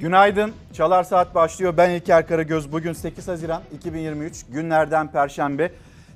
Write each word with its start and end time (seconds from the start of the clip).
Günaydın. 0.00 0.52
Çalar 0.72 1.02
Saat 1.02 1.34
başlıyor. 1.34 1.76
Ben 1.76 1.90
İlker 1.90 2.26
Karagöz. 2.26 2.72
Bugün 2.72 2.92
8 2.92 3.28
Haziran 3.28 3.62
2023 3.74 4.46
günlerden 4.46 5.12
Perşembe. 5.12 5.72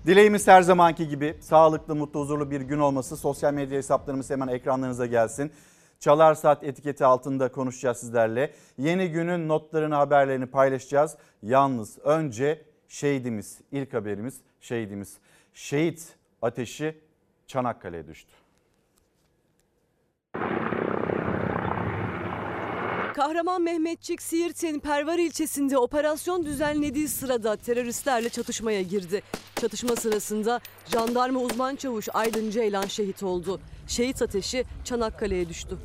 Dileğimiz 0.06 0.48
her 0.48 0.62
zamanki 0.62 1.08
gibi 1.08 1.36
sağlıklı, 1.40 1.94
mutlu, 1.94 2.20
huzurlu 2.20 2.50
bir 2.50 2.60
gün 2.60 2.78
olması. 2.78 3.16
Sosyal 3.16 3.54
medya 3.54 3.78
hesaplarımız 3.78 4.30
hemen 4.30 4.48
ekranlarınıza 4.48 5.06
gelsin. 5.06 5.52
Çalar 6.00 6.34
Saat 6.34 6.64
etiketi 6.64 7.04
altında 7.04 7.52
konuşacağız 7.52 7.98
sizlerle. 7.98 8.52
Yeni 8.78 9.10
günün 9.10 9.48
notlarını, 9.48 9.94
haberlerini 9.94 10.46
paylaşacağız. 10.46 11.16
Yalnız 11.42 11.98
önce 11.98 12.62
şehidimiz, 12.88 13.60
ilk 13.72 13.94
haberimiz 13.94 14.40
şehidimiz. 14.60 15.18
Şehit 15.54 16.16
ateşi 16.42 16.98
Çanakkale'ye 17.46 18.06
düştü. 18.06 18.43
Kahraman 23.14 23.62
Mehmetçik 23.62 24.22
Siirt'in 24.22 24.78
Pervar 24.78 25.18
ilçesinde 25.18 25.78
operasyon 25.78 26.44
düzenlediği 26.44 27.08
sırada 27.08 27.56
teröristlerle 27.56 28.28
çatışmaya 28.28 28.82
girdi. 28.82 29.22
Çatışma 29.60 29.96
sırasında 29.96 30.60
jandarma 30.92 31.40
uzman 31.40 31.76
çavuş 31.76 32.08
Aydın 32.14 32.50
Ceylan 32.50 32.86
şehit 32.86 33.22
oldu. 33.22 33.60
Şehit 33.86 34.22
ateşi 34.22 34.64
Çanakkale'ye 34.84 35.48
düştü. 35.48 35.78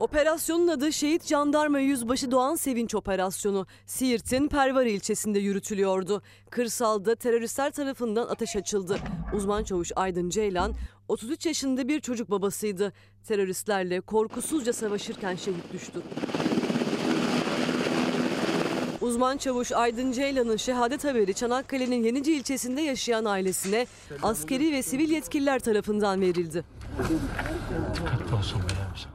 Operasyonun 0.00 0.68
adı 0.68 0.92
Şehit 0.92 1.26
Jandarma 1.26 1.78
Yüzbaşı 1.78 2.30
Doğan 2.30 2.54
Sevinç 2.54 2.94
Operasyonu. 2.94 3.66
Siirt'in 3.86 4.48
Pervari 4.48 4.90
ilçesinde 4.90 5.38
yürütülüyordu. 5.38 6.22
Kırsalda 6.50 7.14
teröristler 7.14 7.70
tarafından 7.70 8.26
ateş 8.26 8.56
açıldı. 8.56 8.98
Uzman 9.34 9.64
çavuş 9.64 9.92
Aydın 9.96 10.30
Ceylan 10.30 10.74
33 11.08 11.46
yaşında 11.46 11.88
bir 11.88 12.00
çocuk 12.00 12.30
babasıydı. 12.30 12.92
Teröristlerle 13.28 14.00
korkusuzca 14.00 14.72
savaşırken 14.72 15.36
şehit 15.36 15.72
düştü. 15.72 16.02
Uzman 19.00 19.36
çavuş 19.36 19.72
Aydın 19.72 20.12
Ceylan'ın 20.12 20.56
şehadet 20.56 21.04
haberi 21.04 21.34
Çanakkale'nin 21.34 22.04
Yenici 22.04 22.32
ilçesinde 22.32 22.80
yaşayan 22.80 23.24
ailesine 23.24 23.86
askeri 24.22 24.72
ve 24.72 24.82
sivil 24.82 25.10
yetkililer 25.10 25.58
tarafından 25.58 26.20
verildi. 26.20 26.64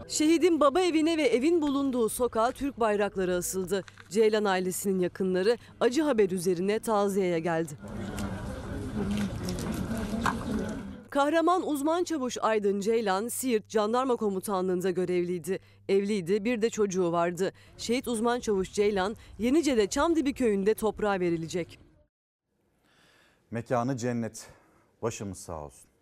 Şehidin 0.07 0.59
baba 0.59 0.81
evine 0.81 1.17
ve 1.17 1.23
evin 1.23 1.61
bulunduğu 1.61 2.09
sokağa 2.09 2.51
Türk 2.51 2.79
bayrakları 2.79 3.35
asıldı. 3.35 3.83
Ceylan 4.09 4.45
ailesinin 4.45 4.99
yakınları 4.99 5.57
acı 5.79 6.01
haber 6.01 6.29
üzerine 6.29 6.79
taziyeye 6.79 7.39
geldi. 7.39 7.77
Kahraman 11.13 11.67
uzman 11.67 12.03
çavuş 12.03 12.37
Aydın 12.41 12.79
Ceylan, 12.79 13.27
Siirt 13.27 13.69
Jandarma 13.69 14.15
Komutanlığı'nda 14.15 14.91
görevliydi. 14.91 15.59
Evliydi, 15.89 16.45
bir 16.45 16.61
de 16.61 16.69
çocuğu 16.69 17.11
vardı. 17.11 17.51
Şehit 17.77 18.07
uzman 18.07 18.39
çavuş 18.39 18.73
Ceylan, 18.73 19.15
Yenice'de 19.39 19.87
Çamdibi 19.87 20.33
köyünde 20.33 20.73
toprağa 20.73 21.19
verilecek. 21.19 21.79
Mekanı 23.51 23.97
cennet. 23.97 24.47
Başımız 25.01 25.37
sağ 25.37 25.65
olsun. 25.65 25.92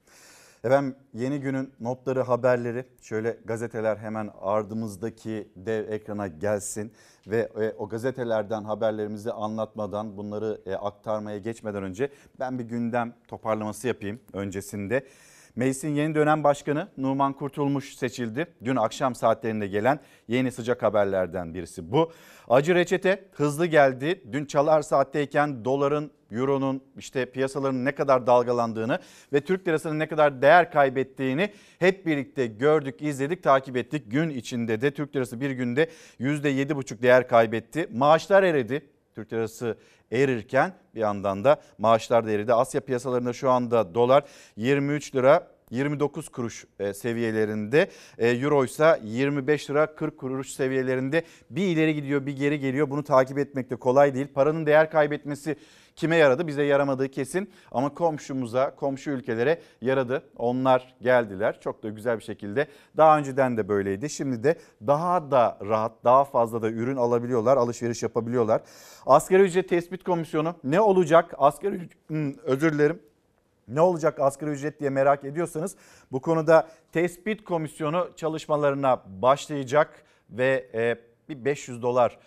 Efendim 0.64 0.96
yeni 1.14 1.40
günün 1.40 1.74
notları, 1.80 2.22
haberleri 2.22 2.86
şöyle 3.02 3.38
gazeteler 3.46 3.98
hemen 3.98 4.30
ardımızdaki 4.42 5.52
dev 5.56 5.90
ekrana 5.90 6.28
gelsin 6.28 6.94
ve 7.28 7.50
e, 7.62 7.74
o 7.78 7.90
gazetelerden 7.90 8.64
haberlerimizi 8.64 9.32
anlatmadan 9.32 10.18
bunları 10.18 10.62
e, 10.66 10.76
aktarmaya 10.76 11.38
geçmeden 11.38 11.84
önce 11.84 12.10
ben 12.40 12.60
bir 12.60 12.64
gündem 12.64 13.14
toparlaması 13.28 13.88
yapayım 13.88 14.20
öncesinde. 14.34 15.06
Meclisin 15.56 15.90
yeni 15.90 16.16
dönem 16.16 16.44
başkanı 16.44 16.88
Numan 16.98 17.34
Kurtulmuş 17.34 17.96
seçildi. 17.96 18.48
Dün 18.64 18.76
akşam 18.76 19.16
saatlerinde 19.16 19.68
gelen 19.68 20.00
yeni 20.28 20.52
sıcak 20.52 20.84
haberlerden 20.84 21.54
birisi 21.54 21.92
bu. 21.92 22.12
Acı 22.50 22.76
reçete 22.76 23.26
hızlı 23.32 23.66
geldi. 23.66 24.24
Dün 24.32 24.46
çalar 24.46 24.82
saatteyken 24.82 25.66
doların, 25.66 26.12
euronun 26.32 26.84
işte 26.98 27.26
piyasaların 27.26 27.86
ne 27.86 27.96
kadar 27.96 28.28
dalgalandığını 28.28 29.00
ve 29.34 29.42
Türk 29.42 29.68
lirasının 29.68 30.00
ne 30.00 30.08
kadar 30.08 30.42
değer 30.42 30.72
kaybettiğini 30.72 31.50
hep 31.80 32.06
birlikte 32.06 32.48
gördük, 32.48 33.02
izledik, 33.02 33.44
takip 33.44 33.78
ettik. 33.78 34.12
Gün 34.12 34.30
içinde 34.30 34.82
de 34.82 34.92
Türk 34.92 35.16
lirası 35.16 35.42
bir 35.42 35.52
günde 35.52 35.90
%7,5 36.20 37.02
değer 37.02 37.28
kaybetti. 37.28 37.88
Maaşlar 37.94 38.44
eridi. 38.44 38.88
Türk 39.16 39.34
lirası 39.34 39.78
erirken 40.12 40.74
bir 40.96 41.00
yandan 41.00 41.44
da 41.44 41.62
maaşlar 41.78 42.26
da 42.26 42.32
eridi. 42.32 42.54
Asya 42.54 42.82
piyasalarında 42.82 43.34
şu 43.34 43.50
anda 43.50 43.96
dolar 43.96 44.24
23 44.56 45.16
lira 45.16 45.48
29 45.72 46.30
kuruş 46.30 46.66
e, 46.80 46.94
seviyelerinde. 46.94 47.90
E, 48.18 48.30
Euro 48.30 48.66
ise 48.66 49.02
25 49.04 49.70
lira 49.70 49.96
40 49.96 50.18
kuruş 50.18 50.52
seviyelerinde. 50.52 51.24
Bir 51.50 51.68
ileri 51.68 51.96
gidiyor 51.96 52.26
bir 52.26 52.38
geri 52.38 52.60
geliyor. 52.60 52.90
Bunu 52.90 53.04
takip 53.04 53.38
etmek 53.38 53.70
de 53.70 53.76
kolay 53.76 54.14
değil. 54.14 54.28
Paranın 54.34 54.66
değer 54.66 54.92
kaybetmesi 54.92 55.56
Kime 56.02 56.16
yaradı? 56.16 56.48
Bize 56.48 56.64
yaramadığı 56.64 57.10
kesin 57.10 57.50
ama 57.72 57.94
komşumuza, 57.94 58.76
komşu 58.76 59.12
ülkelere 59.12 59.62
yaradı. 59.82 60.24
Onlar 60.38 60.96
geldiler 61.02 61.62
çok 61.62 61.84
da 61.84 61.90
güzel 61.90 62.18
bir 62.18 62.24
şekilde. 62.24 62.68
Daha 62.98 63.18
önceden 63.18 63.58
de 63.58 63.68
böyleydi. 63.68 64.10
Şimdi 64.10 64.44
de 64.44 64.56
daha 64.88 65.32
da 65.32 65.58
rahat, 65.62 65.92
daha 66.04 66.24
fazla 66.24 66.62
da 66.62 66.70
ürün 66.70 66.96
alabiliyorlar, 66.96 67.58
alışveriş 67.58 68.04
yapabiliyorlar. 68.04 68.62
Asgari 69.06 69.42
ücret 69.42 69.70
tespit 69.70 70.04
komisyonu 70.04 70.56
ne 70.64 70.82
olacak? 70.82 71.36
Asgari 71.38 71.90
hmm, 72.08 72.34
özür 72.44 72.74
dilerim. 72.74 73.00
Ne 73.68 73.82
olacak 73.82 74.20
asgari 74.20 74.50
ücret 74.50 74.80
diye 74.80 74.90
merak 74.90 75.24
ediyorsanız 75.24 75.76
bu 76.12 76.22
konuda 76.22 76.68
tespit 76.92 77.44
komisyonu 77.44 78.10
çalışmalarına 78.16 79.04
başlayacak 79.22 80.04
ve 80.30 80.70
e, 80.74 80.96
bir 81.30 81.46
500 81.46 81.82
dolar 81.82 82.18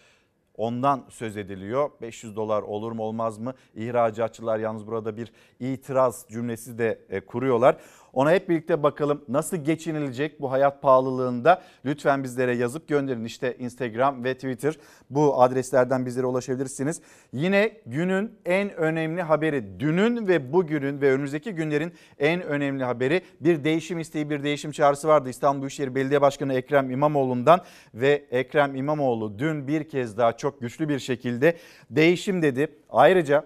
Ondan 0.57 1.05
söz 1.09 1.37
ediliyor. 1.37 1.91
500 2.01 2.37
dolar 2.37 2.63
olur 2.63 2.93
mu 2.93 3.03
olmaz 3.03 3.39
mı? 3.39 3.55
İhracatçılar 3.75 4.59
yalnız 4.59 4.87
burada 4.87 5.17
bir 5.17 5.33
itiraz 5.61 6.27
cümlesi 6.29 6.79
de 6.79 7.07
e, 7.09 7.21
kuruyorlar. 7.21 7.77
Ona 8.15 8.33
hep 8.33 8.49
birlikte 8.49 8.83
bakalım 8.83 9.25
nasıl 9.29 9.57
geçinilecek 9.57 10.41
bu 10.41 10.53
hayat 10.53 10.83
pahalılığında. 10.83 11.63
Lütfen 11.85 12.25
bizlere 12.25 12.57
yazıp 12.57 12.89
gönderin. 12.89 13.25
İşte 13.25 13.57
Instagram 13.59 14.25
ve 14.25 14.35
Twitter 14.35 14.79
bu 15.11 15.43
adreslerden 15.43 16.07
bizlere 16.07 16.27
ulaşabilirsiniz. 16.27 17.01
Yine 17.33 17.73
günün 17.87 18.39
en 18.45 18.75
önemli 18.75 19.23
haberi, 19.23 19.81
dünün 19.81 20.29
ve 20.29 20.53
bugünün 20.53 21.01
ve 21.01 21.13
önümüzdeki 21.13 21.53
günlerin 21.53 21.93
en 22.19 22.43
önemli 22.43 22.85
haberi 22.85 23.23
bir 23.41 23.65
değişim 23.65 23.99
isteği, 23.99 24.31
bir 24.31 24.43
değişim 24.43 24.73
çağrısı 24.73 25.09
vardı 25.09 25.29
İstanbul 25.29 25.63
Büyükşehir 25.63 25.95
Belediye 25.95 26.21
Başkanı 26.21 26.55
Ekrem 26.55 26.91
İmamoğlu'ndan 26.91 27.61
ve 27.95 28.25
Ekrem 28.31 28.77
İmamoğlu 28.77 29.39
dün 29.39 29.69
bir 29.69 29.89
kez 29.89 30.19
daha 30.19 30.37
çok 30.37 30.61
güçlü 30.61 30.89
bir 30.89 30.99
şekilde 30.99 31.57
değişim 31.91 32.43
dedi. 32.43 32.69
Ayrıca 32.91 33.45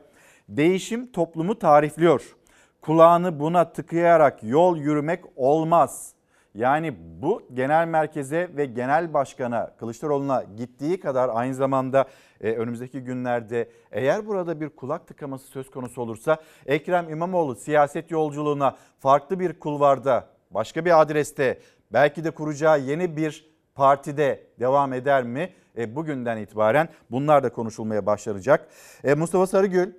değişim 0.48 1.12
toplumu 1.12 1.58
tarifliyor 1.58 2.37
kulağını 2.82 3.40
buna 3.40 3.72
tıkayarak 3.72 4.42
yol 4.42 4.76
yürümek 4.76 5.24
olmaz. 5.36 6.14
Yani 6.54 6.96
bu 7.22 7.42
genel 7.54 7.88
merkeze 7.88 8.50
ve 8.56 8.64
genel 8.64 9.14
başkana 9.14 9.70
Kılıçdaroğlu'na 9.78 10.44
gittiği 10.56 11.00
kadar 11.00 11.30
aynı 11.32 11.54
zamanda 11.54 12.04
e, 12.40 12.52
önümüzdeki 12.52 13.00
günlerde 13.00 13.70
eğer 13.92 14.26
burada 14.26 14.60
bir 14.60 14.68
kulak 14.68 15.06
tıkaması 15.06 15.46
söz 15.46 15.70
konusu 15.70 16.02
olursa 16.02 16.36
Ekrem 16.66 17.10
İmamoğlu 17.10 17.54
siyaset 17.54 18.10
yolculuğuna 18.10 18.76
farklı 18.98 19.40
bir 19.40 19.52
kulvarda, 19.52 20.26
başka 20.50 20.84
bir 20.84 21.00
adreste 21.00 21.58
belki 21.92 22.24
de 22.24 22.30
kuracağı 22.30 22.80
yeni 22.80 23.16
bir 23.16 23.50
partide 23.74 24.46
devam 24.60 24.92
eder 24.92 25.22
mi? 25.22 25.52
E, 25.78 25.96
bugünden 25.96 26.36
itibaren 26.36 26.88
bunlar 27.10 27.42
da 27.42 27.52
konuşulmaya 27.52 28.06
başlanacak. 28.06 28.68
E, 29.04 29.14
Mustafa 29.14 29.46
Sarıgül 29.46 29.92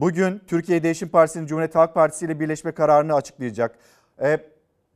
Bugün 0.00 0.42
Türkiye 0.46 0.82
Değişim 0.82 1.08
Partisi'nin 1.08 1.46
Cumhuriyet 1.46 1.74
Halk 1.74 1.94
Partisi 1.94 2.24
ile 2.24 2.40
birleşme 2.40 2.72
kararını 2.72 3.14
açıklayacak. 3.14 3.78
E, 4.22 4.38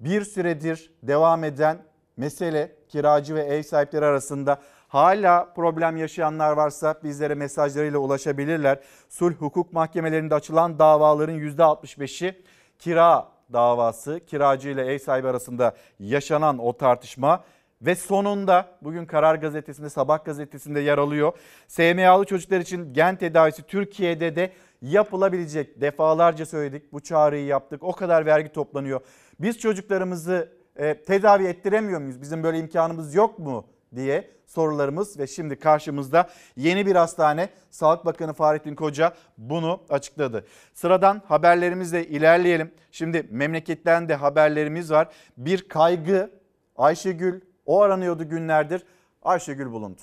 bir 0.01 0.25
süredir 0.25 0.93
devam 1.03 1.45
eden 1.45 1.79
mesele 2.17 2.73
kiracı 2.89 3.35
ve 3.35 3.43
ev 3.43 3.63
sahipleri 3.63 4.05
arasında 4.05 4.59
hala 4.89 5.53
problem 5.55 5.97
yaşayanlar 5.97 6.53
varsa 6.53 6.95
bizlere 7.05 7.35
mesajlarıyla 7.35 7.99
ulaşabilirler. 7.99 8.81
Sulh 9.09 9.35
hukuk 9.35 9.73
mahkemelerinde 9.73 10.35
açılan 10.35 10.79
davaların 10.79 11.39
%65'i 11.39 12.43
kira 12.79 13.29
davası, 13.53 14.21
kiracı 14.27 14.69
ile 14.69 14.95
ev 14.95 14.99
sahibi 14.99 15.29
arasında 15.29 15.75
yaşanan 15.99 16.59
o 16.59 16.77
tartışma 16.77 17.45
ve 17.83 17.95
sonunda 17.95 18.79
bugün 18.83 19.07
Karar 19.07 19.35
Gazetesi'nde, 19.35 19.91
Sabah 19.91 20.25
Gazetesi'nde 20.25 20.81
yer 20.81 20.99
alıyor. 20.99 21.33
SMA'lı 21.69 22.25
çocuklar 22.25 22.61
için 22.61 22.93
gen 22.95 23.17
tedavisi 23.17 23.63
Türkiye'de 23.63 24.37
de 24.37 24.53
yapılabilecek. 24.83 25.81
Defalarca 25.81 26.47
söyledik 26.47 26.93
bu 26.93 27.01
çağrıyı 27.01 27.47
yaptık. 27.47 27.83
O 27.83 27.93
kadar 27.93 28.27
vergi 28.27 28.53
toplanıyor. 28.53 29.01
Biz 29.41 29.59
çocuklarımızı 29.59 30.53
e, 30.77 31.03
tedavi 31.03 31.47
ettiremiyor 31.47 32.01
muyuz? 32.01 32.23
Bizim 32.23 32.43
böyle 32.43 32.59
imkanımız 32.59 33.15
yok 33.15 33.39
mu 33.39 33.67
diye 33.95 34.31
sorularımız 34.47 35.19
ve 35.19 35.27
şimdi 35.27 35.57
karşımızda 35.57 36.29
yeni 36.57 36.87
bir 36.87 36.97
hastane. 36.97 37.49
Sağlık 37.71 38.05
Bakanı 38.05 38.33
Fahrettin 38.33 38.75
Koca 38.75 39.15
bunu 39.39 39.81
açıkladı. 39.89 40.45
Sıradan 40.75 41.23
haberlerimizle 41.27 42.07
ilerleyelim. 42.07 42.71
Şimdi 42.91 43.27
memleketten 43.31 44.09
de 44.09 44.15
haberlerimiz 44.15 44.91
var. 44.91 45.09
Bir 45.37 45.69
kaygı 45.69 46.39
Ayşegül 46.77 47.41
O 47.69 47.83
aranıyordu 47.83 48.29
günlerdir. 48.29 48.83
Ayşegül 49.23 49.73
bulundu. 49.73 50.01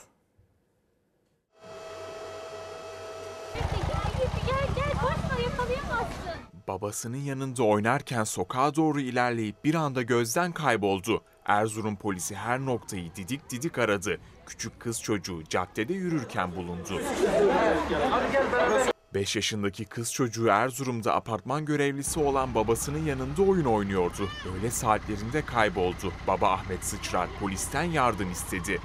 Babasının 6.67 7.17
yanında 7.17 7.63
oynarken 7.63 8.23
sokağa 8.23 8.75
doğru 8.75 8.99
ilerleyip 8.99 9.63
bir 9.63 9.75
anda 9.75 10.01
gözden 10.01 10.51
kayboldu. 10.51 11.21
Erzurum 11.45 11.95
polisi 11.95 12.35
her 12.35 12.59
noktayı 12.59 13.15
didik 13.15 13.49
didik 13.49 13.77
aradı. 13.77 14.17
Küçük 14.45 14.79
kız 14.79 15.01
çocuğu 15.01 15.43
caddede 15.49 15.93
yürürken 15.93 16.55
bulundu. 16.55 17.01
5 19.15 19.35
yaşındaki 19.35 19.85
kız 19.85 20.13
çocuğu 20.13 20.47
Erzurum'da 20.47 21.15
apartman 21.15 21.65
görevlisi 21.65 22.19
olan 22.19 22.55
babasının 22.55 23.05
yanında 23.05 23.41
oyun 23.41 23.65
oynuyordu. 23.65 24.29
Öğle 24.53 24.71
saatlerinde 24.71 25.45
kayboldu. 25.45 26.13
Baba 26.27 26.51
Ahmet 26.51 26.85
Sıçrar 26.85 27.29
polisten 27.39 27.83
yardım 27.83 28.31
istedi. 28.31 28.81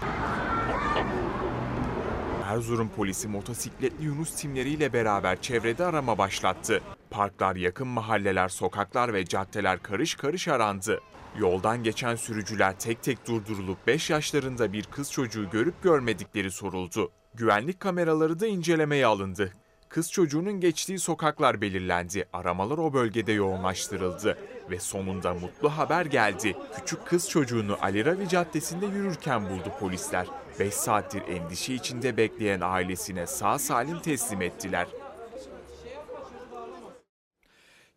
Erzurum 2.44 2.88
polisi 2.88 3.28
motosikletli 3.28 4.04
Yunus 4.04 4.30
timleriyle 4.30 4.92
beraber 4.92 5.42
çevrede 5.42 5.84
arama 5.84 6.18
başlattı. 6.18 6.82
Parklar, 7.10 7.56
yakın 7.56 7.88
mahalleler, 7.88 8.48
sokaklar 8.48 9.14
ve 9.14 9.24
caddeler 9.24 9.82
karış 9.82 10.14
karış 10.14 10.48
arandı. 10.48 11.00
Yoldan 11.38 11.82
geçen 11.82 12.14
sürücüler 12.14 12.78
tek 12.78 13.02
tek 13.02 13.28
durdurulup 13.28 13.86
5 13.86 14.10
yaşlarında 14.10 14.72
bir 14.72 14.84
kız 14.84 15.12
çocuğu 15.12 15.50
görüp 15.50 15.82
görmedikleri 15.82 16.50
soruldu. 16.50 17.10
Güvenlik 17.34 17.80
kameraları 17.80 18.40
da 18.40 18.46
incelemeye 18.46 19.06
alındı. 19.06 19.52
Kız 19.90 20.12
çocuğunun 20.12 20.60
geçtiği 20.60 20.98
sokaklar 20.98 21.60
belirlendi. 21.60 22.24
Aramalar 22.32 22.78
o 22.78 22.92
bölgede 22.92 23.32
yoğunlaştırıldı. 23.32 24.38
Ve 24.70 24.80
sonunda 24.80 25.34
mutlu 25.34 25.68
haber 25.68 26.06
geldi. 26.06 26.56
Küçük 26.76 27.06
kız 27.06 27.30
çocuğunu 27.30 27.78
Ali 27.82 28.04
Ravi 28.04 28.28
Caddesi'nde 28.28 28.86
yürürken 28.86 29.50
buldu 29.50 29.72
polisler. 29.80 30.26
5 30.60 30.74
saattir 30.74 31.22
endişe 31.28 31.74
içinde 31.74 32.16
bekleyen 32.16 32.60
ailesine 32.60 33.26
sağ 33.26 33.58
salim 33.58 34.00
teslim 34.00 34.42
ettiler. 34.42 34.86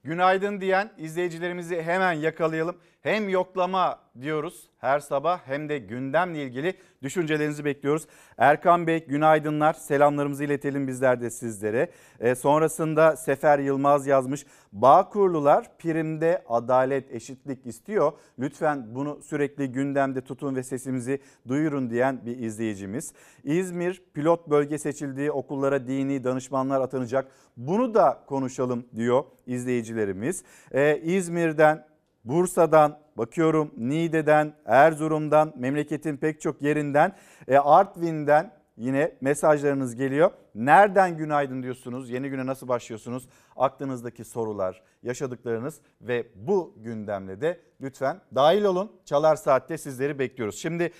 Günaydın 0.03 0.61
diyen 0.61 0.93
izleyicilerimizi 0.97 1.81
hemen 1.81 2.13
yakalayalım. 2.13 2.77
Hem 3.03 3.29
yoklama 3.29 3.99
diyoruz 4.21 4.69
her 4.77 4.99
sabah 4.99 5.39
hem 5.45 5.69
de 5.69 5.77
gündemle 5.77 6.43
ilgili 6.43 6.73
düşüncelerinizi 7.01 7.65
bekliyoruz. 7.65 8.07
Erkan 8.37 8.87
Bey 8.87 9.05
günaydınlar. 9.05 9.73
Selamlarımızı 9.73 10.43
iletelim 10.43 10.87
bizler 10.87 11.21
de 11.21 11.29
sizlere. 11.29 11.91
E, 12.19 12.35
sonrasında 12.35 13.15
Sefer 13.15 13.59
Yılmaz 13.59 14.07
yazmış. 14.07 14.45
Bağkurlular 14.71 15.77
primde 15.77 16.43
adalet, 16.47 17.11
eşitlik 17.15 17.65
istiyor. 17.65 18.11
Lütfen 18.39 18.95
bunu 18.95 19.19
sürekli 19.23 19.71
gündemde 19.71 20.21
tutun 20.21 20.55
ve 20.55 20.63
sesimizi 20.63 21.21
duyurun 21.47 21.89
diyen 21.89 22.25
bir 22.25 22.37
izleyicimiz. 22.37 23.13
İzmir 23.43 24.03
pilot 24.13 24.49
bölge 24.49 24.77
seçildiği 24.77 25.31
okullara 25.31 25.87
dini 25.87 26.23
danışmanlar 26.23 26.81
atanacak. 26.81 27.27
Bunu 27.57 27.93
da 27.93 28.23
konuşalım 28.27 28.85
diyor 28.95 29.23
izleyicilerimiz. 29.47 30.43
E, 30.71 30.97
İzmir'den 30.97 31.92
Bursa'dan, 32.25 32.99
bakıyorum 33.17 33.71
Niğde'den, 33.77 34.53
Erzurum'dan, 34.65 35.53
memleketin 35.57 36.17
pek 36.17 36.41
çok 36.41 36.61
yerinden, 36.61 37.15
e, 37.47 37.57
Artvin'den 37.57 38.51
yine 38.77 39.15
mesajlarınız 39.21 39.95
geliyor. 39.95 40.31
Nereden 40.55 41.17
günaydın 41.17 41.63
diyorsunuz? 41.63 42.09
Yeni 42.09 42.29
güne 42.29 42.45
nasıl 42.45 42.67
başlıyorsunuz? 42.67 43.29
Aklınızdaki 43.55 44.23
sorular, 44.23 44.83
yaşadıklarınız 45.03 45.81
ve 46.01 46.27
bu 46.35 46.73
gündemle 46.77 47.41
de 47.41 47.59
lütfen 47.81 48.21
dahil 48.35 48.63
olun. 48.63 48.91
Çalar 49.05 49.35
Saat'te 49.35 49.77
sizleri 49.77 50.19
bekliyoruz. 50.19 50.55
Şimdi 50.55 50.91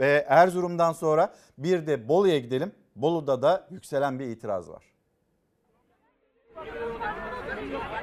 e, 0.00 0.06
Erzurum'dan 0.28 0.92
sonra 0.92 1.34
bir 1.58 1.86
de 1.86 2.08
Bolu'ya 2.08 2.38
gidelim. 2.38 2.72
Bolu'da 2.96 3.42
da 3.42 3.68
yükselen 3.70 4.18
bir 4.18 4.26
itiraz 4.26 4.70
var. 4.70 4.84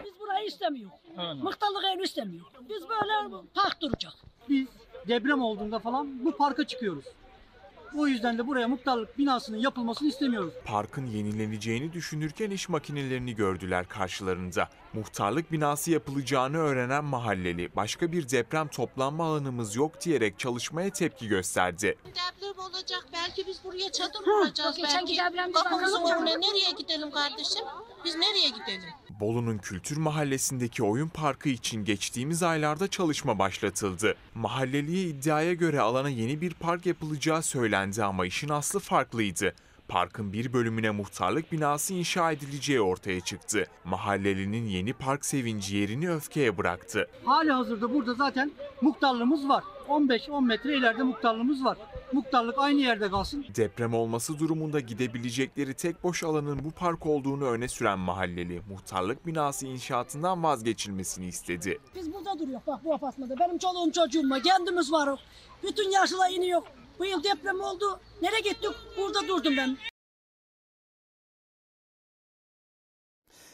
Biz 0.06 0.20
burayı 0.20 0.48
istemiyoruz. 0.48 1.00
Mıhtarlık 1.24 1.84
evini 1.94 2.04
istemiyoruz. 2.04 2.54
Biz 2.70 2.90
böyle 2.90 3.44
park 3.54 3.82
duracak. 3.82 4.14
biz 4.50 4.68
deprem 5.08 5.42
olduğunda 5.42 5.80
falan 5.80 6.26
bu 6.26 6.38
parka 6.38 6.68
çıkıyoruz. 6.68 7.06
O 7.98 8.08
yüzden 8.08 8.38
de 8.38 8.48
buraya 8.48 8.68
muhtarlık 8.68 9.18
binasının 9.18 9.58
yapılmasını 9.58 10.08
istemiyoruz. 10.08 10.54
Parkın 10.66 11.06
yenileneceğini 11.06 11.94
düşünürken 11.94 12.52
iş 12.52 12.70
makinelerini 12.70 13.36
gördüler 13.36 13.88
karşılarında. 13.88 14.70
Muhtarlık 14.94 15.52
binası 15.52 15.92
yapılacağını 15.92 16.58
öğrenen 16.58 17.04
mahalleli 17.04 17.76
başka 17.76 18.12
bir 18.12 18.30
deprem 18.30 18.68
toplanma 18.68 19.26
alanımız 19.26 19.76
yok 19.76 20.02
diyerek 20.02 20.40
çalışmaya 20.40 20.90
tepki 20.90 21.28
gösterdi. 21.28 21.98
Deprem 22.06 22.66
olacak. 22.66 23.06
Belki 23.14 23.48
biz 23.48 23.64
buraya 23.64 23.92
çadır 23.92 24.24
kuracağız. 24.24 24.76
geçenki 24.76 25.18
Belki 25.18 25.32
depremde 25.32 25.54
kapımızın 25.54 26.04
bakalım. 26.04 26.28
önüne 26.28 26.42
nereye 26.42 26.72
gidelim 26.78 27.12
kardeşim? 27.12 27.66
Biz 28.06 28.16
nereye 28.16 28.50
gidelim? 28.50 28.90
Bolu'nun 29.20 29.58
Kültür 29.58 29.98
Mahallesi'ndeki 29.98 30.84
oyun 30.84 31.08
parkı 31.08 31.50
için 31.50 31.86
geçtiğimiz 31.86 32.44
aylarda 32.44 32.88
çalışma 32.88 33.40
başlatıldı. 33.40 34.16
Mahalleliye 34.36 35.04
iddiaya 35.04 35.54
göre 35.54 35.82
alana 35.82 36.10
yeni 36.10 36.42
bir 36.42 36.54
park 36.54 36.86
yapılacağı 36.86 37.44
söylendi 37.44 38.04
ama 38.04 38.26
işin 38.26 38.50
aslı 38.50 38.80
farklıydı. 38.80 39.54
Parkın 39.90 40.34
bir 40.34 40.54
bölümüne 40.54 40.90
muhtarlık 40.92 41.52
binası 41.52 41.94
inşa 41.94 42.32
edileceği 42.32 42.82
ortaya 42.82 43.22
çıktı. 43.22 43.68
Mahallelinin 43.84 44.66
yeni 44.66 44.94
park 44.94 45.26
sevinci 45.26 45.78
yerini 45.78 46.12
öfkeye 46.12 46.58
bıraktı. 46.58 47.08
Hali 47.26 47.52
hazırda 47.52 47.94
burada 47.94 48.14
zaten 48.14 48.52
muhtarlığımız 48.82 49.50
var. 49.50 49.64
15-10 49.88 50.46
metre 50.46 50.78
ileride 50.78 51.04
muhtarlığımız 51.04 51.66
var. 51.66 51.78
Muhtarlık 52.14 52.56
aynı 52.58 52.80
yerde 52.82 53.10
kalsın. 53.10 53.46
Deprem 53.56 53.94
olması 53.94 54.40
durumunda 54.40 54.80
gidebilecekleri 54.80 55.74
tek 55.74 56.04
boş 56.04 56.24
alanın 56.24 56.60
bu 56.66 56.72
park 56.72 57.06
olduğunu 57.06 57.46
öne 57.46 57.68
süren 57.68 58.00
mahalleli, 58.00 58.62
muhtarlık 58.70 59.26
binası 59.26 59.68
inşaatından 59.68 60.44
vazgeçilmesini 60.44 61.28
istedi. 61.28 61.80
Biz 61.96 62.14
burada 62.14 62.40
duruyoruz 62.40 62.68
bak 62.68 62.86
bu 62.86 62.94
apartmanda. 62.94 63.40
Benim 63.40 63.58
çoluğum 63.58 63.92
çocuğum 63.92 64.30
var. 64.30 64.44
Kendimiz 64.44 64.92
var. 64.92 65.20
Bütün 65.64 65.92
yaşlılar 65.92 66.30
iniyor. 66.32 66.62
Bu 67.00 67.06
yıl 67.06 67.24
deprem 67.24 67.62
oldu. 67.62 68.00
Nereye 68.22 68.40
gittik? 68.40 68.72
Burada 68.98 69.28
durdum 69.28 69.58
ben. 69.58 69.78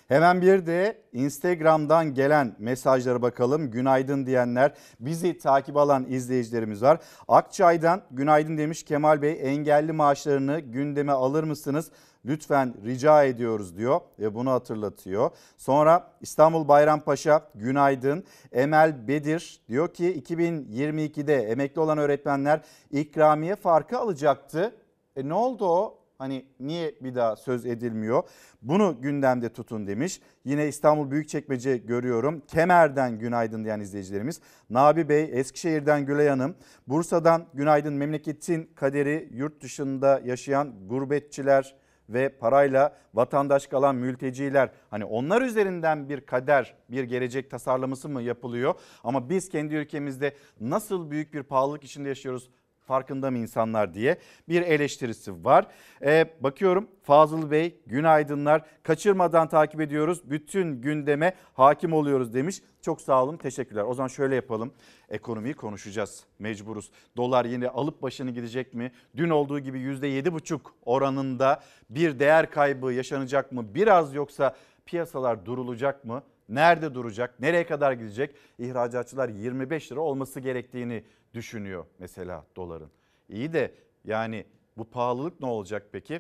Hemen 0.08 0.42
bir 0.42 0.66
de 0.66 0.98
Instagram'dan 1.14 2.14
gelen 2.14 2.56
mesajlara 2.60 3.22
bakalım. 3.22 3.72
Günaydın 3.72 4.26
diyenler, 4.26 4.74
bizi 5.00 5.38
takip 5.38 5.78
alan 5.78 6.06
izleyicilerimiz 6.10 6.82
var. 6.82 7.00
Akçay'dan 7.28 8.02
günaydın 8.12 8.58
demiş 8.58 8.84
Kemal 8.84 9.22
Bey 9.22 9.40
engelli 9.44 9.92
maaşlarını 9.92 10.60
gündeme 10.60 11.12
alır 11.12 11.44
mısınız? 11.44 11.92
Lütfen 12.26 12.76
rica 12.86 13.24
ediyoruz 13.24 13.78
diyor 13.78 14.02
ve 14.20 14.36
bunu 14.36 14.52
hatırlatıyor. 14.52 15.30
Sonra 15.58 16.12
İstanbul 16.22 16.68
Bayrampaşa 16.68 17.50
günaydın. 17.56 18.24
Emel 18.52 19.08
Bedir 19.08 19.62
diyor 19.68 19.94
ki 19.94 20.22
2022'de 20.22 21.36
emekli 21.36 21.82
olan 21.82 21.98
öğretmenler 21.98 22.62
ikramiye 22.92 23.56
farkı 23.56 24.00
alacaktı. 24.00 24.76
E 25.16 25.30
ne 25.30 25.34
oldu 25.34 25.66
o? 25.66 26.05
Hani 26.18 26.46
niye 26.60 26.96
bir 27.02 27.16
daha 27.16 27.36
söz 27.36 27.66
edilmiyor? 27.66 28.24
Bunu 28.62 29.02
gündemde 29.02 29.54
tutun 29.54 29.88
demiş. 29.88 30.22
Yine 30.46 30.68
İstanbul 30.68 31.12
Büyükçekmece 31.12 31.78
görüyorum. 31.78 32.42
Kemer'den 32.48 33.20
günaydın 33.20 33.64
diyen 33.64 33.80
izleyicilerimiz. 33.80 34.42
Nabi 34.70 35.10
Bey, 35.10 35.30
Eskişehir'den 35.34 36.06
Gülay 36.06 36.28
Hanım, 36.28 36.56
Bursa'dan 36.88 37.46
günaydın 37.54 37.94
memleketin 37.94 38.70
kaderi 38.76 39.30
yurt 39.34 39.62
dışında 39.62 40.22
yaşayan 40.26 40.88
gurbetçiler 40.88 41.76
ve 42.10 42.30
parayla 42.30 42.96
vatandaş 43.14 43.68
kalan 43.68 43.96
mülteciler 43.96 44.70
hani 44.90 45.06
onlar 45.06 45.42
üzerinden 45.42 46.10
bir 46.10 46.22
kader 46.22 46.76
bir 46.90 47.04
gelecek 47.04 47.52
tasarlaması 47.52 48.10
mı 48.10 48.22
yapılıyor 48.22 48.74
ama 49.04 49.30
biz 49.30 49.50
kendi 49.50 49.76
ülkemizde 49.76 50.36
nasıl 50.60 51.12
büyük 51.12 51.34
bir 51.34 51.44
pahalılık 51.44 51.84
içinde 51.84 52.10
yaşıyoruz 52.10 52.50
farkında 52.86 53.32
mı 53.32 53.38
insanlar 53.38 53.94
diye 53.94 54.18
bir 54.50 54.62
eleştirisi 54.62 55.46
var. 55.46 55.68
Ee, 56.02 56.26
bakıyorum 56.40 56.88
Fazıl 57.04 57.52
Bey 57.52 57.80
günaydınlar 57.88 58.62
kaçırmadan 58.84 59.50
takip 59.50 59.82
ediyoruz 59.82 60.22
bütün 60.26 60.82
gündeme 60.82 61.34
hakim 61.54 61.94
oluyoruz 61.94 62.34
demiş. 62.34 62.62
Çok 62.82 63.02
sağ 63.02 63.24
olun 63.24 63.38
teşekkürler. 63.38 63.84
O 63.84 63.94
zaman 63.94 64.08
şöyle 64.08 64.36
yapalım 64.36 64.74
ekonomiyi 65.10 65.54
konuşacağız 65.54 66.24
mecburuz. 66.40 66.92
Dolar 67.18 67.46
yine 67.46 67.70
alıp 67.70 68.02
başını 68.02 68.32
gidecek 68.32 68.74
mi? 68.74 68.92
Dün 69.18 69.30
olduğu 69.30 69.60
gibi 69.60 69.80
%7,5 69.80 70.60
oranında 70.86 71.64
bir 71.90 72.20
değer 72.20 72.52
kaybı 72.52 72.94
yaşanacak 72.94 73.52
mı? 73.52 73.76
Biraz 73.76 74.14
yoksa 74.14 74.56
piyasalar 74.86 75.46
durulacak 75.46 76.06
mı? 76.06 76.24
Nerede 76.50 76.94
duracak? 76.94 77.40
Nereye 77.40 77.66
kadar 77.66 77.92
gidecek? 77.92 78.36
İhracatçılar 78.60 79.30
25 79.30 79.92
lira 79.92 80.00
olması 80.00 80.40
gerektiğini 80.40 81.04
düşünüyor 81.34 81.86
mesela 82.00 82.46
doların. 82.56 82.90
İyi 83.30 83.54
de 83.54 83.76
yani 84.06 84.46
bu 84.78 84.90
pahalılık 84.90 85.42
ne 85.42 85.48
olacak 85.48 85.88
peki? 85.92 86.20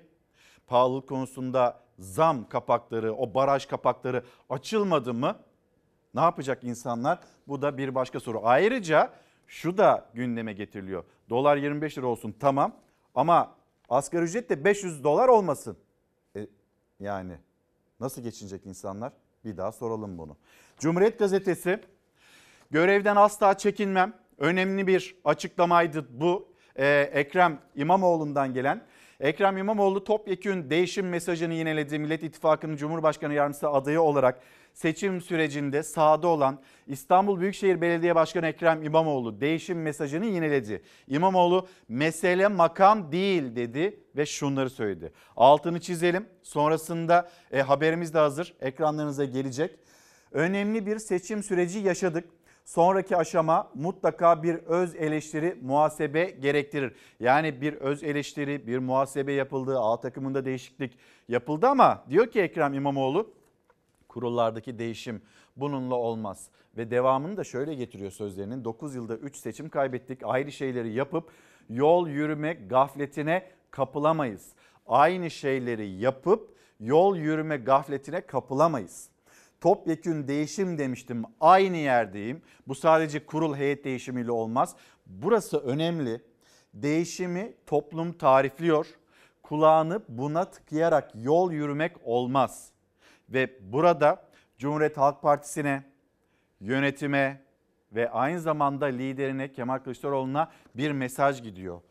Pahalılık 0.68 1.10
konusunda 1.10 1.80
zam 2.00 2.50
kapakları, 2.50 3.14
o 3.14 3.34
baraj 3.34 3.66
kapakları 3.66 4.24
açılmadı 4.50 5.14
mı? 5.14 5.40
Ne 6.14 6.22
yapacak 6.22 6.64
insanlar? 6.64 7.20
Bu 7.48 7.62
da 7.62 7.78
bir 7.78 7.96
başka 7.96 8.20
soru. 8.20 8.42
Ayrıca 8.44 9.14
şu 9.48 9.78
da 9.78 10.10
gündeme 10.14 10.54
getiriliyor. 10.54 11.04
Dolar 11.30 11.58
25 11.58 11.98
lira 11.98 12.08
olsun 12.08 12.36
tamam 12.40 12.76
ama 13.16 13.56
asgari 13.90 14.24
ücret 14.24 14.50
de 14.50 14.66
500 14.66 15.04
dolar 15.04 15.28
olmasın. 15.28 15.78
E, 16.36 16.48
yani 17.00 17.38
nasıl 18.00 18.22
geçinecek 18.22 18.66
insanlar? 18.66 19.14
Bir 19.46 19.58
daha 19.58 19.72
soralım 19.72 20.18
bunu. 20.18 20.38
Cumhuriyet 20.80 21.20
Gazetesi 21.20 21.80
görevden 22.72 23.16
asla 23.16 23.58
çekinmem. 23.58 24.14
Önemli 24.38 24.88
bir 24.88 25.16
açıklamaydı 25.26 26.06
bu. 26.10 26.48
Ee, 26.76 27.10
Ekrem 27.14 27.60
İmamoğlu'ndan 27.76 28.54
gelen. 28.54 28.82
Ekrem 29.20 29.58
İmamoğlu 29.58 30.04
topyekün 30.04 30.70
değişim 30.70 31.10
mesajını 31.10 31.54
yineledi. 31.54 32.00
Millet 32.00 32.24
İttifakı'nın 32.24 32.76
Cumhurbaşkanı 32.76 33.34
Yardımcısı 33.34 33.70
adayı 33.70 34.02
olarak 34.02 34.42
seçim 34.76 35.22
sürecinde 35.22 35.84
sahada 35.84 36.28
olan 36.28 36.60
İstanbul 36.88 37.40
Büyükşehir 37.40 37.82
Belediye 37.82 38.16
Başkanı 38.16 38.48
Ekrem 38.48 38.84
İmamoğlu 38.84 39.42
değişim 39.42 39.82
mesajını 39.82 40.26
yineledi. 40.26 40.82
İmamoğlu 41.08 41.68
mesele 41.90 42.48
makam 42.48 43.12
değil 43.12 43.56
dedi 43.56 44.00
ve 44.16 44.26
şunları 44.26 44.70
söyledi. 44.70 45.12
Altını 45.38 45.80
çizelim. 45.80 46.26
Sonrasında 46.44 47.30
e, 47.52 47.62
haberimiz 47.62 48.14
de 48.14 48.18
hazır. 48.18 48.54
Ekranlarınıza 48.62 49.26
gelecek. 49.26 49.80
Önemli 50.32 50.86
bir 50.86 51.00
seçim 51.00 51.44
süreci 51.44 51.80
yaşadık. 51.80 52.30
Sonraki 52.66 53.18
aşama 53.18 53.72
mutlaka 53.76 54.44
bir 54.44 54.56
öz 54.56 54.96
eleştiri, 54.96 55.58
muhasebe 55.62 56.24
gerektirir. 56.26 56.94
Yani 57.20 57.62
bir 57.62 57.74
öz 57.74 58.04
eleştiri, 58.04 58.68
bir 58.68 58.78
muhasebe 58.78 59.34
yapıldı, 59.34 59.80
A 59.80 60.00
takımında 60.00 60.46
değişiklik 60.46 60.98
yapıldı 61.30 61.68
ama 61.68 62.06
diyor 62.10 62.28
ki 62.28 62.42
Ekrem 62.42 62.74
İmamoğlu 62.74 63.34
kurullardaki 64.16 64.80
değişim 64.80 65.22
bununla 65.56 65.96
olmaz. 65.96 66.50
Ve 66.78 66.92
devamını 66.92 67.38
da 67.38 67.44
şöyle 67.44 67.76
getiriyor 67.76 68.12
sözlerinin 68.12 68.64
9 68.64 68.96
yılda 68.96 69.16
3 69.16 69.38
seçim 69.38 69.70
kaybettik 69.70 70.20
ayrı 70.24 70.52
şeyleri 70.52 70.94
yapıp 70.94 71.32
yol 71.70 72.08
yürüme 72.08 72.54
gafletine 72.54 73.50
kapılamayız. 73.72 74.54
Aynı 74.88 75.32
şeyleri 75.32 75.90
yapıp 75.90 76.56
yol 76.80 77.18
yürüme 77.18 77.58
gafletine 77.58 78.22
kapılamayız. 78.22 79.10
Topyekün 79.62 80.28
değişim 80.28 80.78
demiştim 80.78 81.24
aynı 81.42 81.78
yerdeyim. 81.78 82.42
Bu 82.68 82.76
sadece 82.76 83.26
kurul 83.26 83.56
heyet 83.56 83.84
değişimiyle 83.84 84.32
olmaz. 84.32 84.76
Burası 85.06 85.58
önemli. 85.58 86.22
Değişimi 86.74 87.54
toplum 87.66 88.14
tarifliyor. 88.14 88.88
Kulağını 89.44 90.02
buna 90.10 90.46
tıkayarak 90.46 91.12
yol 91.16 91.52
yürümek 91.52 91.96
olmaz. 92.04 92.75
Ve 93.30 93.50
burada 93.62 94.22
Cumhuriyet 94.58 94.98
Halk 94.98 95.22
Partisi'ne, 95.22 95.84
yönetime 96.60 97.42
ve 97.92 98.10
aynı 98.10 98.40
zamanda 98.40 98.86
liderine 98.86 99.52
Kemal 99.52 99.80
Kılıçdaroğlu'na 99.80 100.52
bir 100.76 100.92
mesaj 100.92 101.44
gidiyor. 101.44 101.82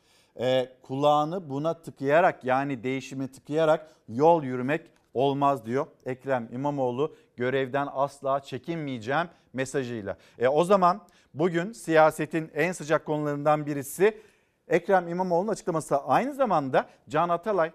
Ee, 0.41 0.69
kulağını 0.83 1.51
buna 1.51 1.83
tıkayarak 1.83 2.45
yani 2.45 2.83
değişimi 2.83 3.29
tıkayarak 3.29 3.91
yol 4.09 4.43
yürümek 4.43 4.91
olmaz 5.15 5.67
diyor 5.67 5.87
Ekrem 6.07 6.49
İmamoğlu 6.53 7.17
görevden 7.37 7.89
asla 7.93 8.41
çekinmeyeceğim 8.41 9.27
mesajıyla. 9.53 10.17
E, 10.39 10.49
o 10.49 10.65
zaman 10.65 11.01
bugün 11.35 11.73
siyasetin 11.73 12.51
en 12.55 12.73
sıcak 12.73 13.07
konularından 13.07 13.67
birisi 13.67 14.21
Ekrem 14.69 15.09
İmamoğlu'nun 15.09 15.53
açıklaması. 15.53 15.97
Aynı 15.97 16.35
zamanda 16.35 16.89
Can 17.09 17.29
Atalay 17.29 17.73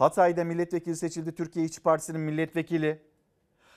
Hatay'da 0.00 0.44
milletvekili 0.44 0.96
seçildi 0.96 1.34
Türkiye 1.34 1.64
İşçi 1.64 1.80
Partisi'nin 1.82 2.20
milletvekili. 2.20 3.02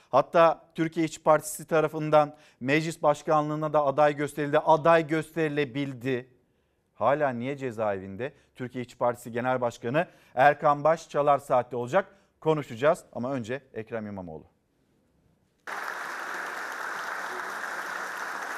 Hatta 0.09 0.69
Türkiye 0.75 1.05
İşçi 1.05 1.23
Partisi 1.23 1.67
tarafından 1.67 2.35
meclis 2.59 3.03
başkanlığına 3.03 3.73
da 3.73 3.85
aday 3.85 4.15
gösterildi. 4.15 4.59
Aday 4.59 5.07
gösterilebildi. 5.07 6.29
Hala 6.93 7.29
niye 7.29 7.57
cezaevinde? 7.57 8.33
Türkiye 8.55 8.83
İşçi 8.83 8.97
Partisi 8.97 9.31
Genel 9.31 9.61
Başkanı 9.61 10.07
Erkan 10.35 10.83
Baş 10.83 11.09
Çalar 11.09 11.39
Saat'te 11.39 11.75
olacak. 11.75 12.15
Konuşacağız 12.39 13.03
ama 13.13 13.33
önce 13.33 13.61
Ekrem 13.73 14.07
İmamoğlu. 14.07 14.43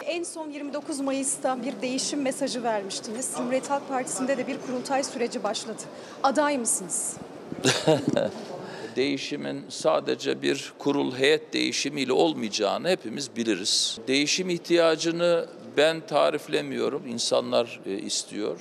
En 0.06 0.24
son 0.24 0.50
29 0.50 1.00
Mayıs'ta 1.00 1.64
bir 1.64 1.82
değişim 1.82 2.22
mesajı 2.22 2.64
vermiştiniz. 2.64 3.34
Cumhuriyet 3.38 3.70
Halk 3.70 3.90
Partisi'nde 3.90 4.38
de 4.38 4.48
bir 4.48 4.62
kurultay 4.62 5.04
süreci 5.04 5.44
başladı. 5.44 5.82
Aday 6.24 6.58
mısınız? 6.58 7.18
değişimin 8.96 9.62
sadece 9.70 10.42
bir 10.42 10.74
kurul 10.80 11.16
heyet 11.16 11.54
değişimiyle 11.54 12.14
olmayacağını 12.14 12.90
hepimiz 12.90 13.36
biliriz. 13.36 13.98
Değişim 14.08 14.50
ihtiyacını 14.50 15.46
ben 15.78 16.08
tariflemiyorum, 16.08 17.08
insanlar 17.08 17.82
e, 17.86 17.94
istiyor. 17.98 18.60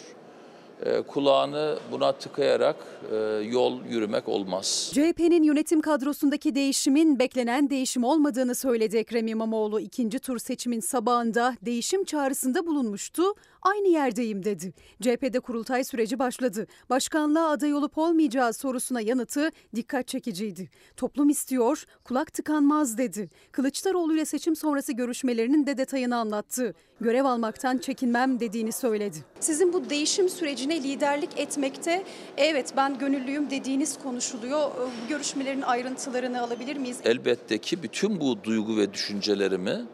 E, 0.85 1.03
kulağını 1.03 1.79
buna 1.93 2.13
tıkayarak 2.13 2.77
e, 3.13 3.17
yol 3.51 3.85
yürümek 3.91 4.29
olmaz. 4.29 4.91
CHP'nin 4.95 5.43
yönetim 5.43 5.81
kadrosundaki 5.81 6.55
değişimin 6.55 7.19
beklenen 7.19 7.71
değişim 7.71 8.05
olmadığını 8.05 8.55
söyledi 8.55 8.97
Ekrem 8.97 9.27
İmamoğlu. 9.27 9.81
ikinci 9.81 10.19
tur 10.19 10.39
seçimin 10.39 10.81
sabahında 10.81 11.57
değişim 11.63 12.05
çağrısında 12.05 12.67
bulunmuştu. 12.67 13.23
Aynı 13.65 13.89
yerdeyim 13.89 14.45
dedi. 14.45 14.73
CHP'de 15.03 15.41
kurultay 15.41 15.85
süreci 15.85 16.19
başladı. 16.19 16.67
Başkanlığa 16.91 17.51
aday 17.51 17.75
olup 17.75 17.99
olmayacağı 17.99 18.53
sorusuna 18.53 19.01
yanıtı 19.01 19.51
dikkat 19.75 20.09
çekiciydi. 20.09 20.71
Toplum 20.97 21.29
istiyor, 21.29 21.85
kulak 22.05 22.33
tıkanmaz 22.33 22.99
dedi. 22.99 23.31
Kılıçdaroğlu 23.53 24.15
ile 24.15 24.25
seçim 24.25 24.57
sonrası 24.57 24.93
görüşmelerinin 24.93 25.67
de 25.67 25.79
detayını 25.79 26.17
anlattı. 26.17 26.75
Görev 27.01 27.25
almaktan 27.25 27.79
çekinmem 27.79 28.41
dediğini 28.41 28.73
söyledi. 28.73 29.17
Sizin 29.41 29.73
bu 29.73 29.91
değişim 29.91 30.29
sürecine 30.29 30.83
liderlik 30.83 31.31
etmekte 31.39 32.05
evet 32.37 32.75
ben 32.77 32.99
gönüllüyüm 32.99 33.51
dediğiniz 33.51 33.99
konuşuluyor. 33.99 34.71
Bu 34.71 35.09
görüşmelerin 35.09 35.63
ayrıntılarını 35.63 36.41
alabilir 36.43 36.77
miyiz? 36.77 36.99
Elbette 37.05 37.59
ki 37.59 37.83
bütün 37.83 38.21
bu 38.21 38.45
duygu 38.45 38.77
ve 38.77 38.93
düşüncelerimi 38.93 39.85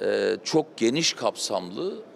e, 0.00 0.36
çok 0.44 0.76
geniş 0.76 1.12
kapsamlı 1.12 2.09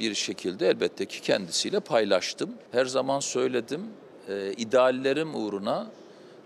bir 0.00 0.14
şekilde 0.14 0.68
elbette 0.68 1.06
ki 1.06 1.20
kendisiyle 1.20 1.80
paylaştım. 1.80 2.50
Her 2.72 2.84
zaman 2.84 3.20
söyledim, 3.20 3.82
e, 4.28 4.52
ideallerim 4.52 5.34
uğruna 5.34 5.86
e, 5.86 5.97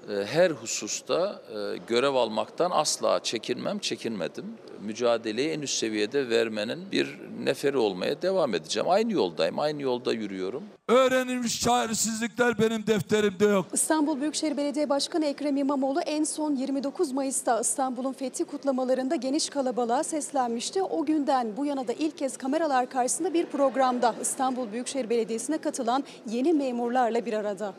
her 0.09 0.51
hususta 0.51 1.43
e, 1.49 1.77
görev 1.87 2.15
almaktan 2.15 2.71
asla 2.75 3.21
çekinmem, 3.23 3.79
çekinmedim. 3.79 4.45
Mücadeleyi 4.81 5.49
en 5.49 5.61
üst 5.61 5.79
seviyede 5.79 6.29
vermenin 6.29 6.93
bir 6.93 7.19
neferi 7.45 7.79
olmaya 7.79 8.23
devam 8.23 8.55
edeceğim. 8.55 8.89
Aynı 8.91 9.13
yoldayım, 9.13 9.59
aynı 9.59 9.83
yolda 9.83 10.13
yürüyorum. 10.13 10.63
Öğrenilmiş 10.89 11.61
çaresizlikler 11.61 12.59
benim 12.59 12.87
defterimde 12.87 13.45
yok. 13.45 13.67
İstanbul 13.73 14.21
Büyükşehir 14.21 14.57
Belediye 14.57 14.89
Başkanı 14.89 15.27
Ekrem 15.27 15.57
İmamoğlu 15.57 16.01
en 16.01 16.25
son 16.25 16.55
29 16.55 17.13
Mayıs'ta 17.13 17.61
İstanbul'un 17.61 18.13
fethi 18.13 18.45
kutlamalarında 18.45 19.17
geniş 19.17 19.49
kalabalığa 19.49 20.03
seslenmişti. 20.03 20.83
O 20.83 21.05
günden 21.05 21.57
bu 21.57 21.67
yana 21.67 21.89
da 21.89 21.93
ilk 21.93 22.19
kez 22.19 22.37
kameralar 22.37 22.91
karşısında 22.91 23.35
bir 23.35 23.47
programda 23.47 24.15
İstanbul 24.23 24.73
Büyükşehir 24.73 25.11
Belediyesi'ne 25.11 25.59
katılan 25.59 26.05
yeni 26.31 26.53
memurlarla 26.53 27.27
bir 27.27 27.33
arada. 27.33 27.75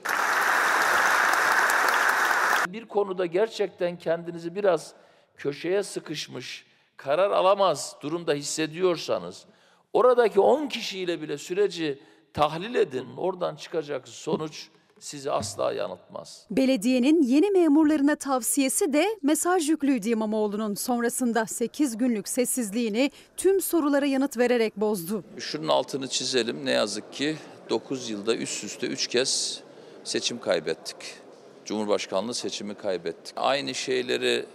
Bir 2.74 2.86
konuda 2.86 3.26
gerçekten 3.26 3.98
kendinizi 3.98 4.56
biraz 4.56 4.94
köşeye 5.38 5.84
sıkışmış, 5.84 6.66
karar 6.98 7.32
alamaz 7.32 7.96
durumda 8.02 8.34
hissediyorsanız, 8.34 9.46
oradaki 9.94 10.40
10 10.40 10.68
kişiyle 10.68 11.22
bile 11.22 11.38
süreci 11.38 12.00
tahlil 12.34 12.76
edin. 12.76 13.08
Oradan 13.18 13.56
çıkacak 13.56 14.08
sonuç 14.08 14.68
sizi 15.00 15.32
asla 15.32 15.74
yanıltmaz. 15.74 16.48
Belediyenin 16.52 17.22
yeni 17.22 17.52
memurlarına 17.52 18.16
tavsiyesi 18.16 18.94
de 18.94 19.06
mesaj 19.22 19.70
yüklüydü 19.70 20.10
İmamoğlu'nun. 20.10 20.74
Sonrasında 20.76 21.46
8 21.46 21.98
günlük 21.98 22.28
sessizliğini 22.28 23.12
tüm 23.38 23.62
sorulara 23.62 24.06
yanıt 24.06 24.38
vererek 24.38 24.78
bozdu. 24.78 25.24
Şunun 25.40 25.68
altını 25.68 26.08
çizelim. 26.08 26.66
Ne 26.66 26.72
yazık 26.72 27.14
ki 27.14 27.36
9 27.70 28.10
yılda 28.10 28.36
üst 28.36 28.64
üste 28.64 28.88
3 28.88 29.08
kez 29.08 29.64
seçim 30.04 30.40
kaybettik. 30.40 31.23
Cumhurbaşkanlığı 31.66 32.34
seçimi 32.34 32.76
kaybettik. 32.76 33.34
Aynı 33.36 33.76
şeyleri 33.76 34.46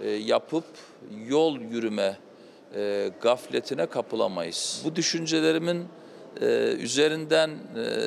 e, 0.00 0.10
yapıp 0.10 0.64
yol 1.26 1.60
yürüme 1.60 2.18
e, 2.74 3.10
gafletine 3.20 3.86
kapılamayız. 3.86 4.82
Bu 4.84 4.96
düşüncelerimin 4.96 5.88
e, 6.40 6.46
üzerinden 6.78 7.50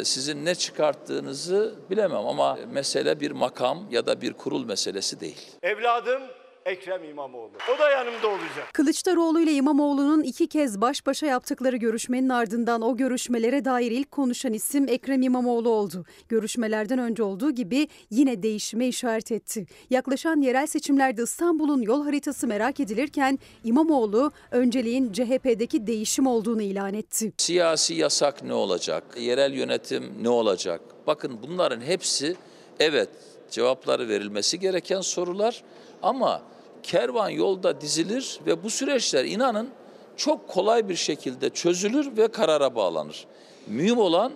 sizin 0.04 0.46
ne 0.46 0.56
çıkarttığınızı 0.56 1.76
bilemem 1.90 2.26
ama 2.28 2.58
mesele 2.72 3.20
bir 3.20 3.32
makam 3.32 3.88
ya 3.92 4.06
da 4.06 4.22
bir 4.22 4.34
kurul 4.34 4.66
meselesi 4.66 5.20
değil. 5.20 5.52
Evladım 5.64 6.22
Ekrem 6.66 7.04
İmamoğlu. 7.04 7.52
O 7.76 7.80
da 7.80 7.90
yanımda 7.90 8.28
olacak. 8.28 8.74
Kılıçdaroğlu 8.74 9.42
ile 9.42 9.52
İmamoğlu'nun 9.52 10.24
iki 10.24 10.48
kez 10.48 10.82
baş 10.82 11.06
başa 11.06 11.26
yaptıkları 11.26 11.78
görüşmenin 11.78 12.30
ardından 12.30 12.82
o 12.82 12.98
görüşmelere 12.98 13.66
dair 13.66 13.92
ilk 13.92 14.12
konuşan 14.12 14.54
isim 14.54 14.88
Ekrem 14.88 15.22
İmamoğlu 15.22 15.70
oldu. 15.70 16.06
Görüşmelerden 16.30 17.00
önce 17.00 17.24
olduğu 17.24 17.52
gibi 17.52 17.88
yine 18.10 18.44
değişime 18.44 18.88
işaret 18.88 19.32
etti. 19.32 19.66
Yaklaşan 19.90 20.42
yerel 20.42 20.68
seçimlerde 20.68 21.24
İstanbul'un 21.24 21.82
yol 21.82 22.04
haritası 22.04 22.48
merak 22.48 22.80
edilirken 22.80 23.40
İmamoğlu 23.64 24.32
önceliğin 24.52 25.12
CHP'deki 25.14 25.88
değişim 25.88 26.28
olduğunu 26.28 26.62
ilan 26.62 26.94
etti. 26.94 27.34
Siyasi 27.38 27.94
yasak 27.94 28.44
ne 28.44 28.54
olacak? 28.54 29.04
Yerel 29.20 29.54
yönetim 29.54 30.14
ne 30.22 30.30
olacak? 30.30 30.82
Bakın 31.08 31.40
bunların 31.48 31.82
hepsi 31.82 32.36
evet 32.80 33.10
cevapları 33.52 34.08
verilmesi 34.08 34.60
gereken 34.60 35.02
sorular 35.02 35.64
ama 36.02 36.42
kervan 36.84 37.30
yolda 37.30 37.82
dizilir 37.82 38.40
ve 38.48 38.64
bu 38.64 38.70
süreçler 38.70 39.26
inanın 39.26 39.70
çok 40.18 40.48
kolay 40.48 40.90
bir 40.90 40.96
şekilde 40.96 41.50
çözülür 41.50 42.18
ve 42.18 42.28
karara 42.28 42.76
bağlanır. 42.76 43.26
Mühim 43.68 43.98
olan 43.98 44.34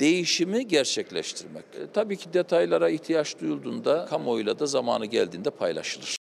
değişimi 0.00 0.66
gerçekleştirmek. 0.66 1.64
E, 1.74 1.90
tabii 1.92 2.16
ki 2.16 2.32
detaylara 2.32 2.88
ihtiyaç 2.88 3.40
duyulduğunda 3.40 4.06
kamuoyuyla 4.06 4.58
da 4.58 4.66
zamanı 4.66 5.06
geldiğinde 5.06 5.50
paylaşılır. 5.50 6.16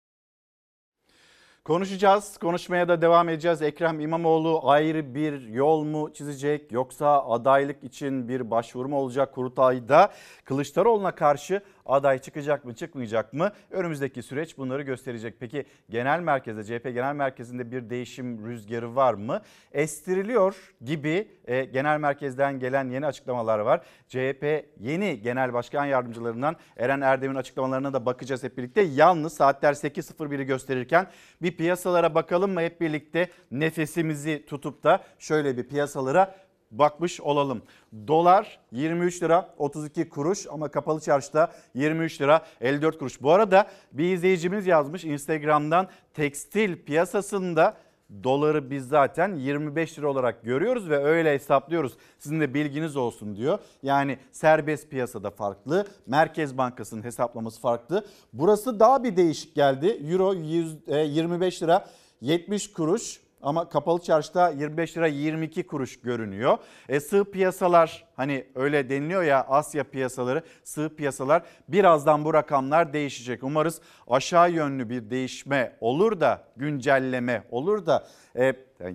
Konuşacağız. 1.66 2.38
Konuşmaya 2.38 2.88
da 2.88 3.02
devam 3.02 3.30
edeceğiz. 3.30 3.62
Ekrem 3.62 4.00
İmamoğlu 4.00 4.62
ayrı 4.64 5.16
bir 5.16 5.48
yol 5.48 5.84
mu 5.84 6.14
çizecek 6.14 6.72
yoksa 6.72 7.26
adaylık 7.26 7.84
için 7.84 8.28
bir 8.28 8.52
başvuru 8.52 8.90
mu 8.90 8.98
olacak 8.98 9.34
kurultayda? 9.34 10.12
Kılıçdaroğlu'na 10.46 11.16
karşı 11.16 11.62
aday 11.86 12.20
çıkacak 12.20 12.66
mı 12.66 12.76
çıkmayacak 12.76 13.34
mı? 13.34 13.52
Önümüzdeki 13.72 14.24
süreç 14.24 14.58
bunları 14.58 14.82
gösterecek. 14.82 15.36
Peki 15.40 15.66
genel 15.90 16.20
merkezde 16.20 16.64
CHP 16.64 16.84
genel 16.84 17.16
merkezinde 17.16 17.72
bir 17.72 17.90
değişim 17.90 18.48
rüzgarı 18.48 18.96
var 18.96 19.14
mı? 19.14 19.42
Estiriliyor 19.72 20.74
gibi 20.82 21.28
e, 21.46 21.64
genel 21.64 22.00
merkezden 22.00 22.60
gelen 22.60 22.90
yeni 22.90 23.06
açıklamalar 23.06 23.60
var. 23.60 23.82
CHP 24.08 24.66
yeni 24.80 25.22
genel 25.22 25.54
başkan 25.54 25.86
yardımcılarından 25.86 26.56
Eren 26.78 27.02
Erdem'in 27.02 27.36
açıklamalarına 27.36 27.94
da 27.94 28.06
bakacağız 28.06 28.44
hep 28.44 28.58
birlikte. 28.58 28.82
Yalnız 28.82 29.34
saatler 29.34 29.74
8.01'i 29.74 30.44
gösterirken 30.44 31.08
bir 31.42 31.58
piyasalara 31.58 32.16
bakalım 32.16 32.52
mı 32.52 32.62
hep 32.62 32.82
birlikte 32.82 33.30
nefesimizi 33.52 34.46
tutup 34.46 34.84
da 34.84 35.04
şöyle 35.20 35.58
bir 35.58 35.68
piyasalara 35.68 36.36
bakmış 36.80 37.22
olalım. 37.22 37.62
Dolar 38.08 38.60
23 38.72 39.24
lira 39.24 39.54
32 39.58 40.10
kuruş 40.10 40.48
ama 40.52 40.68
kapalı 40.68 41.00
çarşıda 41.02 41.52
23 41.74 42.22
lira 42.22 42.46
54 42.62 43.00
kuruş. 43.00 43.22
Bu 43.22 43.32
arada 43.32 43.68
bir 43.92 44.14
izleyicimiz 44.14 44.68
yazmış 44.68 45.04
Instagram'dan 45.04 45.88
tekstil 46.14 46.78
piyasasında 46.86 47.78
doları 48.24 48.72
biz 48.72 48.88
zaten 48.88 49.36
25 49.36 50.00
lira 50.00 50.08
olarak 50.08 50.44
görüyoruz 50.44 50.90
ve 50.90 50.98
öyle 50.98 51.34
hesaplıyoruz. 51.34 51.94
Sizin 52.20 52.40
de 52.40 52.54
bilginiz 52.54 52.96
olsun 52.96 53.36
diyor. 53.36 53.60
Yani 53.84 54.18
serbest 54.32 54.90
piyasada 54.90 55.32
farklı, 55.32 55.88
Merkez 56.08 56.58
Bankası'nın 56.58 57.04
hesaplaması 57.04 57.62
farklı. 57.62 58.06
Burası 58.34 58.80
daha 58.80 59.04
bir 59.04 59.18
değişik 59.18 59.56
geldi. 59.56 59.88
Euro 60.12 60.34
100, 60.34 60.78
e, 60.88 60.98
25 60.98 61.64
lira 61.64 61.88
70 62.22 62.74
kuruş 62.74 63.23
ama 63.44 63.70
kapalı 63.70 64.02
çarşıda 64.02 64.50
25 64.50 64.98
lira 64.98 65.08
22 65.08 65.68
kuruş 65.68 66.02
görünüyor. 66.02 66.58
E, 66.90 67.00
sığ 67.00 67.32
piyasalar 67.32 68.06
hani 68.16 68.48
öyle 68.56 68.90
deniliyor 68.90 69.24
ya 69.24 69.46
Asya 69.50 69.84
piyasaları 69.84 70.44
sığ 70.64 70.96
piyasalar 70.96 71.44
birazdan 71.68 72.26
bu 72.26 72.34
rakamlar 72.34 72.94
değişecek. 72.94 73.44
Umarız 73.44 73.82
aşağı 74.08 74.52
yönlü 74.52 74.90
bir 74.90 75.10
değişme 75.10 75.78
olur 75.82 76.20
da 76.20 76.44
güncelleme 76.56 77.44
olur 77.52 77.86
da 77.86 78.08
e, 78.36 78.54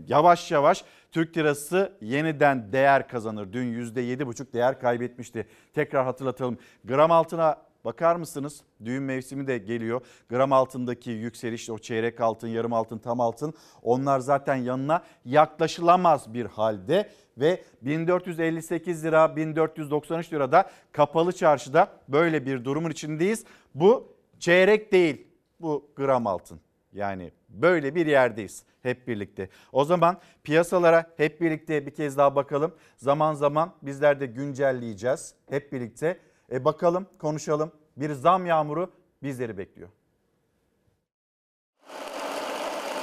yavaş 0.08 0.50
yavaş 0.50 0.84
Türk 1.12 1.36
lirası 1.36 1.92
yeniden 2.00 2.72
değer 2.72 3.08
kazanır. 3.08 3.52
Dün 3.52 3.74
%7,5 3.74 4.52
değer 4.52 4.80
kaybetmişti. 4.80 5.48
Tekrar 5.74 6.04
hatırlatalım. 6.04 6.58
Gram 6.84 7.10
altına 7.10 7.67
Bakar 7.84 8.16
mısınız? 8.16 8.60
Düğün 8.84 9.02
mevsimi 9.02 9.46
de 9.46 9.58
geliyor. 9.58 10.00
Gram 10.28 10.52
altındaki 10.52 11.10
yükseliş, 11.10 11.70
o 11.70 11.78
çeyrek 11.78 12.20
altın, 12.20 12.48
yarım 12.48 12.72
altın, 12.72 12.98
tam 12.98 13.20
altın 13.20 13.54
onlar 13.82 14.20
zaten 14.20 14.56
yanına 14.56 15.02
yaklaşılamaz 15.24 16.34
bir 16.34 16.46
halde 16.46 17.10
ve 17.38 17.62
1458 17.82 19.04
lira 19.04 19.36
1493 19.36 20.32
lirada 20.32 20.70
kapalı 20.92 21.32
çarşıda 21.32 21.88
böyle 22.08 22.46
bir 22.46 22.64
durumun 22.64 22.90
içindeyiz. 22.90 23.44
Bu 23.74 24.16
çeyrek 24.38 24.92
değil. 24.92 25.26
Bu 25.60 25.90
gram 25.96 26.26
altın. 26.26 26.60
Yani 26.92 27.32
böyle 27.48 27.94
bir 27.94 28.06
yerdeyiz 28.06 28.64
hep 28.82 29.08
birlikte. 29.08 29.48
O 29.72 29.84
zaman 29.84 30.20
piyasalara 30.44 31.06
hep 31.16 31.40
birlikte 31.40 31.86
bir 31.86 31.94
kez 31.94 32.16
daha 32.16 32.36
bakalım. 32.36 32.74
Zaman 32.96 33.34
zaman 33.34 33.74
bizler 33.82 34.20
de 34.20 34.26
güncelleyeceğiz 34.26 35.34
hep 35.50 35.72
birlikte. 35.72 36.18
E 36.52 36.64
bakalım, 36.64 37.06
konuşalım. 37.18 37.72
Bir 37.96 38.10
zam 38.12 38.46
yağmuru 38.46 38.90
bizleri 39.22 39.58
bekliyor. 39.58 39.88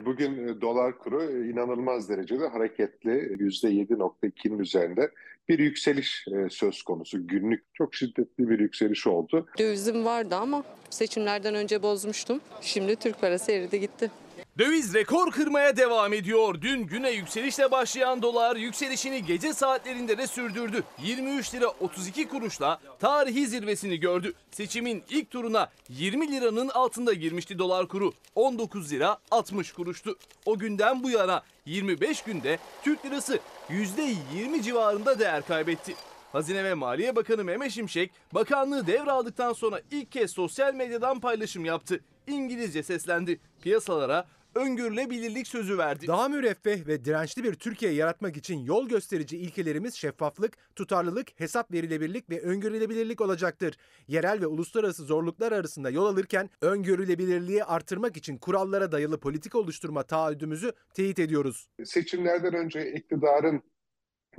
Bugün 0.06 0.48
e, 0.48 0.62
dolar 0.62 0.98
kuru 0.98 1.24
e, 1.24 1.50
inanılmaz 1.50 2.10
derecede 2.10 2.48
hareketli 2.48 3.12
%7.2'nin 3.12 4.60
üzerinde 4.60 5.12
bir 5.50 5.60
yükseliş 5.60 6.26
e, 6.28 6.50
söz 6.50 6.84
konusu. 6.84 7.28
Günlük 7.28 7.64
çok 7.74 7.96
şiddetli 7.96 8.50
bir 8.50 8.60
yükseliş 8.60 9.08
oldu. 9.08 9.48
Dövizim 9.60 10.06
vardı 10.06 10.36
ama 10.36 10.64
seçimlerden 10.90 11.56
önce 11.56 11.84
bozmuştum. 11.84 12.42
Şimdi 12.62 12.96
Türk 12.96 13.22
parası 13.22 13.52
eridi 13.52 13.80
gitti. 13.80 14.12
Döviz 14.60 14.94
rekor 14.94 15.32
kırmaya 15.32 15.78
devam 15.78 16.14
ediyor. 16.14 16.62
Dün 16.62 16.82
güne 16.88 17.12
yükselişle 17.12 17.72
başlayan 17.72 18.22
dolar 18.22 18.56
yükselişini 18.56 19.26
gece 19.26 19.54
saatlerinde 19.54 20.18
de 20.18 20.28
sürdürdü. 20.28 20.84
23 21.04 21.54
lira 21.54 21.68
32 21.68 22.28
kuruşla 22.28 22.80
tarihi 23.00 23.48
zirvesini 23.48 24.00
gördü. 24.00 24.34
Seçimin 24.52 25.04
ilk 25.10 25.32
turuna 25.32 25.70
20 25.90 26.32
liranın 26.32 26.70
altında 26.70 27.14
girmişti 27.14 27.60
dolar 27.60 27.88
kuru. 27.88 28.14
19 28.36 28.92
lira 28.92 29.18
60 29.32 29.72
kuruştu. 29.72 30.18
O 30.46 30.58
günden 30.60 31.04
bu 31.04 31.10
yana 31.10 31.44
25 31.66 32.22
günde 32.22 32.60
Türk 32.84 33.06
lirası 33.06 33.40
%20 33.70 34.62
civarında 34.62 35.20
değer 35.20 35.46
kaybetti. 35.46 35.96
Hazine 36.32 36.64
ve 36.64 36.74
Maliye 36.74 37.16
Bakanı 37.16 37.44
Mehmet 37.44 37.72
Şimşek 37.72 38.12
bakanlığı 38.34 38.88
devraldıktan 38.88 39.54
sonra 39.54 39.82
ilk 39.92 40.12
kez 40.12 40.32
sosyal 40.32 40.74
medyadan 40.74 41.20
paylaşım 41.20 41.66
yaptı. 41.66 42.00
İngilizce 42.28 42.84
seslendi. 42.84 43.40
Piyasalara 43.62 44.28
öngörülebilirlik 44.56 45.48
sözü 45.48 45.78
verdi. 45.78 46.08
Daha 46.08 46.30
müreffeh 46.30 46.88
ve 46.88 47.06
dirençli 47.06 47.44
bir 47.44 47.54
Türkiye 47.54 47.92
yaratmak 47.92 48.38
için 48.38 48.60
yol 48.60 48.90
gösterici 48.90 49.38
ilkelerimiz 49.38 49.96
şeffaflık, 49.96 50.76
tutarlılık, 50.76 51.40
hesap 51.40 51.72
verilebilirlik 51.72 52.30
ve 52.30 52.42
öngörülebilirlik 52.42 53.22
olacaktır. 53.22 53.78
Yerel 54.08 54.42
ve 54.42 54.48
uluslararası 54.48 55.04
zorluklar 55.04 55.52
arasında 55.52 55.90
yol 55.90 56.06
alırken 56.06 56.50
öngörülebilirliği 56.62 57.64
artırmak 57.64 58.18
için 58.18 58.38
kurallara 58.38 58.92
dayalı 58.92 59.20
politika 59.20 59.60
oluşturma 59.60 60.04
taahhüdümüzü 60.04 60.72
teyit 60.94 61.20
ediyoruz. 61.20 61.68
Seçimlerden 61.84 62.54
önce 62.54 62.94
iktidarın 62.94 63.64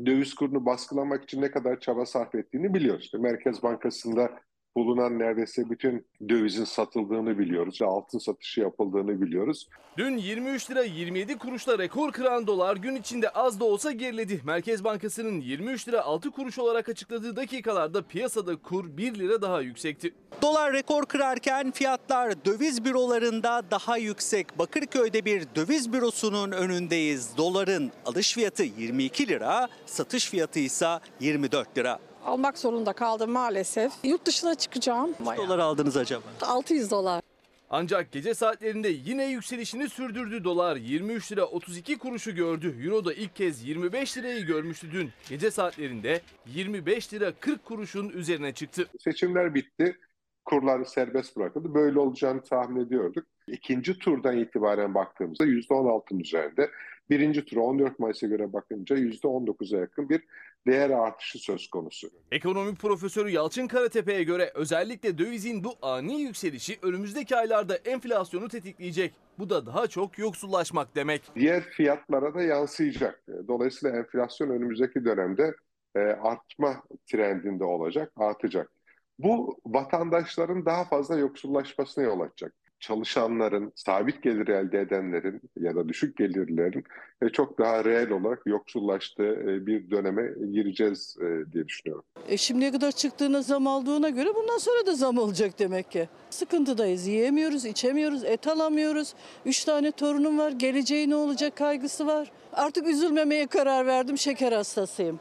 döviz 0.07 0.35
kurunu 0.35 0.67
baskılamak 0.67 1.25
için 1.25 1.43
ne 1.43 1.51
kadar 1.51 1.81
çaba 1.81 2.07
sarf 2.07 2.35
ettiğini 2.35 2.75
biliyoruz. 2.75 3.05
İşte 3.05 3.19
Merkez 3.19 3.63
Bankası'nda 3.63 4.41
bulunan 4.77 5.19
neredeyse 5.19 5.71
bütün 5.71 6.07
dövizin 6.29 6.65
satıldığını 6.65 7.39
biliyoruz. 7.39 7.83
Altın 7.83 8.19
satışı 8.19 8.61
yapıldığını 8.61 9.21
biliyoruz. 9.21 9.69
Dün 9.99 10.17
23 10.17 10.71
lira 10.71 10.83
27 10.83 11.39
kuruşla 11.39 11.79
rekor 11.79 12.13
kıran 12.13 12.47
dolar 12.47 12.77
gün 12.77 12.97
içinde 12.97 13.29
az 13.29 13.61
da 13.61 13.65
olsa 13.65 13.93
geriledi. 13.93 14.41
Merkez 14.45 14.85
Bankası'nın 14.85 15.41
23 15.41 15.89
lira 15.89 16.03
6 16.03 16.31
kuruş 16.31 16.59
olarak 16.59 16.89
açıkladığı 16.89 17.37
dakikalarda 17.37 18.03
piyasada 18.03 18.57
kur 18.57 18.97
1 18.97 19.15
lira 19.15 19.43
daha 19.43 19.61
yüksekti. 19.61 20.15
Dolar 20.43 20.73
rekor 20.73 21.07
kırarken 21.07 21.71
fiyatlar 21.71 22.45
döviz 22.45 22.85
bürolarında 22.85 23.63
daha 23.71 23.97
yüksek. 23.97 24.59
Bakırköy'de 24.59 25.25
bir 25.25 25.47
döviz 25.57 25.93
bürosunun 25.93 26.53
önündeyiz. 26.53 27.37
Doların 27.37 27.93
alış 28.07 28.35
fiyatı 28.35 28.63
22 28.63 29.29
lira, 29.29 29.69
satış 29.87 30.31
fiyatı 30.31 30.59
ise 30.59 30.99
24 31.21 31.79
lira. 31.79 31.99
Almak 32.27 32.59
zorunda 32.59 32.93
kaldım 32.93 33.31
maalesef. 33.31 33.93
Yurt 34.05 34.27
dışına 34.27 34.55
çıkacağım. 34.55 35.11
Kaç 35.25 35.39
dolar 35.39 35.59
aldınız 35.59 35.97
acaba? 35.97 36.23
600 36.43 36.91
dolar. 36.91 37.23
Ancak 37.71 38.13
gece 38.13 38.35
saatlerinde 38.35 38.89
yine 38.89 39.25
yükselişini 39.27 39.89
sürdürdü 39.89 40.45
dolar. 40.45 40.77
23 40.77 41.33
lira 41.33 41.45
32 41.45 41.99
kuruşu 41.99 42.35
gördü. 42.35 42.75
Euro 42.85 43.05
da 43.05 43.15
ilk 43.15 43.37
kez 43.37 43.65
25 43.69 44.19
lirayı 44.19 44.47
görmüştü 44.47 44.93
dün. 44.93 45.11
Gece 45.29 45.51
saatlerinde 45.51 46.21
25 46.47 47.15
lira 47.15 47.33
40 47.41 47.65
kuruşun 47.65 48.09
üzerine 48.09 48.53
çıktı. 48.53 48.87
Seçimler 49.01 49.55
bitti. 49.55 49.97
Kurlar 50.45 50.85
serbest 50.85 51.37
bırakıldı. 51.37 51.75
Böyle 51.75 51.99
olacağını 51.99 52.43
tahmin 52.43 52.87
ediyorduk. 52.87 53.25
İkinci 53.49 53.99
turdan 53.99 54.39
itibaren 54.39 54.95
baktığımızda 54.95 55.45
%16'ın 55.45 56.19
üzerinde. 56.19 56.71
Birinci 57.11 57.45
tura 57.45 57.61
14 57.61 57.99
Mayıs'a 57.99 58.27
göre 58.27 58.53
bakınca 58.53 58.97
%19'a 58.97 59.81
yakın 59.81 60.09
bir 60.09 60.23
değer 60.67 60.91
artışı 60.91 61.39
söz 61.39 61.69
konusu. 61.69 62.11
Ekonomi 62.31 62.75
profesörü 62.75 63.31
Yalçın 63.31 63.67
Karatepe'ye 63.67 64.23
göre 64.23 64.53
özellikle 64.55 65.19
dövizin 65.19 65.65
bu 65.65 65.73
ani 65.83 66.21
yükselişi 66.21 66.79
önümüzdeki 66.83 67.37
aylarda 67.37 67.77
enflasyonu 67.77 68.49
tetikleyecek. 68.49 69.15
Bu 69.39 69.51
da 69.51 69.67
daha 69.67 69.87
çok 69.87 70.19
yoksullaşmak 70.19 70.95
demek. 70.95 71.23
Diğer 71.35 71.63
fiyatlara 71.63 72.35
da 72.35 72.43
yansıyacak. 72.43 73.23
Dolayısıyla 73.49 73.99
enflasyon 73.99 74.51
önümüzdeki 74.51 75.05
dönemde 75.05 75.55
e, 75.95 76.01
artma 76.01 76.83
trendinde 77.07 77.65
olacak, 77.65 78.13
artacak. 78.17 78.73
Bu 79.19 79.61
vatandaşların 79.67 80.67
daha 80.67 80.85
fazla 80.85 81.19
yoksullaşmasına 81.19 82.05
yol 82.05 82.21
açacak. 82.21 82.55
Çalışanların, 82.87 83.73
sabit 83.75 84.23
gelir 84.23 84.49
elde 84.49 84.81
edenlerin 84.81 85.41
ya 85.61 85.77
da 85.77 85.89
düşük 85.89 86.17
gelirlerin 86.17 86.85
e, 87.23 87.29
çok 87.29 87.59
daha 87.59 87.85
reel 87.85 88.11
olarak 88.11 88.43
yoksullaştığı 88.47 89.33
e, 89.33 89.67
bir 89.67 89.91
döneme 89.91 90.23
gireceğiz 90.53 91.17
e, 91.21 91.53
diye 91.53 91.69
düşünüyorum. 91.69 92.05
E 92.29 92.37
şimdiye 92.37 92.73
kadar 92.73 92.93
çıktığına 92.93 93.43
zam 93.43 93.67
aldığına 93.67 94.09
göre 94.09 94.29
bundan 94.35 94.59
sonra 94.59 94.87
da 94.87 94.95
zam 94.95 95.19
olacak 95.19 95.59
demek 95.59 95.91
ki. 95.91 96.09
Sıkıntıdayız, 96.31 97.07
yiyemiyoruz, 97.07 97.65
içemiyoruz, 97.65 98.25
et 98.25 98.47
alamıyoruz. 98.47 99.15
Üç 99.47 99.65
tane 99.65 99.91
torunum 99.91 100.39
var, 100.39 100.51
geleceği 100.51 101.11
ne 101.11 101.17
olacak 101.17 101.57
kaygısı 101.57 102.07
var. 102.07 102.33
Artık 102.53 102.89
üzülmemeye 102.89 103.47
karar 103.47 103.87
verdim, 103.87 104.19
şeker 104.19 104.53
hastasıyım. 104.53 105.21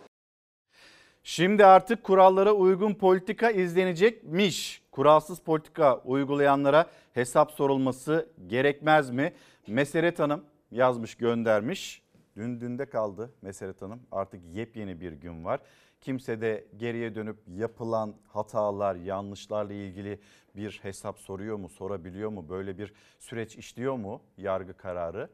Şimdi 1.27 1.65
artık 1.65 2.03
kurallara 2.03 2.53
uygun 2.53 2.93
politika 2.93 3.51
izlenecekmiş. 3.51 4.81
Kuralsız 4.91 5.39
politika 5.39 5.97
uygulayanlara 5.97 6.85
hesap 7.13 7.51
sorulması 7.51 8.29
gerekmez 8.47 9.09
mi? 9.09 9.33
Meseret 9.67 10.19
Hanım 10.19 10.45
yazmış 10.71 11.15
göndermiş. 11.15 12.01
Dün 12.35 12.61
dünde 12.61 12.85
kaldı 12.85 13.31
Meseret 13.41 13.81
Hanım. 13.81 14.01
Artık 14.11 14.41
yepyeni 14.53 15.01
bir 15.01 15.11
gün 15.11 15.45
var. 15.45 15.59
Kimse 16.01 16.41
de 16.41 16.65
geriye 16.77 17.15
dönüp 17.15 17.38
yapılan 17.47 18.15
hatalar, 18.27 18.95
yanlışlarla 18.95 19.73
ilgili 19.73 20.19
bir 20.55 20.79
hesap 20.83 21.19
soruyor 21.19 21.57
mu, 21.57 21.69
sorabiliyor 21.69 22.29
mu? 22.29 22.49
Böyle 22.49 22.77
bir 22.77 22.93
süreç 23.19 23.55
işliyor 23.55 23.95
mu 23.95 24.21
yargı 24.38 24.77
kararı? 24.77 25.29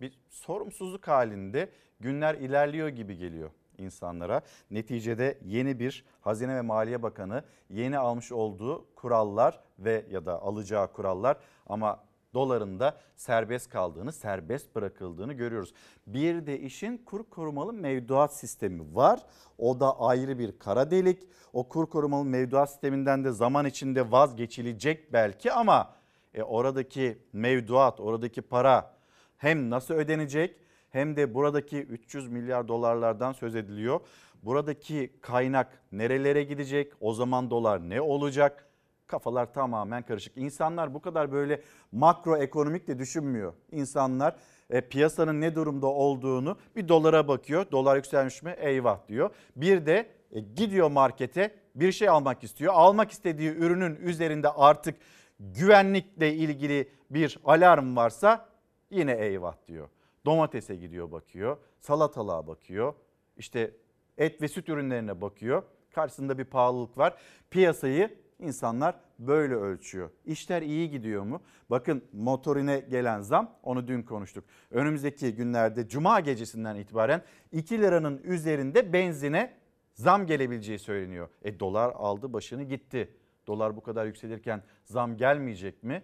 Bir 0.00 0.18
sorumsuzluk 0.30 1.08
halinde 1.08 1.70
günler 2.00 2.34
ilerliyor 2.34 2.88
gibi 2.88 3.16
geliyor 3.16 3.50
insanlara. 3.78 4.42
Neticede 4.70 5.38
yeni 5.44 5.78
bir 5.78 6.04
Hazine 6.20 6.56
ve 6.56 6.60
Maliye 6.60 7.02
Bakanı 7.02 7.44
yeni 7.70 7.98
almış 7.98 8.32
olduğu 8.32 8.94
kurallar 8.94 9.60
ve 9.78 10.06
ya 10.10 10.26
da 10.26 10.42
alacağı 10.42 10.92
kurallar 10.92 11.36
ama 11.66 12.04
doların 12.34 12.80
da 12.80 12.96
serbest 13.16 13.70
kaldığını, 13.70 14.12
serbest 14.12 14.74
bırakıldığını 14.74 15.32
görüyoruz. 15.32 15.74
Bir 16.06 16.46
de 16.46 16.60
işin 16.60 16.98
kur 16.98 17.24
korumalı 17.30 17.72
mevduat 17.72 18.34
sistemi 18.34 18.94
var. 18.94 19.26
O 19.58 19.80
da 19.80 20.00
ayrı 20.00 20.38
bir 20.38 20.58
kara 20.58 20.90
delik. 20.90 21.22
O 21.52 21.68
kur 21.68 21.86
korumalı 21.86 22.24
mevduat 22.24 22.70
sisteminden 22.70 23.24
de 23.24 23.32
zaman 23.32 23.66
içinde 23.66 24.10
vazgeçilecek 24.10 25.12
belki 25.12 25.52
ama 25.52 25.94
e, 26.34 26.42
oradaki 26.42 27.18
mevduat, 27.32 28.00
oradaki 28.00 28.42
para 28.42 28.94
hem 29.36 29.70
nasıl 29.70 29.94
ödenecek 29.94 30.56
hem 30.94 31.16
de 31.16 31.34
buradaki 31.34 31.82
300 31.82 32.28
milyar 32.28 32.68
dolarlardan 32.68 33.32
söz 33.32 33.54
ediliyor. 33.54 34.00
Buradaki 34.42 35.12
kaynak 35.20 35.82
nerelere 35.92 36.42
gidecek? 36.42 36.92
O 37.00 37.14
zaman 37.14 37.50
dolar 37.50 37.90
ne 37.90 38.00
olacak? 38.00 38.68
Kafalar 39.06 39.52
tamamen 39.52 40.02
karışık. 40.02 40.36
İnsanlar 40.36 40.94
bu 40.94 41.00
kadar 41.00 41.32
böyle 41.32 41.62
makroekonomik 41.92 42.88
de 42.88 42.98
düşünmüyor. 42.98 43.52
İnsanlar 43.72 44.36
e, 44.70 44.80
piyasanın 44.80 45.40
ne 45.40 45.54
durumda 45.54 45.86
olduğunu 45.86 46.56
bir 46.76 46.88
dolara 46.88 47.28
bakıyor. 47.28 47.66
Dolar 47.72 47.96
yükselmiş 47.96 48.42
mi? 48.42 48.54
Eyvah 48.58 49.08
diyor. 49.08 49.30
Bir 49.56 49.86
de 49.86 50.06
e, 50.32 50.40
gidiyor 50.40 50.90
markete 50.90 51.54
bir 51.74 51.92
şey 51.92 52.08
almak 52.08 52.44
istiyor. 52.44 52.72
Almak 52.76 53.10
istediği 53.10 53.50
ürünün 53.50 53.96
üzerinde 53.96 54.48
artık 54.50 54.96
güvenlikle 55.40 56.34
ilgili 56.34 56.88
bir 57.10 57.38
alarm 57.44 57.96
varsa 57.96 58.48
yine 58.90 59.12
eyvah 59.12 59.54
diyor. 59.66 59.88
Domatese 60.24 60.76
gidiyor 60.76 61.12
bakıyor, 61.12 61.56
salatalığa 61.80 62.46
bakıyor, 62.46 62.94
işte 63.36 63.70
et 64.18 64.42
ve 64.42 64.48
süt 64.48 64.68
ürünlerine 64.68 65.20
bakıyor. 65.20 65.62
Karşısında 65.90 66.38
bir 66.38 66.44
pahalılık 66.44 66.98
var. 66.98 67.16
Piyasayı 67.50 68.18
insanlar 68.38 69.00
böyle 69.18 69.54
ölçüyor. 69.54 70.10
İşler 70.24 70.62
iyi 70.62 70.90
gidiyor 70.90 71.22
mu? 71.22 71.42
Bakın 71.70 72.04
motorine 72.12 72.80
gelen 72.80 73.20
zam 73.20 73.58
onu 73.62 73.88
dün 73.88 74.02
konuştuk. 74.02 74.44
Önümüzdeki 74.70 75.34
günlerde 75.34 75.88
cuma 75.88 76.20
gecesinden 76.20 76.76
itibaren 76.76 77.22
2 77.52 77.80
liranın 77.80 78.18
üzerinde 78.18 78.92
benzine 78.92 79.54
zam 79.94 80.26
gelebileceği 80.26 80.78
söyleniyor. 80.78 81.28
E 81.42 81.60
dolar 81.60 81.92
aldı 81.96 82.32
başını 82.32 82.62
gitti. 82.62 83.16
Dolar 83.46 83.76
bu 83.76 83.82
kadar 83.82 84.06
yükselirken 84.06 84.62
zam 84.84 85.16
gelmeyecek 85.16 85.82
mi? 85.82 86.02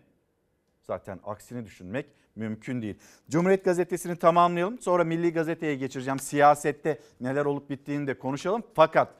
Zaten 0.82 1.20
aksini 1.24 1.64
düşünmek 1.64 2.06
mümkün 2.36 2.82
değil. 2.82 2.94
Cumhuriyet 3.30 3.64
Gazetesi'ni 3.64 4.16
tamamlayalım. 4.16 4.78
Sonra 4.78 5.04
Milli 5.04 5.32
Gazete'ye 5.32 5.74
geçireceğim. 5.74 6.18
Siyasette 6.18 6.98
neler 7.20 7.44
olup 7.44 7.70
bittiğini 7.70 8.06
de 8.06 8.18
konuşalım. 8.18 8.62
Fakat 8.74 9.14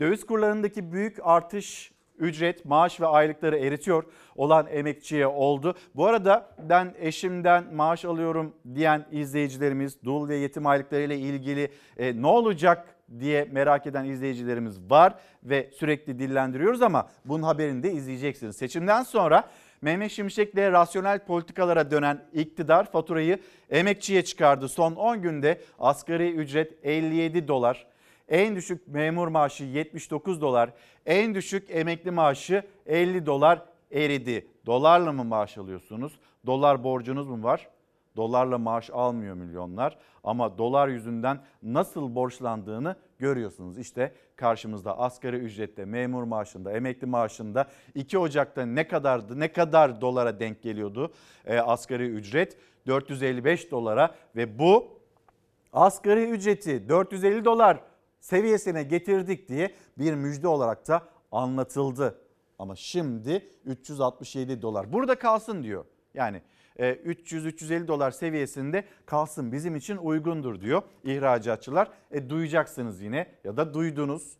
döviz 0.00 0.26
kurlarındaki 0.26 0.92
büyük 0.92 1.18
artış 1.22 1.96
ücret, 2.18 2.64
maaş 2.64 3.00
ve 3.00 3.06
aylıkları 3.06 3.58
eritiyor 3.58 4.04
olan 4.36 4.66
emekçiye 4.70 5.26
oldu. 5.26 5.74
Bu 5.94 6.06
arada 6.06 6.50
ben 6.68 6.94
eşimden 6.98 7.74
maaş 7.74 8.04
alıyorum 8.04 8.52
diyen 8.74 9.06
izleyicilerimiz, 9.12 10.04
dul 10.04 10.28
ve 10.28 10.36
yetim 10.36 10.66
aylıklarıyla 10.66 11.14
ilgili 11.14 11.70
e, 11.96 12.22
ne 12.22 12.26
olacak 12.26 12.96
diye 13.20 13.48
merak 13.52 13.86
eden 13.86 14.04
izleyicilerimiz 14.04 14.90
var 14.90 15.14
ve 15.44 15.70
sürekli 15.74 16.18
dillendiriyoruz 16.18 16.82
ama 16.82 17.08
bunun 17.24 17.42
haberini 17.42 17.82
de 17.82 17.92
izleyeceksiniz. 17.92 18.56
Seçimden 18.56 19.02
sonra 19.02 19.50
Mehmet 19.86 20.12
Şimşek'le 20.12 20.56
rasyonel 20.56 21.18
politikalara 21.18 21.90
dönen 21.90 22.24
iktidar 22.32 22.90
faturayı 22.92 23.38
emekçiye 23.70 24.24
çıkardı. 24.24 24.68
Son 24.68 24.94
10 24.94 25.22
günde 25.22 25.60
asgari 25.78 26.30
ücret 26.30 26.84
57 26.84 27.48
dolar, 27.48 27.86
en 28.28 28.56
düşük 28.56 28.88
memur 28.88 29.28
maaşı 29.28 29.64
79 29.64 30.40
dolar, 30.40 30.70
en 31.06 31.34
düşük 31.34 31.70
emekli 31.70 32.10
maaşı 32.10 32.62
50 32.86 33.26
dolar 33.26 33.62
eridi. 33.92 34.46
Dolarla 34.66 35.12
mı 35.12 35.24
maaş 35.24 35.58
alıyorsunuz? 35.58 36.12
Dolar 36.46 36.84
borcunuz 36.84 37.28
mu 37.28 37.42
var? 37.42 37.68
Dolarla 38.16 38.58
maaş 38.58 38.90
almıyor 38.90 39.34
milyonlar 39.34 39.98
ama 40.24 40.58
dolar 40.58 40.88
yüzünden 40.88 41.40
nasıl 41.62 42.14
borçlandığını 42.14 42.96
görüyorsunuz. 43.18 43.78
İşte 43.78 44.14
karşımızda 44.36 44.98
asgari 44.98 45.36
ücrette, 45.36 45.84
memur 45.84 46.22
maaşında, 46.22 46.72
emekli 46.72 47.06
maaşında 47.06 47.66
2 47.94 48.18
Ocak'ta 48.18 48.66
ne 48.66 48.88
kadardı, 48.88 49.40
ne 49.40 49.52
kadar 49.52 50.00
dolara 50.00 50.40
denk 50.40 50.62
geliyordu 50.62 51.12
e, 51.46 51.58
asgari 51.58 52.06
ücret? 52.06 52.56
455 52.86 53.70
dolara 53.70 54.14
ve 54.36 54.58
bu 54.58 54.88
asgari 55.72 56.24
ücreti 56.30 56.88
450 56.88 57.44
dolar 57.44 57.80
seviyesine 58.20 58.82
getirdik 58.82 59.48
diye 59.48 59.74
bir 59.98 60.14
müjde 60.14 60.48
olarak 60.48 60.88
da 60.88 61.02
anlatıldı. 61.32 62.18
Ama 62.58 62.76
şimdi 62.76 63.48
367 63.64 64.62
dolar 64.62 64.92
burada 64.92 65.18
kalsın 65.18 65.62
diyor. 65.62 65.84
Yani 66.14 66.42
300-350 66.78 67.84
e, 67.84 67.88
dolar 67.88 68.10
seviyesinde 68.10 68.84
kalsın 69.06 69.52
bizim 69.52 69.76
için 69.76 69.96
uygundur 69.96 70.60
diyor 70.60 70.82
ihracatçılar. 71.04 71.88
E, 72.10 72.30
duyacaksınız 72.30 73.02
yine 73.02 73.26
ya 73.44 73.56
da 73.56 73.74
duydunuz. 73.74 74.32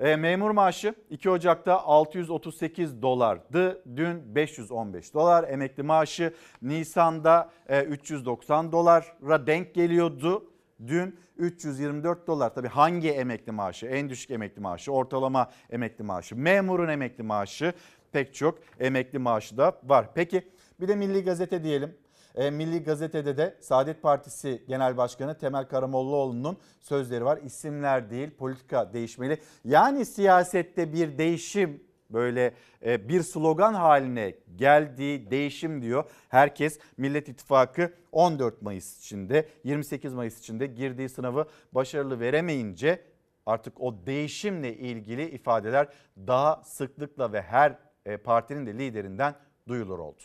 E, 0.00 0.16
memur 0.16 0.50
maaşı 0.50 0.94
2 1.10 1.30
Ocak'ta 1.30 1.80
638 1.80 3.02
dolardı. 3.02 3.82
Dün 3.96 4.34
515 4.34 5.14
dolar. 5.14 5.48
Emekli 5.48 5.82
maaşı 5.82 6.34
Nisan'da 6.62 7.50
e, 7.68 7.82
390 7.82 8.72
dolara 8.72 9.46
denk 9.46 9.74
geliyordu. 9.74 10.44
Dün 10.86 11.18
324 11.38 12.26
dolar. 12.26 12.54
Tabii 12.54 12.68
hangi 12.68 13.10
emekli 13.10 13.52
maaşı? 13.52 13.86
En 13.86 14.08
düşük 14.08 14.30
emekli 14.30 14.60
maaşı, 14.60 14.92
ortalama 14.92 15.50
emekli 15.70 16.04
maaşı, 16.04 16.36
memurun 16.36 16.88
emekli 16.88 17.22
maaşı 17.22 17.72
pek 18.12 18.34
çok 18.34 18.58
emekli 18.80 19.18
maaşı 19.18 19.56
da 19.56 19.80
var. 19.84 20.06
Peki 20.14 20.42
bir 20.80 20.88
de 20.88 20.96
Milli 20.96 21.24
Gazete 21.24 21.64
diyelim. 21.64 21.94
E, 22.34 22.50
Milli 22.50 22.82
Gazete'de 22.82 23.36
de 23.36 23.56
Saadet 23.60 24.02
Partisi 24.02 24.64
Genel 24.68 24.96
Başkanı 24.96 25.38
Temel 25.38 25.64
Karamollaoğlu'nun 25.64 26.58
sözleri 26.80 27.24
var. 27.24 27.38
İsimler 27.44 28.10
değil 28.10 28.30
politika 28.30 28.92
değişmeli. 28.92 29.38
Yani 29.64 30.06
siyasette 30.06 30.92
bir 30.92 31.18
değişim 31.18 31.84
böyle 32.10 32.54
e, 32.84 33.08
bir 33.08 33.22
slogan 33.22 33.74
haline 33.74 34.34
geldiği 34.56 35.30
değişim 35.30 35.82
diyor. 35.82 36.04
Herkes 36.28 36.78
Millet 36.96 37.28
İttifakı 37.28 37.92
14 38.12 38.62
Mayıs 38.62 38.98
içinde 38.98 39.48
28 39.64 40.14
Mayıs 40.14 40.38
içinde 40.38 40.66
girdiği 40.66 41.08
sınavı 41.08 41.46
başarılı 41.72 42.20
veremeyince 42.20 43.04
artık 43.46 43.80
o 43.80 44.06
değişimle 44.06 44.76
ilgili 44.76 45.30
ifadeler 45.30 45.88
daha 46.16 46.62
sıklıkla 46.64 47.32
ve 47.32 47.42
her 47.42 47.78
e, 48.06 48.16
partinin 48.16 48.66
de 48.66 48.74
liderinden 48.78 49.34
duyulur 49.68 49.98
oldu. 49.98 50.22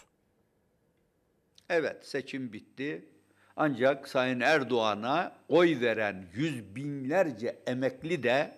Evet 1.69 2.05
seçim 2.07 2.53
bitti. 2.53 3.05
Ancak 3.57 4.07
Sayın 4.07 4.39
Erdoğan'a 4.39 5.35
oy 5.49 5.81
veren 5.81 6.25
yüz 6.33 6.75
binlerce 6.75 7.59
emekli 7.67 8.23
de 8.23 8.57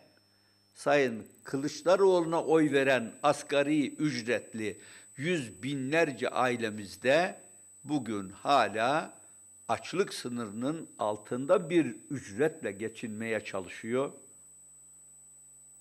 Sayın 0.74 1.28
Kılıçdaroğlu'na 1.44 2.44
oy 2.44 2.72
veren 2.72 3.14
asgari 3.24 3.96
ücretli 3.96 4.82
yüz 5.18 5.64
binlerce 5.64 6.30
ailemizde 6.30 7.42
bugün 7.84 8.30
hala 8.30 9.14
açlık 9.68 10.14
sınırının 10.14 10.90
altında 11.00 11.70
bir 11.70 11.96
ücretle 12.10 12.72
geçinmeye 12.72 13.46
çalışıyor. 13.46 14.12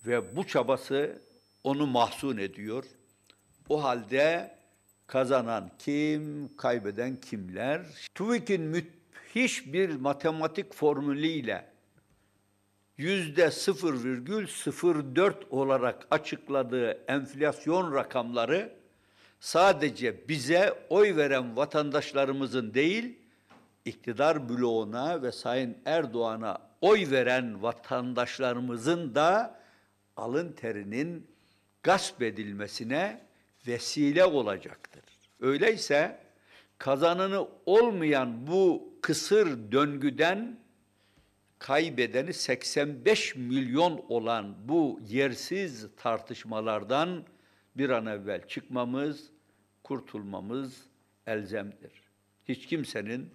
Ve 0.05 0.35
bu 0.35 0.47
çabası 0.47 1.21
onu 1.63 1.87
mahzun 1.87 2.37
ediyor. 2.37 2.85
O 3.69 3.83
halde 3.83 4.56
kazanan 5.07 5.71
kim, 5.79 6.55
kaybeden 6.57 7.15
kimler? 7.15 7.81
TÜİK'in 8.15 8.61
müthiş 8.61 9.73
bir 9.73 9.95
matematik 9.95 10.73
formülüyle 10.73 11.65
yüzde 12.97 13.45
0,04 13.45 15.33
olarak 15.49 16.07
açıkladığı 16.11 16.91
enflasyon 17.07 17.95
rakamları 17.95 18.73
sadece 19.39 20.27
bize 20.27 20.73
oy 20.89 21.15
veren 21.15 21.57
vatandaşlarımızın 21.57 22.73
değil, 22.73 23.19
iktidar 23.85 24.49
bloğuna 24.49 25.21
ve 25.21 25.31
Sayın 25.31 25.77
Erdoğan'a 25.85 26.57
oy 26.81 27.11
veren 27.11 27.63
vatandaşlarımızın 27.63 29.15
da 29.15 29.59
alın 30.17 30.51
terinin 30.51 31.27
gasp 31.83 32.21
edilmesine 32.21 33.26
vesile 33.67 34.25
olacaktır. 34.25 35.03
Öyleyse 35.39 36.19
kazanını 36.77 37.47
olmayan 37.65 38.47
bu 38.47 38.93
kısır 39.01 39.71
döngüden 39.71 40.59
kaybedeni 41.59 42.33
85 42.33 43.35
milyon 43.35 44.05
olan 44.09 44.55
bu 44.67 44.99
yersiz 45.07 45.87
tartışmalardan 45.97 47.25
bir 47.75 47.89
an 47.89 48.05
evvel 48.05 48.47
çıkmamız, 48.47 49.29
kurtulmamız 49.83 50.83
elzemdir. 51.27 51.91
Hiç 52.47 52.65
kimsenin 52.65 53.29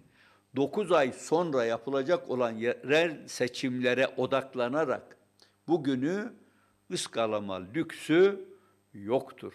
9 0.57 0.93
ay 0.93 1.13
sonra 1.13 1.65
yapılacak 1.65 2.31
olan 2.31 2.53
yerel 2.53 3.29
seçimlere 3.29 4.09
odaklanarak 4.17 5.17
bugünü 5.69 6.33
ıskalama 6.91 7.55
lüksü 7.75 8.45
yoktur. 8.95 9.53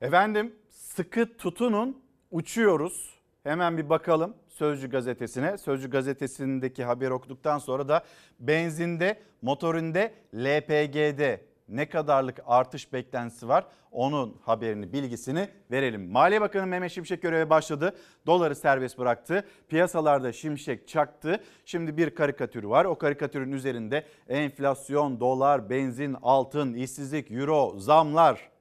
Efendim 0.00 0.54
sıkı 0.68 1.36
tutunun 1.36 2.02
uçuyoruz. 2.30 3.16
Hemen 3.42 3.78
bir 3.78 3.88
bakalım 3.88 4.34
Sözcü 4.48 4.90
gazetesine. 4.90 5.58
Sözcü 5.58 5.90
gazetesindeki 5.90 6.84
haberi 6.84 7.12
okuduktan 7.12 7.58
sonra 7.58 7.88
da 7.88 8.04
benzinde, 8.40 9.20
motorinde, 9.42 10.14
LPG'de 10.34 11.44
ne 11.68 11.88
kadarlık 11.88 12.40
artış 12.46 12.92
beklentisi 12.92 13.48
var 13.48 13.66
onun 13.96 14.36
haberini 14.44 14.92
bilgisini 14.92 15.48
verelim. 15.70 16.10
Maliye 16.10 16.40
Bakanı 16.40 16.66
Mehmet 16.66 16.92
Şimşek 16.92 17.22
göreve 17.22 17.50
başladı. 17.50 17.96
Doları 18.26 18.54
serbest 18.54 18.98
bıraktı. 18.98 19.44
Piyasalarda 19.68 20.32
şimşek 20.32 20.88
çaktı. 20.88 21.40
Şimdi 21.64 21.96
bir 21.96 22.14
karikatür 22.14 22.64
var. 22.64 22.84
O 22.84 22.98
karikatürün 22.98 23.52
üzerinde 23.52 24.06
enflasyon, 24.28 25.20
dolar, 25.20 25.70
benzin, 25.70 26.16
altın, 26.22 26.74
işsizlik, 26.74 27.30
euro, 27.30 27.78
zamlar. 27.78 28.55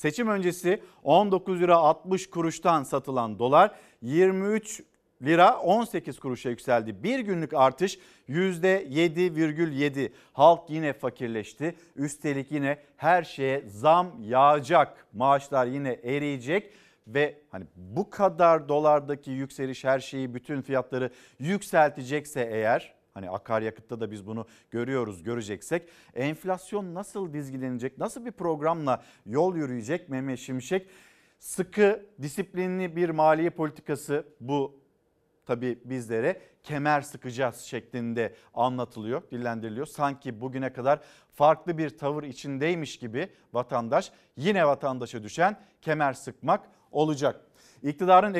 Seçim 0.00 0.28
öncesi 0.28 0.80
19 1.04 1.60
lira 1.60 1.76
60 1.76 2.30
kuruştan 2.30 2.82
satılan 2.82 3.38
dolar 3.38 3.74
23 4.02 4.82
lira 5.22 5.58
18 5.58 6.18
kuruşa 6.18 6.50
yükseldi. 6.50 7.02
Bir 7.02 7.18
günlük 7.18 7.54
artış 7.54 7.98
%7,7. 8.28 10.12
Halk 10.32 10.70
yine 10.70 10.92
fakirleşti. 10.92 11.74
Üstelik 11.96 12.52
yine 12.52 12.78
her 12.96 13.22
şeye 13.22 13.64
zam 13.68 14.22
yağacak. 14.22 15.06
Maaşlar 15.12 15.66
yine 15.66 15.92
eriyecek 16.04 16.72
ve 17.06 17.38
hani 17.50 17.64
bu 17.76 18.10
kadar 18.10 18.68
dolardaki 18.68 19.30
yükseliş 19.30 19.84
her 19.84 20.00
şeyi 20.00 20.34
bütün 20.34 20.62
fiyatları 20.62 21.10
yükseltecekse 21.38 22.48
eğer 22.52 22.99
hani 23.14 23.30
akaryakıtta 23.30 24.00
da 24.00 24.10
biz 24.10 24.26
bunu 24.26 24.46
görüyoruz 24.70 25.22
göreceksek 25.22 25.88
enflasyon 26.14 26.94
nasıl 26.94 27.32
dizgilenecek 27.32 27.98
nasıl 27.98 28.24
bir 28.24 28.32
programla 28.32 29.02
yol 29.26 29.56
yürüyecek 29.56 30.08
Mehmet 30.08 30.38
Şimşek 30.38 30.86
sıkı 31.38 32.06
disiplinli 32.22 32.96
bir 32.96 33.10
maliye 33.10 33.50
politikası 33.50 34.26
bu 34.40 34.80
tabii 35.46 35.78
bizlere 35.84 36.40
kemer 36.62 37.00
sıkacağız 37.00 37.60
şeklinde 37.60 38.34
anlatılıyor, 38.54 39.22
dillendiriliyor. 39.30 39.86
Sanki 39.86 40.40
bugüne 40.40 40.72
kadar 40.72 41.00
farklı 41.32 41.78
bir 41.78 41.98
tavır 41.98 42.22
içindeymiş 42.22 42.98
gibi 42.98 43.28
vatandaş 43.52 44.12
yine 44.36 44.66
vatandaşa 44.66 45.22
düşen 45.22 45.60
kemer 45.82 46.12
sıkmak 46.12 46.68
olacak. 46.90 47.40
İktidarın 47.82 48.34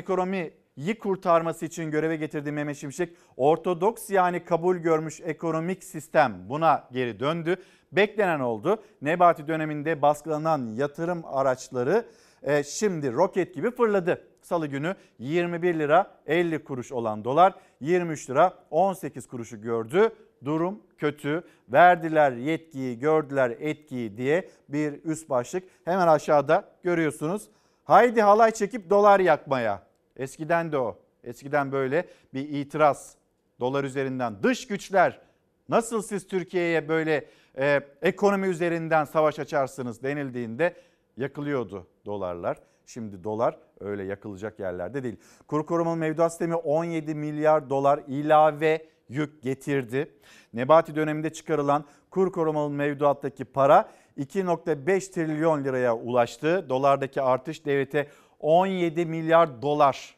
ekonomiyi 0.80 0.98
kurtarması 0.98 1.64
için 1.66 1.90
göreve 1.90 2.16
getirdiği 2.16 2.52
Mehmet 2.52 2.76
Şimşek 2.76 3.16
ortodoks 3.36 4.10
yani 4.10 4.44
kabul 4.44 4.76
görmüş 4.76 5.20
ekonomik 5.20 5.84
sistem 5.84 6.48
buna 6.48 6.88
geri 6.92 7.20
döndü. 7.20 7.56
Beklenen 7.92 8.40
oldu. 8.40 8.82
Nebati 9.02 9.46
döneminde 9.46 10.02
baskılanan 10.02 10.74
yatırım 10.76 11.22
araçları 11.24 12.04
e, 12.42 12.62
şimdi 12.64 13.12
roket 13.12 13.54
gibi 13.54 13.70
fırladı. 13.70 14.24
Salı 14.42 14.66
günü 14.66 14.94
21 15.18 15.78
lira 15.78 16.10
50 16.26 16.64
kuruş 16.64 16.92
olan 16.92 17.24
dolar 17.24 17.54
23 17.80 18.30
lira 18.30 18.54
18 18.70 19.28
kuruşu 19.28 19.60
gördü. 19.60 20.10
Durum 20.44 20.82
kötü. 20.98 21.42
Verdiler 21.68 22.32
yetkiyi, 22.32 22.98
gördüler 22.98 23.50
etkiyi 23.60 24.16
diye 24.16 24.48
bir 24.68 25.04
üst 25.04 25.30
başlık. 25.30 25.64
Hemen 25.84 26.08
aşağıda 26.08 26.64
görüyorsunuz. 26.82 27.48
Haydi 27.84 28.22
halay 28.22 28.50
çekip 28.50 28.90
dolar 28.90 29.20
yakmaya. 29.20 29.89
Eskiden 30.20 30.72
de 30.72 30.78
o. 30.78 30.98
Eskiden 31.24 31.72
böyle 31.72 32.08
bir 32.34 32.48
itiraz 32.48 33.14
dolar 33.60 33.84
üzerinden 33.84 34.42
dış 34.42 34.66
güçler 34.66 35.20
nasıl 35.68 36.02
siz 36.02 36.26
Türkiye'ye 36.26 36.88
böyle 36.88 37.26
e, 37.58 37.80
ekonomi 38.02 38.46
üzerinden 38.46 39.04
savaş 39.04 39.38
açarsınız 39.38 40.02
denildiğinde 40.02 40.74
yakılıyordu 41.16 41.86
dolarlar. 42.06 42.58
Şimdi 42.86 43.24
dolar 43.24 43.58
öyle 43.80 44.02
yakılacak 44.02 44.60
yerlerde 44.60 45.02
değil. 45.02 45.16
Kuru 45.46 45.66
korumalı 45.66 45.96
mevduat 45.96 46.32
sistemi 46.32 46.54
17 46.54 47.14
milyar 47.14 47.70
dolar 47.70 48.00
ilave 48.08 48.86
yük 49.08 49.42
getirdi. 49.42 50.14
Nebati 50.54 50.96
döneminde 50.96 51.32
çıkarılan 51.32 51.84
kur 52.10 52.32
korumalı 52.32 52.70
mevduattaki 52.70 53.44
para 53.44 53.90
2.5 54.18 55.12
trilyon 55.12 55.64
liraya 55.64 55.96
ulaştı. 55.96 56.66
Dolardaki 56.68 57.22
artış 57.22 57.64
devlete 57.64 58.08
17 58.40 59.06
milyar 59.06 59.62
dolar, 59.62 60.16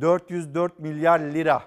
404 0.00 0.78
milyar 0.78 1.20
lira 1.20 1.62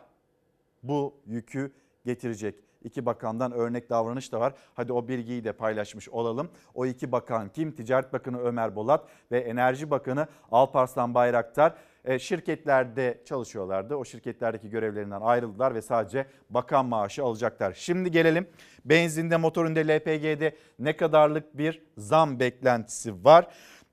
bu 0.83 1.13
yükü 1.25 1.71
getirecek. 2.05 2.55
İki 2.83 3.05
bakandan 3.05 3.51
örnek 3.51 3.89
davranış 3.89 4.31
da 4.31 4.39
var. 4.39 4.53
Hadi 4.73 4.93
o 4.93 5.07
bilgiyi 5.07 5.43
de 5.43 5.53
paylaşmış 5.53 6.09
olalım. 6.09 6.49
O 6.73 6.85
iki 6.85 7.11
bakan 7.11 7.49
kim? 7.49 7.71
Ticaret 7.71 8.13
Bakanı 8.13 8.39
Ömer 8.39 8.75
Bolat 8.75 9.07
ve 9.31 9.39
Enerji 9.39 9.91
Bakanı 9.91 10.27
Alparslan 10.51 11.13
Bayraktar 11.13 11.75
e, 12.05 12.19
şirketlerde 12.19 13.21
çalışıyorlardı. 13.25 13.95
O 13.95 14.05
şirketlerdeki 14.05 14.69
görevlerinden 14.69 15.21
ayrıldılar 15.21 15.75
ve 15.75 15.81
sadece 15.81 16.25
bakan 16.49 16.85
maaşı 16.85 17.23
alacaklar. 17.23 17.73
Şimdi 17.73 18.11
gelelim 18.11 18.47
benzinde, 18.85 19.37
motorunda, 19.37 19.79
LPG'de 19.79 20.55
ne 20.79 20.97
kadarlık 20.97 21.57
bir 21.57 21.81
zam 21.97 22.39
beklentisi 22.39 23.25
var? 23.25 23.47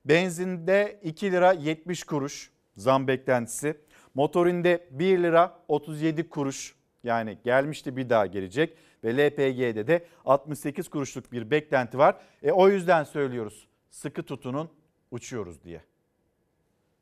Benzinde 0.05 1.01
2 1.03 1.33
lira 1.33 1.53
70 1.53 2.05
kuruş 2.05 2.51
zam 2.77 3.09
beklentisi. 3.09 3.77
Motorinde 4.15 4.89
1 4.91 5.19
lira 5.19 5.65
37 5.69 6.29
kuruş 6.29 6.75
yani 7.05 7.39
gelmişti 7.45 7.97
bir 7.97 8.11
daha 8.11 8.27
gelecek 8.27 8.77
ve 9.05 9.17
LPG'de 9.17 9.87
de 9.87 10.07
68 10.25 10.89
kuruşluk 10.89 11.33
bir 11.33 11.51
beklenti 11.51 11.99
var. 11.99 12.17
E, 12.43 12.53
o 12.53 12.69
yüzden 12.69 13.05
söylüyoruz 13.05 13.69
sıkı 13.91 14.23
tutunun 14.23 14.71
uçuyoruz 15.11 15.65
diye. 15.65 15.83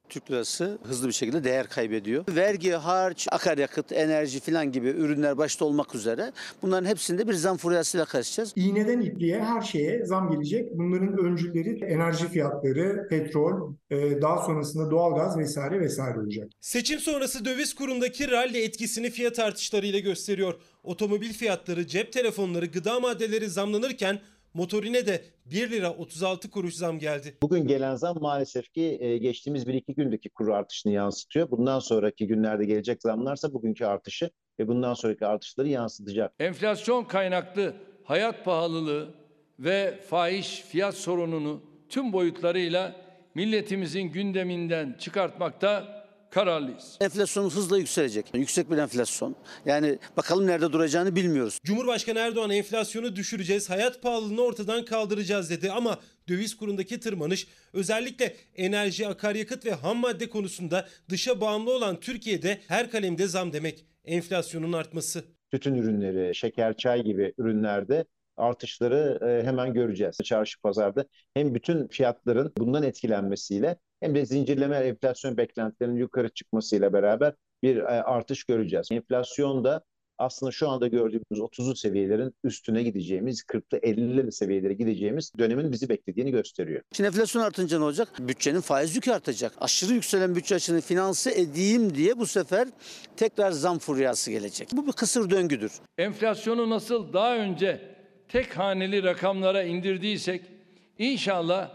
Türk 0.09 0.31
lirası 0.31 0.79
hızlı 0.83 1.09
bir 1.09 1.13
şekilde 1.13 1.45
değer 1.45 1.69
kaybediyor. 1.69 2.25
Vergi, 2.29 2.73
harç, 2.73 3.29
akaryakıt, 3.33 3.93
enerji 3.93 4.41
falan 4.41 4.73
gibi 4.73 4.89
ürünler 4.89 5.39
başta 5.39 5.65
olmak 5.65 5.95
üzere 5.95 6.33
bunların 6.63 6.87
hepsinde 6.89 7.29
bir 7.29 7.35
zam 7.35 7.57
furyasıyla 7.57 8.05
karşılayacağız. 8.05 8.53
İğneden 8.57 9.01
ipliğe 9.01 9.45
her 9.45 9.61
şeye 9.61 10.05
zam 10.05 10.31
gelecek. 10.31 10.79
Bunların 10.79 11.19
öncülleri 11.19 11.85
enerji 11.85 12.29
fiyatları, 12.29 13.07
petrol, 13.09 13.75
e, 13.91 14.23
daha 14.23 14.47
sonrasında 14.47 14.91
doğalgaz 14.91 15.39
vesaire 15.39 15.81
vesaire 15.81 16.19
olacak. 16.21 16.49
Seçim 16.61 16.99
sonrası 16.99 17.45
döviz 17.45 17.75
kurundaki 17.75 18.31
rally 18.31 18.65
etkisini 18.65 19.11
fiyat 19.11 19.39
artışlarıyla 19.39 19.99
gösteriyor. 19.99 20.55
Otomobil 20.83 21.33
fiyatları, 21.33 21.87
cep 21.87 22.13
telefonları, 22.13 22.67
gıda 22.67 23.01
maddeleri 23.01 23.49
zamlanırken 23.51 24.19
Motorine 24.57 25.07
de 25.07 25.25
1 25.47 25.71
lira 25.71 25.91
36 25.91 26.51
kuruş 26.51 26.75
zam 26.75 26.99
geldi. 26.99 27.39
Bugün 27.43 27.67
gelen 27.67 27.95
zam 27.95 28.17
maalesef 28.21 28.73
ki 28.73 28.99
e, 29.01 29.19
geçtiğimiz 29.19 29.65
1-2 29.65 29.95
gündeki 29.95 30.31
kuru 30.31 30.55
artışını 30.55 30.93
yansıtıyor. 30.93 31.51
Bundan 31.51 31.79
sonraki 31.79 32.27
günlerde 32.27 32.65
gelecek 32.65 33.03
zamlarsa 33.03 33.53
bugünkü 33.53 33.85
artışı 33.85 34.31
ve 34.59 34.69
bundan 34.69 34.95
sonraki 34.95 35.27
artışları 35.27 35.69
yansıtacak. 35.69 36.35
Enflasyon 36.39 37.05
kaynaklı 37.05 37.75
hayat 38.05 38.45
pahalılığı 38.45 39.15
ve 39.59 40.01
fahiş 40.09 40.61
fiyat 40.61 40.95
sorununu 40.95 41.63
tüm 41.89 42.13
boyutlarıyla 42.13 42.97
milletimizin 43.35 44.03
gündeminden 44.03 44.97
çıkartmakta 44.99 46.06
kararlıyız. 46.31 46.97
Enflasyon 47.01 47.51
hızla 47.51 47.79
yükselecek. 47.79 48.27
Yüksek 48.35 48.71
bir 48.71 48.79
enflasyon. 48.79 49.37
Yani 49.65 49.99
bakalım 50.17 50.47
nerede 50.47 50.73
duracağını 50.73 51.17
bilmiyoruz. 51.17 51.59
Cumhurbaşkanı 51.65 52.19
Erdoğan 52.19 52.51
enflasyonu 52.51 53.17
düşüreceğiz, 53.17 53.71
hayat 53.71 54.03
pahalılığını 54.03 54.41
ortadan 54.41 54.85
kaldıracağız 54.85 55.51
dedi 55.51 55.73
ama 55.73 55.99
döviz 56.29 56.57
kurundaki 56.57 57.01
tırmanış 57.01 57.47
özellikle 57.73 58.37
enerji, 58.55 59.09
akaryakıt 59.09 59.67
ve 59.67 59.73
ham 59.73 59.97
madde 59.97 60.29
konusunda 60.29 60.89
dışa 61.09 61.41
bağımlı 61.41 61.71
olan 61.71 62.01
Türkiye'de 62.01 62.61
her 62.69 62.91
kalemde 62.91 63.27
zam 63.27 63.53
demek. 63.53 63.85
Enflasyonun 64.05 64.73
artması. 64.73 65.25
Tütün 65.51 65.75
ürünleri, 65.75 66.35
şeker, 66.35 66.77
çay 66.77 67.03
gibi 67.03 67.35
ürünlerde 67.39 68.05
artışları 68.37 69.19
e, 69.29 69.47
hemen 69.47 69.73
göreceğiz. 69.73 70.17
Çarşı 70.25 70.61
pazarda 70.61 71.05
hem 71.35 71.55
bütün 71.55 71.89
fiyatların 71.89 72.53
bundan 72.59 72.83
etkilenmesiyle 72.83 73.77
hem 74.01 74.15
de 74.15 74.27
zincirleme 74.27 74.77
enflasyon 74.77 75.37
beklentilerinin 75.37 75.97
yukarı 75.97 76.29
çıkmasıyla 76.29 76.93
beraber 76.93 77.35
bir 77.63 77.77
e, 77.77 77.83
artış 77.83 78.45
göreceğiz. 78.45 78.89
Enflasyon 78.93 79.65
da 79.65 79.83
aslında 80.19 80.53
şu 80.53 80.69
anda 80.69 80.87
gördüğümüz 80.87 81.41
30'lu 81.41 81.77
seviyelerin 81.77 82.35
üstüne 82.45 82.83
gideceğimiz, 82.83 83.41
40'lı 83.41 83.79
50'li 83.79 84.33
seviyelere 84.33 84.73
gideceğimiz 84.73 85.33
dönemin 85.39 85.73
bizi 85.73 85.89
beklediğini 85.89 86.31
gösteriyor. 86.31 86.83
Şimdi 86.93 87.07
enflasyon 87.09 87.43
artınca 87.43 87.79
ne 87.79 87.85
olacak? 87.85 88.09
Bütçenin 88.19 88.61
faiz 88.61 88.97
yükü 88.97 89.13
artacak. 89.13 89.53
Aşırı 89.61 89.93
yükselen 89.93 90.35
bütçe 90.35 90.55
açığını 90.55 90.81
finanse 90.81 91.41
edeyim 91.41 91.95
diye 91.95 92.19
bu 92.19 92.27
sefer 92.27 92.69
tekrar 93.17 93.51
zam 93.51 93.79
furyası 93.79 94.31
gelecek. 94.31 94.69
Bu 94.73 94.87
bir 94.87 94.93
kısır 94.93 95.31
döngüdür. 95.31 95.73
Enflasyonu 95.99 96.71
nasıl 96.71 97.13
daha 97.13 97.37
önce 97.37 97.96
tek 98.29 98.59
haneli 98.59 99.03
rakamlara 99.03 99.63
indirdiysek 99.63 100.43
inşallah 100.99 101.71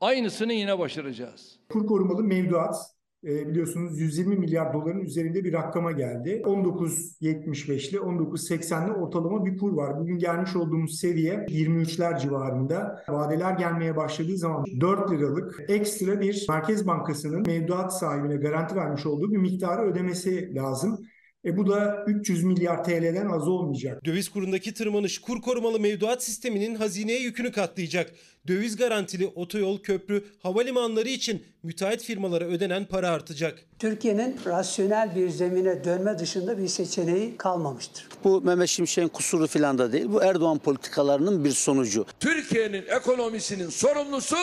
aynısını 0.00 0.52
yine 0.52 0.78
başaracağız. 0.78 1.58
Kur 1.68 1.86
korumalı 1.86 2.24
mevduat 2.24 2.76
e, 3.24 3.48
biliyorsunuz 3.48 4.00
120 4.00 4.36
milyar 4.36 4.72
doların 4.72 5.00
üzerinde 5.00 5.44
bir 5.44 5.52
rakama 5.52 5.92
geldi. 5.92 6.42
19.75'li 6.44 7.96
19.80'li 7.96 8.92
ortalama 8.92 9.44
bir 9.44 9.58
kur 9.58 9.72
var. 9.72 10.00
Bugün 10.00 10.18
gelmiş 10.18 10.56
olduğumuz 10.56 11.00
seviye 11.00 11.34
23'ler 11.34 12.20
civarında. 12.20 13.04
Vadeler 13.08 13.52
gelmeye 13.52 13.96
başladığı 13.96 14.36
zaman 14.36 14.64
4 14.80 15.10
liralık 15.10 15.64
ekstra 15.68 16.20
bir 16.20 16.46
Merkez 16.48 16.86
Bankası'nın 16.86 17.46
mevduat 17.46 17.98
sahibine 17.98 18.36
garanti 18.36 18.76
vermiş 18.76 19.06
olduğu 19.06 19.32
bir 19.32 19.38
miktarı 19.38 19.82
ödemesi 19.82 20.54
lazım. 20.54 21.06
E 21.44 21.56
bu 21.56 21.66
da 21.70 22.04
300 22.06 22.44
milyar 22.44 22.84
TL'den 22.84 23.26
az 23.26 23.48
olmayacak. 23.48 24.04
Döviz 24.04 24.28
kurundaki 24.28 24.74
tırmanış 24.74 25.18
kur 25.20 25.42
korumalı 25.42 25.80
mevduat 25.80 26.22
sisteminin 26.22 26.74
hazineye 26.74 27.20
yükünü 27.20 27.52
katlayacak. 27.52 28.10
Döviz 28.48 28.76
garantili 28.76 29.26
otoyol, 29.26 29.78
köprü, 29.78 30.24
havalimanları 30.42 31.08
için 31.08 31.42
müteahhit 31.62 32.02
firmalara 32.02 32.44
ödenen 32.44 32.84
para 32.84 33.10
artacak. 33.10 33.58
Türkiye'nin 33.78 34.36
rasyonel 34.46 35.16
bir 35.16 35.28
zemine 35.28 35.84
dönme 35.84 36.18
dışında 36.18 36.58
bir 36.58 36.68
seçeneği 36.68 37.36
kalmamıştır. 37.36 38.08
Bu 38.24 38.40
Mehmet 38.42 38.68
Şimşek'in 38.68 39.08
kusuru 39.08 39.46
falan 39.46 39.78
da 39.78 39.92
değil. 39.92 40.06
Bu 40.12 40.22
Erdoğan 40.22 40.58
politikalarının 40.58 41.44
bir 41.44 41.50
sonucu. 41.50 42.06
Türkiye'nin 42.20 42.84
ekonomisinin 42.96 43.68
sorumlusu 43.68 44.36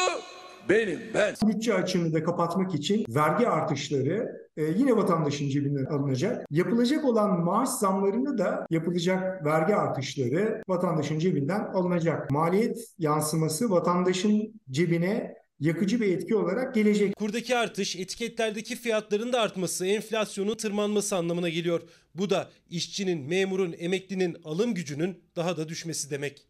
benim 0.70 1.00
ben. 1.14 1.36
Bütçe 1.48 1.74
açığını 1.74 2.14
da 2.14 2.24
kapatmak 2.24 2.76
için 2.76 3.06
vergi 3.10 3.48
artışları 3.48 4.47
e, 4.58 4.64
yine 4.64 4.98
vatandaşın 4.98 5.50
cebinden 5.50 5.86
alınacak. 5.86 6.46
Yapılacak 6.52 7.06
olan 7.06 7.44
maaş 7.44 7.70
zamlarını 7.70 8.38
da 8.38 8.66
yapılacak 8.70 9.46
vergi 9.46 9.76
artışları 9.76 10.62
vatandaşın 10.68 11.20
cebinden 11.20 11.60
alınacak. 11.74 12.32
Maliyet 12.32 12.78
yansıması 13.00 13.70
vatandaşın 13.70 14.62
cebine 14.72 15.36
yakıcı 15.60 16.02
bir 16.02 16.18
etki 16.18 16.36
olarak 16.36 16.76
gelecek. 16.76 17.16
Kurdaki 17.16 17.58
artış 17.58 17.96
etiketlerdeki 17.96 18.76
fiyatların 18.76 19.34
da 19.34 19.42
artması, 19.42 19.86
enflasyonun 19.86 20.56
tırmanması 20.56 21.16
anlamına 21.16 21.50
geliyor. 21.50 21.82
Bu 22.16 22.30
da 22.30 22.50
işçinin, 22.70 23.24
memurun, 23.24 23.76
emeklinin 23.80 24.38
alım 24.44 24.74
gücünün 24.74 25.24
daha 25.36 25.58
da 25.58 25.70
düşmesi 25.70 26.12
demek. 26.12 26.48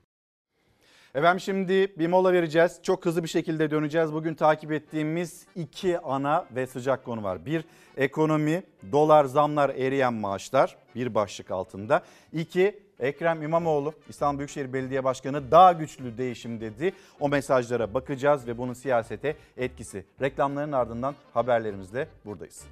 Efendim 1.16 1.40
şimdi 1.40 2.00
bir 2.00 2.08
mola 2.08 2.34
vereceğiz. 2.34 2.80
Çok 2.84 3.06
hızlı 3.06 3.24
bir 3.24 3.30
şekilde 3.30 3.72
döneceğiz. 3.72 4.14
Bugün 4.14 4.34
takip 4.34 4.72
ettiğimiz 4.72 5.46
iki 5.56 6.00
ana 6.00 6.46
ve 6.56 6.68
sıcak 6.68 7.06
konu 7.06 7.24
var. 7.24 7.46
Bir 7.46 7.66
ekonomi, 7.98 8.64
dolar, 8.92 9.26
zamlar, 9.26 9.70
eriyen 9.70 10.14
maaşlar 10.14 10.78
bir 10.96 11.16
başlık 11.16 11.52
altında. 11.52 12.04
İki 12.34 12.80
Ekrem 13.00 13.42
İmamoğlu 13.42 13.94
İstanbul 14.10 14.40
Büyükşehir 14.40 14.74
Belediye 14.74 15.04
Başkanı 15.04 15.52
daha 15.52 15.74
güçlü 15.74 16.18
değişim 16.18 16.62
dedi. 16.62 16.94
O 17.20 17.30
mesajlara 17.30 17.94
bakacağız 17.94 18.48
ve 18.48 18.58
bunun 18.58 18.74
siyasete 18.74 19.36
etkisi. 19.58 20.06
Reklamların 20.22 20.72
ardından 20.72 21.16
haberlerimizle 21.34 22.08
buradayız. 22.26 22.66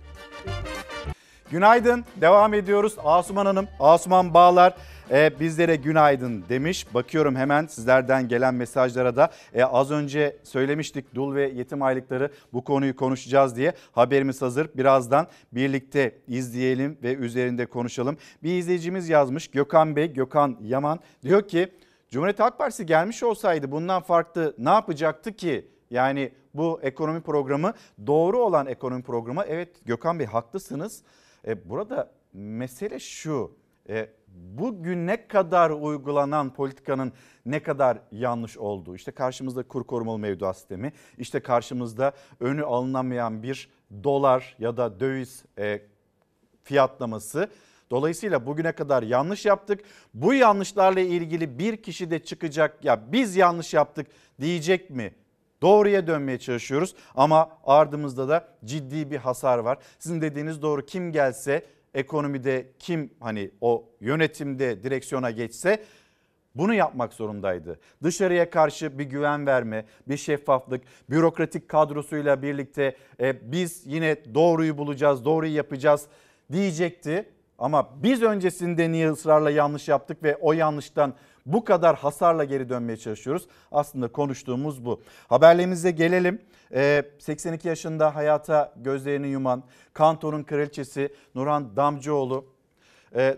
Günaydın. 1.52 2.06
Devam 2.22 2.54
ediyoruz. 2.54 2.96
Asuman 3.04 3.46
Hanım, 3.46 3.68
Asuman 3.80 4.34
Bağlar 4.34 4.76
e, 5.12 5.40
bizlere 5.40 5.76
günaydın 5.76 6.44
demiş. 6.50 6.94
Bakıyorum 6.94 7.36
hemen 7.36 7.66
sizlerden 7.66 8.28
gelen 8.28 8.54
mesajlara 8.56 9.16
da 9.16 9.32
e, 9.54 9.64
az 9.64 9.92
önce 9.92 10.38
söylemiştik 10.44 11.16
dul 11.16 11.36
ve 11.36 11.50
yetim 11.50 11.82
aylıkları 11.82 12.32
bu 12.54 12.64
konuyu 12.64 12.96
konuşacağız 12.96 13.56
diye 13.56 13.74
haberimiz 13.92 14.42
hazır. 14.42 14.70
Birazdan 14.76 15.28
birlikte 15.52 16.16
izleyelim 16.28 16.98
ve 17.04 17.14
üzerinde 17.14 17.66
konuşalım. 17.66 18.18
Bir 18.44 18.58
izleyicimiz 18.58 19.10
yazmış 19.10 19.48
Gökhan 19.48 19.96
Bey, 19.96 20.14
Gökhan 20.14 20.58
Yaman 20.62 21.00
diyor 21.24 21.48
ki 21.48 21.72
Cumhuriyet 22.10 22.40
Halk 22.40 22.58
Partisi 22.58 22.86
gelmiş 22.86 23.24
olsaydı 23.24 23.72
bundan 23.72 24.02
farklı 24.02 24.56
ne 24.58 24.70
yapacaktı 24.70 25.34
ki? 25.34 25.68
Yani 25.90 26.32
bu 26.54 26.80
ekonomi 26.82 27.22
programı 27.22 27.74
doğru 28.08 28.40
olan 28.40 28.68
ekonomi 28.68 29.04
programı 29.04 29.44
evet 29.48 29.70
Gökhan 29.86 30.20
Bey 30.20 30.26
haklısınız. 30.26 31.04
E, 31.48 31.70
burada 31.70 32.12
mesele 32.34 33.00
şu 33.00 33.58
e, 33.90 34.10
bugüne 34.28 35.28
kadar 35.28 35.70
uygulanan 35.70 36.54
politikanın 36.54 37.14
ne 37.46 37.64
kadar 37.64 38.00
yanlış 38.12 38.58
olduğu. 38.58 38.96
İşte 38.96 39.12
karşımızda 39.12 39.64
kur 39.64 39.84
korumalı 39.84 40.20
mevduat 40.20 40.58
sistemi, 40.58 40.94
işte 41.18 41.40
karşımızda 41.40 42.12
önü 42.40 42.64
alınamayan 42.64 43.44
bir 43.44 43.70
dolar 44.04 44.56
ya 44.60 44.78
da 44.78 45.00
döviz 45.00 45.46
e, 45.58 45.82
fiyatlaması. 46.64 47.50
Dolayısıyla 47.92 48.46
bugüne 48.46 48.72
kadar 48.72 49.04
yanlış 49.04 49.46
yaptık. 49.46 49.82
Bu 50.14 50.34
yanlışlarla 50.34 51.00
ilgili 51.00 51.60
bir 51.60 51.78
kişi 51.78 52.12
de 52.12 52.24
çıkacak 52.24 52.86
ya 52.86 53.12
biz 53.12 53.36
yanlış 53.36 53.74
yaptık 53.74 54.08
diyecek 54.42 54.90
mi? 54.90 55.14
Doğruya 55.66 56.08
dönmeye 56.08 56.40
çalışıyoruz 56.40 56.96
ama 57.16 57.50
ardımızda 57.66 58.30
da 58.30 58.48
ciddi 58.66 59.12
bir 59.12 59.18
hasar 59.18 59.58
var. 59.58 59.78
Sizin 60.00 60.22
dediğiniz 60.22 60.62
doğru 60.62 60.86
kim 60.86 61.12
gelse 61.12 61.66
ekonomide 61.94 62.68
kim 62.80 63.14
hani 63.20 63.52
o 63.62 63.90
yönetimde 64.02 64.84
direksiyona 64.84 65.32
geçse 65.32 65.84
bunu 66.56 66.74
yapmak 66.74 67.14
zorundaydı. 67.14 67.80
Dışarıya 68.04 68.50
karşı 68.50 69.00
bir 69.00 69.04
güven 69.04 69.46
verme, 69.46 69.86
bir 70.08 70.18
şeffaflık, 70.18 70.82
bürokratik 71.10 71.70
kadrosuyla 71.70 72.42
birlikte 72.42 72.96
e, 73.20 73.52
biz 73.52 73.82
yine 73.86 74.18
doğruyu 74.36 74.78
bulacağız, 74.78 75.26
doğruyu 75.26 75.56
yapacağız 75.56 76.06
diyecekti. 76.52 77.30
Ama 77.58 77.90
biz 78.04 78.22
öncesinde 78.22 78.92
niye 78.92 79.12
ısrarla 79.12 79.50
yanlış 79.50 79.88
yaptık 79.88 80.24
ve 80.24 80.36
o 80.36 80.54
yanlıştan 80.54 81.14
bu 81.46 81.64
kadar 81.64 81.96
hasarla 81.96 82.44
geri 82.44 82.70
dönmeye 82.70 82.98
çalışıyoruz. 82.98 83.48
Aslında 83.72 84.08
konuştuğumuz 84.08 84.86
bu. 84.86 85.02
Haberlerimize 85.28 85.92
gelelim. 85.92 86.42
82 87.20 87.68
yaşında 87.68 88.16
hayata 88.16 88.74
gözlerini 88.76 89.28
yuman 89.28 89.64
Kantor'un 89.94 90.44
kraliçesi 90.44 91.14
Nurhan 91.36 91.76
Damcıoğlu 91.76 92.46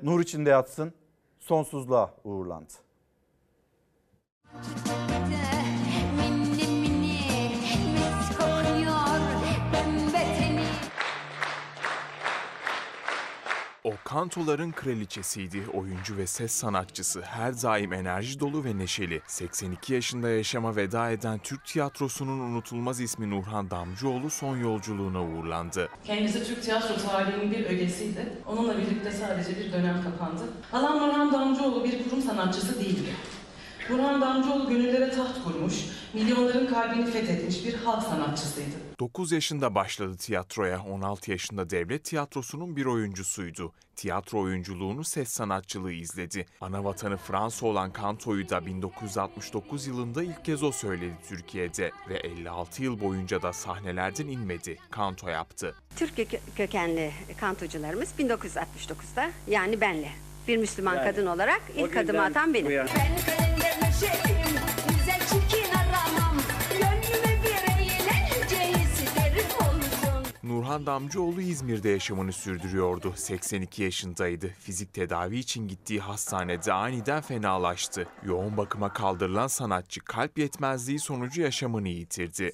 nur 0.02 0.22
içinde 0.22 0.50
yatsın 0.50 0.94
sonsuzluğa 1.40 2.14
uğurlandı. 2.24 2.74
O 13.88 13.94
kantoların 14.04 14.72
kraliçesiydi, 14.72 15.64
oyuncu 15.74 16.18
ve 16.18 16.28
ses 16.28 16.52
sanatçısı, 16.52 17.22
her 17.22 17.62
daim 17.62 17.94
enerji 17.94 18.40
dolu 18.40 18.64
ve 18.64 18.78
neşeli. 18.78 19.22
82 19.28 19.94
yaşında 19.94 20.30
yaşama 20.30 20.76
veda 20.76 21.10
eden 21.10 21.40
Türk 21.40 21.66
tiyatrosunun 21.66 22.40
unutulmaz 22.40 23.02
ismi 23.02 23.30
Nurhan 23.30 23.70
Damcıoğlu 23.70 24.30
son 24.30 24.58
yolculuğuna 24.58 25.24
uğurlandı. 25.24 25.90
Kendisi 26.04 26.44
Türk 26.44 26.64
tiyatro 26.64 26.96
tarihinin 26.96 27.52
bir 27.52 27.66
ögesiydi. 27.66 28.34
Onunla 28.48 28.78
birlikte 28.78 29.12
sadece 29.12 29.60
bir 29.60 29.74
dönem 29.74 30.04
kapandı. 30.04 30.44
Halam 30.72 30.98
Nurhan 30.98 31.34
Damcıoğlu 31.34 31.84
bir 31.84 32.04
kurum 32.04 32.22
sanatçısı 32.22 32.80
değildi. 32.80 33.10
Burhan 33.90 34.22
Damcıoğlu 34.22 34.70
gönüllere 34.70 35.12
taht 35.12 35.44
kurmuş, 35.44 35.74
milyonların 36.14 36.68
kalbini 36.68 37.06
fethetmiş 37.06 37.66
bir 37.66 37.74
halk 37.74 38.04
sanatçısıydı. 38.04 38.87
9 39.00 39.32
yaşında 39.32 39.76
başladı 39.76 40.18
tiyatroya, 40.18 40.84
16 40.84 41.32
yaşında 41.32 41.70
devlet 41.70 42.04
tiyatrosunun 42.04 42.76
bir 42.76 42.86
oyuncusuydu. 42.86 43.74
Tiyatro 43.96 44.42
oyunculuğunu 44.42 45.04
ses 45.04 45.30
sanatçılığı 45.30 45.92
izledi. 45.92 46.46
Ana 46.62 46.84
vatanı 46.84 47.18
Fransa 47.18 47.66
olan 47.66 47.94
kantoyu 47.94 48.50
da 48.50 48.66
1969 48.66 49.88
yılında 49.88 50.24
ilk 50.24 50.46
kez 50.46 50.64
o 50.64 50.72
söyledi 50.72 51.16
Türkiye'de 51.30 51.92
ve 52.10 52.18
56 52.18 52.84
yıl 52.84 53.02
boyunca 53.02 53.42
da 53.42 53.54
sahnelerden 53.54 54.28
inmedi. 54.28 54.78
Kanto 54.92 55.30
yaptı. 55.30 55.76
Türk 55.96 56.20
kö- 56.20 56.40
kökenli 56.56 57.12
kantocularımız 57.40 58.10
1969'da 58.20 59.32
yani 59.48 59.82
benle 59.82 60.12
bir 60.48 60.58
Müslüman 60.58 60.96
Yani, 60.96 61.12
kadın 61.12 61.26
olarak 61.26 61.62
ilk 61.76 61.98
adımı 61.98 62.24
atan 62.24 62.54
benim. 62.54 62.70
Ben 62.70 62.88
kalender 62.88 64.37
Nurhan 70.48 70.86
Damcıoğlu 70.86 71.42
İzmir'de 71.42 71.90
yaşamını 71.90 72.34
sürdürüyordu. 72.34 73.14
82 73.16 73.84
yaşındaydı. 73.84 74.48
Fizik 74.48 74.94
tedavi 74.94 75.38
için 75.38 75.68
gittiği 75.68 76.00
hastanede 76.00 76.74
aniden 76.74 77.22
fenalaştı. 77.22 78.08
Yoğun 78.24 78.58
bakıma 78.58 78.94
kaldırılan 78.94 79.48
sanatçı 79.48 80.02
kalp 80.02 80.38
yetmezliği 80.38 81.00
sonucu 81.00 81.42
yaşamını 81.42 81.90
yitirdi. 81.90 82.52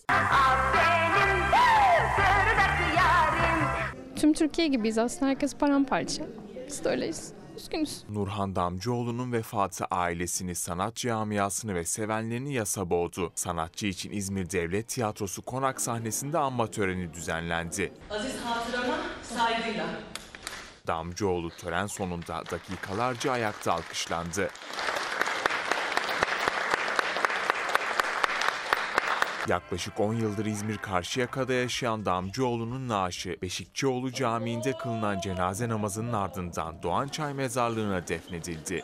Tüm 4.15 4.33
Türkiye 4.33 4.67
gibiyiz 4.67 4.97
aslında. 4.97 5.31
Herkes 5.31 5.55
paramparça. 5.55 6.23
Biz 6.67 6.85
de 6.85 6.89
öyleyiz. 6.89 7.33
Üzgünüz. 7.57 8.03
Nurhan 8.09 8.55
Damcıoğlu'nun 8.55 9.31
vefatı 9.31 9.85
ailesini, 9.85 10.55
sanat 10.55 10.95
camiasını 10.95 11.75
ve 11.75 11.85
sevenlerini 11.85 12.53
yasa 12.53 12.89
boğdu. 12.89 13.31
Sanatçı 13.35 13.87
için 13.87 14.11
İzmir 14.11 14.49
Devlet 14.49 14.87
Tiyatrosu 14.87 15.41
konak 15.41 15.81
sahnesinde 15.81 16.37
anma 16.37 16.71
töreni 16.71 17.13
düzenlendi. 17.13 17.93
Aziz 18.09 18.35
hatırama 18.41 18.97
saygıyla. 19.23 19.85
Damcıoğlu 20.87 21.49
tören 21.49 21.87
sonunda 21.87 22.43
dakikalarca 22.51 23.31
ayakta 23.31 23.73
alkışlandı. 23.73 24.49
Yaklaşık 29.47 29.99
10 29.99 30.13
yıldır 30.13 30.45
İzmir 30.45 30.77
Karşıyaka'da 30.77 31.53
yaşayan 31.53 32.05
Damcıoğlu'nun 32.05 32.89
naaşı 32.89 33.37
Beşikçioğlu 33.41 34.11
Camii'nde 34.11 34.77
kılınan 34.77 35.19
cenaze 35.19 35.69
namazının 35.69 36.13
ardından 36.13 36.83
Doğançay 36.83 37.33
Mezarlığı'na 37.33 38.07
defnedildi. 38.07 38.83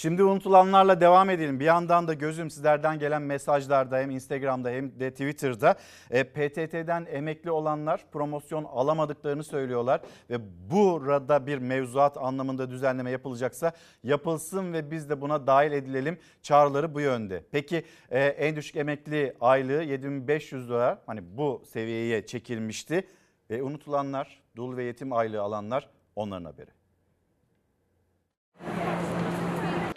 Şimdi 0.00 0.22
unutulanlarla 0.22 1.00
devam 1.00 1.30
edelim. 1.30 1.60
Bir 1.60 1.64
yandan 1.64 2.08
da 2.08 2.14
gözüm 2.14 2.50
sizlerden 2.50 2.98
gelen 2.98 3.22
mesajlarda 3.22 3.98
hem 3.98 4.10
Instagram'da 4.10 4.70
hem 4.70 5.00
de 5.00 5.10
Twitter'da 5.10 5.74
e, 6.10 6.24
PTT'den 6.24 7.06
emekli 7.10 7.50
olanlar 7.50 8.04
promosyon 8.12 8.64
alamadıklarını 8.64 9.44
söylüyorlar. 9.44 10.00
Ve 10.30 10.38
burada 10.70 11.46
bir 11.46 11.58
mevzuat 11.58 12.16
anlamında 12.16 12.70
düzenleme 12.70 13.10
yapılacaksa 13.10 13.72
yapılsın 14.02 14.72
ve 14.72 14.90
biz 14.90 15.10
de 15.10 15.20
buna 15.20 15.46
dahil 15.46 15.72
edilelim 15.72 16.18
çağrıları 16.42 16.94
bu 16.94 17.00
yönde. 17.00 17.44
Peki 17.52 17.84
e, 18.10 18.20
en 18.20 18.56
düşük 18.56 18.76
emekli 18.76 19.36
aylığı 19.40 19.82
7500 19.82 20.70
lira 20.70 21.02
hani 21.06 21.20
bu 21.36 21.62
seviyeye 21.72 22.26
çekilmişti. 22.26 23.06
Ve 23.50 23.62
unutulanlar 23.62 24.42
dul 24.56 24.76
ve 24.76 24.84
yetim 24.84 25.12
aylığı 25.12 25.42
alanlar 25.42 25.88
onların 26.16 26.44
haberi. 26.44 26.70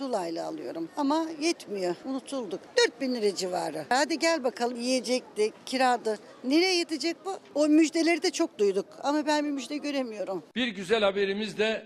Dolaylı 0.04 0.46
alıyorum 0.46 0.90
ama 0.98 1.26
yetmiyor. 1.42 1.96
Unutulduk. 2.06 2.60
4000 2.88 3.16
lira 3.16 3.36
civarı. 3.36 3.86
Hadi 3.90 4.20
gel 4.20 4.44
bakalım 4.44 4.82
yiyecekti, 4.82 5.52
kiradı. 5.66 6.20
Nereye 6.44 6.78
yetecek 6.78 7.18
bu? 7.26 7.32
O 7.56 7.68
müjdeleri 7.68 8.24
de 8.24 8.32
çok 8.32 8.60
duyduk 8.60 8.86
ama 9.04 9.26
ben 9.26 9.46
bir 9.46 9.52
müjde 9.52 9.78
göremiyorum. 9.78 10.44
Bir 10.56 10.68
güzel 10.68 11.04
haberimiz 11.04 11.58
de 11.58 11.86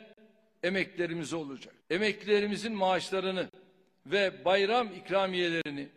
emeklilerimize 0.64 1.36
olacak. 1.36 1.76
Emeklilerimizin 1.90 2.74
maaşlarını 2.74 3.48
ve 4.06 4.46
bayram 4.46 4.88
ikramiyelerini 4.88 5.90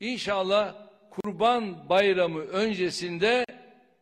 inşallah 0.00 0.74
Kurban 1.10 1.88
Bayramı 1.88 2.40
öncesinde 2.40 3.44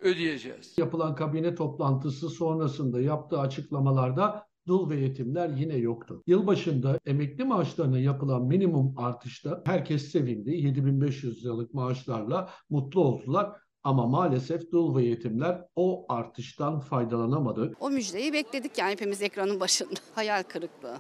ödeyeceğiz. 0.01 0.79
Yapılan 0.79 1.15
kabine 1.15 1.55
toplantısı 1.55 2.31
sonrasında 2.31 3.01
yaptığı 3.01 3.41
açıklamalarda 3.41 4.47
dul 4.67 4.91
ve 4.91 5.01
yetimler 5.01 5.49
yine 5.49 5.77
yoktu. 5.77 6.23
Yılbaşında 6.27 6.99
emekli 7.07 7.45
maaşlarına 7.45 7.99
yapılan 7.99 8.43
minimum 8.45 8.95
artışta 8.97 9.63
herkes 9.67 10.11
sevindi. 10.11 10.51
7500 10.51 11.45
liralık 11.45 11.75
maaşlarla 11.75 12.51
mutlu 12.71 13.01
oldular. 13.01 13.53
Ama 13.85 14.07
maalesef 14.07 14.73
dul 14.73 14.97
ve 14.97 15.05
yetimler 15.05 15.65
o 15.77 16.07
artıştan 16.09 16.81
faydalanamadı. 16.81 17.73
O 17.81 17.91
müjdeyi 17.91 18.33
bekledik 18.33 18.79
yani 18.79 18.93
hepimiz 18.93 19.23
ekranın 19.23 19.61
başında. 19.61 20.01
Hayal 20.15 20.43
kırıklığı. 20.43 20.97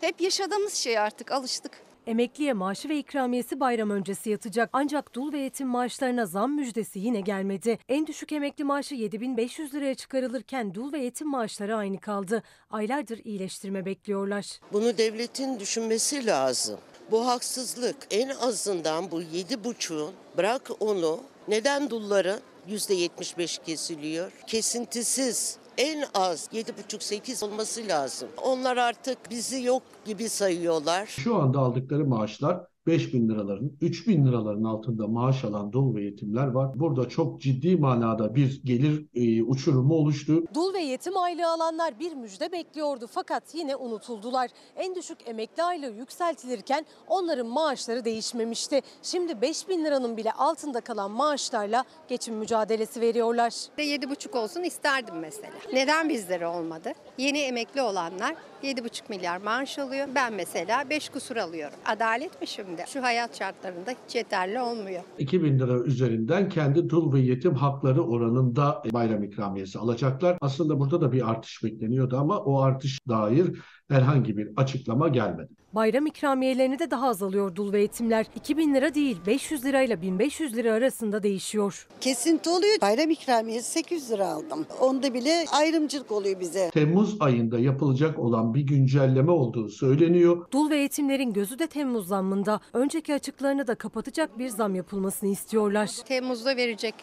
Hep 0.00 0.20
yaşadığımız 0.20 0.74
şey 0.74 0.98
artık 0.98 1.32
alıştık. 1.32 1.72
Emekliye 2.06 2.52
maaşı 2.52 2.88
ve 2.88 2.98
ikramiyesi 2.98 3.60
bayram 3.60 3.90
öncesi 3.90 4.30
yatacak. 4.30 4.70
Ancak 4.72 5.14
dul 5.14 5.32
ve 5.32 5.38
yetim 5.38 5.68
maaşlarına 5.68 6.26
zam 6.26 6.52
müjdesi 6.52 6.98
yine 6.98 7.20
gelmedi. 7.20 7.78
En 7.88 8.06
düşük 8.06 8.32
emekli 8.32 8.64
maaşı 8.64 8.94
7500 8.94 9.74
liraya 9.74 9.94
çıkarılırken 9.94 10.74
dul 10.74 10.92
ve 10.92 10.98
yetim 10.98 11.28
maaşları 11.28 11.76
aynı 11.76 12.00
kaldı. 12.00 12.42
Aylardır 12.70 13.20
iyileştirme 13.24 13.84
bekliyorlar. 13.84 14.60
Bunu 14.72 14.98
devletin 14.98 15.60
düşünmesi 15.60 16.26
lazım. 16.26 16.78
Bu 17.10 17.26
haksızlık. 17.26 17.96
En 18.10 18.28
azından 18.28 19.10
bu 19.10 19.22
yedi 19.22 19.64
buçuğun 19.64 20.12
bırak 20.36 20.70
onu 20.80 21.20
neden 21.48 21.90
dulların 21.90 22.40
yüzde 22.66 22.94
yetmiş 22.94 23.38
beş 23.38 23.58
kesiliyor? 23.58 24.32
Kesintisiz 24.46 25.56
en 25.78 26.04
az 26.14 26.48
yedi 26.52 26.72
buçuk 26.84 27.02
sekiz 27.02 27.42
olması 27.42 27.88
lazım. 27.88 28.28
Onlar 28.42 28.76
artık 28.76 29.30
bizi 29.30 29.62
yok 29.62 29.82
gibi 30.04 30.28
sayıyorlar. 30.28 31.06
Şu 31.06 31.36
anda 31.36 31.58
aldıkları 31.58 32.04
maaşlar 32.04 32.66
5 32.86 33.14
bin 33.14 33.28
liraların, 33.28 33.72
3 33.80 34.08
bin 34.08 34.26
liraların 34.26 34.64
altında 34.64 35.06
maaş 35.06 35.44
alan 35.44 35.72
dul 35.72 35.94
ve 35.94 36.02
yetimler 36.02 36.46
var. 36.46 36.70
Burada 36.74 37.08
çok 37.08 37.40
ciddi 37.40 37.76
manada 37.76 38.34
bir 38.34 38.60
gelir 38.64 39.06
e, 39.14 39.42
uçurumu 39.42 39.94
oluştu. 39.94 40.44
Dul 40.54 40.74
ve 40.74 40.78
yetim 40.78 41.16
aylığı 41.16 41.48
alanlar 41.48 41.98
bir 42.00 42.14
müjde 42.14 42.52
bekliyordu 42.52 43.06
fakat 43.10 43.54
yine 43.54 43.76
unutuldular. 43.76 44.50
En 44.76 44.94
düşük 44.94 45.18
emekli 45.28 45.62
aylığı 45.62 45.90
yükseltilirken 45.90 46.86
onların 47.08 47.46
maaşları 47.46 48.04
değişmemişti. 48.04 48.80
Şimdi 49.02 49.40
5 49.40 49.68
bin 49.68 49.84
liranın 49.84 50.16
bile 50.16 50.32
altında 50.32 50.80
kalan 50.80 51.10
maaşlarla 51.10 51.84
geçim 52.08 52.34
mücadelesi 52.34 53.00
veriyorlar. 53.00 53.50
7,5 53.78 54.38
olsun 54.38 54.62
isterdim 54.62 55.14
mesela. 55.20 55.52
Neden 55.72 56.08
bizlere 56.08 56.46
olmadı? 56.46 56.92
Yeni 57.18 57.38
emekli 57.38 57.82
olanlar 57.82 58.34
7,5 58.64 59.10
milyar 59.10 59.40
maaş 59.40 59.78
alıyor. 59.78 60.06
Ben 60.14 60.32
mesela 60.32 60.90
5 60.90 61.08
kusur 61.08 61.36
alıyorum. 61.36 61.76
Adalet 61.86 62.40
mi 62.40 62.46
şimdi? 62.46 62.84
Şu 62.88 63.02
hayat 63.02 63.38
şartlarında 63.38 63.90
hiç 63.90 64.14
yeterli 64.14 64.60
olmuyor. 64.60 65.02
2000 65.18 65.58
lira 65.58 65.78
üzerinden 65.78 66.48
kendi 66.48 66.88
dul 66.88 67.12
ve 67.12 67.20
yetim 67.20 67.54
hakları 67.54 68.02
oranında 68.02 68.82
bayram 68.92 69.22
ikramiyesi 69.24 69.78
alacaklar. 69.78 70.38
Aslında 70.40 70.80
burada 70.80 71.00
da 71.00 71.12
bir 71.12 71.30
artış 71.30 71.64
bekleniyordu 71.64 72.16
ama 72.16 72.38
o 72.38 72.60
artış 72.60 72.98
dair 73.08 73.58
herhangi 73.94 74.36
bir 74.36 74.48
açıklama 74.56 75.08
gelmedi. 75.08 75.48
Bayram 75.72 76.06
ikramiyelerini 76.06 76.78
de 76.78 76.90
daha 76.90 77.08
az 77.08 77.22
alıyor 77.22 77.54
dul 77.56 77.72
ve 77.72 77.80
yetimler. 77.80 78.26
2000 78.36 78.74
lira 78.74 78.94
değil 78.94 79.16
500 79.26 79.64
lirayla 79.64 80.02
1500 80.02 80.56
lira 80.56 80.72
arasında 80.72 81.22
değişiyor. 81.22 81.86
Kesinti 82.00 82.50
oluyor. 82.50 82.80
Bayram 82.80 83.10
ikramiyesi 83.10 83.70
800 83.70 84.10
lira 84.10 84.26
aldım. 84.28 84.66
Onda 84.80 85.14
bile 85.14 85.44
ayrımcılık 85.52 86.12
oluyor 86.12 86.40
bize. 86.40 86.70
Temmuz 86.70 87.16
ayında 87.20 87.58
yapılacak 87.58 88.18
olan 88.18 88.54
bir 88.54 88.60
güncelleme 88.60 89.30
olduğu 89.30 89.68
söyleniyor. 89.68 90.46
Dul 90.52 90.70
ve 90.70 90.76
yetimlerin 90.76 91.32
gözü 91.32 91.58
de 91.58 91.66
Temmuz 91.66 92.08
zammında. 92.08 92.60
Önceki 92.72 93.14
açıklarını 93.14 93.66
da 93.66 93.74
kapatacak 93.74 94.38
bir 94.38 94.48
zam 94.48 94.74
yapılmasını 94.74 95.28
istiyorlar. 95.30 95.90
Temmuz'da 96.04 96.56
verecek. 96.56 96.94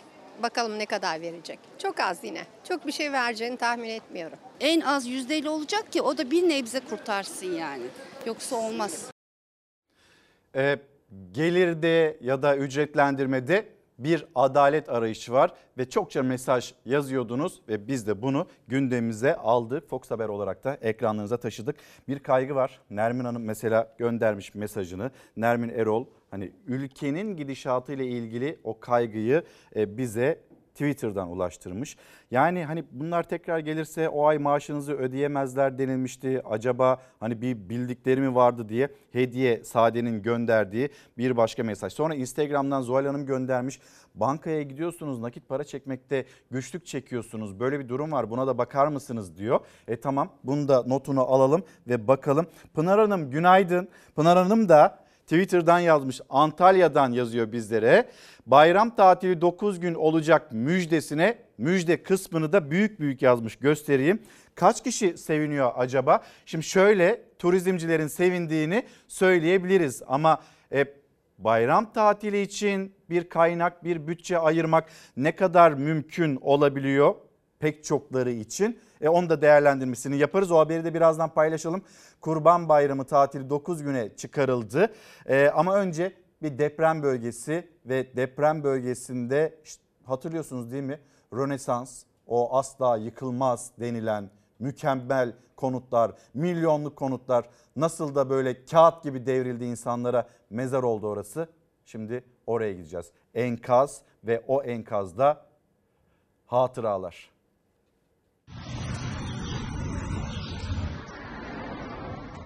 Bakalım 0.43 0.79
ne 0.79 0.85
kadar 0.85 1.21
verecek. 1.21 1.59
Çok 1.77 1.99
az 1.99 2.17
yine. 2.23 2.41
Çok 2.69 2.87
bir 2.87 2.91
şey 2.91 3.11
vereceğini 3.11 3.57
tahmin 3.57 3.89
etmiyorum. 3.89 4.37
En 4.61 4.81
az 4.81 5.07
yüzdeyle 5.07 5.49
olacak 5.49 5.91
ki 5.91 6.01
o 6.01 6.17
da 6.17 6.31
bir 6.31 6.49
nebze 6.49 6.79
kurtarsın 6.79 7.51
yani. 7.51 7.83
Yoksa 8.25 8.55
olmaz. 8.55 9.11
E, 10.55 10.79
gelirde 11.31 12.17
ya 12.21 12.41
da 12.41 12.57
ücretlendirmede 12.57 13.65
bir 13.99 14.25
adalet 14.35 14.89
arayışı 14.89 15.33
var 15.33 15.53
ve 15.77 15.89
çokça 15.89 16.23
mesaj 16.23 16.73
yazıyordunuz 16.85 17.61
ve 17.67 17.87
biz 17.87 18.07
de 18.07 18.21
bunu 18.21 18.47
gündemimize 18.67 19.35
aldık. 19.35 19.89
Fox 19.89 20.11
Haber 20.11 20.29
olarak 20.29 20.63
da 20.63 20.77
ekranlarınıza 20.81 21.37
taşıdık. 21.37 21.75
Bir 22.07 22.19
kaygı 22.19 22.55
var. 22.55 22.81
Nermin 22.89 23.25
Hanım 23.25 23.43
mesela 23.43 23.95
göndermiş 23.97 24.55
mesajını. 24.55 25.11
Nermin 25.37 25.69
Erol 25.69 26.05
hani 26.31 26.51
ülkenin 26.67 27.35
gidişatı 27.35 27.93
ile 27.93 28.07
ilgili 28.07 28.59
o 28.63 28.79
kaygıyı 28.79 29.43
e, 29.75 29.97
bize 29.97 30.39
Twitter'dan 30.81 31.29
ulaştırmış. 31.29 31.97
Yani 32.31 32.65
hani 32.65 32.83
bunlar 32.91 33.23
tekrar 33.23 33.59
gelirse 33.59 34.09
o 34.09 34.25
ay 34.25 34.37
maaşınızı 34.37 34.93
ödeyemezler 34.93 35.77
denilmişti. 35.77 36.41
Acaba 36.45 36.97
hani 37.19 37.41
bir 37.41 37.69
bildikleri 37.69 38.21
mi 38.21 38.35
vardı 38.35 38.69
diye 38.69 38.89
hediye 39.11 39.63
Sade'nin 39.63 40.21
gönderdiği 40.21 40.89
bir 41.17 41.37
başka 41.37 41.63
mesaj. 41.63 41.93
Sonra 41.93 42.15
Instagram'dan 42.15 42.81
Zuhal 42.81 43.05
Hanım 43.05 43.25
göndermiş. 43.25 43.79
Bankaya 44.15 44.61
gidiyorsunuz 44.61 45.19
nakit 45.19 45.49
para 45.49 45.63
çekmekte 45.63 46.25
güçlük 46.51 46.85
çekiyorsunuz. 46.85 47.59
Böyle 47.59 47.79
bir 47.79 47.89
durum 47.89 48.11
var 48.11 48.29
buna 48.29 48.47
da 48.47 48.57
bakar 48.57 48.87
mısınız 48.87 49.37
diyor. 49.37 49.59
E 49.87 49.95
tamam 49.95 50.29
bunu 50.43 50.67
da 50.67 50.83
notunu 50.87 51.21
alalım 51.21 51.63
ve 51.87 52.07
bakalım. 52.07 52.45
Pınar 52.73 52.99
Hanım 52.99 53.31
günaydın. 53.31 53.87
Pınar 54.15 54.37
Hanım 54.37 54.69
da 54.69 55.00
Twitter'dan 55.31 55.79
yazmış 55.79 56.21
Antalya'dan 56.29 57.11
yazıyor 57.11 57.51
bizlere. 57.51 58.09
Bayram 58.45 58.95
tatili 58.95 59.41
9 59.41 59.79
gün 59.79 59.93
olacak 59.93 60.51
müjdesine 60.51 61.37
müjde 61.57 62.03
kısmını 62.03 62.53
da 62.53 62.71
büyük 62.71 62.99
büyük 62.99 63.21
yazmış 63.21 63.55
göstereyim. 63.55 64.21
Kaç 64.55 64.83
kişi 64.83 65.17
seviniyor 65.17 65.71
acaba? 65.75 66.23
Şimdi 66.45 66.65
şöyle 66.65 67.21
turizmcilerin 67.39 68.07
sevindiğini 68.07 68.83
söyleyebiliriz 69.07 70.01
ama 70.07 70.41
e, 70.71 70.85
bayram 71.37 71.93
tatili 71.93 72.41
için 72.41 72.95
bir 73.09 73.29
kaynak 73.29 73.83
bir 73.83 74.07
bütçe 74.07 74.37
ayırmak 74.37 74.89
ne 75.17 75.35
kadar 75.35 75.71
mümkün 75.71 76.35
olabiliyor 76.41 77.15
pek 77.59 77.83
çokları 77.83 78.31
için? 78.31 78.79
E 79.01 79.09
onu 79.09 79.29
da 79.29 79.41
değerlendirmesini 79.41 80.17
yaparız. 80.17 80.51
O 80.51 80.59
haberi 80.59 80.85
de 80.85 80.93
birazdan 80.93 81.29
paylaşalım. 81.29 81.81
Kurban 82.21 82.69
Bayramı 82.69 83.05
tatili 83.05 83.49
9 83.49 83.83
güne 83.83 84.15
çıkarıldı. 84.15 84.93
E, 85.25 85.49
ama 85.49 85.75
önce 85.75 86.13
bir 86.41 86.57
deprem 86.57 87.03
bölgesi 87.03 87.67
ve 87.85 88.15
deprem 88.15 88.63
bölgesinde 88.63 89.59
işte 89.63 89.83
hatırlıyorsunuz 90.03 90.71
değil 90.71 90.83
mi? 90.83 90.99
Rönesans 91.33 92.03
o 92.27 92.57
asla 92.57 92.97
yıkılmaz 92.97 93.71
denilen 93.79 94.29
mükemmel 94.59 95.33
konutlar, 95.55 96.11
milyonluk 96.33 96.95
konutlar 96.95 97.45
nasıl 97.75 98.15
da 98.15 98.29
böyle 98.29 98.65
kağıt 98.65 99.03
gibi 99.03 99.25
devrildi 99.25 99.65
insanlara 99.65 100.27
mezar 100.49 100.83
oldu 100.83 101.07
orası. 101.07 101.47
Şimdi 101.85 102.23
oraya 102.47 102.73
gideceğiz. 102.73 103.11
Enkaz 103.33 104.01
ve 104.23 104.43
o 104.47 104.63
enkazda 104.63 105.45
hatıralar. 106.45 107.31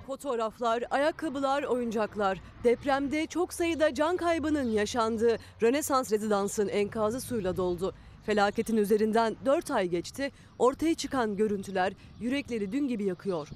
Fotoğraflar, 0.07 0.83
ayakkabılar, 0.91 1.63
oyuncaklar. 1.63 2.41
Depremde 2.63 3.27
çok 3.27 3.53
sayıda 3.53 3.93
can 3.93 4.17
kaybının 4.17 4.71
yaşandığı 4.71 5.37
Rönesans 5.61 6.11
Rezidans'ın 6.11 6.67
enkazı 6.67 7.21
suyla 7.21 7.57
doldu. 7.57 7.93
Felaketin 8.25 8.77
üzerinden 8.77 9.35
4 9.45 9.71
ay 9.71 9.87
geçti. 9.87 10.31
Ortaya 10.59 10.95
çıkan 10.95 11.35
görüntüler 11.35 11.93
yürekleri 12.19 12.71
dün 12.71 12.87
gibi 12.87 13.03
yakıyor. 13.03 13.47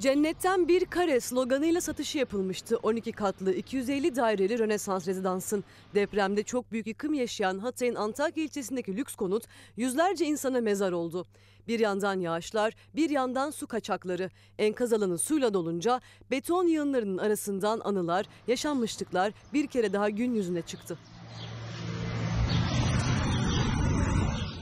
Cennetten 0.00 0.68
bir 0.68 0.84
kare 0.84 1.20
sloganıyla 1.20 1.80
satışı 1.80 2.18
yapılmıştı 2.18 2.76
12 2.76 3.12
katlı 3.12 3.52
250 3.52 4.16
daireli 4.16 4.58
Rönesans 4.58 5.08
Rezidans'ın. 5.08 5.64
Depremde 5.94 6.42
çok 6.42 6.72
büyük 6.72 6.86
yıkım 6.86 7.14
yaşayan 7.14 7.58
Hatay'ın 7.58 7.94
Antakya 7.94 8.44
ilçesindeki 8.44 8.96
lüks 8.96 9.14
konut 9.14 9.44
yüzlerce 9.76 10.26
insana 10.26 10.60
mezar 10.60 10.92
oldu. 10.92 11.26
Bir 11.68 11.80
yandan 11.80 12.20
yağışlar, 12.20 12.74
bir 12.96 13.10
yandan 13.10 13.50
su 13.50 13.66
kaçakları. 13.66 14.30
Enkaz 14.58 14.92
alanı 14.92 15.18
suyla 15.18 15.54
dolunca 15.54 16.00
beton 16.30 16.66
yığınlarının 16.66 17.18
arasından 17.18 17.80
anılar, 17.84 18.26
yaşanmışlıklar 18.46 19.32
bir 19.52 19.66
kere 19.66 19.92
daha 19.92 20.10
gün 20.10 20.34
yüzüne 20.34 20.62
çıktı. 20.62 20.98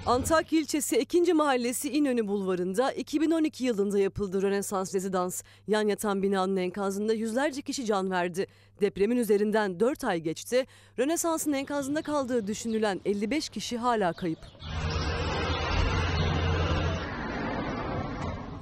Antakya 0.07 0.61
ilçesi 0.61 0.99
2. 0.99 1.35
Mahallesi 1.35 1.91
İnönü 1.91 2.29
Bulvarı'nda 2.29 2.93
2012 2.93 3.65
yılında 3.65 3.99
yapıldı 3.99 4.43
Rönesans 4.43 4.95
Rezidans. 4.95 5.43
Yan 5.69 5.89
yatan 5.89 6.23
binanın 6.23 6.57
enkazında 6.57 7.13
yüzlerce 7.13 7.63
kişi 7.63 7.85
can 7.85 8.11
verdi. 8.11 8.47
Depremin 8.81 9.17
üzerinden 9.17 9.81
4 9.81 10.05
ay 10.05 10.21
geçti. 10.21 10.67
Rönesans'ın 10.99 11.53
enkazında 11.53 12.03
kaldığı 12.03 12.47
düşünülen 12.47 13.01
55 13.05 13.49
kişi 13.49 13.79
hala 13.79 14.13
kayıp. 14.13 14.39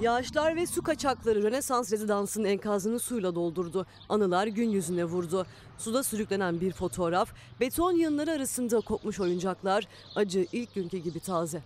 Yağışlar 0.01 0.55
ve 0.55 0.65
su 0.65 0.83
kaçakları 0.83 1.43
Rönesans 1.43 1.91
rezidansının 1.91 2.45
enkazını 2.45 2.99
suyla 2.99 3.35
doldurdu. 3.35 3.85
Anılar 4.09 4.47
gün 4.47 4.69
yüzüne 4.69 5.05
vurdu. 5.05 5.45
Suda 5.77 6.03
sürüklenen 6.03 6.61
bir 6.61 6.71
fotoğraf, 6.71 7.33
beton 7.59 7.91
yığınları 7.91 8.31
arasında 8.31 8.81
kopmuş 8.81 9.19
oyuncaklar, 9.19 9.87
acı 10.15 10.45
ilk 10.51 10.75
günkü 10.75 10.97
gibi 10.97 11.19
taze. 11.19 11.61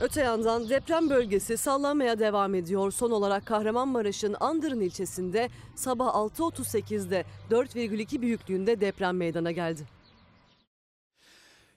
Öte 0.00 0.20
yandan 0.20 0.68
deprem 0.68 1.10
bölgesi 1.10 1.56
sallanmaya 1.56 2.18
devam 2.18 2.54
ediyor. 2.54 2.90
Son 2.90 3.10
olarak 3.10 3.46
Kahramanmaraş'ın 3.46 4.36
Andırın 4.40 4.80
ilçesinde 4.80 5.48
sabah 5.74 6.06
6.38'de 6.06 7.24
4,2 7.50 8.20
büyüklüğünde 8.20 8.80
deprem 8.80 9.16
meydana 9.16 9.50
geldi. 9.50 9.82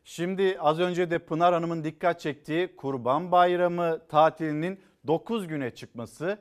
Şimdi 0.03 0.57
az 0.59 0.79
önce 0.79 1.11
de 1.11 1.19
Pınar 1.19 1.53
Hanım'ın 1.53 1.83
dikkat 1.83 2.19
çektiği 2.19 2.75
Kurban 2.75 3.31
Bayramı 3.31 3.99
tatilinin 4.09 4.79
9 5.07 5.47
güne 5.47 5.71
çıkması 5.71 6.39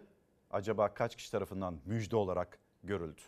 acaba 0.50 0.94
kaç 0.94 1.16
kişi 1.16 1.30
tarafından 1.30 1.78
müjde 1.84 2.16
olarak 2.16 2.58
görüldü? 2.82 3.20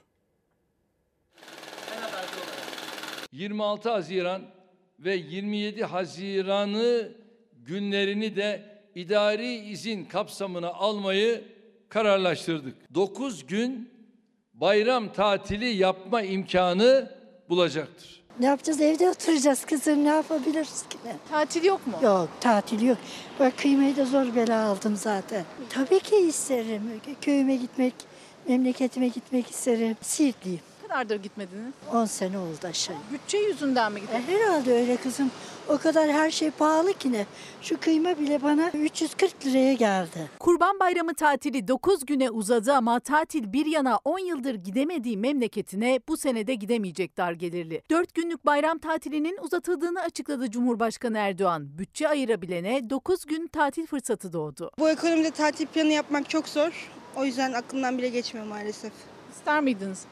26 3.33 3.91
Haziran 3.91 4.43
ve 4.99 5.15
27 5.15 5.85
Haziran'ı 5.85 7.13
günlerini 7.65 8.37
de 8.37 8.81
idari 8.95 9.55
izin 9.55 10.05
kapsamına 10.05 10.69
almayı 10.69 11.45
kararlaştırdık. 11.89 12.95
9 12.95 13.47
gün 13.47 13.91
bayram 14.55 15.13
tatili 15.13 15.67
yapma 15.67 16.23
imkanı 16.23 17.13
bulacaktır. 17.49 18.26
Ne 18.41 18.47
yapacağız? 18.47 18.81
Evde 18.81 19.11
oturacağız 19.11 19.65
kızım. 19.65 20.05
Ne 20.05 20.09
yapabiliriz 20.09 20.83
ki? 20.91 20.99
Tatil 21.31 21.65
yok 21.65 21.87
mu? 21.87 21.93
Yok, 22.03 22.29
tatil 22.41 22.83
yok. 22.83 22.99
Bak 23.41 23.59
kıymayı 23.59 23.97
da 23.97 24.05
zor 24.05 24.35
bela 24.37 24.65
aldım 24.65 24.97
zaten. 24.97 25.45
Tabii 25.71 26.01
ki 26.01 26.17
isterim. 26.17 26.83
Köyüme 27.21 27.57
gitmek, 27.57 27.95
memleketime 28.49 29.09
gitmek 29.09 29.51
isterim. 29.51 29.97
Siirtliyim. 30.03 30.61
Kadardır 30.89 31.17
gitmediniz? 31.17 31.73
10 31.93 32.05
sene 32.05 32.39
oldu 32.39 32.67
aşağı. 32.67 32.97
Bütçe 33.13 33.39
yüzünden 33.39 33.93
mi 33.93 33.99
E, 34.01 34.03
gitmediniz? 34.03 34.29
herhalde 34.41 34.73
öyle 34.73 34.97
kızım. 34.97 35.31
O 35.69 35.79
kadar 35.79 36.11
her 36.13 36.31
şey 36.31 36.51
pahalı 36.51 36.93
ki 36.93 37.13
ne. 37.13 37.27
Şu 37.63 37.81
kıyma 37.81 38.19
bile 38.19 38.43
bana 38.43 38.71
340 38.75 39.47
liraya 39.47 39.73
geldi. 39.75 40.29
Kurban 40.39 40.81
Bayramı 40.81 41.15
tatili 41.15 41.69
9 41.69 42.07
güne 42.07 42.31
uzadı 42.31 42.73
ama 42.73 43.01
tatil 43.01 43.53
bir 43.53 43.67
yana 43.67 43.99
10 44.05 44.19
yıldır 44.19 44.55
gidemediği 44.55 45.17
memleketine 45.17 46.01
bu 46.09 46.17
senede 46.17 46.55
gidemeyecek 46.55 47.17
dar 47.17 47.33
gelirli. 47.33 47.83
4 47.91 48.15
günlük 48.15 48.47
bayram 48.47 48.79
tatilinin 48.79 49.39
uzatıldığını 49.43 50.01
açıkladı 50.01 50.51
Cumhurbaşkanı 50.51 51.19
Erdoğan. 51.19 51.79
Bütçe 51.79 52.09
ayırabilene 52.09 52.91
9 52.91 53.27
gün 53.27 53.47
tatil 53.47 53.87
fırsatı 53.87 54.33
doğdu. 54.33 54.71
Bu 54.79 54.89
ekonomide 54.91 55.31
tatil 55.31 55.67
planı 55.67 55.93
yapmak 55.93 56.31
çok 56.31 56.49
zor. 56.49 56.91
O 57.17 57.25
yüzden 57.25 57.53
aklımdan 57.53 57.99
bile 57.99 58.09
geçmiyor 58.09 58.47
maalesef. 58.47 58.93
İster 59.33 59.61
miydiniz? 59.61 60.05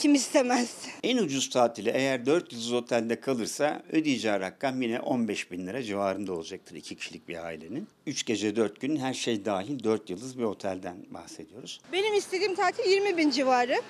Kim 0.00 0.14
istemez? 0.14 0.70
En 1.02 1.16
ucuz 1.16 1.50
tatili 1.50 1.90
eğer 1.90 2.26
4 2.26 2.52
yıldız 2.52 2.72
otelde 2.72 3.20
kalırsa 3.20 3.82
ödeyeceği 3.92 4.40
rakam 4.40 4.82
yine 4.82 5.00
15 5.00 5.50
bin 5.50 5.66
lira 5.66 5.82
civarında 5.82 6.32
olacaktır 6.32 6.76
iki 6.76 6.96
kişilik 6.96 7.28
bir 7.28 7.44
ailenin. 7.44 7.88
3 8.06 8.26
gece 8.26 8.56
4 8.56 8.80
gün 8.80 8.96
her 8.96 9.14
şey 9.14 9.44
dahil 9.44 9.84
4 9.84 10.10
yıldız 10.10 10.38
bir 10.38 10.44
otelden 10.44 10.96
bahsediyoruz. 11.10 11.80
Benim 11.92 12.14
istediğim 12.14 12.54
tatil 12.54 12.90
20 12.90 13.16
bin 13.16 13.30
civarı. 13.30 13.80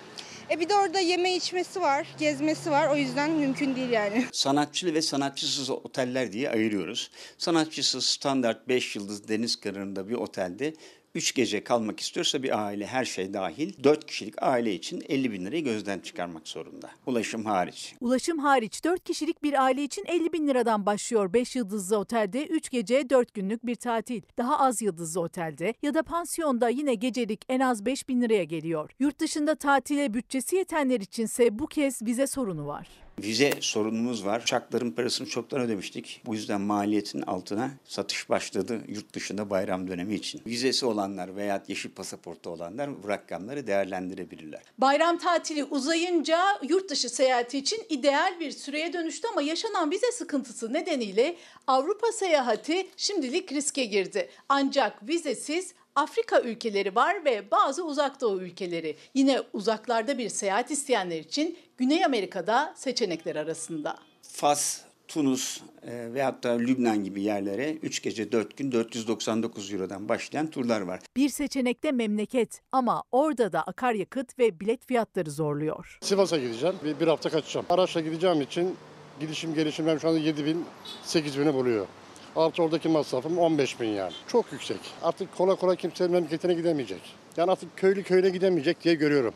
E 0.50 0.60
bir 0.60 0.68
de 0.68 0.74
orada 0.74 1.00
yeme 1.00 1.36
içmesi 1.36 1.80
var, 1.80 2.06
gezmesi 2.18 2.70
var. 2.70 2.88
O 2.88 2.96
yüzden 2.96 3.30
mümkün 3.30 3.76
değil 3.76 3.90
yani. 3.90 4.24
Sanatçılı 4.32 4.94
ve 4.94 5.02
sanatçısız 5.02 5.70
oteller 5.70 6.32
diye 6.32 6.50
ayırıyoruz. 6.50 7.10
Sanatçısız 7.38 8.04
standart 8.06 8.68
5 8.68 8.96
yıldız 8.96 9.28
deniz 9.28 9.60
kenarında 9.60 10.08
bir 10.08 10.14
otelde 10.14 10.74
3 11.14 11.34
gece 11.34 11.64
kalmak 11.64 12.00
istiyorsa 12.00 12.42
bir 12.42 12.64
aile 12.66 12.86
her 12.86 13.04
şey 13.04 13.34
dahil 13.34 13.84
4 13.84 14.06
kişilik 14.06 14.42
aile 14.42 14.74
için 14.74 15.02
50 15.08 15.32
bin 15.32 15.44
lirayı 15.44 15.64
gözden 15.64 15.98
çıkarmak 15.98 16.48
zorunda. 16.48 16.90
Ulaşım 17.06 17.44
hariç. 17.44 17.94
Ulaşım 18.00 18.38
hariç 18.38 18.84
4 18.84 19.04
kişilik 19.04 19.42
bir 19.42 19.64
aile 19.64 19.82
için 19.82 20.04
50 20.06 20.32
bin 20.32 20.48
liradan 20.48 20.86
başlıyor 20.86 21.32
5 21.32 21.56
yıldızlı 21.56 21.98
otelde 21.98 22.46
3 22.46 22.70
gece 22.70 23.10
4 23.10 23.34
günlük 23.34 23.66
bir 23.66 23.74
tatil. 23.74 24.22
Daha 24.38 24.58
az 24.58 24.82
yıldızlı 24.82 25.20
otelde 25.20 25.74
ya 25.82 25.94
da 25.94 26.02
pansiyonda 26.02 26.68
yine 26.68 26.94
gecelik 26.94 27.40
en 27.48 27.60
az 27.60 27.86
5 27.86 28.08
bin 28.08 28.22
liraya 28.22 28.44
geliyor. 28.44 28.90
Yurt 29.00 29.20
dışında 29.20 29.54
tatile 29.54 30.14
bütçesi 30.14 30.56
yetenler 30.56 31.00
içinse 31.00 31.58
bu 31.58 31.66
kez 31.66 32.02
vize 32.02 32.26
sorunu 32.26 32.66
var. 32.66 32.88
Vize 33.18 33.52
sorunumuz 33.60 34.24
var. 34.26 34.40
Uçakların 34.40 34.90
parasını 34.90 35.28
çoktan 35.28 35.60
ödemiştik. 35.60 36.22
Bu 36.26 36.34
yüzden 36.34 36.60
maliyetin 36.60 37.22
altına 37.22 37.70
satış 37.84 38.30
başladı 38.30 38.80
yurt 38.88 39.14
dışında 39.14 39.50
bayram 39.50 39.88
dönemi 39.88 40.14
için. 40.14 40.42
Vizesi 40.46 40.86
olanlar 40.86 41.36
veya 41.36 41.62
yeşil 41.68 41.90
pasaportu 41.90 42.50
olanlar 42.50 43.02
bu 43.02 43.08
rakamları 43.08 43.66
değerlendirebilirler. 43.66 44.62
Bayram 44.78 45.18
tatili 45.18 45.64
uzayınca 45.64 46.38
yurt 46.68 46.90
dışı 46.90 47.08
seyahati 47.08 47.58
için 47.58 47.82
ideal 47.88 48.40
bir 48.40 48.50
süreye 48.50 48.92
dönüştü 48.92 49.28
ama 49.32 49.42
yaşanan 49.42 49.90
vize 49.90 50.12
sıkıntısı 50.12 50.72
nedeniyle 50.72 51.36
Avrupa 51.66 52.12
seyahati 52.12 52.88
şimdilik 52.96 53.52
riske 53.52 53.84
girdi. 53.84 54.28
Ancak 54.48 55.08
vizesiz 55.08 55.74
Afrika 55.96 56.40
ülkeleri 56.40 56.94
var 56.94 57.24
ve 57.24 57.50
bazı 57.50 57.84
uzak 57.86 58.20
doğu 58.20 58.40
ülkeleri. 58.40 58.96
Yine 59.14 59.40
uzaklarda 59.52 60.18
bir 60.18 60.28
seyahat 60.28 60.70
isteyenler 60.70 61.18
için 61.18 61.58
Güney 61.78 62.04
Amerika'da 62.04 62.74
seçenekler 62.76 63.36
arasında. 63.36 63.98
Fas, 64.22 64.80
Tunus 65.08 65.60
e, 65.82 66.14
veyahut 66.14 66.42
da 66.42 66.50
Lübnan 66.50 67.04
gibi 67.04 67.22
yerlere 67.22 67.72
3 67.72 68.02
gece 68.02 68.32
4 68.32 68.56
gün 68.56 68.72
499 68.72 69.72
Euro'dan 69.72 70.08
başlayan 70.08 70.46
turlar 70.50 70.80
var. 70.80 71.00
Bir 71.16 71.28
seçenekte 71.28 71.92
memleket 71.92 72.60
ama 72.72 73.02
orada 73.12 73.52
da 73.52 73.62
akaryakıt 73.62 74.38
ve 74.38 74.60
bilet 74.60 74.86
fiyatları 74.86 75.30
zorluyor. 75.30 75.98
Sivas'a 76.00 76.38
gideceğim. 76.38 76.74
Bir, 76.84 77.00
bir 77.00 77.06
hafta 77.06 77.30
kaçacağım. 77.30 77.66
Araçla 77.70 78.00
gideceğim 78.00 78.40
için 78.40 78.76
gidişim 79.20 79.54
gelişim 79.54 79.86
ben 79.86 79.98
şu 79.98 80.08
anda 80.08 80.18
7 80.18 80.44
bin 80.44 80.64
8 81.02 81.38
bini 81.38 81.54
buluyor. 81.54 81.86
Artı 82.36 82.62
oradaki 82.62 82.88
masrafım 82.88 83.38
15 83.38 83.80
bin 83.80 83.88
yani. 83.88 84.12
Çok 84.28 84.52
yüksek. 84.52 84.80
Artık 85.02 85.36
kolay 85.36 85.56
kolay 85.56 85.76
kimse 85.76 86.08
memleketine 86.08 86.54
gidemeyecek. 86.54 87.00
Yani 87.36 87.52
artık 87.52 87.76
köylü 87.76 88.02
köyüne 88.02 88.30
gidemeyecek 88.30 88.84
diye 88.84 88.94
görüyorum. 88.94 89.34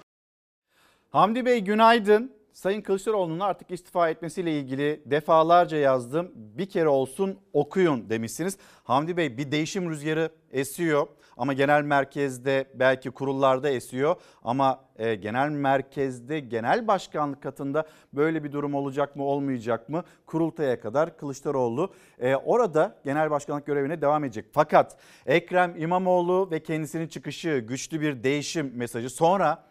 Hamdi 1.10 1.46
Bey 1.46 1.60
günaydın. 1.60 2.32
Sayın 2.52 2.80
Kılıçdaroğlu'nun 2.80 3.40
artık 3.40 3.70
istifa 3.70 4.08
etmesiyle 4.08 4.58
ilgili 4.58 5.02
defalarca 5.06 5.76
yazdım. 5.76 6.32
Bir 6.34 6.66
kere 6.66 6.88
olsun 6.88 7.38
okuyun 7.52 8.10
demişsiniz. 8.10 8.58
Hamdi 8.84 9.16
Bey 9.16 9.38
bir 9.38 9.52
değişim 9.52 9.90
rüzgarı 9.90 10.30
esiyor 10.52 11.06
ama 11.36 11.52
genel 11.52 11.82
merkezde 11.82 12.64
belki 12.74 13.10
kurullarda 13.10 13.70
esiyor 13.70 14.16
ama 14.44 14.80
e, 14.96 15.14
genel 15.14 15.48
merkezde 15.48 16.40
genel 16.40 16.86
başkanlık 16.86 17.42
katında 17.42 17.86
böyle 18.12 18.44
bir 18.44 18.52
durum 18.52 18.74
olacak 18.74 19.16
mı 19.16 19.24
olmayacak 19.24 19.88
mı 19.88 20.04
kurultaya 20.26 20.80
kadar 20.80 21.16
Kılıçdaroğlu 21.16 21.92
e, 22.18 22.36
orada 22.36 22.96
genel 23.04 23.30
başkanlık 23.30 23.66
görevine 23.66 24.00
devam 24.00 24.24
edecek. 24.24 24.46
Fakat 24.52 24.96
Ekrem 25.26 25.74
İmamoğlu 25.78 26.50
ve 26.50 26.62
kendisinin 26.62 27.08
çıkışı 27.08 27.58
güçlü 27.68 28.00
bir 28.00 28.22
değişim 28.22 28.72
mesajı 28.74 29.10
sonra 29.10 29.64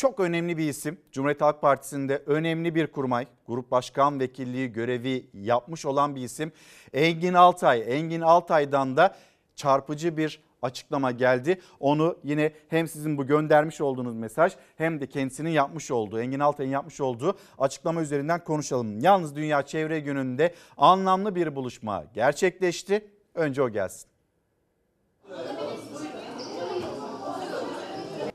çok 0.00 0.20
önemli 0.20 0.58
bir 0.58 0.68
isim. 0.68 0.98
Cumhuriyet 1.12 1.40
Halk 1.40 1.60
Partisi'nde 1.60 2.22
önemli 2.26 2.74
bir 2.74 2.86
kurmay. 2.86 3.26
Grup 3.46 3.70
başkan 3.70 4.20
vekilliği 4.20 4.72
görevi 4.72 5.30
yapmış 5.34 5.86
olan 5.86 6.16
bir 6.16 6.20
isim. 6.20 6.52
Engin 6.92 7.34
Altay. 7.34 7.84
Engin 7.86 8.20
Altay'dan 8.20 8.96
da 8.96 9.16
çarpıcı 9.56 10.16
bir 10.16 10.40
açıklama 10.62 11.10
geldi. 11.10 11.60
Onu 11.80 12.18
yine 12.24 12.52
hem 12.68 12.88
sizin 12.88 13.18
bu 13.18 13.26
göndermiş 13.26 13.80
olduğunuz 13.80 14.14
mesaj 14.14 14.52
hem 14.76 15.00
de 15.00 15.06
kendisinin 15.06 15.50
yapmış 15.50 15.90
olduğu, 15.90 16.20
Engin 16.20 16.40
Altay'ın 16.40 16.70
yapmış 16.70 17.00
olduğu 17.00 17.38
açıklama 17.58 18.02
üzerinden 18.02 18.44
konuşalım. 18.44 19.00
Yalnız 19.00 19.36
Dünya 19.36 19.62
Çevre 19.62 20.00
Günü'nde 20.00 20.54
anlamlı 20.76 21.34
bir 21.34 21.56
buluşma 21.56 22.04
gerçekleşti. 22.14 23.10
Önce 23.34 23.62
o 23.62 23.68
gelsin. 23.68 24.10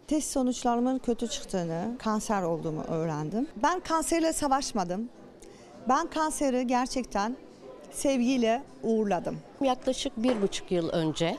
Test 0.07 0.31
sonuçlarımın 0.31 0.99
kötü 0.99 1.27
çıktığını, 1.27 1.95
kanser 1.99 2.41
olduğumu 2.41 2.83
öğrendim. 2.83 3.47
Ben 3.63 3.79
kanserle 3.79 4.33
savaşmadım. 4.33 5.09
Ben 5.89 6.07
kanseri 6.07 6.67
gerçekten 6.67 7.37
sevgiyle 7.91 8.63
uğurladım. 8.83 9.37
Yaklaşık 9.61 10.17
bir 10.17 10.41
buçuk 10.41 10.71
yıl 10.71 10.89
önce 10.89 11.37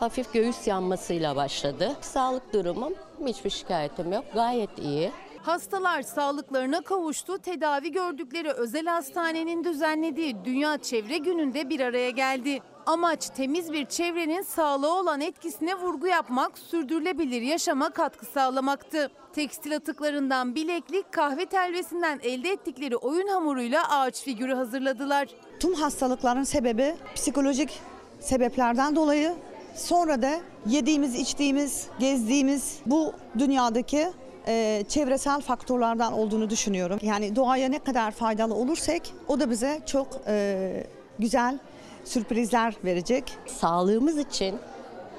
hafif 0.00 0.32
göğüs 0.32 0.66
yanmasıyla 0.66 1.36
başladı. 1.36 1.96
Sağlık 2.00 2.52
durumum 2.52 2.94
hiçbir 3.26 3.50
şikayetim 3.50 4.12
yok. 4.12 4.24
Gayet 4.34 4.78
iyi. 4.78 5.10
Hastalar 5.42 6.02
sağlıklarına 6.02 6.80
kavuştu. 6.80 7.38
Tedavi 7.38 7.92
gördükleri 7.92 8.50
özel 8.50 8.86
hastanenin 8.86 9.64
düzenlediği 9.64 10.36
Dünya 10.44 10.78
Çevre 10.78 11.18
Günü'nde 11.18 11.68
bir 11.68 11.80
araya 11.80 12.10
geldi. 12.10 12.58
Amaç 12.86 13.30
temiz 13.30 13.72
bir 13.72 13.86
çevrenin 13.86 14.42
sağlığa 14.42 15.00
olan 15.00 15.20
etkisine 15.20 15.74
vurgu 15.74 16.06
yapmak, 16.06 16.58
sürdürülebilir 16.58 17.42
yaşama 17.42 17.90
katkı 17.90 18.26
sağlamaktı. 18.26 19.10
Tekstil 19.32 19.76
atıklarından 19.76 20.54
bileklik, 20.54 21.12
kahve 21.12 21.46
telvesinden 21.46 22.20
elde 22.22 22.50
ettikleri 22.50 22.96
oyun 22.96 23.28
hamuruyla 23.28 23.98
ağaç 23.98 24.22
figürü 24.22 24.54
hazırladılar. 24.54 25.28
Tüm 25.60 25.74
hastalıkların 25.74 26.44
sebebi 26.44 26.96
psikolojik 27.14 27.80
sebeplerden 28.20 28.96
dolayı 28.96 29.34
sonra 29.80 30.22
da 30.22 30.40
yediğimiz, 30.66 31.14
içtiğimiz, 31.14 31.86
gezdiğimiz 31.98 32.78
bu 32.86 33.12
dünyadaki 33.38 34.08
e, 34.46 34.84
çevresel 34.88 35.40
faktörlerden 35.40 36.12
olduğunu 36.12 36.50
düşünüyorum. 36.50 36.98
Yani 37.02 37.36
doğaya 37.36 37.68
ne 37.68 37.78
kadar 37.78 38.10
faydalı 38.10 38.54
olursak 38.54 39.02
o 39.28 39.40
da 39.40 39.50
bize 39.50 39.80
çok 39.86 40.08
e, 40.26 40.84
güzel 41.18 41.58
sürprizler 42.04 42.74
verecek. 42.84 43.32
Sağlığımız 43.46 44.18
için 44.18 44.58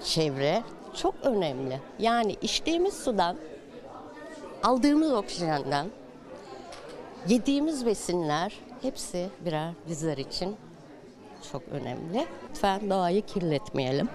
çevre 0.03 0.63
çok 1.01 1.15
önemli. 1.23 1.79
Yani 1.99 2.35
içtiğimiz 2.41 2.93
sudan, 2.93 3.37
aldığımız 4.63 5.11
oksijenden, 5.11 5.87
yediğimiz 7.27 7.85
besinler 7.85 8.53
hepsi 8.81 9.29
birer 9.45 9.73
bizler 9.89 10.17
için 10.17 10.55
çok 11.51 11.61
önemli. 11.71 12.25
Lütfen 12.49 12.89
doğayı 12.89 13.21
kirletmeyelim. 13.21 14.09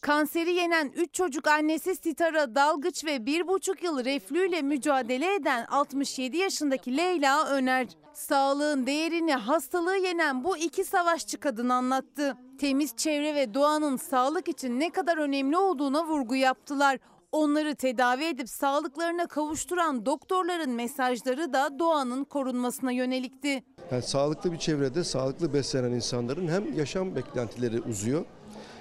Kanseri 0.00 0.52
yenen 0.54 0.92
3 0.96 1.14
çocuk 1.14 1.48
annesi 1.48 1.94
Sitara 1.96 2.54
Dalgıç 2.54 3.04
ve 3.04 3.16
1,5 3.16 3.84
yıl 3.84 4.04
reflüyle 4.04 4.62
mücadele 4.62 5.34
eden 5.34 5.66
67 5.66 6.36
yaşındaki 6.36 6.96
Leyla 6.96 7.48
Öner. 7.48 7.86
Sağlığın 8.14 8.86
değerini 8.86 9.34
hastalığı 9.34 9.96
yenen 9.96 10.44
bu 10.44 10.56
iki 10.56 10.84
savaşçı 10.84 11.40
kadın 11.40 11.68
anlattı. 11.68 12.36
Temiz 12.60 12.96
çevre 12.96 13.34
ve 13.34 13.54
doğanın 13.54 13.96
sağlık 13.96 14.48
için 14.48 14.80
ne 14.80 14.90
kadar 14.90 15.16
önemli 15.16 15.56
olduğuna 15.56 16.06
vurgu 16.06 16.34
yaptılar. 16.34 16.98
Onları 17.32 17.74
tedavi 17.74 18.24
edip 18.24 18.48
sağlıklarına 18.48 19.26
kavuşturan 19.26 20.06
doktorların 20.06 20.70
mesajları 20.70 21.52
da 21.52 21.78
doğanın 21.78 22.24
korunmasına 22.24 22.92
yönelikti. 22.92 23.64
Yani 23.90 24.02
sağlıklı 24.02 24.52
bir 24.52 24.58
çevrede 24.58 25.04
sağlıklı 25.04 25.54
beslenen 25.54 25.92
insanların 25.92 26.48
hem 26.48 26.78
yaşam 26.78 27.16
beklentileri 27.16 27.80
uzuyor 27.80 28.24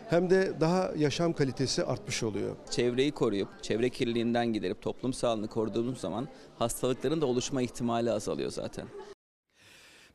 hem 0.09 0.29
de 0.29 0.59
daha 0.59 0.91
yaşam 0.97 1.33
kalitesi 1.33 1.83
artmış 1.83 2.23
oluyor. 2.23 2.55
Çevreyi 2.71 3.11
koruyup 3.11 3.63
çevre 3.63 3.89
kirliliğinden 3.89 4.53
giderip 4.53 4.81
toplum 4.81 5.13
sağlığını 5.13 5.47
koruduğumuz 5.47 5.99
zaman 5.99 6.27
hastalıkların 6.59 7.21
da 7.21 7.25
oluşma 7.25 7.61
ihtimali 7.61 8.11
azalıyor 8.11 8.51
zaten. 8.51 8.85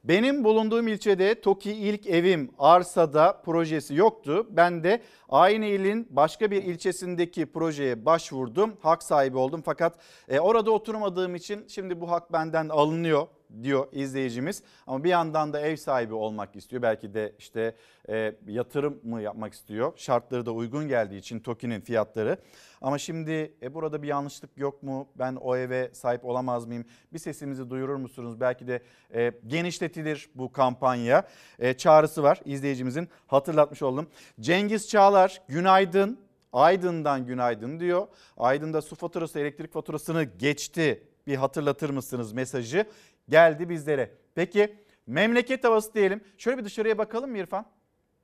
Benim 0.05 0.45
bulunduğum 0.45 0.89
ilçede 0.89 1.41
TOKİ 1.41 1.73
ilk 1.73 2.07
evim 2.07 2.51
arsada 2.59 3.43
projesi 3.45 3.95
yoktu. 3.95 4.47
Ben 4.51 4.85
de 4.85 5.03
aynı 5.29 5.67
ilin 5.67 6.09
başka 6.11 6.51
bir 6.51 6.63
ilçesindeki 6.63 7.47
projeye 7.47 8.05
başvurdum. 8.07 8.77
Hak 8.81 9.03
sahibi 9.03 9.39
oldum 9.39 9.63
fakat 9.65 9.99
e, 10.29 10.41
orada 10.41 10.71
oturmadığım 10.71 11.35
için 11.35 11.65
şimdi 11.69 12.01
bu 12.01 12.11
hak 12.11 12.33
benden 12.33 12.69
alınıyor 12.69 13.27
diyor 13.63 13.87
izleyicimiz. 13.93 14.63
Ama 14.87 15.05
bir 15.05 15.09
yandan 15.09 15.53
da 15.53 15.61
ev 15.61 15.77
sahibi 15.77 16.15
olmak 16.15 16.57
istiyor. 16.57 16.83
Belki 16.83 17.15
de 17.15 17.33
işte 17.39 17.75
e, 18.09 18.35
yatırım 18.47 19.01
mı 19.03 19.23
yapmak 19.23 19.53
istiyor. 19.53 19.93
Şartları 19.97 20.47
da 20.47 20.53
uygun 20.53 20.89
geldiği 20.89 21.19
için 21.19 21.41
TOKİ'nin 21.41 21.81
fiyatları. 21.81 22.37
Ama 22.81 22.99
şimdi 22.99 23.55
e, 23.63 23.75
burada 23.75 24.03
bir 24.03 24.09
yanlışlık 24.09 24.51
yok 24.57 24.83
mu? 24.83 25.09
Ben 25.19 25.37
o 25.37 25.57
eve 25.57 25.91
sahip 25.93 26.25
olamaz 26.25 26.67
mıyım? 26.67 26.85
Bir 27.13 27.19
sesimizi 27.19 27.71
duyurur 27.71 27.97
musunuz? 27.97 28.41
Belki 28.41 28.67
de 28.67 28.83
e, 29.15 29.33
genişletilir 29.47 30.31
bu 30.35 30.53
kampanya. 30.53 31.29
E, 31.59 31.75
çağrısı 31.75 32.23
var 32.23 32.41
izleyicimizin 32.45 33.09
hatırlatmış 33.27 33.83
oldum. 33.83 34.07
Cengiz 34.41 34.89
Çağlar 34.89 35.43
günaydın. 35.49 36.19
Aydın'dan 36.53 37.27
günaydın 37.27 37.81
diyor. 37.81 38.07
Aydın'da 38.37 38.83
su 38.83 38.97
faturası, 38.97 39.41
elektrik 39.41 39.73
faturasını 39.73 40.25
geçti. 40.25 41.03
Bir 41.27 41.37
hatırlatır 41.37 41.91
mısınız 41.91 42.33
mesajı? 42.33 42.87
Geldi 43.29 43.69
bizlere. 43.69 44.15
Peki 44.35 44.77
memleket 45.07 45.65
havası 45.65 45.95
diyelim. 45.95 46.21
Şöyle 46.39 46.59
bir 46.59 46.65
dışarıya 46.65 46.99
bakalım 46.99 47.31
mı 47.31 47.39
İrfan? 47.39 47.67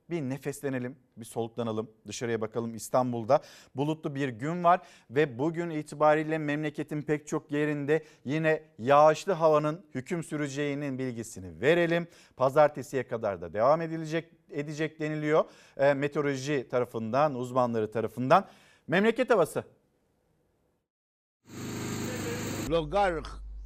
bir 0.09 0.21
nefeslenelim, 0.21 0.95
bir 1.17 1.25
soluklanalım. 1.25 1.91
Dışarıya 2.07 2.41
bakalım 2.41 2.75
İstanbul'da 2.75 3.41
bulutlu 3.75 4.15
bir 4.15 4.29
gün 4.29 4.63
var 4.63 4.81
ve 5.09 5.39
bugün 5.39 5.69
itibariyle 5.69 6.37
memleketin 6.37 7.01
pek 7.01 7.27
çok 7.27 7.51
yerinde 7.51 8.03
yine 8.25 8.63
yağışlı 8.79 9.33
havanın 9.33 9.85
hüküm 9.95 10.23
süreceğinin 10.23 10.99
bilgisini 10.99 11.61
verelim. 11.61 12.07
Pazartesiye 12.37 13.07
kadar 13.07 13.41
da 13.41 13.53
devam 13.53 13.81
edilecek 13.81 14.31
edecek 14.49 14.99
deniliyor 14.99 15.45
e, 15.77 15.93
meteoroloji 15.93 16.67
tarafından, 16.71 17.35
uzmanları 17.35 17.91
tarafından. 17.91 18.47
Memleket 18.87 19.29
havası. 19.29 19.63
Logar 22.69 23.13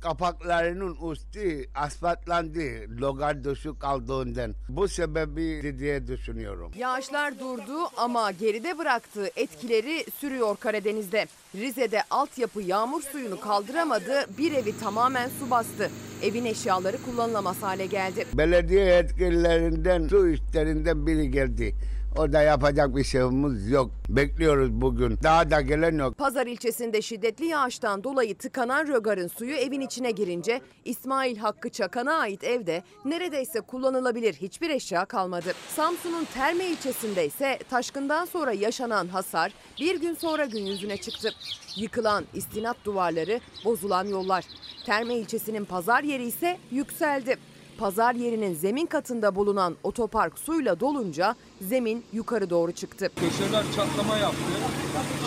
kapaklarının 0.03 1.11
üstü 1.11 1.65
asfaltlandı 1.75 2.61
logar 3.01 3.43
düşük 3.43 3.79
kaldığından. 3.79 4.53
Bu 4.69 4.87
sebebi 4.87 5.79
diye 5.79 6.07
düşünüyorum. 6.07 6.71
Yağışlar 6.77 7.39
durdu 7.39 7.89
ama 7.97 8.31
geride 8.31 8.77
bıraktığı 8.77 9.29
etkileri 9.35 10.05
sürüyor 10.19 10.55
Karadeniz'de. 10.57 11.25
Rize'de 11.55 12.03
altyapı 12.09 12.61
yağmur 12.61 13.01
suyunu 13.01 13.39
kaldıramadı, 13.39 14.25
bir 14.37 14.51
evi 14.51 14.79
tamamen 14.79 15.29
su 15.39 15.51
bastı. 15.51 15.89
Evin 16.23 16.45
eşyaları 16.45 16.97
kullanılamaz 17.05 17.63
hale 17.63 17.85
geldi. 17.85 18.25
Belediye 18.33 18.85
yetkililerinden 18.85 20.07
su 20.07 20.29
işlerinden 20.29 21.07
biri 21.07 21.31
geldi. 21.31 21.75
Orada 22.17 22.41
yapacak 22.41 22.95
bir 22.95 23.03
şeyimiz 23.03 23.69
yok. 23.69 23.91
Bekliyoruz 24.09 24.71
bugün. 24.71 25.17
Daha 25.23 25.51
da 25.51 25.61
gelen 25.61 25.97
yok. 25.97 26.17
Pazar 26.17 26.47
ilçesinde 26.47 27.01
şiddetli 27.01 27.45
yağıştan 27.45 28.03
dolayı 28.03 28.37
tıkanan 28.37 28.87
rögarın 28.87 29.27
suyu 29.27 29.55
evin 29.55 29.81
içine 29.81 30.11
girince 30.11 30.61
İsmail 30.85 31.37
Hakkı 31.37 31.69
Çakan'a 31.69 32.13
ait 32.13 32.43
evde 32.43 32.83
neredeyse 33.05 33.61
kullanılabilir 33.61 34.33
hiçbir 34.33 34.69
eşya 34.69 35.05
kalmadı. 35.05 35.53
Samsun'un 35.75 36.25
Terme 36.33 36.65
ilçesinde 36.65 37.25
ise 37.25 37.59
taşkından 37.69 38.25
sonra 38.25 38.51
yaşanan 38.51 39.07
hasar 39.07 39.53
bir 39.79 40.01
gün 40.01 40.13
sonra 40.13 40.45
gün 40.45 40.65
yüzüne 40.65 40.97
çıktı. 40.97 41.29
Yıkılan 41.75 42.25
istinat 42.33 42.77
duvarları, 42.85 43.39
bozulan 43.65 44.07
yollar. 44.07 44.45
Terme 44.85 45.15
ilçesinin 45.15 45.65
pazar 45.65 46.03
yeri 46.03 46.23
ise 46.23 46.57
yükseldi. 46.71 47.37
Pazar 47.77 48.15
yerinin 48.15 48.53
zemin 48.53 48.85
katında 48.85 49.35
bulunan 49.35 49.75
otopark 49.83 50.39
suyla 50.39 50.79
dolunca 50.79 51.35
zemin 51.61 52.03
yukarı 52.13 52.49
doğru 52.49 52.71
çıktı. 52.71 53.09
Köşeler 53.15 53.63
çatlama 53.75 54.17
yaptı. 54.17 54.51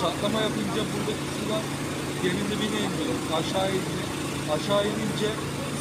Çatlama 0.01 0.41
yapınca 0.41 0.83
buradaki 0.93 1.27
sular 1.37 1.63
yerin 2.25 2.47
dibine 2.51 2.81
indi. 2.81 3.05
Aşağı 3.35 3.69
indi. 3.71 4.03
Aşağı 4.55 4.83
inince 4.85 5.31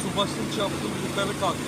su 0.02 0.18
basınç 0.18 0.58
yaptı. 0.58 0.86
Yukarı 1.08 1.40
kalktı. 1.40 1.62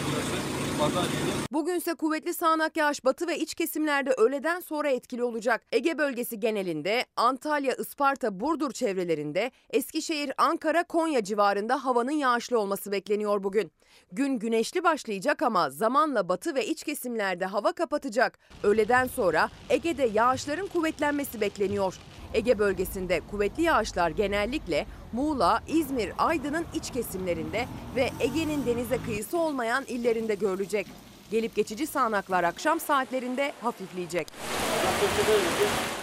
Bugünse 1.53 1.95
kuvvetli 1.95 2.35
sağanak 2.35 2.77
yağış 2.77 3.05
batı 3.05 3.27
ve 3.27 3.39
iç 3.39 3.55
kesimlerde 3.55 4.11
öğleden 4.13 4.61
sonra 4.61 4.89
etkili 4.91 5.23
olacak. 5.23 5.63
Ege 5.73 5.99
bölgesi 5.99 6.41
genelinde, 6.41 7.05
Antalya, 7.17 7.75
Isparta, 7.75 8.41
Burdur 8.41 8.73
çevrelerinde, 8.73 9.51
Eskişehir, 9.71 10.33
Ankara, 10.39 10.85
Konya 10.85 11.25
civarında 11.25 11.85
havanın 11.85 12.11
yağışlı 12.11 12.59
olması 12.59 12.93
bekleniyor 12.93 13.43
bugün. 13.43 13.73
Gün 14.13 14.39
güneşli 14.39 14.85
başlayacak 14.85 15.43
ama 15.43 15.71
zamanla 15.71 16.29
batı 16.29 16.55
ve 16.55 16.67
iç 16.67 16.85
kesimlerde 16.85 17.47
hava 17.47 17.73
kapatacak. 17.73 18.39
Öğleden 18.63 19.07
sonra 19.07 19.51
Ege'de 19.71 20.05
yağışların 20.05 20.67
kuvvetlenmesi 20.67 21.41
bekleniyor. 21.41 21.99
Ege 22.35 22.59
bölgesinde 22.59 23.21
kuvvetli 23.31 23.63
yağışlar 23.63 24.11
genellikle 24.11 24.87
Muğla, 25.13 25.63
İzmir, 25.69 26.13
Aydın'ın 26.19 26.67
iç 26.75 26.91
kesimlerinde 26.91 27.67
ve 27.97 28.11
Ege'nin 28.21 28.67
denize 28.67 28.99
kıyısı 29.07 29.39
olmayan 29.39 29.85
illerinde 29.85 30.35
görülecek. 30.35 30.87
Gelip 31.31 31.55
geçici 31.55 31.87
sağanaklar 31.87 32.45
akşam 32.45 32.81
saatlerinde 32.81 33.53
hafifleyecek. 33.63 34.29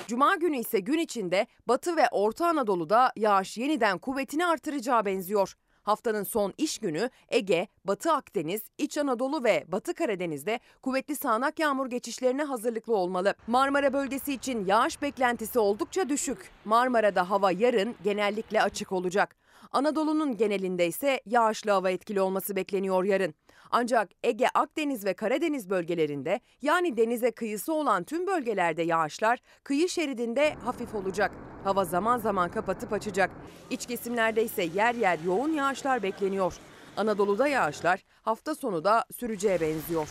Cuma 0.07 0.35
günü 0.35 0.57
ise 0.57 0.79
gün 0.79 0.97
içinde 0.97 1.47
Batı 1.67 1.95
ve 1.95 2.07
Orta 2.11 2.47
Anadolu'da 2.47 3.11
yağış 3.15 3.57
yeniden 3.57 3.97
kuvvetini 3.97 4.45
artıracağı 4.45 5.05
benziyor. 5.05 5.55
Haftanın 5.85 6.23
son 6.23 6.53
iş 6.57 6.77
günü 6.79 7.09
Ege, 7.29 7.67
Batı 7.85 8.11
Akdeniz, 8.11 8.61
İç 8.77 8.97
Anadolu 8.97 9.43
ve 9.43 9.65
Batı 9.67 9.93
Karadeniz'de 9.93 10.59
kuvvetli 10.81 11.15
sağanak 11.15 11.59
yağmur 11.59 11.89
geçişlerine 11.89 12.43
hazırlıklı 12.43 12.95
olmalı. 12.95 13.33
Marmara 13.47 13.93
bölgesi 13.93 14.33
için 14.33 14.65
yağış 14.65 15.01
beklentisi 15.01 15.59
oldukça 15.59 16.09
düşük. 16.09 16.51
Marmara'da 16.65 17.29
hava 17.29 17.51
yarın 17.51 17.95
genellikle 18.03 18.61
açık 18.61 18.91
olacak. 18.91 19.44
Anadolu'nun 19.71 20.37
genelinde 20.37 20.87
ise 20.87 21.21
yağışlı 21.25 21.71
hava 21.71 21.89
etkili 21.89 22.21
olması 22.21 22.55
bekleniyor 22.55 23.03
yarın. 23.03 23.33
Ancak 23.71 24.09
Ege, 24.23 24.47
Akdeniz 24.53 25.05
ve 25.05 25.13
Karadeniz 25.13 25.69
bölgelerinde 25.69 26.39
yani 26.61 26.97
denize 26.97 27.31
kıyısı 27.31 27.73
olan 27.73 28.03
tüm 28.03 28.27
bölgelerde 28.27 28.83
yağışlar 28.83 29.39
kıyı 29.63 29.89
şeridinde 29.89 30.53
hafif 30.53 30.95
olacak. 30.95 31.31
Hava 31.63 31.85
zaman 31.85 32.17
zaman 32.17 32.51
kapatıp 32.51 32.93
açacak. 32.93 33.31
İç 33.69 33.85
kesimlerde 33.85 34.43
ise 34.43 34.63
yer 34.63 34.95
yer 34.95 35.19
yoğun 35.25 35.49
yağışlar 35.49 36.03
bekleniyor. 36.03 36.53
Anadolu'da 36.97 37.47
yağışlar 37.47 38.03
hafta 38.21 38.55
sonu 38.55 38.83
da 38.83 39.05
süreceğe 39.11 39.61
benziyor. 39.61 40.07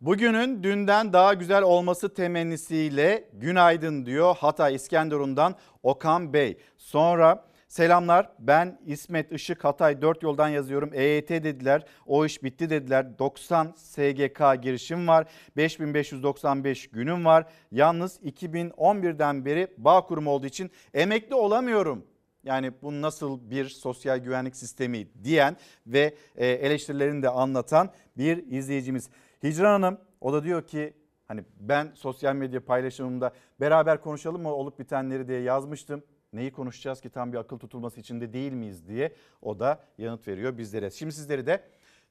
Bugünün 0.00 0.62
dünden 0.62 1.12
daha 1.12 1.34
güzel 1.34 1.62
olması 1.62 2.14
temennisiyle 2.14 3.30
günaydın 3.32 4.06
diyor 4.06 4.36
Hatay 4.36 4.74
İskenderun'dan 4.74 5.54
Okan 5.82 6.32
Bey. 6.32 6.58
Sonra 6.90 7.44
selamlar 7.68 8.32
ben 8.38 8.78
İsmet 8.86 9.32
Işık 9.32 9.64
Hatay 9.64 10.02
4 10.02 10.22
yoldan 10.22 10.48
yazıyorum. 10.48 10.90
EYT 10.94 11.28
dediler 11.30 11.84
o 12.06 12.26
iş 12.26 12.42
bitti 12.42 12.70
dediler. 12.70 13.18
90 13.18 13.72
SGK 13.76 14.62
girişim 14.62 15.08
var 15.08 15.26
5595 15.56 16.90
günüm 16.90 17.24
var. 17.24 17.46
Yalnız 17.72 18.20
2011'den 18.20 19.44
beri 19.44 19.68
bağ 19.78 20.06
kurumu 20.06 20.30
olduğu 20.30 20.46
için 20.46 20.70
emekli 20.94 21.34
olamıyorum. 21.34 22.04
Yani 22.44 22.72
bu 22.82 23.02
nasıl 23.02 23.50
bir 23.50 23.68
sosyal 23.68 24.18
güvenlik 24.18 24.56
sistemi 24.56 25.08
diyen 25.24 25.56
ve 25.86 26.14
e, 26.36 26.46
eleştirilerini 26.46 27.22
de 27.22 27.28
anlatan 27.28 27.90
bir 28.16 28.46
izleyicimiz. 28.46 29.10
Hicran 29.42 29.82
Hanım 29.82 29.98
o 30.20 30.32
da 30.32 30.44
diyor 30.44 30.66
ki 30.66 30.94
hani 31.26 31.44
ben 31.60 31.92
sosyal 31.94 32.34
medya 32.34 32.64
paylaşımımda 32.64 33.32
beraber 33.60 34.00
konuşalım 34.00 34.42
mı 34.42 34.54
olup 34.54 34.78
bitenleri 34.78 35.28
diye 35.28 35.40
yazmıştım. 35.40 36.02
Neyi 36.32 36.52
konuşacağız 36.52 37.00
ki 37.00 37.10
tam 37.10 37.32
bir 37.32 37.38
akıl 37.38 37.58
tutulması 37.58 38.00
içinde 38.00 38.32
değil 38.32 38.52
miyiz 38.52 38.88
diye 38.88 39.12
o 39.42 39.58
da 39.58 39.84
yanıt 39.98 40.28
veriyor 40.28 40.58
bizlere. 40.58 40.90
Şimdi 40.90 41.12
sizleri 41.12 41.46
de 41.46 41.64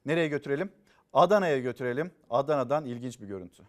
nereye 0.06 0.28
götürelim? 0.28 0.72
Adana'ya 1.12 1.58
götürelim. 1.58 2.10
Adana'dan 2.30 2.84
ilginç 2.84 3.20
bir 3.20 3.26
görüntü. 3.26 3.62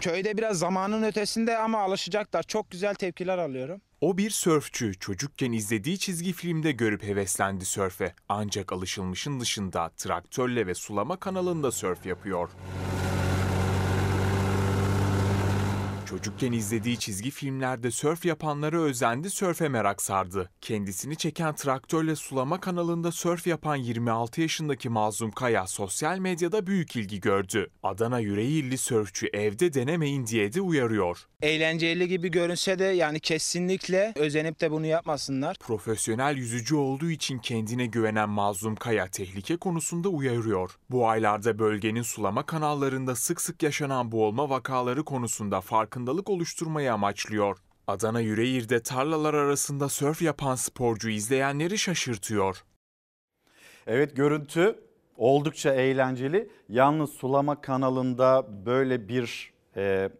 Köyde 0.00 0.36
biraz 0.36 0.58
zamanın 0.58 1.02
ötesinde 1.02 1.58
ama 1.58 1.78
alışacaklar. 1.78 2.42
Çok 2.42 2.70
güzel 2.70 2.94
tepkiler 2.94 3.38
alıyorum. 3.38 3.80
O 4.00 4.18
bir 4.18 4.30
sörfçü. 4.30 4.98
Çocukken 4.98 5.52
izlediği 5.52 5.98
çizgi 5.98 6.32
filmde 6.32 6.72
görüp 6.72 7.02
heveslendi 7.02 7.64
sörfe. 7.64 8.14
Ancak 8.28 8.72
alışılmışın 8.72 9.40
dışında 9.40 9.90
traktörle 9.96 10.66
ve 10.66 10.74
sulama 10.74 11.16
kanalında 11.16 11.72
sörf 11.72 12.06
yapıyor. 12.06 12.50
Çocukken 16.08 16.52
izlediği 16.52 16.98
çizgi 16.98 17.30
filmlerde 17.30 17.90
sörf 17.90 18.24
yapanlara 18.24 18.80
özendi, 18.80 19.30
sörfe 19.30 19.68
merak 19.68 20.02
sardı. 20.02 20.50
Kendisini 20.60 21.16
çeken 21.16 21.54
traktörle 21.54 22.16
sulama 22.16 22.60
kanalında 22.60 23.12
sörf 23.12 23.46
yapan 23.46 23.76
26 23.76 24.40
yaşındaki 24.40 24.88
Mazlum 24.88 25.30
Kaya 25.30 25.66
sosyal 25.66 26.18
medyada 26.18 26.66
büyük 26.66 26.96
ilgi 26.96 27.20
gördü. 27.20 27.70
Adana 27.82 28.20
Yüreğirli 28.20 28.78
sörfçü 28.78 29.26
evde 29.32 29.74
denemeyin 29.74 30.26
diye 30.26 30.52
de 30.52 30.60
uyarıyor. 30.60 31.26
Eğlenceli 31.42 32.08
gibi 32.08 32.30
görünse 32.30 32.78
de 32.78 32.84
yani 32.84 33.20
kesinlikle 33.20 34.12
özenip 34.16 34.60
de 34.60 34.70
bunu 34.70 34.86
yapmasınlar. 34.86 35.56
Profesyonel 35.60 36.36
yüzücü 36.36 36.74
olduğu 36.74 37.10
için 37.10 37.38
kendine 37.38 37.86
güvenen 37.86 38.28
Mazlum 38.28 38.76
Kaya 38.76 39.08
tehlike 39.08 39.56
konusunda 39.56 40.08
uyarıyor. 40.08 40.70
Bu 40.90 41.08
aylarda 41.08 41.58
bölgenin 41.58 42.02
sulama 42.02 42.46
kanallarında 42.46 43.14
sık 43.14 43.40
sık 43.40 43.62
yaşanan 43.62 44.12
boğulma 44.12 44.50
vakaları 44.50 45.04
konusunda 45.04 45.60
farkındalık 45.98 46.30
oluşturmayı 46.30 46.92
amaçlıyor. 46.92 47.58
Adana 47.86 48.20
Yüreğir'de 48.20 48.82
tarlalar 48.82 49.34
arasında 49.34 49.88
sörf 49.88 50.22
yapan 50.22 50.54
sporcu 50.54 51.08
izleyenleri 51.10 51.78
şaşırtıyor. 51.78 52.64
Evet 53.86 54.16
görüntü 54.16 54.78
oldukça 55.16 55.74
eğlenceli. 55.74 56.50
Yalnız 56.68 57.10
sulama 57.10 57.60
kanalında 57.60 58.46
böyle 58.66 59.08
bir 59.08 59.52
e, 59.76 60.10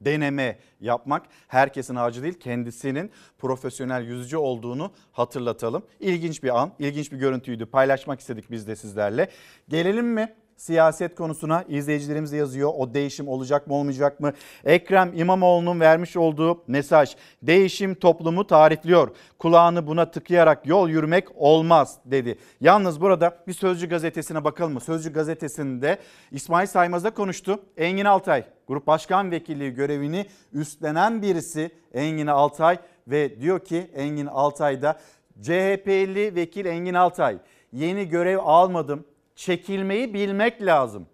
deneme 0.00 0.58
yapmak 0.80 1.26
herkesin 1.48 1.96
harcı 1.96 2.22
değil 2.22 2.34
kendisinin 2.40 3.10
profesyonel 3.38 4.04
yüzücü 4.04 4.36
olduğunu 4.36 4.92
hatırlatalım. 5.12 5.82
İlginç 6.00 6.42
bir 6.42 6.60
an, 6.60 6.72
ilginç 6.78 7.12
bir 7.12 7.18
görüntüydü 7.18 7.66
paylaşmak 7.66 8.20
istedik 8.20 8.50
biz 8.50 8.66
de 8.66 8.76
sizlerle. 8.76 9.30
Gelelim 9.68 10.06
mi 10.06 10.34
siyaset 10.56 11.14
konusuna 11.14 11.64
izleyicilerimiz 11.68 12.32
yazıyor. 12.32 12.72
O 12.76 12.94
değişim 12.94 13.28
olacak 13.28 13.66
mı 13.66 13.74
olmayacak 13.74 14.20
mı? 14.20 14.32
Ekrem 14.64 15.12
İmamoğlu'nun 15.14 15.80
vermiş 15.80 16.16
olduğu 16.16 16.64
mesaj 16.66 17.16
değişim 17.42 17.94
toplumu 17.94 18.46
tarifliyor. 18.46 19.10
Kulağını 19.38 19.86
buna 19.86 20.10
tıkayarak 20.10 20.66
yol 20.66 20.88
yürümek 20.88 21.28
olmaz 21.34 21.98
dedi. 22.04 22.38
Yalnız 22.60 23.00
burada 23.00 23.36
bir 23.46 23.52
Sözcü 23.52 23.88
gazetesine 23.88 24.44
bakalım 24.44 24.72
mı? 24.72 24.80
Sözcü 24.80 25.12
gazetesinde 25.12 25.98
İsmail 26.30 26.66
Saymaz'da 26.66 27.10
konuştu. 27.10 27.60
Engin 27.76 28.04
Altay 28.04 28.44
Grup 28.68 28.86
Başkan 28.86 29.30
Vekilliği 29.30 29.74
görevini 29.74 30.26
üstlenen 30.52 31.22
birisi 31.22 31.70
Engin 31.94 32.26
Altay 32.26 32.78
ve 33.08 33.40
diyor 33.40 33.64
ki 33.64 33.90
Engin 33.94 34.26
Altay'da 34.26 35.00
CHP'li 35.42 36.34
vekil 36.34 36.66
Engin 36.66 36.94
Altay 36.94 37.38
yeni 37.72 38.08
görev 38.08 38.38
almadım 38.38 39.04
çekilmeyi 39.36 40.14
bilmek 40.14 40.62
lazım. 40.62 41.06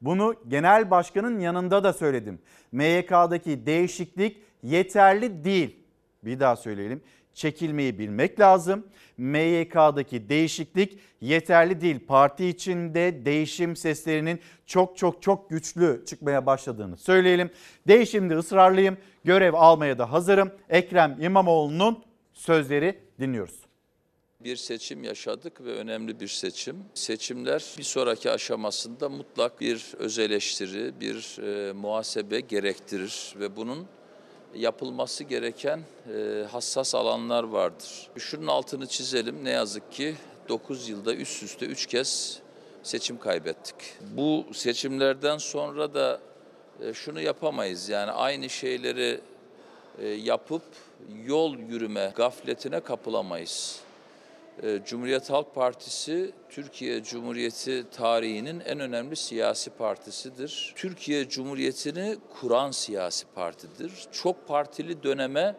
Bunu 0.00 0.34
genel 0.48 0.90
başkanın 0.90 1.40
yanında 1.40 1.84
da 1.84 1.92
söyledim. 1.92 2.38
MYK'daki 2.72 3.66
değişiklik 3.66 4.42
yeterli 4.62 5.44
değil. 5.44 5.76
Bir 6.24 6.40
daha 6.40 6.56
söyleyelim. 6.56 7.02
Çekilmeyi 7.34 7.98
bilmek 7.98 8.40
lazım. 8.40 8.86
MYK'daki 9.18 10.28
değişiklik 10.28 10.98
yeterli 11.20 11.80
değil. 11.80 12.06
Parti 12.06 12.46
içinde 12.46 13.24
değişim 13.24 13.76
seslerinin 13.76 14.40
çok 14.66 14.96
çok 14.96 15.22
çok 15.22 15.50
güçlü 15.50 16.02
çıkmaya 16.06 16.46
başladığını 16.46 16.96
söyleyelim. 16.96 17.50
Değişimde 17.88 18.36
ısrarlıyım. 18.36 18.96
Görev 19.24 19.54
almaya 19.54 19.98
da 19.98 20.12
hazırım. 20.12 20.52
Ekrem 20.68 21.16
İmamoğlu'nun 21.20 22.04
sözleri 22.32 22.98
dinliyoruz. 23.20 23.59
Bir 24.44 24.56
seçim 24.56 25.04
yaşadık 25.04 25.64
ve 25.64 25.74
önemli 25.74 26.20
bir 26.20 26.28
seçim. 26.28 26.84
Seçimler 26.94 27.64
bir 27.78 27.82
sonraki 27.82 28.30
aşamasında 28.30 29.08
mutlak 29.08 29.60
bir 29.60 29.94
öz 29.98 30.18
eleştiri, 30.18 31.00
bir 31.00 31.38
e, 31.42 31.72
muhasebe 31.72 32.40
gerektirir 32.40 33.34
ve 33.40 33.56
bunun 33.56 33.86
yapılması 34.54 35.24
gereken 35.24 35.80
e, 36.14 36.44
hassas 36.50 36.94
alanlar 36.94 37.44
vardır. 37.44 38.10
Şunun 38.18 38.46
altını 38.46 38.86
çizelim. 38.86 39.44
Ne 39.44 39.50
yazık 39.50 39.92
ki 39.92 40.14
9 40.48 40.88
yılda 40.88 41.14
üst 41.14 41.42
üste 41.42 41.66
3 41.66 41.86
kez 41.86 42.40
seçim 42.82 43.18
kaybettik. 43.18 43.76
Bu 44.16 44.46
seçimlerden 44.52 45.38
sonra 45.38 45.94
da 45.94 46.20
e, 46.82 46.94
şunu 46.94 47.20
yapamayız. 47.20 47.88
Yani 47.88 48.10
aynı 48.10 48.50
şeyleri 48.50 49.20
e, 49.98 50.08
yapıp 50.08 50.62
yol 51.26 51.58
yürüme 51.58 52.12
gafletine 52.16 52.80
kapılamayız. 52.80 53.80
E, 54.62 54.80
Cumhuriyet 54.84 55.30
Halk 55.30 55.54
Partisi 55.54 56.32
Türkiye 56.48 57.02
Cumhuriyeti 57.02 57.84
tarihinin 57.90 58.60
en 58.60 58.80
önemli 58.80 59.16
siyasi 59.16 59.70
partisidir. 59.70 60.72
Türkiye 60.76 61.28
Cumhuriyeti'ni 61.28 62.16
kuran 62.40 62.70
siyasi 62.70 63.26
partidir. 63.34 63.92
Çok 64.12 64.48
partili 64.48 65.02
döneme 65.02 65.56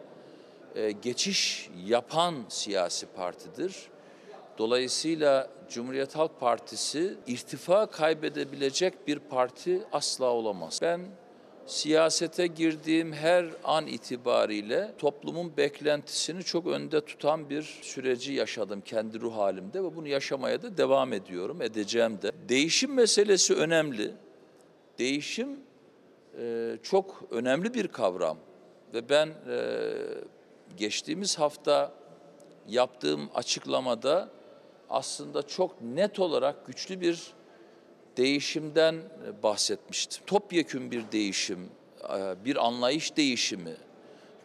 e, 0.74 0.90
geçiş 0.92 1.70
yapan 1.86 2.34
siyasi 2.48 3.06
partidir. 3.06 3.76
Dolayısıyla 4.58 5.48
Cumhuriyet 5.68 6.16
Halk 6.16 6.40
Partisi 6.40 7.14
irtifa 7.26 7.86
kaybedebilecek 7.86 9.08
bir 9.08 9.18
parti 9.18 9.82
asla 9.92 10.26
olamaz. 10.26 10.78
Ben 10.82 11.00
siyasete 11.66 12.46
girdiğim 12.46 13.12
her 13.12 13.46
an 13.64 13.86
itibariyle 13.86 14.92
toplumun 14.98 15.56
beklentisini 15.56 16.42
çok 16.42 16.66
önde 16.66 17.00
tutan 17.00 17.50
bir 17.50 17.62
süreci 17.62 18.32
yaşadım 18.32 18.80
kendi 18.80 19.20
ruh 19.20 19.36
halimde 19.36 19.84
ve 19.84 19.96
bunu 19.96 20.08
yaşamaya 20.08 20.62
da 20.62 20.76
devam 20.76 21.12
ediyorum, 21.12 21.62
edeceğim 21.62 22.22
de. 22.22 22.32
Değişim 22.48 22.94
meselesi 22.94 23.54
önemli. 23.54 24.10
Değişim 24.98 25.60
e, 26.38 26.76
çok 26.82 27.22
önemli 27.30 27.74
bir 27.74 27.88
kavram 27.88 28.38
ve 28.94 29.08
ben 29.08 29.26
e, 29.26 29.92
geçtiğimiz 30.76 31.38
hafta 31.38 31.92
yaptığım 32.68 33.30
açıklamada 33.34 34.28
aslında 34.90 35.42
çok 35.42 35.82
net 35.82 36.18
olarak 36.18 36.66
güçlü 36.66 37.00
bir 37.00 37.32
değişimden 38.16 38.96
bahsetmiştim. 39.42 40.22
Topyekün 40.26 40.90
bir 40.90 41.12
değişim, 41.12 41.68
bir 42.44 42.66
anlayış 42.66 43.16
değişimi, 43.16 43.74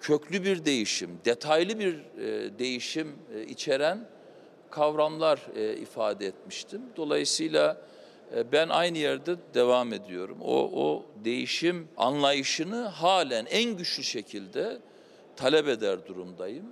köklü 0.02 0.44
bir 0.44 0.66
değişim, 0.66 1.20
detaylı 1.26 1.80
bir 1.80 1.96
değişim 2.60 3.16
içeren 3.48 4.08
kavramlar 4.70 5.40
ifade 5.82 6.26
etmiştim. 6.26 6.82
Dolayısıyla 6.98 7.82
ben 8.52 8.70
aynı 8.70 8.98
yerde 8.98 9.36
devam 9.54 9.94
ediyorum. 9.94 10.38
O, 10.42 10.84
o 10.84 11.06
değişim 11.26 11.88
anlayışını 11.98 12.82
halen 12.82 13.46
en 13.46 13.78
güçlü 13.78 14.04
şekilde 14.04 14.78
talep 15.36 15.68
eder 15.68 16.08
durumdayım. 16.08 16.66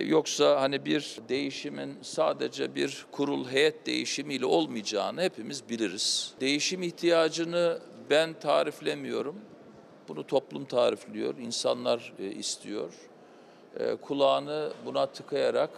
Yoksa 0.00 0.60
hani 0.60 0.84
bir 0.84 1.18
değişimin 1.28 1.98
sadece 2.02 2.74
bir 2.74 3.06
kurul 3.12 3.48
heyet 3.48 3.86
değişimiyle 3.86 4.46
olmayacağını 4.46 5.22
hepimiz 5.22 5.68
biliriz. 5.68 6.34
Değişim 6.40 6.82
ihtiyacını 6.82 7.78
ben 8.10 8.38
tariflemiyorum. 8.40 9.36
Bunu 10.08 10.26
toplum 10.26 10.64
tarifliyor, 10.64 11.38
insanlar 11.38 12.12
istiyor. 12.18 12.92
Kulağını 14.02 14.72
buna 14.86 15.06
tıkayarak 15.06 15.70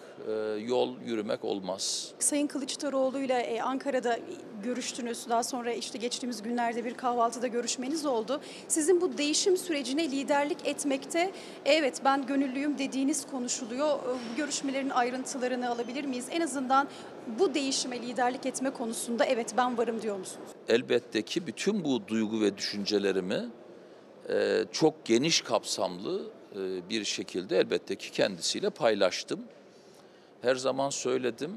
yol 0.58 1.00
yürümek 1.06 1.44
olmaz. 1.44 2.12
Sayın 2.18 2.46
Kılıçdaroğlu 2.46 3.18
ile 3.18 3.62
Ankara'da 3.62 4.18
görüştünüz. 4.62 5.28
Daha 5.28 5.42
sonra 5.42 5.72
işte 5.72 5.98
geçtiğimiz 5.98 6.42
günlerde 6.42 6.84
bir 6.84 6.94
kahvaltıda 6.94 7.46
görüşmeniz 7.46 8.06
oldu. 8.06 8.40
Sizin 8.68 9.00
bu 9.00 9.18
değişim 9.18 9.56
sürecine 9.56 10.10
liderlik 10.10 10.58
etmekte 10.68 11.32
evet 11.64 12.00
ben 12.04 12.26
gönüllüyüm 12.26 12.78
dediğiniz 12.78 13.26
konuşuluyor. 13.26 13.98
Bu 14.32 14.36
görüşmelerin 14.36 14.90
ayrıntılarını 14.90 15.70
alabilir 15.70 16.04
miyiz? 16.04 16.26
En 16.30 16.40
azından 16.40 16.88
bu 17.38 17.54
değişime 17.54 18.02
liderlik 18.02 18.46
etme 18.46 18.70
konusunda 18.70 19.24
evet 19.24 19.54
ben 19.56 19.78
varım 19.78 20.02
diyor 20.02 20.18
musunuz? 20.18 20.48
Elbette 20.68 21.22
ki 21.22 21.46
bütün 21.46 21.84
bu 21.84 22.08
duygu 22.08 22.40
ve 22.40 22.56
düşüncelerimi 22.56 23.48
çok 24.72 25.04
geniş 25.04 25.40
kapsamlı 25.40 26.22
bir 26.90 27.04
şekilde 27.04 27.58
elbette 27.58 27.96
ki 27.96 28.10
kendisiyle 28.10 28.70
paylaştım. 28.70 29.40
Her 30.42 30.54
zaman 30.54 30.90
söyledim, 30.90 31.50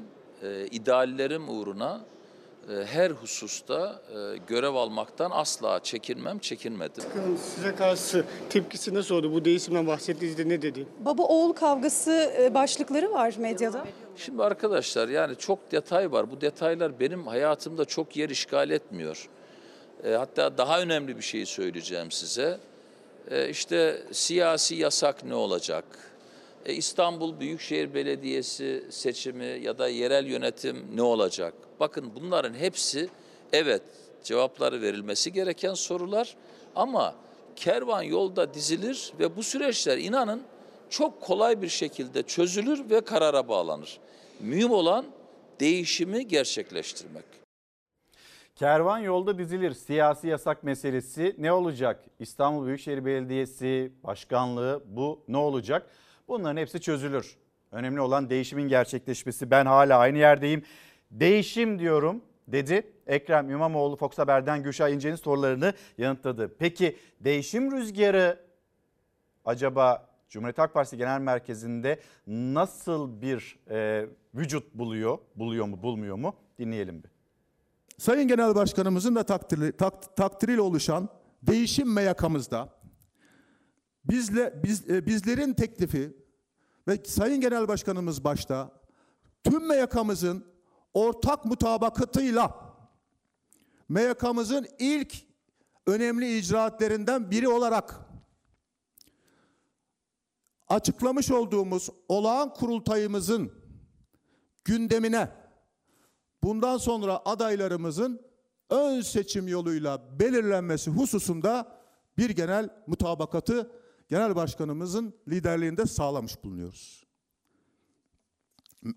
ideallerim 0.70 1.48
uğruna 1.48 2.00
her 2.86 3.10
hususta 3.10 4.02
görev 4.46 4.74
almaktan 4.74 5.30
asla 5.30 5.80
çekinmem, 5.82 6.38
çekinmedim. 6.38 7.04
Size 7.54 7.74
karşı 7.74 8.24
tepkisi 8.50 8.94
nasıl 8.94 9.14
oldu? 9.14 9.32
Bu 9.32 9.44
değişimden 9.44 9.86
bahsettiğinizde 9.86 10.48
ne 10.48 10.62
dedi? 10.62 10.86
Baba 10.98 11.22
oğul 11.22 11.52
kavgası 11.52 12.32
başlıkları 12.54 13.12
var 13.12 13.34
medyada. 13.38 13.86
Şimdi 14.16 14.42
arkadaşlar 14.42 15.08
yani 15.08 15.36
çok 15.36 15.72
detay 15.72 16.12
var. 16.12 16.30
Bu 16.30 16.40
detaylar 16.40 17.00
benim 17.00 17.26
hayatımda 17.26 17.84
çok 17.84 18.16
yer 18.16 18.30
işgal 18.30 18.70
etmiyor. 18.70 19.28
Hatta 20.04 20.58
daha 20.58 20.80
önemli 20.80 21.16
bir 21.16 21.22
şey 21.22 21.46
söyleyeceğim 21.46 22.10
size. 22.10 22.58
İşte 23.50 24.02
siyasi 24.12 24.74
yasak 24.74 25.24
ne 25.24 25.34
olacak? 25.34 25.84
İstanbul 26.66 27.40
Büyükşehir 27.40 27.94
Belediyesi 27.94 28.84
seçimi 28.90 29.60
ya 29.62 29.78
da 29.78 29.88
yerel 29.88 30.26
yönetim 30.26 30.86
ne 30.94 31.02
olacak? 31.02 31.54
Bakın 31.80 32.12
bunların 32.14 32.54
hepsi 32.54 33.08
evet 33.52 33.82
cevapları 34.24 34.82
verilmesi 34.82 35.32
gereken 35.32 35.74
sorular 35.74 36.36
ama 36.76 37.14
kervan 37.56 38.02
yolda 38.02 38.54
dizilir 38.54 39.12
ve 39.18 39.36
bu 39.36 39.42
süreçler 39.42 39.98
inanın 39.98 40.42
çok 40.90 41.20
kolay 41.20 41.62
bir 41.62 41.68
şekilde 41.68 42.22
çözülür 42.22 42.90
ve 42.90 43.00
karara 43.00 43.48
bağlanır. 43.48 43.98
Mühim 44.40 44.70
olan 44.70 45.06
değişimi 45.60 46.28
gerçekleştirmek. 46.28 47.39
Kervan 48.60 48.98
yolda 48.98 49.38
dizilir. 49.38 49.72
Siyasi 49.72 50.28
yasak 50.28 50.64
meselesi 50.64 51.34
ne 51.38 51.52
olacak? 51.52 52.04
İstanbul 52.18 52.66
Büyükşehir 52.66 53.04
Belediyesi 53.04 53.92
başkanlığı 54.04 54.84
bu 54.86 55.24
ne 55.28 55.36
olacak? 55.36 55.90
Bunların 56.28 56.56
hepsi 56.56 56.80
çözülür. 56.80 57.36
Önemli 57.72 58.00
olan 58.00 58.30
değişimin 58.30 58.68
gerçekleşmesi. 58.68 59.50
Ben 59.50 59.66
hala 59.66 59.98
aynı 59.98 60.18
yerdeyim. 60.18 60.62
Değişim 61.10 61.78
diyorum 61.78 62.22
dedi. 62.48 62.92
Ekrem 63.06 63.50
İmamoğlu 63.50 63.96
Fox 63.96 64.18
Haber'den 64.18 64.62
Gülşah 64.62 64.88
İnce'nin 64.88 65.16
sorularını 65.16 65.74
yanıtladı. 65.98 66.56
Peki 66.58 66.96
değişim 67.20 67.72
rüzgarı 67.72 68.38
acaba 69.44 70.08
Cumhuriyet 70.28 70.58
Halk 70.58 70.74
Partisi 70.74 70.96
Genel 70.96 71.20
Merkezi'nde 71.20 72.00
nasıl 72.26 73.22
bir 73.22 73.58
e, 73.70 74.06
vücut 74.34 74.74
buluyor? 74.74 75.18
Buluyor 75.36 75.66
mu 75.66 75.82
bulmuyor 75.82 76.16
mu? 76.16 76.34
Dinleyelim 76.58 77.02
bir. 77.02 77.19
Sayın 78.00 78.28
Genel 78.28 78.54
Başkanımızın 78.54 79.14
da 79.14 79.22
takdiri, 79.22 79.76
tak, 79.76 80.16
takdiriyle 80.16 80.60
oluşan 80.60 81.08
değişim 81.42 81.92
meyakamızda 81.92 82.80
bizle, 84.04 84.62
biz, 84.64 84.90
e, 84.90 85.06
bizlerin 85.06 85.54
teklifi 85.54 86.16
ve 86.88 87.04
Sayın 87.04 87.40
Genel 87.40 87.68
Başkanımız 87.68 88.24
başta 88.24 88.80
tüm 89.44 89.68
meyakamızın 89.68 90.44
ortak 90.94 91.44
mutabakatıyla 91.44 92.74
meyakamızın 93.88 94.66
ilk 94.78 95.14
önemli 95.86 96.38
icraatlerinden 96.38 97.30
biri 97.30 97.48
olarak 97.48 98.00
açıklamış 100.68 101.30
olduğumuz 101.30 101.90
olağan 102.08 102.54
kurultayımızın 102.54 103.52
gündemine 104.64 105.39
bundan 106.42 106.78
sonra 106.78 107.22
adaylarımızın 107.24 108.20
ön 108.70 109.00
seçim 109.00 109.48
yoluyla 109.48 110.20
belirlenmesi 110.20 110.90
hususunda 110.90 111.80
bir 112.18 112.30
genel 112.30 112.68
mutabakatı 112.86 113.70
genel 114.08 114.36
başkanımızın 114.36 115.14
liderliğinde 115.28 115.86
sağlamış 115.86 116.44
bulunuyoruz. 116.44 117.06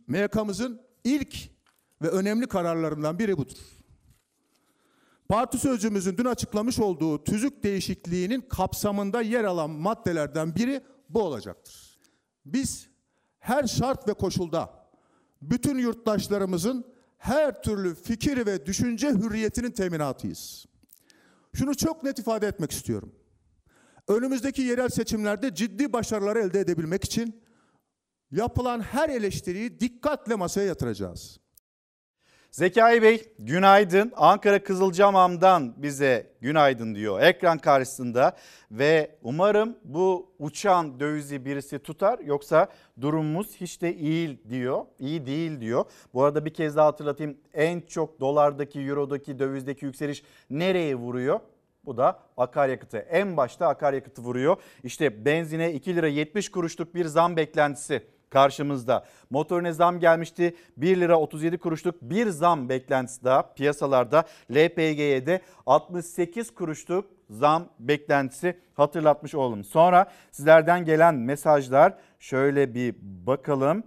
MYK'mızın 0.08 0.82
ilk 1.04 1.36
ve 2.02 2.10
önemli 2.10 2.48
kararlarından 2.48 3.20
biri 3.20 3.38
budur. 3.38 3.58
Parti 5.30 5.58
sözcümüzün 5.58 6.18
dün 6.18 6.26
açıklamış 6.26 6.80
olduğu 6.80 7.24
tüzük 7.24 7.64
değişikliğinin 7.64 8.42
kapsamında 8.42 9.22
yer 9.22 9.44
alan 9.44 9.70
maddelerden 9.70 10.56
biri 10.56 10.82
bu 11.10 11.22
olacaktır. 11.22 12.00
Biz 12.46 12.90
her 13.40 13.68
şart 13.68 14.08
ve 14.08 14.14
koşulda 14.14 14.88
bütün 15.42 15.78
yurttaşlarımızın 15.78 16.93
her 17.24 17.62
türlü 17.62 17.96
fikir 17.96 18.46
ve 18.46 18.66
düşünce 18.66 19.10
hürriyetinin 19.10 19.72
teminatıyız. 19.72 20.66
Şunu 21.54 21.76
çok 21.76 22.04
net 22.04 22.20
ifade 22.20 22.48
etmek 22.48 22.72
istiyorum. 22.72 23.16
Önümüzdeki 24.08 24.62
yerel 24.62 24.90
seçimlerde 24.90 25.56
ciddi 25.56 25.94
başarılar 25.94 26.36
elde 26.36 26.60
edebilmek 26.60 27.04
için 27.04 27.42
yapılan 28.32 28.82
her 28.82 29.10
eleştiriyi 29.10 29.80
dikkatle 29.80 30.36
masaya 30.36 30.68
yatıracağız. 30.68 31.40
Zekai 32.54 33.02
Bey 33.02 33.34
günaydın. 33.40 34.12
Ankara 34.16 34.64
Kızılcamam'dan 34.64 35.74
bize 35.78 36.28
günaydın 36.42 36.96
diyor 36.96 37.22
ekran 37.22 37.58
karşısında 37.58 38.38
ve 38.72 39.16
umarım 39.24 39.78
bu 39.84 40.32
uçan 40.40 41.00
dövizi 41.00 41.46
birisi 41.46 41.80
tutar 41.80 42.20
yoksa 42.20 42.68
durumumuz 43.02 43.56
hiç 43.56 43.82
de 43.82 43.96
iyi 43.96 44.50
diyor. 44.50 44.86
İyi 45.00 45.26
değil 45.26 45.62
diyor. 45.62 45.86
Bu 46.14 46.24
arada 46.24 46.46
bir 46.46 46.54
kez 46.54 46.76
daha 46.76 46.88
hatırlatayım 46.88 47.38
en 47.54 47.82
çok 47.82 48.20
dolardaki, 48.20 48.80
eurodaki, 48.80 49.40
dövizdeki 49.40 49.86
yükseliş 49.86 50.24
nereye 50.50 50.96
vuruyor? 50.96 51.40
Bu 51.86 51.98
da 51.98 52.20
akaryakıtı. 52.38 52.98
En 52.98 53.38
başta 53.38 53.68
akaryakıtı 53.68 54.22
vuruyor. 54.22 54.58
İşte 54.84 55.26
benzine 55.26 55.74
2 55.74 55.96
lira 55.96 56.08
70 56.08 56.52
kuruşluk 56.52 56.96
bir 56.96 57.06
zam 57.06 57.38
beklentisi 57.38 58.04
karşımızda. 58.34 59.06
Motorine 59.30 59.74
zam 59.74 60.00
gelmişti. 60.00 60.56
1 60.78 61.00
lira 61.00 61.20
37 61.20 61.58
kuruşluk 61.58 62.02
bir 62.02 62.28
zam 62.30 62.70
beklentisi 62.70 63.24
daha 63.24 63.54
piyasalarda. 63.54 64.24
LPG'ye 64.52 65.26
de 65.26 65.42
68 65.66 66.54
kuruşluk 66.54 67.06
zam 67.30 67.70
beklentisi 67.80 68.60
hatırlatmış 68.74 69.36
olalım. 69.36 69.64
Sonra 69.64 70.12
sizlerden 70.32 70.86
gelen 70.86 71.16
mesajlar 71.16 71.98
şöyle 72.20 72.74
bir 72.74 72.96
bakalım. 73.02 73.84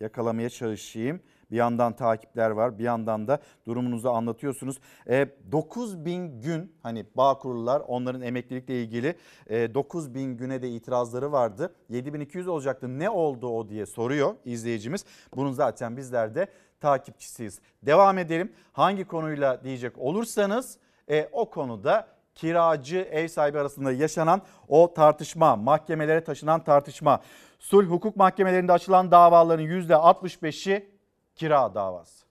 Yakalamaya 0.00 0.50
çalışayım. 0.50 1.20
Bir 1.52 1.56
yandan 1.56 1.92
takipler 1.96 2.50
var 2.50 2.78
bir 2.78 2.84
yandan 2.84 3.28
da 3.28 3.38
durumunuzu 3.66 4.08
anlatıyorsunuz. 4.08 4.78
E, 5.08 5.28
9 5.52 6.04
bin 6.04 6.40
gün 6.40 6.72
hani 6.82 7.06
Bağkurlular 7.16 7.82
onların 7.86 8.22
emeklilikle 8.22 8.82
ilgili 8.82 9.16
e, 9.46 9.74
9 9.74 10.14
bin 10.14 10.36
güne 10.36 10.62
de 10.62 10.70
itirazları 10.70 11.32
vardı. 11.32 11.74
7200 11.88 12.48
olacaktı 12.48 12.98
ne 12.98 13.10
oldu 13.10 13.48
o 13.48 13.68
diye 13.68 13.86
soruyor 13.86 14.34
izleyicimiz. 14.44 15.04
Bunun 15.36 15.52
zaten 15.52 15.96
bizler 15.96 16.34
de 16.34 16.46
takipçisiyiz. 16.80 17.60
Devam 17.82 18.18
edelim 18.18 18.52
hangi 18.72 19.04
konuyla 19.04 19.64
diyecek 19.64 19.98
olursanız 19.98 20.78
e, 21.10 21.28
o 21.32 21.50
konuda 21.50 22.06
kiracı 22.34 22.96
ev 22.96 23.28
sahibi 23.28 23.58
arasında 23.58 23.92
yaşanan 23.92 24.42
o 24.68 24.94
tartışma, 24.94 25.56
mahkemelere 25.56 26.24
taşınan 26.24 26.64
tartışma. 26.64 27.20
Sulh 27.58 27.90
hukuk 27.90 28.16
mahkemelerinde 28.16 28.72
açılan 28.72 29.10
davaların 29.10 29.66
%65'i 29.66 30.91
kira 31.34 31.74
davası. 31.74 32.24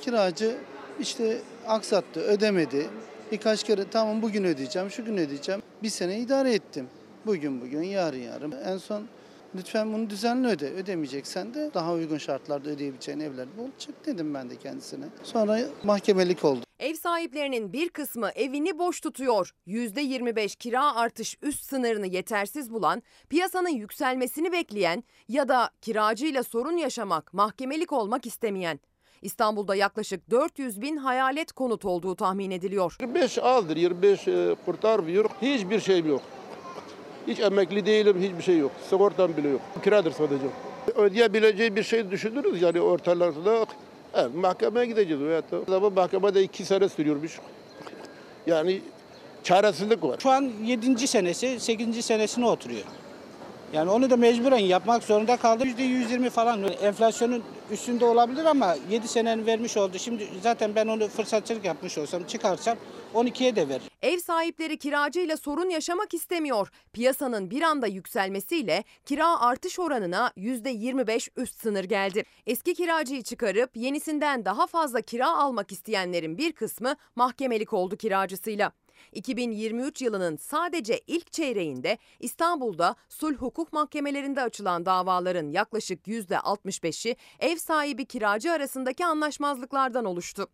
Kiracı 0.00 0.56
işte 1.00 1.42
aksattı, 1.66 2.20
ödemedi. 2.20 2.90
Birkaç 3.32 3.64
kere 3.64 3.90
tamam 3.90 4.22
bugün 4.22 4.44
ödeyeceğim, 4.44 4.90
şu 4.90 5.04
gün 5.04 5.16
ödeyeceğim. 5.16 5.62
Bir 5.82 5.88
sene 5.88 6.18
idare 6.18 6.54
ettim. 6.54 6.88
Bugün 7.26 7.60
bugün, 7.60 7.82
yarın 7.82 8.18
yarın. 8.18 8.52
En 8.52 8.76
son 8.76 9.08
lütfen 9.54 9.92
bunu 9.92 10.10
düzenli 10.10 10.48
öde. 10.48 10.70
Ödemeyeceksen 10.70 11.54
de 11.54 11.70
daha 11.74 11.92
uygun 11.92 12.18
şartlarda 12.18 12.70
ödeyebileceğin 12.70 13.20
evler 13.20 13.46
bul. 13.58 13.68
Çık 13.78 14.06
dedim 14.06 14.34
ben 14.34 14.50
de 14.50 14.56
kendisine. 14.56 15.04
Sonra 15.22 15.60
mahkemelik 15.84 16.44
oldu. 16.44 16.65
Ev 16.78 16.94
sahiplerinin 16.94 17.72
bir 17.72 17.88
kısmı 17.88 18.30
evini 18.34 18.78
boş 18.78 19.00
tutuyor. 19.00 19.50
%25 19.66 20.56
kira 20.56 20.96
artış 20.96 21.36
üst 21.42 21.64
sınırını 21.64 22.06
yetersiz 22.06 22.72
bulan, 22.72 23.02
piyasanın 23.28 23.68
yükselmesini 23.68 24.52
bekleyen 24.52 25.04
ya 25.28 25.48
da 25.48 25.70
kiracıyla 25.82 26.42
sorun 26.42 26.76
yaşamak, 26.76 27.34
mahkemelik 27.34 27.92
olmak 27.92 28.26
istemeyen. 28.26 28.80
İstanbul'da 29.22 29.74
yaklaşık 29.74 30.30
400 30.30 30.80
bin 30.80 30.96
hayalet 30.96 31.52
konut 31.52 31.84
olduğu 31.84 32.14
tahmin 32.14 32.50
ediliyor. 32.50 32.96
25 33.00 33.38
aldır, 33.38 33.76
25 33.76 34.28
e, 34.28 34.56
kurtarmıyor. 34.64 35.30
Hiçbir 35.42 35.80
şeyim 35.80 36.08
yok. 36.08 36.22
Hiç 37.26 37.40
emekli 37.40 37.86
değilim, 37.86 38.16
hiçbir 38.20 38.42
şey 38.42 38.58
yok. 38.58 38.72
Sigortam 38.90 39.36
bile 39.36 39.48
yok. 39.48 39.60
Kiradır 39.84 40.12
sadece. 40.12 40.46
Ödeyebileceği 40.94 41.76
bir 41.76 41.82
şey 41.82 42.10
düşünürüz 42.10 42.62
yani 42.62 42.80
ortalarda. 42.80 43.66
Evet, 44.16 44.34
mahkemeye 44.34 44.86
gideceğiz. 44.86 45.22
Evet. 45.22 45.44
Ama 45.72 45.90
mahkemede 45.90 46.42
iki 46.42 46.64
sene 46.64 46.88
sürüyormuş. 46.88 47.40
Yani 48.46 48.80
çaresizlik 49.42 50.02
var. 50.02 50.18
Şu 50.22 50.30
an 50.30 50.52
7. 50.64 51.08
senesi, 51.08 51.60
8. 51.60 52.04
senesine 52.04 52.46
oturuyor. 52.46 52.84
Yani 53.72 53.90
onu 53.90 54.10
da 54.10 54.16
mecburen 54.16 54.58
yapmak 54.58 55.02
zorunda 55.02 55.36
kaldı. 55.36 55.64
%120 55.64 56.30
falan 56.30 56.62
enflasyonun 56.82 57.42
üstünde 57.70 58.04
olabilir 58.04 58.44
ama 58.44 58.76
7 58.90 59.08
senenin 59.08 59.46
vermiş 59.46 59.76
oldu. 59.76 59.98
Şimdi 59.98 60.28
zaten 60.42 60.74
ben 60.74 60.86
onu 60.86 61.08
fırsatçılık 61.08 61.64
yapmış 61.64 61.98
olsam 61.98 62.24
çıkarsam 62.24 62.76
12'ye 63.14 63.56
de 63.56 63.68
ver. 63.68 63.80
Ev 64.02 64.18
sahipleri 64.18 64.78
kiracıyla 64.78 65.36
sorun 65.36 65.70
yaşamak 65.70 66.14
istemiyor. 66.14 66.68
Piyasanın 66.92 67.50
bir 67.50 67.62
anda 67.62 67.86
yükselmesiyle 67.86 68.84
kira 69.06 69.40
artış 69.40 69.78
oranına 69.78 70.32
%25 70.36 71.30
üst 71.36 71.60
sınır 71.60 71.84
geldi. 71.84 72.24
Eski 72.46 72.74
kiracıyı 72.74 73.22
çıkarıp 73.22 73.76
yenisinden 73.76 74.44
daha 74.44 74.66
fazla 74.66 75.00
kira 75.00 75.36
almak 75.38 75.72
isteyenlerin 75.72 76.38
bir 76.38 76.52
kısmı 76.52 76.96
mahkemelik 77.16 77.72
oldu 77.72 77.96
kiracısıyla. 77.96 78.72
2023 79.12 80.02
yılının 80.02 80.36
sadece 80.36 81.00
ilk 81.06 81.32
çeyreğinde 81.32 81.98
İstanbul'da 82.20 82.96
sulh 83.08 83.36
hukuk 83.36 83.72
mahkemelerinde 83.72 84.42
açılan 84.42 84.86
davaların 84.86 85.50
yaklaşık 85.50 86.06
%65'i 86.06 87.16
ev 87.40 87.56
sahibi 87.56 88.06
kiracı 88.06 88.52
arasındaki 88.52 89.06
anlaşmazlıklardan 89.06 90.04
oluştu. 90.04 90.48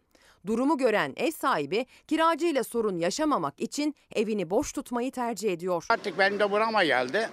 Durumu 0.46 0.78
gören 0.78 1.12
ev 1.16 1.30
sahibi 1.30 1.86
kiracıyla 2.06 2.64
sorun 2.64 2.98
yaşamamak 2.98 3.60
için 3.60 3.94
evini 4.14 4.50
boş 4.50 4.72
tutmayı 4.72 5.12
tercih 5.12 5.52
ediyor. 5.52 5.86
Artık 5.88 6.18
benim 6.18 6.38
de 6.38 6.50
burama 6.50 6.84
geldi. 6.84 7.28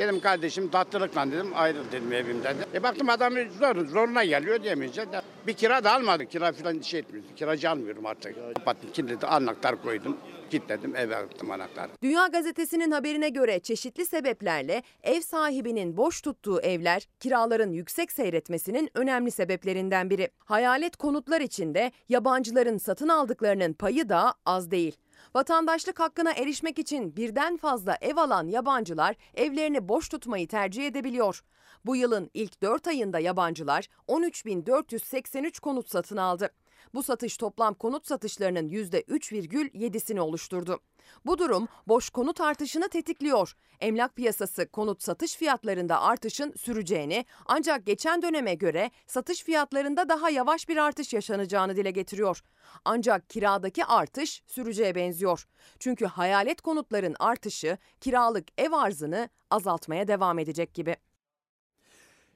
Dedim 0.00 0.20
kardeşim 0.20 0.68
tatlılıkla 0.68 1.26
dedim 1.26 1.50
ayrıl 1.54 1.92
dedim 1.92 2.12
evimden. 2.12 2.58
De. 2.58 2.64
E 2.74 2.82
baktım 2.82 3.08
adam 3.08 3.32
zor, 3.58 3.86
zoruna 3.86 4.24
geliyor 4.24 4.62
diyemeyeceğim. 4.62 5.10
Bir 5.46 5.52
kira 5.52 5.84
da 5.84 5.92
almadım. 5.94 6.26
Kira 6.26 6.52
falan 6.52 6.80
şey 6.80 7.00
etmiyorum. 7.00 7.30
Kiracı 7.36 7.70
almıyorum 7.70 8.06
artık. 8.06 8.36
Kapattım 8.54 8.92
kilitledim 8.92 9.28
anahtar 9.28 9.82
koydum. 9.82 10.16
Kilitledim 10.50 10.96
eve 10.96 11.16
attım 11.16 11.50
anahtarı. 11.50 11.90
Dünya 12.02 12.26
Gazetesi'nin 12.26 12.90
haberine 12.90 13.28
göre 13.28 13.60
çeşitli 13.60 14.06
sebeplerle 14.06 14.82
ev 15.02 15.20
sahibinin 15.20 15.96
boş 15.96 16.20
tuttuğu 16.20 16.60
evler 16.60 17.08
kiraların 17.20 17.72
yüksek 17.72 18.12
seyretmesinin 18.12 18.90
önemli 18.94 19.30
sebeplerinden 19.30 20.10
biri. 20.10 20.28
Hayalet 20.38 20.96
konutlar 20.96 21.40
içinde 21.40 21.92
yabancıların 22.08 22.78
satın 22.78 23.08
aldıklarının 23.08 23.72
payı 23.72 24.08
da 24.08 24.34
az 24.46 24.70
değil. 24.70 24.96
Vatandaşlık 25.34 26.00
hakkına 26.00 26.32
erişmek 26.32 26.78
için 26.78 27.16
birden 27.16 27.56
fazla 27.56 27.98
ev 28.00 28.16
alan 28.16 28.48
yabancılar 28.48 29.16
evlerini 29.34 29.88
boş 29.88 30.08
tutmayı 30.08 30.48
tercih 30.48 30.86
edebiliyor. 30.86 31.42
Bu 31.84 31.96
yılın 31.96 32.30
ilk 32.34 32.62
4 32.62 32.86
ayında 32.86 33.18
yabancılar 33.18 33.88
13.483 34.08 35.60
konut 35.60 35.90
satın 35.90 36.16
aldı. 36.16 36.50
Bu 36.94 37.02
satış 37.02 37.36
toplam 37.36 37.74
konut 37.74 38.06
satışlarının 38.06 38.68
%3,7'sini 38.68 40.20
oluşturdu. 40.20 40.80
Bu 41.26 41.38
durum 41.38 41.68
boş 41.88 42.10
konut 42.10 42.40
artışını 42.40 42.88
tetikliyor. 42.88 43.56
Emlak 43.80 44.16
piyasası 44.16 44.68
konut 44.68 45.02
satış 45.02 45.36
fiyatlarında 45.36 46.02
artışın 46.02 46.52
süreceğini 46.56 47.24
ancak 47.46 47.86
geçen 47.86 48.22
döneme 48.22 48.54
göre 48.54 48.90
satış 49.06 49.42
fiyatlarında 49.42 50.08
daha 50.08 50.30
yavaş 50.30 50.68
bir 50.68 50.76
artış 50.76 51.12
yaşanacağını 51.12 51.76
dile 51.76 51.90
getiriyor. 51.90 52.42
Ancak 52.84 53.30
kiradaki 53.30 53.84
artış 53.84 54.42
süreceğe 54.46 54.94
benziyor. 54.94 55.46
Çünkü 55.78 56.06
hayalet 56.06 56.60
konutların 56.60 57.16
artışı 57.18 57.78
kiralık 58.00 58.48
ev 58.58 58.72
arzını 58.72 59.28
azaltmaya 59.50 60.08
devam 60.08 60.38
edecek 60.38 60.74
gibi. 60.74 60.96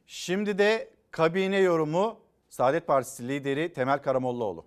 Şimdi 0.06 0.58
de 0.58 0.90
kabine 1.10 1.58
yorumu 1.58 2.23
Saadet 2.54 2.86
Partisi 2.86 3.28
lideri 3.28 3.72
Temel 3.72 3.98
Karamollaoğlu. 3.98 4.66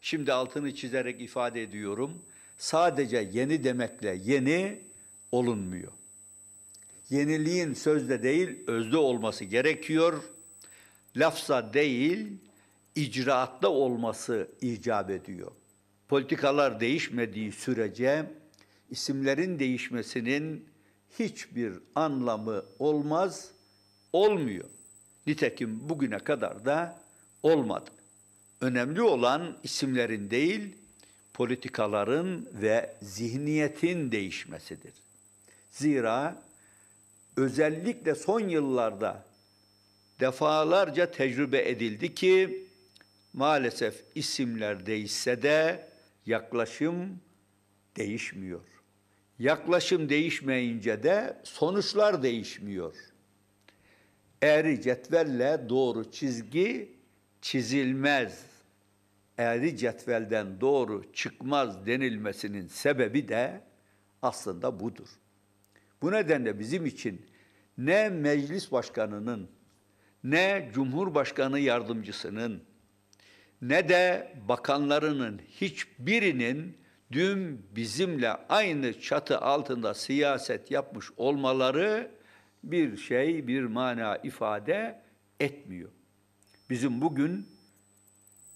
Şimdi 0.00 0.32
altını 0.32 0.74
çizerek 0.74 1.20
ifade 1.20 1.62
ediyorum. 1.62 2.22
Sadece 2.58 3.28
yeni 3.32 3.64
demekle 3.64 4.18
yeni 4.24 4.80
olunmuyor. 5.32 5.92
Yeniliğin 7.10 7.74
sözde 7.74 8.22
değil 8.22 8.58
özde 8.66 8.96
olması 8.96 9.44
gerekiyor. 9.44 10.22
Lafza 11.16 11.74
değil 11.74 12.26
icraatta 12.94 13.68
olması 13.68 14.48
icap 14.60 15.10
ediyor. 15.10 15.52
Politikalar 16.08 16.80
değişmediği 16.80 17.52
sürece 17.52 18.30
isimlerin 18.90 19.58
değişmesinin 19.58 20.68
hiçbir 21.18 21.72
anlamı 21.94 22.64
olmaz, 22.78 23.50
olmuyor. 24.12 24.79
Nitekim 25.26 25.88
bugüne 25.88 26.18
kadar 26.18 26.64
da 26.64 27.00
olmadı. 27.42 27.90
Önemli 28.60 29.02
olan 29.02 29.56
isimlerin 29.62 30.30
değil, 30.30 30.76
politikaların 31.32 32.48
ve 32.52 32.96
zihniyetin 33.02 34.12
değişmesidir. 34.12 34.92
Zira 35.70 36.42
özellikle 37.36 38.14
son 38.14 38.40
yıllarda 38.40 39.24
defalarca 40.20 41.10
tecrübe 41.10 41.68
edildi 41.68 42.14
ki 42.14 42.66
maalesef 43.32 44.02
isimler 44.14 44.86
değişse 44.86 45.42
de 45.42 45.88
yaklaşım 46.26 47.20
değişmiyor. 47.96 48.60
Yaklaşım 49.38 50.08
değişmeyince 50.08 51.02
de 51.02 51.40
sonuçlar 51.44 52.22
değişmiyor. 52.22 52.94
Eğri 54.42 54.82
cetvelle 54.82 55.66
doğru 55.68 56.10
çizgi 56.10 56.92
çizilmez. 57.40 58.46
Eğri 59.38 59.76
cetvelden 59.76 60.60
doğru 60.60 61.12
çıkmaz 61.12 61.86
denilmesinin 61.86 62.66
sebebi 62.66 63.28
de 63.28 63.60
aslında 64.22 64.80
budur. 64.80 65.08
Bu 66.02 66.12
nedenle 66.12 66.58
bizim 66.58 66.86
için 66.86 67.26
ne 67.78 68.08
meclis 68.08 68.72
başkanının 68.72 69.50
ne 70.24 70.70
cumhurbaşkanı 70.74 71.58
yardımcısının 71.58 72.62
ne 73.62 73.88
de 73.88 74.32
bakanlarının 74.48 75.40
hiçbirinin 75.60 76.76
dün 77.12 77.66
bizimle 77.76 78.30
aynı 78.30 79.00
çatı 79.00 79.38
altında 79.38 79.94
siyaset 79.94 80.70
yapmış 80.70 81.06
olmaları 81.16 82.10
bir 82.62 82.96
şey, 82.96 83.46
bir 83.46 83.62
mana 83.62 84.16
ifade 84.16 85.00
etmiyor. 85.40 85.90
Bizim 86.70 87.00
bugün 87.00 87.46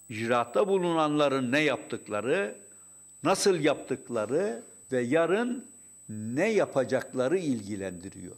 icraatta 0.09 0.69
bulunanların 0.69 1.53
ne 1.53 1.61
yaptıkları, 1.61 2.57
nasıl 3.23 3.61
yaptıkları 3.61 4.63
ve 4.93 5.01
yarın 5.01 5.67
ne 6.09 6.53
yapacakları 6.53 7.39
ilgilendiriyor. 7.39 8.37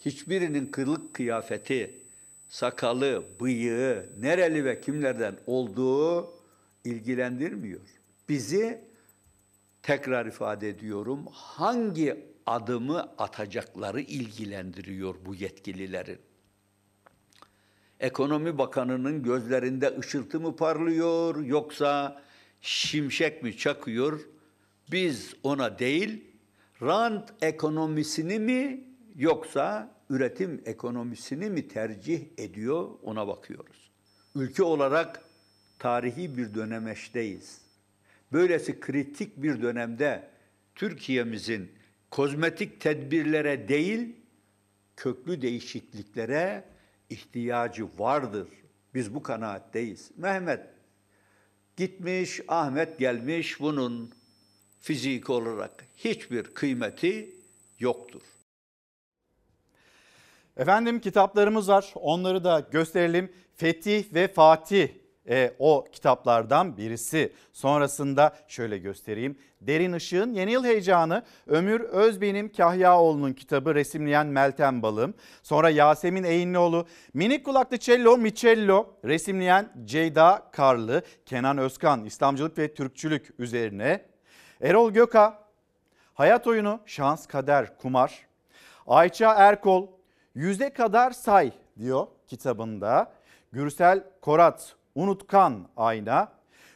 Hiçbirinin 0.00 0.66
kılık 0.66 1.14
kıyafeti, 1.14 1.94
sakalı, 2.48 3.24
bıyığı, 3.40 4.06
nereli 4.20 4.64
ve 4.64 4.80
kimlerden 4.80 5.36
olduğu 5.46 6.30
ilgilendirmiyor. 6.84 7.80
Bizi 8.28 8.80
tekrar 9.82 10.26
ifade 10.26 10.68
ediyorum, 10.68 11.26
hangi 11.32 12.29
adımı 12.50 13.00
atacakları 13.18 14.00
ilgilendiriyor 14.00 15.14
bu 15.24 15.34
yetkililerin. 15.34 16.18
Ekonomi 18.00 18.58
Bakanı'nın 18.58 19.22
gözlerinde 19.22 19.98
ışıltı 19.98 20.40
mı 20.40 20.56
parlıyor 20.56 21.44
yoksa 21.44 22.22
şimşek 22.60 23.42
mi 23.42 23.56
çakıyor? 23.56 24.20
Biz 24.92 25.34
ona 25.42 25.78
değil, 25.78 26.24
rant 26.82 27.32
ekonomisini 27.42 28.38
mi 28.38 28.84
yoksa 29.16 29.94
üretim 30.10 30.62
ekonomisini 30.64 31.50
mi 31.50 31.68
tercih 31.68 32.20
ediyor 32.38 32.88
ona 33.02 33.28
bakıyoruz. 33.28 33.90
Ülke 34.34 34.62
olarak 34.62 35.22
tarihi 35.78 36.36
bir 36.36 36.54
dönemeçteyiz. 36.54 37.60
Böylesi 38.32 38.80
kritik 38.80 39.42
bir 39.42 39.62
dönemde 39.62 40.30
Türkiye'mizin 40.74 41.79
kozmetik 42.10 42.80
tedbirlere 42.80 43.68
değil, 43.68 44.16
köklü 44.96 45.42
değişikliklere 45.42 46.64
ihtiyacı 47.10 47.88
vardır. 47.98 48.48
Biz 48.94 49.14
bu 49.14 49.22
kanaatteyiz. 49.22 50.10
Mehmet 50.16 50.60
gitmiş, 51.76 52.40
Ahmet 52.48 52.98
gelmiş. 52.98 53.60
Bunun 53.60 54.12
fizik 54.80 55.30
olarak 55.30 55.86
hiçbir 55.96 56.42
kıymeti 56.42 57.36
yoktur. 57.78 58.22
Efendim 60.56 61.00
kitaplarımız 61.00 61.68
var. 61.68 61.92
Onları 61.94 62.44
da 62.44 62.68
gösterelim. 62.70 63.32
Fetih 63.56 64.14
ve 64.14 64.28
Fatih 64.28 64.88
e, 65.30 65.54
o 65.58 65.84
kitaplardan 65.92 66.76
birisi. 66.76 67.32
Sonrasında 67.52 68.36
şöyle 68.48 68.78
göstereyim. 68.78 69.38
Derin 69.60 69.92
Işık'ın 69.92 70.32
Yeni 70.32 70.52
Yıl 70.52 70.64
Heyecanı 70.64 71.22
Ömür 71.46 71.80
Özbenim 71.80 72.52
Kahyaoğlu'nun 72.52 73.32
kitabı 73.32 73.74
resimleyen 73.74 74.26
Meltem 74.26 74.82
Balım. 74.82 75.14
Sonra 75.42 75.70
Yasemin 75.70 76.24
Eğinlioğlu 76.24 76.86
Minik 77.14 77.44
Kulaklı 77.44 77.78
Cello 77.78 78.18
Micello 78.18 78.86
resimleyen 79.04 79.72
Ceyda 79.84 80.48
Karlı. 80.52 81.02
Kenan 81.26 81.58
Özkan 81.58 82.04
İslamcılık 82.04 82.58
ve 82.58 82.74
Türkçülük 82.74 83.34
üzerine. 83.38 84.04
Erol 84.62 84.90
Göka 84.90 85.50
Hayat 86.14 86.46
Oyunu 86.46 86.80
Şans 86.86 87.26
Kader 87.26 87.78
Kumar. 87.78 88.26
Ayça 88.86 89.34
Erkol 89.34 89.86
Yüze 90.34 90.72
Kadar 90.72 91.10
Say 91.10 91.52
diyor 91.78 92.06
kitabında. 92.26 93.12
Gürsel 93.52 94.04
Korat 94.20 94.76
Unutkan 95.00 95.68
Ayna, 95.76 96.28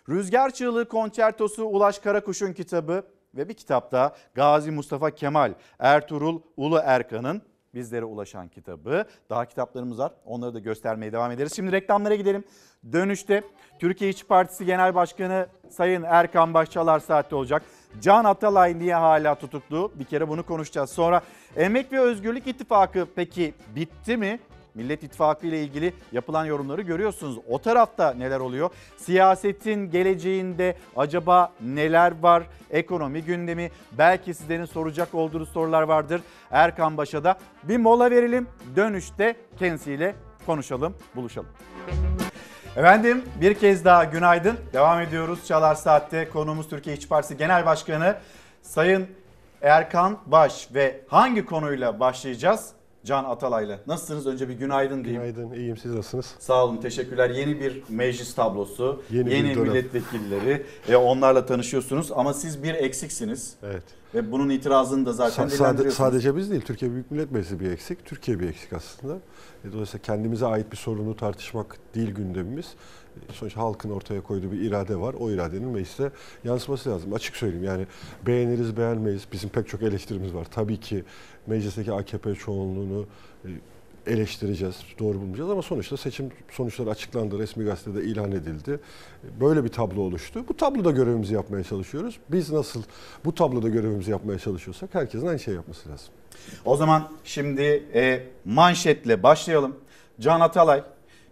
Rüzgar 0.09 0.51
Çığlığı 0.51 0.89
Konçertosu 0.89 1.65
Ulaş 1.65 1.99
Karakuş'un 1.99 2.53
kitabı 2.53 3.03
ve 3.35 3.49
bir 3.49 3.55
kitapta 3.55 4.17
Gazi 4.35 4.71
Mustafa 4.71 5.11
Kemal 5.11 5.55
Ertuğrul 5.79 6.41
Ulu 6.57 6.81
Erkan'ın 6.85 7.43
bizlere 7.75 8.05
ulaşan 8.05 8.49
kitabı. 8.49 9.05
Daha 9.31 9.45
kitaplarımız 9.45 9.99
var. 9.99 10.13
Onları 10.25 10.55
da 10.55 10.59
göstermeye 10.59 11.13
devam 11.13 11.31
ederiz. 11.31 11.53
Şimdi 11.57 11.73
reklamlara 11.73 12.15
gidelim. 12.15 12.45
Dönüşte 12.93 13.43
Türkiye 13.79 14.11
İşçi 14.11 14.27
Partisi 14.27 14.67
Genel 14.67 14.95
Başkanı 14.95 15.47
Sayın 15.71 16.03
Erkan 16.03 16.55
Başçalar 16.55 17.01
saatte 17.01 17.37
olacak. 17.37 17.63
Can 18.01 18.25
Atalay 18.25 18.79
niye 18.79 18.95
hala 18.95 19.35
tutuklu? 19.35 19.93
Bir 19.95 20.05
kere 20.05 20.29
bunu 20.29 20.47
konuşacağız. 20.47 20.91
Sonra 20.91 21.23
Emek 21.57 21.93
ve 21.93 22.01
Özgürlük 22.01 22.47
İttifakı 22.47 23.07
peki 23.17 23.55
bitti 23.77 24.17
mi? 24.17 24.41
Millet 24.75 25.03
İttifakı 25.03 25.47
ile 25.47 25.63
ilgili 25.63 25.95
yapılan 26.13 26.45
yorumları 26.45 26.83
görüyorsunuz. 26.83 27.39
O 27.49 27.59
tarafta 27.59 28.15
neler 28.15 28.41
oluyor? 28.41 28.71
Siyasetin 28.97 29.91
geleceğinde 29.91 30.77
acaba 30.97 31.53
neler 31.61 32.13
var? 32.23 32.43
Ekonomi 32.71 33.23
gündemi, 33.23 33.71
belki 33.93 34.35
sizlerin 34.35 34.65
soracak 34.65 35.15
olduğunuz 35.15 35.49
sorular 35.49 35.83
vardır. 35.83 36.21
Erkan 36.51 36.97
Baş'a 36.97 37.37
bir 37.63 37.77
mola 37.77 38.11
verelim. 38.11 38.49
Dönüşte 38.77 39.37
kendisiyle 39.59 40.15
konuşalım, 40.47 40.95
buluşalım. 41.17 41.49
Efendim 42.77 43.25
bir 43.41 43.55
kez 43.55 43.85
daha 43.85 44.05
günaydın. 44.05 44.57
Devam 44.73 45.01
ediyoruz 45.01 45.47
Çalar 45.47 45.75
Saat'te. 45.75 46.29
Konuğumuz 46.29 46.69
Türkiye 46.69 46.97
İşçi 46.97 47.09
Partisi 47.09 47.37
Genel 47.37 47.67
Başkanı 47.67 48.17
Sayın 48.63 49.07
Erkan 49.63 50.19
Baş 50.27 50.69
ve 50.75 51.01
hangi 51.09 51.45
konuyla 51.45 52.01
başlayacağız? 52.01 52.73
Can 53.05 53.25
Atalay'la. 53.25 53.81
Nasılsınız? 53.87 54.27
Önce 54.27 54.49
bir 54.49 54.55
günaydın 54.55 55.05
diyeyim. 55.05 55.23
Günaydın, 55.23 55.53
iyiyim. 55.55 55.77
Siz 55.77 55.95
nasılsınız? 55.95 56.27
Sağ 56.39 56.65
olun, 56.65 56.77
teşekkürler. 56.77 57.31
Yeni 57.31 57.61
bir 57.61 57.83
meclis 57.89 58.35
tablosu, 58.35 59.03
Yeni 59.11 59.35
yeni, 59.35 59.55
milletvekilleri 59.57 60.67
ve 60.89 60.97
onlarla 60.97 61.47
tanışıyorsunuz. 61.47 62.13
Ama 62.13 62.35
siz 62.35 62.63
bir 62.63 62.75
eksiksiniz. 62.75 63.55
Evet. 63.63 63.83
Ve 64.15 64.33
bunun 64.33 64.49
itirazını 64.51 65.07
da 65.07 65.13
zaten 65.13 65.47
Sa- 65.49 65.57
sade- 65.57 65.91
sadece 65.91 66.37
biz 66.37 66.51
değil, 66.51 66.63
Türkiye 66.63 66.93
Büyük 66.93 67.11
Millet 67.11 67.31
Meclisi 67.33 67.61
bir 67.61 67.71
eksik, 67.71 68.05
Türkiye 68.05 68.41
bir 68.41 68.49
eksik 68.49 68.73
aslında. 68.73 69.15
E, 69.65 69.73
Dolayısıyla 69.73 70.03
kendimize 70.03 70.47
ait 70.47 70.73
bir 70.73 70.77
sorunu 70.77 71.17
tartışmak 71.17 71.77
değil 71.95 72.11
gündemimiz. 72.11 72.67
Sonuçta 73.33 73.61
halkın 73.61 73.91
ortaya 73.91 74.21
koyduğu 74.21 74.53
bir 74.53 74.61
irade 74.61 74.97
var. 74.97 75.15
O 75.19 75.31
iradenin 75.31 75.69
meclise 75.69 76.11
yansıması 76.45 76.91
lazım. 76.91 77.13
Açık 77.13 77.37
söyleyeyim 77.37 77.65
yani 77.65 77.87
beğeniriz 78.27 78.77
beğenmeyiz. 78.77 79.27
Bizim 79.33 79.49
pek 79.49 79.69
çok 79.69 79.83
eleştirimiz 79.83 80.35
var. 80.35 80.47
Tabii 80.51 80.81
ki 80.81 81.05
meclisteki 81.47 81.93
AKP 81.93 82.35
çoğunluğunu 82.35 83.07
e, 83.45 83.49
eleştireceğiz, 84.07 84.77
doğru 84.99 85.21
bulmayacağız 85.21 85.51
ama 85.51 85.63
sonuçta 85.63 85.97
seçim 85.97 86.31
sonuçları 86.51 86.91
açıklandı, 86.91 87.39
resmi 87.39 87.65
gazetede 87.65 88.05
ilan 88.05 88.33
edildi. 88.33 88.81
Böyle 89.41 89.65
bir 89.65 89.69
tablo 89.69 90.01
oluştu. 90.01 90.45
Bu 90.49 90.57
tabloda 90.57 90.91
görevimizi 90.91 91.35
yapmaya 91.35 91.65
çalışıyoruz. 91.65 92.19
Biz 92.29 92.51
nasıl 92.51 92.83
bu 93.25 93.35
tabloda 93.35 93.69
görevimizi 93.69 94.11
yapmaya 94.11 94.39
çalışıyorsak 94.39 94.95
herkesin 94.95 95.27
aynı 95.27 95.39
şey 95.39 95.55
yapması 95.55 95.89
lazım. 95.89 96.09
O 96.65 96.77
zaman 96.77 97.13
şimdi 97.25 97.85
e, 97.95 98.27
manşetle 98.45 99.23
başlayalım. 99.23 99.77
Can 100.21 100.41
Atalay 100.41 100.83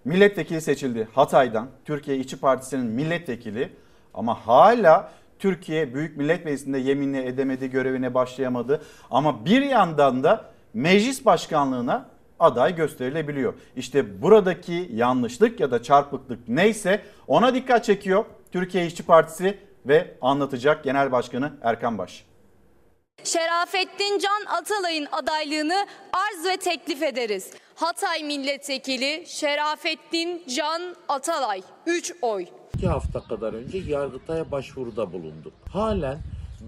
milletvekili 0.04 0.60
seçildi 0.60 1.08
Hatay'dan. 1.14 1.68
Türkiye 1.84 2.16
İşçi 2.16 2.40
Partisi'nin 2.40 2.86
milletvekili 2.86 3.72
ama 4.14 4.34
hala 4.46 5.12
Türkiye 5.38 5.94
Büyük 5.94 6.16
Millet 6.16 6.44
Meclisi'nde 6.44 6.78
yeminle 6.78 7.26
edemedi, 7.26 7.70
görevine 7.70 8.14
başlayamadı. 8.14 8.82
Ama 9.10 9.44
bir 9.44 9.62
yandan 9.62 10.22
da 10.22 10.44
meclis 10.74 11.24
başkanlığına 11.24 12.06
aday 12.40 12.76
gösterilebiliyor. 12.76 13.54
İşte 13.76 14.22
buradaki 14.22 14.90
yanlışlık 14.92 15.60
ya 15.60 15.70
da 15.70 15.82
çarpıklık 15.82 16.48
neyse 16.48 17.02
ona 17.26 17.54
dikkat 17.54 17.84
çekiyor 17.84 18.24
Türkiye 18.52 18.86
İşçi 18.86 19.02
Partisi 19.02 19.58
ve 19.86 20.14
anlatacak 20.20 20.84
Genel 20.84 21.12
Başkanı 21.12 21.52
Erkan 21.62 21.98
Baş. 21.98 22.31
Şerafettin 23.24 24.18
Can 24.18 24.56
Atalay'ın 24.56 25.06
adaylığını 25.12 25.86
arz 26.12 26.46
ve 26.46 26.56
teklif 26.56 27.02
ederiz. 27.02 27.50
Hatay 27.74 28.22
Milletvekili 28.22 29.24
Şerafettin 29.26 30.42
Can 30.56 30.82
Atalay 31.08 31.62
3 31.86 32.12
oy. 32.22 32.46
İki 32.74 32.88
hafta 32.88 33.20
kadar 33.20 33.52
önce 33.52 33.78
Yargıtay'a 33.78 34.50
başvuruda 34.50 35.12
bulunduk. 35.12 35.52
Halen 35.72 36.18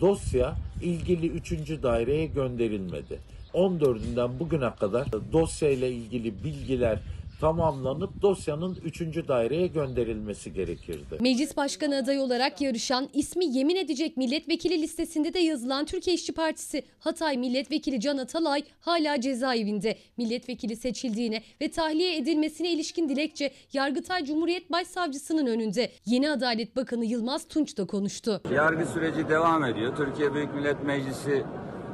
dosya 0.00 0.54
ilgili 0.82 1.26
3. 1.26 1.52
daireye 1.82 2.26
gönderilmedi. 2.26 3.20
14'ünden 3.54 4.38
bugüne 4.38 4.74
kadar 4.74 5.06
dosyayla 5.32 5.88
ilgili 5.88 6.44
bilgiler 6.44 6.98
tamamlanıp 7.44 8.22
dosyanın 8.22 8.78
3. 8.84 9.00
daireye 9.28 9.66
gönderilmesi 9.66 10.52
gerekirdi. 10.52 11.18
Meclis 11.20 11.56
Başkanı 11.56 11.96
adayı 11.96 12.20
olarak 12.20 12.60
yarışan, 12.60 13.08
ismi 13.12 13.44
yemin 13.44 13.76
edecek 13.76 14.16
milletvekili 14.16 14.82
listesinde 14.82 15.34
de 15.34 15.38
yazılan 15.38 15.84
Türkiye 15.84 16.16
İşçi 16.16 16.32
Partisi 16.34 16.82
Hatay 16.98 17.36
Milletvekili 17.36 18.00
Can 18.00 18.18
Atalay 18.18 18.62
hala 18.80 19.20
cezaevinde. 19.20 19.98
Milletvekili 20.16 20.76
seçildiğine 20.76 21.42
ve 21.60 21.70
tahliye 21.70 22.16
edilmesine 22.16 22.70
ilişkin 22.70 23.08
dilekçe 23.08 23.50
Yargıtay 23.72 24.24
Cumhuriyet 24.24 24.72
Başsavcısının 24.72 25.46
önünde. 25.46 25.90
Yeni 26.06 26.30
Adalet 26.30 26.76
Bakanı 26.76 27.04
Yılmaz 27.04 27.48
Tunç 27.48 27.78
da 27.78 27.86
konuştu. 27.86 28.40
Yargı 28.54 28.86
süreci 28.86 29.28
devam 29.28 29.64
ediyor. 29.64 29.96
Türkiye 29.96 30.34
Büyük 30.34 30.54
Millet 30.54 30.84
Meclisi 30.84 31.44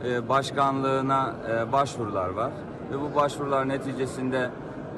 e, 0.04 0.28
başkanlığına 0.28 1.36
e, 1.50 1.72
başvurular 1.72 2.28
var 2.28 2.52
ve 2.90 3.00
bu 3.00 3.14
başvurular 3.14 3.68
neticesinde 3.68 4.50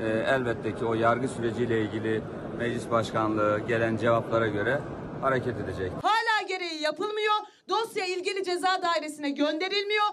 e, 0.03 0.09
elbette 0.09 0.75
ki 0.75 0.85
o 0.85 0.95
yargı 0.95 1.29
süreciyle 1.29 1.83
ilgili 1.83 2.23
meclis 2.59 2.91
başkanlığı 2.91 3.61
gelen 3.69 3.97
cevaplara 3.97 4.47
göre 4.47 4.81
hareket 5.21 5.61
edecek. 5.61 5.93
Hala 6.03 6.49
gereği 6.49 6.83
yapılmıyor. 6.83 7.35
Dosya 7.69 8.07
ilgili 8.07 8.45
ceza 8.45 8.83
dairesine 8.83 9.31
gönderilmiyor. 9.31 10.05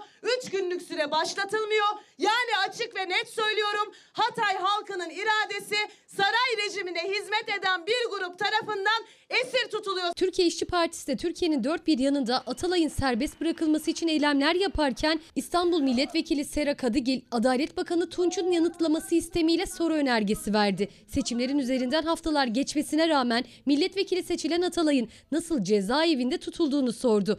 3 0.45 0.51
günlük 0.51 0.81
süre 0.81 1.11
başlatılmıyor. 1.11 1.87
Yani 2.17 2.69
açık 2.69 2.95
ve 2.95 3.09
net 3.09 3.29
söylüyorum 3.29 3.93
Hatay 4.13 4.57
halkının 4.57 5.09
iradesi 5.09 5.75
saray 6.07 6.65
rejimine 6.65 7.03
hizmet 7.03 7.49
eden 7.59 7.85
bir 7.87 8.09
grup 8.09 8.39
tarafından 8.39 9.05
esir 9.29 9.69
tutuluyor. 9.71 10.13
Türkiye 10.15 10.47
İşçi 10.47 10.65
Partisi 10.65 11.07
de 11.07 11.17
Türkiye'nin 11.17 11.63
dört 11.63 11.87
bir 11.87 11.99
yanında 11.99 12.37
Atalay'ın 12.37 12.87
serbest 12.87 13.41
bırakılması 13.41 13.91
için 13.91 14.07
eylemler 14.07 14.55
yaparken 14.55 15.19
İstanbul 15.35 15.81
Milletvekili 15.81 16.45
Sera 16.45 16.77
Kadıgil, 16.77 17.21
Adalet 17.31 17.77
Bakanı 17.77 18.09
Tunç'un 18.09 18.51
yanıtlaması 18.51 19.15
istemiyle 19.15 19.65
soru 19.65 19.93
önergesi 19.93 20.53
verdi. 20.53 20.89
Seçimlerin 21.07 21.59
üzerinden 21.59 22.03
haftalar 22.03 22.47
geçmesine 22.47 23.09
rağmen 23.09 23.45
milletvekili 23.65 24.23
seçilen 24.23 24.61
Atalay'ın 24.61 25.09
nasıl 25.31 25.63
cezaevinde 25.63 26.37
tutulduğunu 26.37 26.93
sordu. 26.93 27.38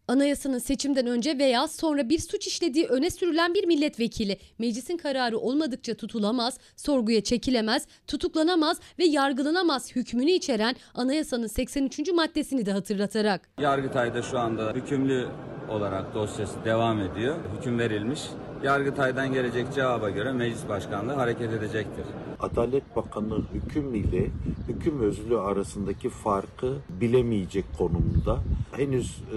Anayasanın 0.07 0.57
seçimden 0.57 1.07
önce 1.07 1.37
veya 1.37 1.67
sonra 1.67 2.09
bir 2.09 2.19
suç 2.19 2.47
işlediği 2.47 2.85
öne 2.85 3.09
sürülen 3.09 3.53
bir 3.53 3.67
milletvekili 3.67 4.37
meclisin 4.59 4.97
kararı 4.97 5.37
olmadıkça 5.37 5.93
tutulamaz, 5.95 6.57
sorguya 6.75 7.23
çekilemez, 7.23 7.87
tutuklanamaz 8.07 8.79
ve 8.99 9.05
yargılanamaz 9.05 9.95
hükmünü 9.95 10.31
içeren 10.31 10.75
anayasanın 10.95 11.47
83. 11.47 12.11
maddesini 12.13 12.65
de 12.65 12.71
hatırlatarak. 12.71 13.49
Yargıtay'da 13.59 14.21
şu 14.21 14.39
anda 14.39 14.73
hükümlü 14.73 15.27
olarak 15.69 16.13
dosyası 16.13 16.65
devam 16.65 17.01
ediyor. 17.01 17.35
Hüküm 17.57 17.79
verilmiş. 17.79 18.21
Yargıtay'dan 18.63 19.33
gelecek 19.33 19.73
cevaba 19.75 20.09
göre 20.09 20.31
meclis 20.31 20.69
başkanlığı 20.69 21.13
hareket 21.13 21.53
edecektir. 21.53 22.05
Adalet 22.39 22.95
Bakanı 22.95 23.41
hüküm 23.53 23.95
ile 23.95 24.27
hüküm 24.67 25.01
özlü 25.01 25.39
arasındaki 25.39 26.09
farkı 26.09 26.77
bilemeyecek 26.89 27.65
konumda. 27.77 28.39
Henüz 28.71 29.17
e, 29.17 29.35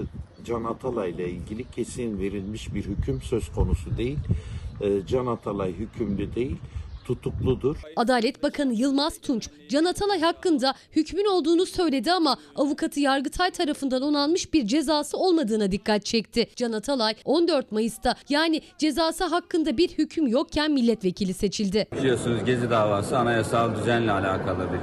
Can 0.55 0.65
Atalay 0.65 1.11
ile 1.11 1.31
ilgili 1.31 1.71
kesin 1.71 2.21
verilmiş 2.21 2.75
bir 2.75 2.85
hüküm 2.85 3.23
söz 3.23 3.53
konusu 3.53 3.97
değil. 3.97 4.19
E, 4.81 5.07
Can 5.07 5.27
Atalay 5.27 5.73
hükümlü 5.73 6.35
değil, 6.35 6.57
tutukludur. 7.05 7.77
Adalet 7.97 8.43
Bakanı 8.43 8.73
Yılmaz 8.73 9.21
Tunç, 9.21 9.49
Can 9.69 9.85
Atalay 9.85 10.21
hakkında 10.21 10.75
hükmün 10.97 11.25
olduğunu 11.25 11.67
söyledi 11.67 12.13
ama 12.13 12.37
avukatı 12.57 13.01
Yargıtay 13.01 13.51
tarafından 13.51 14.03
onanmış 14.03 14.53
bir 14.55 14.67
cezası 14.67 15.17
olmadığına 15.17 15.73
dikkat 15.73 16.05
çekti. 16.05 16.47
Can 16.57 16.73
Atalay 16.73 17.15
14 17.25 17.73
Mayıs'ta 17.73 18.15
yani 18.29 18.61
cezası 18.79 19.25
hakkında 19.25 19.77
bir 19.77 19.89
hüküm 19.89 20.27
yokken 20.27 20.73
milletvekili 20.73 21.35
seçildi. 21.35 21.87
Biliyorsunuz 21.99 22.45
Gezi 22.45 22.71
davası 22.71 23.19
anayasal 23.19 23.77
düzenle 23.77 24.13
alakalı 24.13 24.69
bir 24.73 24.81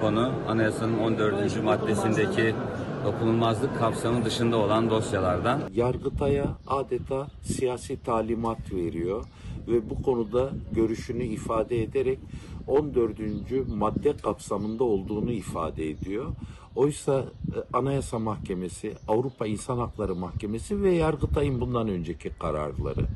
konu. 0.00 0.32
Anayasanın 0.48 0.98
14. 0.98 1.62
maddesindeki 1.64 2.54
dokunulmazlık 3.04 3.78
kapsamı 3.78 4.24
dışında 4.24 4.56
olan 4.56 4.90
dosyalardan. 4.90 5.60
Yargıtay'a 5.74 6.56
adeta 6.66 7.26
siyasi 7.42 8.02
talimat 8.02 8.72
veriyor 8.72 9.24
ve 9.68 9.90
bu 9.90 10.02
konuda 10.02 10.50
görüşünü 10.72 11.24
ifade 11.24 11.82
ederek 11.82 12.18
14. 12.66 13.18
madde 13.68 14.16
kapsamında 14.16 14.84
olduğunu 14.84 15.32
ifade 15.32 15.90
ediyor. 15.90 16.26
Oysa 16.76 17.24
e, 17.54 17.76
Anayasa 17.76 18.18
Mahkemesi, 18.18 18.94
Avrupa 19.08 19.46
İnsan 19.46 19.78
Hakları 19.78 20.14
Mahkemesi 20.14 20.82
ve 20.82 20.94
Yargıtay'ın 20.94 21.60
bundan 21.60 21.88
önceki 21.88 22.30
kararları 22.30 23.06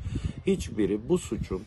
hiçbiri 0.47 1.09
bu 1.09 1.17
suçun 1.17 1.61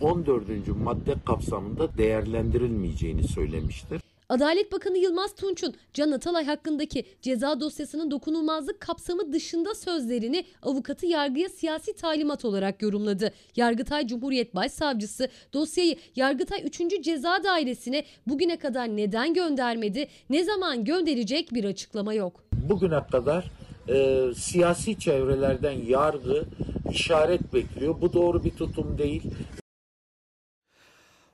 14. 0.00 0.42
madde 0.84 1.14
kapsamında 1.26 1.98
değerlendirilmeyeceğini 1.98 3.28
söylemiştir. 3.28 4.05
Adalet 4.28 4.72
Bakanı 4.72 4.98
Yılmaz 4.98 5.34
Tunç'un 5.34 5.74
Can 5.94 6.10
Atalay 6.10 6.44
hakkındaki 6.44 7.04
ceza 7.22 7.60
dosyasının 7.60 8.10
dokunulmazlık 8.10 8.80
kapsamı 8.80 9.32
dışında 9.32 9.74
sözlerini 9.74 10.44
avukatı 10.62 11.06
yargıya 11.06 11.48
siyasi 11.48 11.96
talimat 11.96 12.44
olarak 12.44 12.82
yorumladı. 12.82 13.32
Yargıtay 13.56 14.06
Cumhuriyet 14.06 14.54
Başsavcısı 14.54 15.28
dosyayı 15.52 15.96
Yargıtay 16.16 16.62
3. 16.64 17.02
Ceza 17.02 17.44
Dairesi'ne 17.44 18.04
bugüne 18.26 18.56
kadar 18.58 18.96
neden 18.96 19.34
göndermedi, 19.34 20.08
ne 20.30 20.44
zaman 20.44 20.84
gönderecek 20.84 21.54
bir 21.54 21.64
açıklama 21.64 22.14
yok. 22.14 22.44
Bugüne 22.52 23.06
kadar 23.12 23.50
e, 23.88 24.26
siyasi 24.34 24.98
çevrelerden 24.98 25.78
yargı 25.86 26.44
işaret 26.90 27.54
bekliyor. 27.54 28.00
Bu 28.00 28.12
doğru 28.12 28.44
bir 28.44 28.50
tutum 28.50 28.98
değil. 28.98 29.22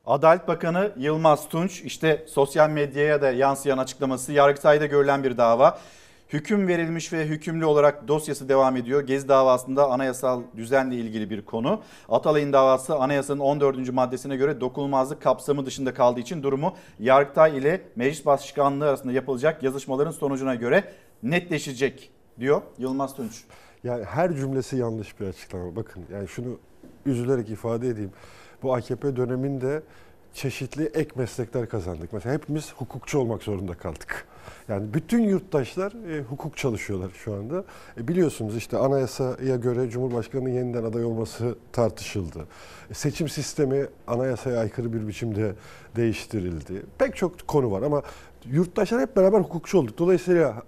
Adalet 0.07 0.49
Bakanı 0.49 0.93
Yılmaz 0.97 1.49
Tunç 1.49 1.81
işte 1.81 2.24
sosyal 2.29 2.70
medyaya 2.70 3.23
da 3.23 3.31
yansıyan 3.31 3.79
açıklaması 3.79 4.33
Yargıtay'da 4.33 4.87
görülen 4.87 5.24
bir 5.24 5.37
dava. 5.37 5.79
Hüküm 6.29 6.69
verilmiş 6.69 7.12
ve 7.12 7.27
hükümlü 7.27 7.65
olarak 7.65 8.09
dosyası 8.09 8.49
devam 8.49 8.77
ediyor. 8.77 9.07
Gezi 9.07 9.29
davasında 9.29 9.91
anayasal 9.91 10.43
düzenle 10.57 10.97
ilgili 10.97 11.31
bir 11.31 11.45
konu. 11.45 11.83
Atalay'ın 12.09 12.53
davası 12.53 12.95
anayasanın 12.95 13.41
14. 13.41 13.93
maddesine 13.93 14.37
göre 14.37 14.61
dokunulmazlık 14.61 15.23
kapsamı 15.23 15.66
dışında 15.66 15.95
kaldığı 15.95 16.20
için 16.20 16.43
durumu 16.43 16.77
Yargıtay 16.99 17.59
ile 17.59 17.83
Meclis 17.97 18.27
Başkanlığı 18.27 18.89
arasında 18.89 19.12
yapılacak 19.12 19.62
yazışmaların 19.62 20.12
sonucuna 20.12 20.55
göre 20.55 20.85
netleşecek 21.23 22.11
diyor 22.41 22.62
Yılmaz 22.79 23.16
Tunç. 23.16 23.45
Yani 23.85 24.05
her 24.05 24.35
cümlesi 24.37 24.77
yanlış 24.77 25.20
bir 25.20 25.27
açıklama. 25.27 25.77
Bakın 25.77 26.05
yani 26.12 26.29
şunu 26.29 26.59
üzülerek 27.07 27.51
ifade 27.51 27.89
edeyim. 27.89 28.12
Bu 28.62 28.74
AKP 28.74 29.16
döneminde 29.16 29.82
çeşitli 30.34 30.84
ek 30.84 31.10
meslekler 31.16 31.68
kazandık. 31.68 32.12
Mesela 32.12 32.34
hepimiz 32.34 32.72
hukukçu 32.72 33.18
olmak 33.18 33.43
zorunda 33.43 33.74
kaldık. 33.74 34.26
Yani 34.68 34.94
bütün 34.94 35.22
yurttaşlar 35.22 35.93
e, 35.93 36.22
hukuk 36.22 36.56
çalışıyorlar 36.56 37.10
şu 37.24 37.34
anda. 37.34 37.64
E, 37.97 38.09
biliyorsunuz 38.09 38.56
işte 38.56 38.78
anayasaya 38.78 39.56
göre 39.56 39.90
Cumhurbaşkanı'nın 39.90 40.48
yeniden 40.48 40.84
aday 40.84 41.05
olması 41.05 41.56
tartışıldı. 41.72 42.47
E, 42.90 42.94
seçim 42.94 43.28
sistemi 43.28 43.86
anayasaya 44.06 44.60
aykırı 44.60 44.93
bir 44.93 45.09
biçimde 45.09 45.55
değiştirildi. 45.97 46.82
Pek 46.98 47.16
çok 47.16 47.48
konu 47.48 47.70
var 47.70 47.82
ama 47.82 48.02
yurttaşlar 48.44 49.01
hep 49.01 49.16
beraber 49.16 49.40
hukukçu 49.40 49.78
olduk. 49.78 49.98
Dolayısıyla 49.98 50.62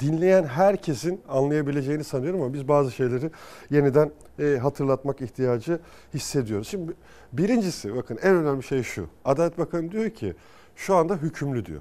dinleyen 0.00 0.44
herkesin 0.44 1.20
anlayabileceğini 1.28 2.04
sanıyorum 2.04 2.42
ama 2.42 2.52
biz 2.52 2.68
bazı 2.68 2.90
şeyleri 2.90 3.30
yeniden 3.70 4.10
e, 4.38 4.58
hatırlatmak 4.62 5.20
ihtiyacı 5.20 5.80
hissediyoruz. 6.14 6.68
Şimdi 6.68 6.92
birincisi 7.32 7.96
bakın 7.96 8.18
en 8.22 8.34
önemli 8.34 8.62
şey 8.62 8.82
şu. 8.82 9.06
Adalet 9.24 9.58
Bakanı 9.58 9.92
diyor 9.92 10.10
ki 10.10 10.34
şu 10.76 10.94
anda 10.94 11.16
hükümlü 11.16 11.66
diyor. 11.66 11.80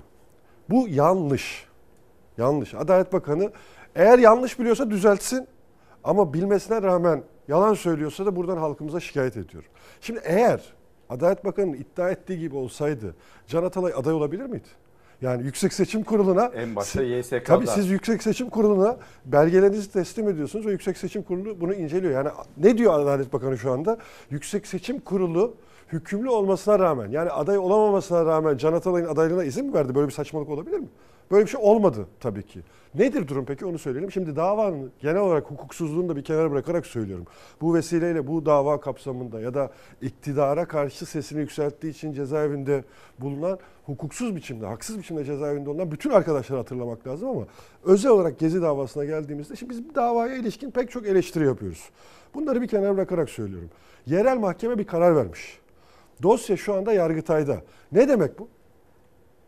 Bu 0.70 0.88
yanlış. 0.88 1.68
Yanlış. 2.38 2.74
Adalet 2.74 3.14
Bakanı 3.14 3.52
eğer 3.96 4.20
yanlış 4.20 4.60
biliyorsa 4.60 4.90
düzeltsin 4.90 5.48
ama 6.04 6.34
bilmesine 6.34 6.82
rağmen 6.82 7.24
yalan 7.48 7.74
söylüyorsa 7.74 8.26
da 8.26 8.36
buradan 8.36 8.58
halkımıza 8.58 9.00
şikayet 9.00 9.38
ediyorum. 9.38 9.70
Şimdi 10.02 10.22
eğer 10.24 10.74
Adalet 11.10 11.46
Bakanı'nın 11.46 11.74
iddia 11.74 12.10
ettiği 12.10 12.40
gibi 12.40 12.56
olsaydı 12.56 13.16
Can 13.48 13.64
Atalay 13.64 13.94
aday 13.96 14.14
olabilir 14.14 14.46
miydi? 14.46 14.68
Yani 15.22 15.44
Yüksek 15.44 15.74
Seçim 15.74 16.04
Kurulu'na 16.04 16.46
en 16.46 16.76
başta 16.76 17.04
YSK'da. 17.04 17.44
Tabii 17.44 17.68
siz 17.68 17.90
Yüksek 17.90 18.24
Seçim 18.24 18.50
Kurulu'na 18.50 18.98
belgelerinizi 19.26 19.92
teslim 19.92 20.30
ediyorsunuz 20.30 20.66
ve 20.66 20.72
Yüksek 20.72 20.98
Seçim 20.98 21.24
Kurulu 21.24 21.62
bunu 21.62 21.74
inceliyor. 21.74 22.14
Yani 22.14 22.30
ne 22.58 22.78
diyor 22.78 23.00
Adalet 23.00 23.34
Bakanı 23.34 23.58
şu 23.58 23.72
anda? 23.72 23.98
Yüksek 24.30 24.68
Seçim 24.68 25.00
Kurulu 25.00 25.54
hükümlü 25.94 26.30
olmasına 26.30 26.80
rağmen 26.80 27.12
yani 27.12 27.30
aday 27.30 27.58
olamamasına 27.58 28.26
rağmen 28.26 28.58
Can 28.58 28.74
Atalay'ın 28.74 29.08
adaylığına 29.08 29.44
izin 29.44 29.66
mi 29.66 29.74
verdi? 29.74 29.96
Böyle 29.96 30.08
bir 30.08 30.14
saçmalık 30.14 30.50
olabilir 30.50 30.80
mi? 30.80 30.88
Böyle 31.32 31.46
bir 31.46 31.50
şey 31.50 31.62
olmadı 31.64 32.08
tabii 32.20 32.44
ki. 32.44 32.60
Nedir 32.96 33.28
durum 33.28 33.46
peki 33.46 33.66
onu 33.66 33.80
söyleyelim. 33.80 34.12
Şimdi 34.12 34.36
davanın 34.36 34.92
genel 35.00 35.22
olarak 35.22 35.52
hukuksuzluğunu 35.52 36.10
da 36.10 36.16
bir 36.16 36.24
kenara 36.24 36.52
bırakarak 36.52 36.86
söylüyorum. 36.86 37.26
Bu 37.62 37.74
vesileyle 37.74 38.28
bu 38.28 38.46
dava 38.46 38.80
kapsamında 38.80 39.40
ya 39.40 39.54
da 39.54 39.72
iktidara 40.02 40.68
karşı 40.68 41.06
sesini 41.06 41.40
yükselttiği 41.40 41.94
için 41.94 42.14
cezaevinde 42.14 42.84
bulunan 43.20 43.60
hukuksuz 43.90 44.36
biçimde, 44.36 44.66
haksız 44.66 45.00
biçimde 45.00 45.26
cezaevinde 45.26 45.70
olan 45.70 45.92
bütün 45.92 46.10
arkadaşları 46.10 46.60
hatırlamak 46.60 47.08
lazım 47.08 47.30
ama 47.30 47.48
özel 47.84 48.12
olarak 48.12 48.40
Gezi 48.40 48.62
davasına 48.62 49.06
geldiğimizde 49.06 49.56
şimdi 49.56 49.70
biz 49.74 49.96
davaya 49.96 50.36
ilişkin 50.36 50.72
pek 50.72 50.92
çok 50.92 51.08
eleştiri 51.08 51.46
yapıyoruz. 51.46 51.90
Bunları 52.34 52.62
bir 52.62 52.68
kenara 52.68 52.94
bırakarak 52.94 53.30
söylüyorum. 53.30 53.70
Yerel 54.06 54.38
mahkeme 54.38 54.78
bir 54.78 54.88
karar 54.88 55.16
vermiş. 55.16 55.60
Dosya 56.24 56.58
şu 56.58 56.74
anda 56.74 56.94
Yargıtay'da. 56.94 57.62
Ne 57.92 58.10
demek 58.10 58.40
bu? 58.40 58.48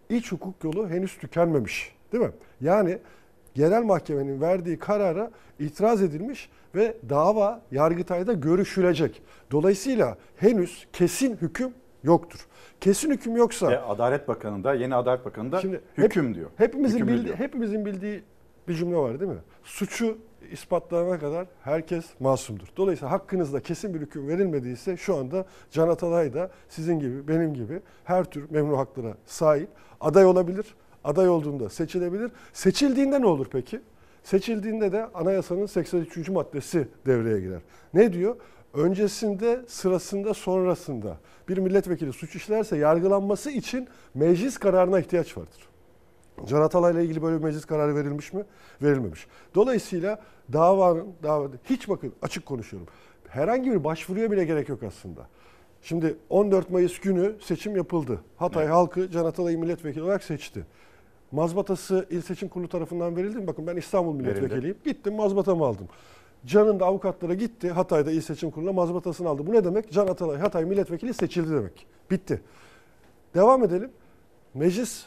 İç 0.09 0.31
hukuk 0.31 0.63
yolu 0.63 0.89
henüz 0.89 1.18
tükenmemiş. 1.18 1.95
Değil 2.11 2.23
mi? 2.23 2.31
Yani 2.61 2.97
yerel 3.55 3.84
mahkemenin 3.84 4.41
verdiği 4.41 4.80
karara 4.80 5.31
itiraz 5.59 6.01
edilmiş 6.01 6.49
ve 6.76 6.97
dava 7.09 7.61
Yargıtay'da 7.72 8.34
görüşülecek. 8.34 9.22
Dolayısıyla 9.51 10.18
henüz 10.35 10.88
kesin 10.93 11.38
hüküm 11.41 11.73
yoktur. 12.03 12.48
Kesin 12.82 13.11
hüküm 13.11 13.36
yoksa 13.36 13.68
Ve 13.69 13.80
Adalet 13.80 14.28
Bakanı 14.28 14.64
da 14.64 14.73
yeni 14.73 14.95
Adalet 14.95 15.26
Bakanı 15.26 15.52
da 15.52 15.61
Şimdi 15.61 15.82
hüküm 15.98 16.28
hep- 16.28 16.36
diyor. 16.36 16.49
Hepimizin 16.56 16.95
Hükümlü 16.98 17.11
bildiği, 17.11 17.26
diyor. 17.26 17.38
hepimizin 17.38 17.86
bildiği 17.86 18.23
bir 18.68 18.73
cümle 18.73 18.95
var 18.95 19.19
değil 19.19 19.32
mi? 19.32 19.38
Suçu 19.64 20.18
ispatlanana 20.52 21.19
kadar 21.19 21.48
herkes 21.64 22.06
masumdur. 22.19 22.68
Dolayısıyla 22.78 23.11
hakkınızda 23.11 23.60
kesin 23.60 23.94
bir 23.94 23.99
hüküm 23.99 24.28
verilmediyse 24.28 24.98
şu 24.98 25.18
anda 25.18 25.45
Can 25.72 25.88
Atalay 25.90 26.34
da 26.34 26.52
sizin 26.69 26.99
gibi 26.99 27.28
benim 27.28 27.53
gibi 27.53 27.82
her 28.03 28.23
tür 28.23 28.52
memnu 28.52 28.78
haklara 28.78 29.14
sahip 29.26 29.69
aday 30.02 30.26
olabilir. 30.26 30.65
Aday 31.03 31.30
olduğunda 31.30 31.69
seçilebilir. 31.69 32.32
Seçildiğinde 32.53 33.22
ne 33.22 33.26
olur 33.26 33.48
peki? 33.52 33.80
Seçildiğinde 34.23 34.91
de 34.91 35.06
anayasanın 35.14 35.65
83. 35.65 36.30
maddesi 36.30 36.88
devreye 37.06 37.40
girer. 37.40 37.61
Ne 37.94 38.14
diyor? 38.14 38.36
Öncesinde, 38.73 39.61
sırasında, 39.68 40.34
sonrasında 40.34 41.18
bir 41.52 41.57
milletvekili 41.57 42.14
suç 42.14 42.36
işlerse 42.36 42.78
yargılanması 42.78 43.52
için 43.52 43.88
meclis 44.14 44.57
kararına 44.57 44.99
ihtiyaç 44.99 45.38
vardır. 45.38 45.68
Can 46.45 46.61
Atalay'la 46.61 47.02
ilgili 47.02 47.22
böyle 47.22 47.38
bir 47.40 47.44
meclis 47.44 47.65
kararı 47.65 47.95
verilmiş 47.95 48.34
mi? 48.34 48.45
Verilmemiş. 48.82 49.28
Dolayısıyla 49.56 50.22
davanın, 50.53 51.07
davada 51.23 51.56
hiç 51.64 51.90
bakın 51.90 52.14
açık 52.22 52.45
konuşuyorum. 52.45 52.88
Herhangi 53.28 53.72
bir 53.72 53.84
başvuruya 53.84 54.32
bile 54.32 54.45
gerek 54.45 54.69
yok 54.69 54.84
aslında. 54.84 55.28
Şimdi 55.82 56.15
14 56.30 56.69
Mayıs 56.69 56.99
günü 56.99 57.36
seçim 57.41 57.76
yapıldı. 57.76 58.19
Hatay 58.38 58.68
halkı 58.68 59.11
Can 59.11 59.26
Atalay'ı 59.26 59.60
milletvekili 59.60 60.03
olarak 60.03 60.23
seçti. 60.23 60.65
Mazbatası 61.32 62.06
İl 62.10 62.22
Seçim 62.22 62.49
Kurulu 62.49 62.69
tarafından 62.69 63.15
verildi 63.15 63.38
mi? 63.38 63.48
Bakın 63.48 63.68
ben 63.68 63.76
İstanbul 63.76 64.14
milletvekiliyim. 64.14 64.78
Gittim 64.86 65.15
mazbatamı 65.15 65.65
aldım. 65.65 65.88
Can'ın 66.45 66.80
da 66.80 66.85
avukatlara 66.85 67.34
gitti. 67.34 67.69
Hatay'da 67.72 68.11
İl 68.11 68.22
Seçim 68.22 68.51
Kurulu'na 68.51 68.73
mazbatasını 68.73 69.30
aldı. 69.30 69.47
Bu 69.47 69.51
ne 69.53 69.63
demek? 69.63 69.91
Can 69.91 70.07
Atalay 70.07 70.38
Hatay 70.38 70.65
milletvekili 70.65 71.13
seçildi 71.13 71.51
demek. 71.51 71.88
Bitti. 72.11 72.41
Devam 73.35 73.63
edelim. 73.63 73.91
Meclis 74.53 75.05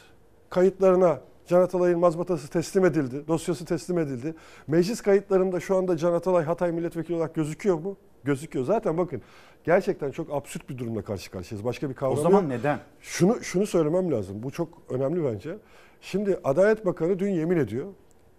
kayıtlarına 0.49 1.19
Can 1.47 1.61
Atalay'ın 1.61 1.99
mazbatası 1.99 2.47
teslim 2.49 2.85
edildi. 2.85 3.27
Dosyası 3.27 3.65
teslim 3.65 3.99
edildi. 3.99 4.35
Meclis 4.67 5.01
kayıtlarında 5.01 5.59
şu 5.59 5.75
anda 5.77 5.97
Can 5.97 6.13
Atalay 6.13 6.43
Hatay 6.43 6.71
milletvekili 6.71 7.15
olarak 7.15 7.35
gözüküyor 7.35 7.79
mu? 7.79 7.97
Gözüküyor. 8.23 8.65
Zaten 8.65 8.97
bakın 8.97 9.21
gerçekten 9.63 10.11
çok 10.11 10.33
absürt 10.33 10.69
bir 10.69 10.77
durumla 10.77 11.01
karşı 11.01 11.31
karşıyayız. 11.31 11.65
Başka 11.65 11.89
bir 11.89 11.93
kavram 11.95 12.17
O 12.17 12.21
zaman 12.21 12.41
yok. 12.41 12.49
neden? 12.49 12.79
Şunu 13.01 13.43
şunu 13.43 13.65
söylemem 13.65 14.11
lazım. 14.11 14.43
Bu 14.43 14.51
çok 14.51 14.69
önemli 14.89 15.23
bence. 15.25 15.57
Şimdi 16.01 16.39
Adalet 16.43 16.85
Bakanı 16.85 17.19
dün 17.19 17.29
yemin 17.31 17.57
ediyor. 17.57 17.87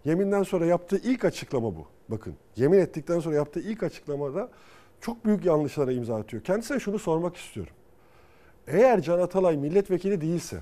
Yeminden 0.05 0.43
sonra 0.43 0.67
yaptığı 0.67 0.99
ilk 0.99 1.25
açıklama 1.25 1.77
bu. 1.77 1.87
Bakın 2.09 2.35
yemin 2.57 2.79
ettikten 2.79 3.21
sonra 3.21 3.35
yaptığı 3.35 3.61
ilk 3.61 3.83
açıklamada 3.83 4.49
çok 5.01 5.25
büyük 5.25 5.45
yanlışlara 5.45 5.93
imza 5.93 6.17
atıyor. 6.17 6.43
Kendisine 6.43 6.81
şunu 6.81 6.99
sormak 6.99 7.37
istiyorum. 7.37 7.73
Eğer 8.67 9.03
Can 9.03 9.19
Atalay 9.19 9.57
milletvekili 9.57 10.21
değilse 10.21 10.57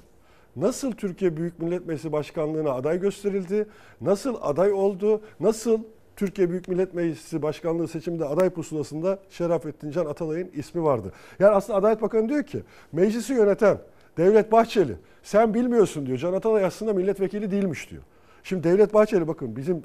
nasıl 0.56 0.92
Türkiye 0.92 1.36
Büyük 1.36 1.58
Millet 1.58 1.86
Meclisi 1.86 2.12
Başkanlığı'na 2.12 2.70
aday 2.70 3.00
gösterildi? 3.00 3.66
Nasıl 4.00 4.36
aday 4.40 4.72
oldu? 4.72 5.20
Nasıl 5.40 5.78
Türkiye 6.16 6.50
Büyük 6.50 6.68
Millet 6.68 6.94
Meclisi 6.94 7.42
Başkanlığı 7.42 7.88
seçiminde 7.88 8.24
aday 8.24 8.50
pusulasında 8.50 9.18
Şerafettin 9.30 9.90
Can 9.90 10.06
Atalay'ın 10.06 10.50
ismi 10.54 10.82
vardı. 10.82 11.12
Yani 11.38 11.54
aslında 11.54 11.78
Adalet 11.78 12.02
Bakanı 12.02 12.28
diyor 12.28 12.42
ki 12.42 12.62
meclisi 12.92 13.32
yöneten 13.32 13.78
Devlet 14.16 14.52
Bahçeli 14.52 14.96
sen 15.22 15.54
bilmiyorsun 15.54 16.06
diyor. 16.06 16.18
Can 16.18 16.32
Atalay 16.32 16.64
aslında 16.64 16.92
milletvekili 16.92 17.50
değilmiş 17.50 17.90
diyor. 17.90 18.02
Şimdi 18.42 18.64
Devlet 18.64 18.94
Bahçeli 18.94 19.28
bakın 19.28 19.56
bizim 19.56 19.82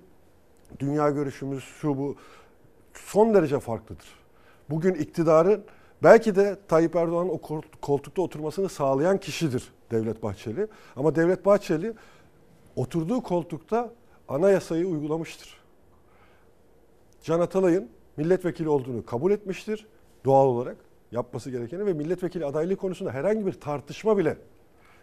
dünya 0.79 1.09
görüşümüz 1.09 1.63
şu 1.63 1.97
bu 1.97 2.15
son 2.93 3.33
derece 3.33 3.59
farklıdır. 3.59 4.07
Bugün 4.69 4.93
iktidarın 4.93 5.63
belki 6.03 6.35
de 6.35 6.59
Tayyip 6.67 6.95
Erdoğan'ın 6.95 7.29
o 7.29 7.37
kol- 7.37 7.61
koltukta 7.81 8.21
oturmasını 8.21 8.69
sağlayan 8.69 9.17
kişidir 9.17 9.71
Devlet 9.91 10.23
Bahçeli. 10.23 10.67
Ama 10.95 11.15
Devlet 11.15 11.45
Bahçeli 11.45 11.93
oturduğu 12.75 13.21
koltukta 13.23 13.93
anayasayı 14.27 14.87
uygulamıştır. 14.87 15.59
Can 17.23 17.39
Atalay'ın 17.39 17.89
milletvekili 18.17 18.69
olduğunu 18.69 19.05
kabul 19.05 19.31
etmiştir 19.31 19.87
doğal 20.25 20.47
olarak 20.47 20.77
yapması 21.11 21.51
gerekeni 21.51 21.85
ve 21.85 21.93
milletvekili 21.93 22.45
adaylığı 22.45 22.75
konusunda 22.75 23.11
herhangi 23.11 23.45
bir 23.45 23.53
tartışma 23.53 24.17
bile 24.17 24.37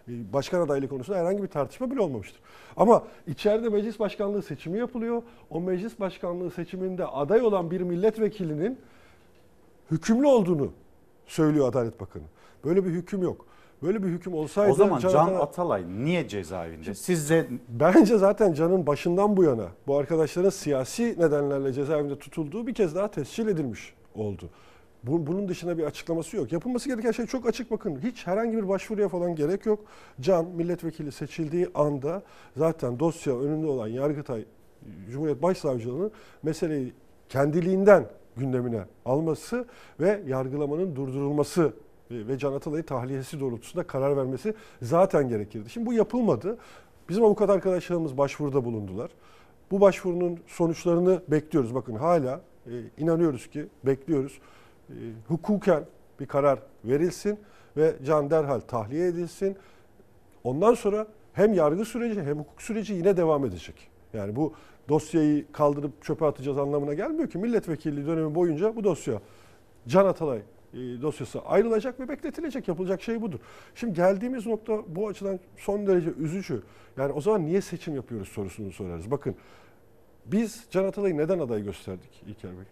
başkan 0.09 0.61
adaylığı 0.61 0.89
konusunda 0.89 1.19
herhangi 1.19 1.43
bir 1.43 1.49
tartışma 1.49 1.91
bile 1.91 2.01
olmamıştır. 2.01 2.41
Ama 2.77 3.03
içeride 3.27 3.69
meclis 3.69 4.01
başkanlığı 4.01 4.43
seçimi 4.43 4.79
yapılıyor. 4.79 5.23
O 5.51 5.61
meclis 5.61 6.01
başkanlığı 6.01 6.51
seçiminde 6.51 7.07
aday 7.07 7.43
olan 7.43 7.71
bir 7.71 7.81
milletvekilinin 7.81 8.79
hükümlü 9.91 10.27
olduğunu 10.27 10.73
söylüyor 11.27 11.69
Adalet 11.69 12.01
Bakanı. 12.01 12.23
Böyle 12.65 12.85
bir 12.85 12.91
hüküm 12.91 13.23
yok. 13.23 13.47
Böyle 13.83 14.03
bir 14.03 14.09
hüküm 14.09 14.35
olsaydı 14.35 14.73
O 14.73 14.75
zaman 14.75 14.99
Can 15.01 15.11
Atalay- 15.11 15.39
Atalay 15.39 15.85
niye 16.05 16.29
cezaevinde? 16.29 16.95
Sizce 16.95 17.47
Bence 17.69 18.19
zaten 18.19 18.53
Can'ın 18.53 18.87
başından 18.87 19.37
bu 19.37 19.45
yana 19.45 19.67
bu 19.87 19.97
arkadaşların 19.99 20.51
siyasi 20.51 21.15
nedenlerle 21.19 21.73
cezaevinde 21.73 22.19
tutulduğu 22.19 22.67
bir 22.67 22.75
kez 22.75 22.95
daha 22.95 23.11
tescil 23.11 23.49
edilmiş 23.49 23.95
oldu. 24.15 24.51
Bu- 25.07 25.27
Bunun 25.27 25.49
dışında 25.49 25.79
bir 25.79 25.85
açıklaması 25.85 26.37
yok. 26.37 26.53
Yapılması 26.53 26.89
gereken 26.89 27.11
şey 27.11 27.27
çok 27.27 27.47
açık 27.47 27.71
bakın. 27.71 27.99
Hiç 28.03 28.27
herhangi 28.27 28.57
bir 28.57 28.69
başvuruya 28.69 29.09
falan 29.09 29.35
gerek 29.35 29.67
yok. 29.67 29.85
Can 30.21 30.45
milletvekili 30.47 31.13
seçildiği 31.13 31.69
anda 31.75 32.23
zaten 32.57 32.99
dosya 32.99 33.41
önünde 33.41 33.67
olan 33.67 33.89
Yargıtay 33.89 34.45
Cumhuriyet 35.11 35.43
Başsavcılığı'nın 35.43 36.11
meseleyi 36.43 36.93
kendiliğinden 37.29 38.07
gündemine 38.37 38.83
alması 39.05 39.65
ve 40.01 40.23
yargılamanın 40.27 40.97
durdurulması 40.97 41.73
ve 42.11 42.39
Can 42.39 42.53
Atalay'ı 42.53 42.83
tahliyesi 42.87 43.41
doğrultusunda 43.41 43.87
karar 43.87 44.17
vermesi 44.17 44.55
zaten 44.83 45.29
gerekirdi. 45.29 45.71
Şimdi 45.71 45.87
bu 45.87 45.93
yapılmadı. 45.93 46.59
Bizim 47.09 47.25
avukat 47.25 47.51
arkadaşlarımız 47.51 48.19
başvuruda 48.19 48.65
bulundular. 48.65 49.11
Bu 49.71 49.81
başvurunun 49.81 50.39
sonuçlarını 50.47 51.23
bekliyoruz. 51.29 51.75
Bakın 51.75 51.95
hala 51.95 52.41
e, 52.67 52.71
inanıyoruz 52.99 53.47
ki 53.51 53.67
bekliyoruz. 53.87 54.39
E, 54.91 54.95
hukuken 55.29 55.85
bir 56.21 56.27
karar 56.27 56.59
verilsin 56.85 57.39
ve 57.77 57.97
Can 58.05 58.31
derhal 58.31 58.61
tahliye 58.61 59.07
edilsin. 59.07 59.57
Ondan 60.45 60.75
sonra 60.75 61.07
hem 61.33 61.55
yargı 61.55 61.85
süreci 61.85 62.23
hem 62.23 62.39
hukuk 62.39 62.63
süreci 62.63 62.95
yine 62.95 63.17
devam 63.17 63.45
edecek. 63.45 63.91
Yani 64.13 64.37
bu 64.37 64.53
dosyayı 64.89 65.53
kaldırıp 65.53 66.03
çöpe 66.03 66.27
atacağız 66.27 66.59
anlamına 66.59 66.95
gelmiyor 66.95 67.31
ki. 67.31 67.39
Milletvekilliği 67.39 68.07
dönemi 68.07 68.35
boyunca 68.35 68.77
bu 68.77 68.85
dosya 68.85 69.21
Can 69.89 70.07
Atalay 70.07 70.39
e, 70.39 70.43
dosyası 70.77 71.41
ayrılacak 71.41 72.01
ve 72.01 72.09
bekletilecek. 72.09 72.69
Yapılacak 72.69 73.03
şey 73.03 73.23
budur. 73.23 73.39
Şimdi 73.75 73.95
geldiğimiz 73.95 74.47
nokta 74.47 74.83
bu 74.89 75.09
açıdan 75.09 75.41
son 75.57 75.87
derece 75.87 76.11
üzücü. 76.11 76.63
Yani 76.97 77.13
o 77.13 77.21
zaman 77.21 77.47
niye 77.47 77.61
seçim 77.61 77.95
yapıyoruz 77.95 78.29
sorusunu 78.29 78.73
sorarız. 78.73 79.11
Bakın 79.11 79.35
biz 80.27 80.65
Can 80.71 80.85
Atalay'ı 80.85 81.17
neden 81.17 81.39
aday 81.39 81.65
gösterdik 81.65 82.23
İlker 82.27 82.51
Bey? 82.51 82.65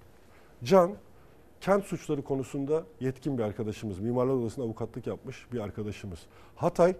Can 0.65 0.91
kent 1.65 1.85
suçları 1.85 2.23
konusunda 2.23 2.85
yetkin 3.01 3.39
bir 3.39 3.43
arkadaşımız. 3.43 3.99
Mimarlar 3.99 4.35
Odası'nda 4.35 4.65
avukatlık 4.65 5.07
yapmış 5.07 5.47
bir 5.53 5.61
arkadaşımız. 5.61 6.19
Hatay 6.57 6.95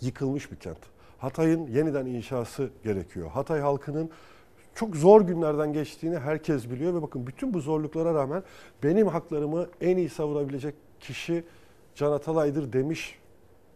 yıkılmış 0.00 0.52
bir 0.52 0.56
kent. 0.56 0.78
Hatay'ın 1.18 1.66
yeniden 1.66 2.06
inşası 2.06 2.70
gerekiyor. 2.84 3.30
Hatay 3.30 3.60
halkının 3.60 4.10
çok 4.74 4.96
zor 4.96 5.20
günlerden 5.20 5.72
geçtiğini 5.72 6.18
herkes 6.18 6.70
biliyor 6.70 6.94
ve 6.94 7.02
bakın 7.02 7.26
bütün 7.26 7.54
bu 7.54 7.60
zorluklara 7.60 8.14
rağmen 8.14 8.42
benim 8.82 9.06
haklarımı 9.06 9.66
en 9.80 9.96
iyi 9.96 10.08
savurabilecek 10.08 10.74
kişi 11.00 11.44
Can 11.94 12.12
Atalay'dır 12.12 12.72
demiş 12.72 13.18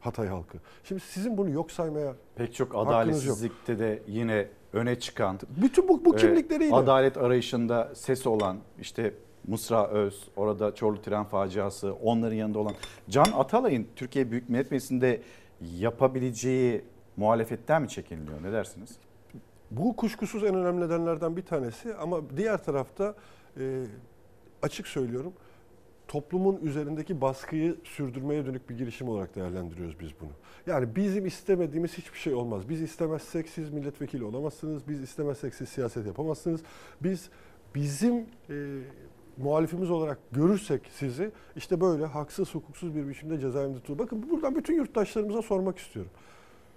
Hatay 0.01 0.29
halkı. 0.29 0.59
Şimdi 0.85 1.01
sizin 1.01 1.37
bunu 1.37 1.51
yok 1.51 1.71
saymaya 1.71 2.15
pek 2.37 2.55
çok 2.55 2.75
hakkınız 2.75 2.87
yok. 2.87 2.97
adaletsizlikte 2.97 3.79
de 3.79 4.03
yine 4.09 4.49
öne 4.73 5.01
çıkan 5.01 5.39
Bütün 5.63 5.89
bu, 5.89 6.05
bu 6.05 6.15
e, 6.15 6.19
kimlikleriyle 6.19 6.75
adalet 6.75 7.17
arayışında 7.17 7.93
sesi 7.95 8.29
olan 8.29 8.59
işte 8.81 9.15
Mısra 9.49 9.89
Öz, 9.89 10.29
orada 10.37 10.75
Çorlu 10.75 11.03
tren 11.03 11.25
faciası, 11.25 11.93
onların 11.93 12.37
yanında 12.37 12.59
olan 12.59 12.75
Can 13.09 13.27
Atalay'ın 13.35 13.87
Türkiye 13.97 14.31
Büyük 14.31 14.49
Millet 14.49 14.71
Meclisi'nde 14.71 15.23
yapabileceği 15.79 16.85
Muhalefetten 17.17 17.83
mi 17.83 17.89
çekiniliyor? 17.89 18.43
Ne 18.43 18.53
dersiniz? 18.53 18.99
Bu 19.71 19.97
kuşkusuz 19.97 20.45
en 20.45 20.55
önemli 20.55 20.85
nedenlerden 20.85 21.37
bir 21.37 21.43
tanesi 21.43 21.95
ama 21.95 22.21
diğer 22.37 22.65
tarafta 22.65 23.15
e, 23.61 23.85
açık 24.63 24.87
söylüyorum 24.87 25.33
toplumun 26.09 26.61
üzerindeki 26.63 27.21
baskıyı 27.21 27.77
sürdürmeye 27.85 28.47
dönük 28.47 28.71
bir 28.71 28.79
girişim 28.79 29.09
olarak 29.09 29.35
değerlendiriyoruz 29.37 30.01
biz 30.01 30.11
bunu. 30.21 30.31
Yani 30.67 30.97
bizim 30.97 31.27
istemediğimiz 31.27 31.99
hiçbir 31.99 32.19
şey 32.19 32.35
olmaz. 32.35 32.69
Biz 32.69 32.81
istemezsek 32.81 33.49
siz 33.49 33.71
milletvekili 33.71 34.25
olamazsınız. 34.25 34.89
Biz 34.89 35.01
istemezsek 35.01 35.55
siz 35.55 35.69
siyaset 35.69 36.07
yapamazsınız. 36.07 36.63
Biz 37.03 37.29
bizim 37.75 38.15
e, 38.51 38.81
muhalifimiz 39.37 39.91
olarak 39.91 40.19
görürsek 40.33 40.91
sizi 40.99 41.31
işte 41.57 41.81
böyle 41.81 42.05
haksız 42.05 42.55
hukuksuz 42.55 42.95
bir 42.95 43.09
biçimde 43.09 43.41
cezaevinde 43.41 43.79
tutuyor. 43.79 43.99
Bakın 43.99 44.31
buradan 44.31 44.55
bütün 44.55 44.75
yurttaşlarımıza 44.75 45.43
sormak 45.43 45.79
istiyorum. 45.79 46.13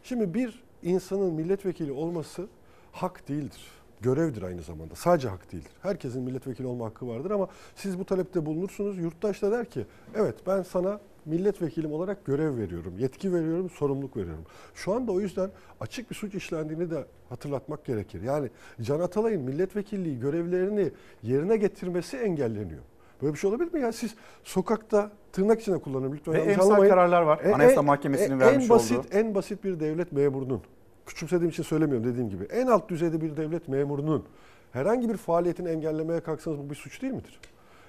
Şimdi 0.03 0.33
bir 0.33 0.63
insanın 0.83 1.33
milletvekili 1.33 1.91
olması 1.91 2.47
hak 2.91 3.27
değildir. 3.27 3.61
Görevdir 4.01 4.41
aynı 4.41 4.61
zamanda. 4.61 4.95
Sadece 4.95 5.29
hak 5.29 5.51
değildir. 5.51 5.71
Herkesin 5.81 6.21
milletvekili 6.21 6.67
olma 6.67 6.85
hakkı 6.85 7.07
vardır 7.07 7.31
ama 7.31 7.47
siz 7.75 7.99
bu 7.99 8.05
talepte 8.05 8.45
bulunursunuz. 8.45 8.97
Yurttaş 8.97 9.41
da 9.41 9.51
der 9.51 9.69
ki 9.69 9.85
evet 10.15 10.35
ben 10.47 10.61
sana 10.61 10.99
milletvekilim 11.27 11.91
olarak 11.91 12.25
görev 12.25 12.57
veriyorum, 12.57 12.93
yetki 12.97 13.33
veriyorum, 13.33 13.69
sorumluluk 13.69 14.17
veriyorum. 14.17 14.43
Şu 14.75 14.93
anda 14.93 15.11
o 15.11 15.19
yüzden 15.19 15.49
açık 15.79 16.09
bir 16.09 16.15
suç 16.15 16.35
işlendiğini 16.35 16.91
de 16.91 17.05
hatırlatmak 17.29 17.85
gerekir. 17.85 18.21
Yani 18.21 18.49
Can 18.81 18.99
Atalay'ın 18.99 19.41
milletvekilliği 19.41 20.19
görevlerini 20.19 20.91
yerine 21.23 21.57
getirmesi 21.57 22.17
engelleniyor. 22.17 22.81
Böyle 23.21 23.33
bir 23.33 23.39
şey 23.39 23.49
olabilir 23.49 23.73
mi? 23.73 23.81
Ya 23.81 23.91
siz 23.91 24.15
sokakta 24.43 25.11
tırnak 25.31 25.61
içinde 25.61 25.77
kullanın 25.77 26.13
lütfen. 26.13 26.33
Ve 26.33 26.39
emsal 26.39 26.65
anlamayın. 26.65 26.89
kararlar 26.91 27.21
var. 27.21 27.39
E, 27.43 27.53
Anayasa 27.53 27.79
en- 27.79 27.85
Mahkemesi'nin 27.85 28.39
e, 28.39 28.39
vermiş 28.39 28.63
en 28.63 28.69
basit, 28.69 28.97
olduğu. 28.97 29.07
En 29.11 29.35
basit 29.35 29.63
bir 29.63 29.79
devlet 29.79 30.11
memurunun, 30.11 30.61
küçümsediğim 31.05 31.49
için 31.49 31.63
söylemiyorum 31.63 32.07
dediğim 32.07 32.29
gibi. 32.29 32.43
En 32.43 32.67
alt 32.67 32.89
düzeyde 32.89 33.21
bir 33.21 33.37
devlet 33.37 33.67
memurunun 33.67 34.25
herhangi 34.71 35.09
bir 35.09 35.17
faaliyetini 35.17 35.69
engellemeye 35.69 36.19
kalksanız 36.19 36.59
bu 36.59 36.69
bir 36.69 36.75
suç 36.75 37.01
değil 37.01 37.13
midir? 37.13 37.39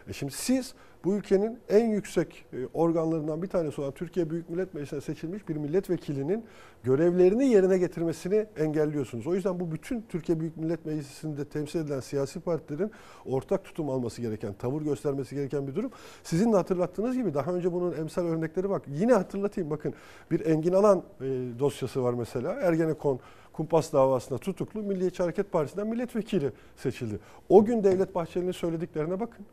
E 0.09 0.13
şimdi 0.13 0.33
siz 0.33 0.75
bu 1.05 1.15
ülkenin 1.15 1.59
en 1.69 1.87
yüksek 1.87 2.45
e, 2.53 2.57
organlarından 2.75 3.43
bir 3.43 3.47
tanesi 3.47 3.81
olan 3.81 3.93
Türkiye 3.93 4.31
Büyük 4.31 4.51
Millet 4.51 4.75
Meclisi'ne 4.75 5.01
seçilmiş 5.01 5.49
bir 5.49 5.57
milletvekilinin 5.57 6.45
görevlerini 6.83 7.49
yerine 7.49 7.79
getirmesini 7.79 8.47
engelliyorsunuz. 8.57 9.27
O 9.27 9.35
yüzden 9.35 9.61
bu 9.61 9.73
bütün 9.73 10.05
Türkiye 10.09 10.41
Büyük 10.41 10.57
Millet 10.57 10.87
Meclisi'nde 10.87 11.45
temsil 11.45 11.81
edilen 11.81 12.01
siyasi 12.01 12.41
partilerin 12.41 12.91
ortak 13.27 13.65
tutum 13.65 13.91
alması 13.91 14.23
gereken, 14.23 14.53
tavır 14.53 14.83
göstermesi 14.83 15.35
gereken 15.35 15.67
bir 15.67 15.75
durum. 15.75 15.91
Sizin 16.23 16.53
de 16.53 16.57
hatırlattığınız 16.57 17.17
gibi 17.17 17.35
daha 17.35 17.53
önce 17.53 17.73
bunun 17.73 17.93
emsal 17.93 18.27
örnekleri 18.27 18.71
bak. 18.71 18.83
Yine 18.89 19.13
hatırlatayım 19.13 19.71
bakın 19.71 19.95
bir 20.31 20.47
Engin 20.47 20.73
Alan 20.73 21.03
e, 21.21 21.25
dosyası 21.59 22.03
var 22.03 22.15
mesela. 22.15 22.53
Ergenekon 22.53 23.21
kumpas 23.53 23.93
davasında 23.93 24.39
tutuklu 24.39 24.83
Milliyetçi 24.83 25.23
Hareket 25.23 25.53
Partisi'nden 25.53 25.87
milletvekili 25.87 26.53
seçildi. 26.77 27.19
O 27.49 27.65
gün 27.65 27.85
Devlet 27.85 28.15
Bahçeli'nin 28.15 28.53
söylediklerine 28.53 29.21
bakın. 29.21 29.47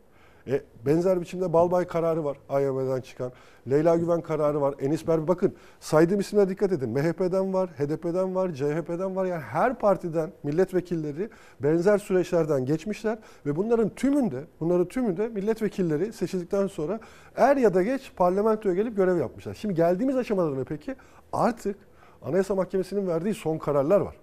E, 0.48 0.62
benzer 0.86 1.20
biçimde 1.20 1.52
Balbay 1.52 1.86
kararı 1.86 2.24
var 2.24 2.36
AYM'den 2.48 3.00
çıkan. 3.00 3.32
Leyla 3.70 3.96
Güven 3.96 4.20
kararı 4.20 4.60
var. 4.60 4.74
Enis 4.80 5.08
Berbe 5.08 5.28
bakın 5.28 5.54
saydığım 5.80 6.20
isimlere 6.20 6.48
dikkat 6.48 6.72
edin. 6.72 6.90
MHP'den 6.90 7.54
var, 7.54 7.70
HDP'den 7.70 8.34
var, 8.34 8.52
CHP'den 8.52 9.16
var. 9.16 9.26
Yani 9.26 9.42
her 9.42 9.78
partiden 9.78 10.32
milletvekilleri 10.42 11.30
benzer 11.60 11.98
süreçlerden 11.98 12.64
geçmişler 12.64 13.18
ve 13.46 13.56
bunların 13.56 13.88
tümünde, 13.88 14.44
bunların 14.60 14.88
tümünde 14.88 15.28
milletvekilleri 15.28 16.12
seçildikten 16.12 16.66
sonra 16.66 17.00
er 17.36 17.56
ya 17.56 17.74
da 17.74 17.82
geç 17.82 18.12
parlamentoya 18.16 18.74
gelip 18.74 18.96
görev 18.96 19.16
yapmışlar. 19.16 19.54
Şimdi 19.54 19.74
geldiğimiz 19.74 20.16
aşamada 20.16 20.50
ne 20.50 20.64
peki? 20.64 20.94
Artık 21.32 21.76
Anayasa 22.22 22.54
Mahkemesi'nin 22.54 23.06
verdiği 23.06 23.34
son 23.34 23.58
kararlar 23.58 24.00
var. 24.00 24.16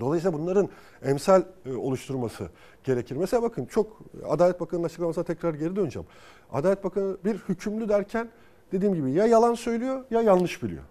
Dolayısıyla 0.00 0.38
bunların 0.38 0.68
emsal 1.02 1.42
e, 1.66 1.74
oluşturması 1.74 2.48
gerekir. 2.84 3.16
Mesela 3.16 3.42
bakın 3.42 3.66
çok 3.66 3.98
Adalet 4.28 4.60
Bakanı'nın 4.60 4.86
açıklamasına 4.86 5.24
tekrar 5.24 5.54
geri 5.54 5.76
döneceğim. 5.76 6.08
Adalet 6.52 6.84
Bakanı 6.84 7.16
bir 7.24 7.34
hükümlü 7.34 7.88
derken 7.88 8.28
dediğim 8.72 8.94
gibi 8.94 9.12
ya 9.12 9.26
yalan 9.26 9.54
söylüyor 9.54 10.04
ya 10.10 10.22
yanlış 10.22 10.62
biliyor. 10.62 10.82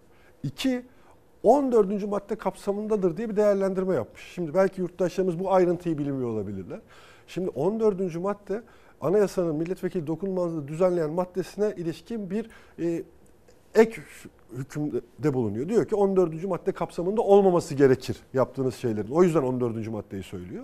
İki, 0.43 0.85
14. 1.43 2.07
madde 2.07 2.35
kapsamındadır 2.35 3.17
diye 3.17 3.29
bir 3.29 3.35
değerlendirme 3.35 3.95
yapmış. 3.95 4.31
Şimdi 4.35 4.53
belki 4.53 4.81
yurttaşlarımız 4.81 5.39
bu 5.39 5.53
ayrıntıyı 5.53 5.97
bilmiyor 5.97 6.29
olabilirler. 6.29 6.79
Şimdi 7.27 7.49
14. 7.49 8.15
madde 8.15 8.61
anayasanın 9.01 9.55
milletvekili 9.55 10.07
dokunulmazlığı 10.07 10.67
düzenleyen 10.67 11.09
maddesine 11.09 11.73
ilişkin 11.77 12.29
bir 12.29 12.49
e, 12.79 13.03
ek 13.75 14.01
hükümde 14.57 15.33
bulunuyor. 15.33 15.69
Diyor 15.69 15.85
ki 15.85 15.95
14. 15.95 16.43
madde 16.43 16.71
kapsamında 16.71 17.21
olmaması 17.21 17.75
gerekir 17.75 18.17
yaptığınız 18.33 18.75
şeylerin. 18.75 19.11
O 19.11 19.23
yüzden 19.23 19.43
14. 19.43 19.87
maddeyi 19.87 20.23
söylüyor. 20.23 20.63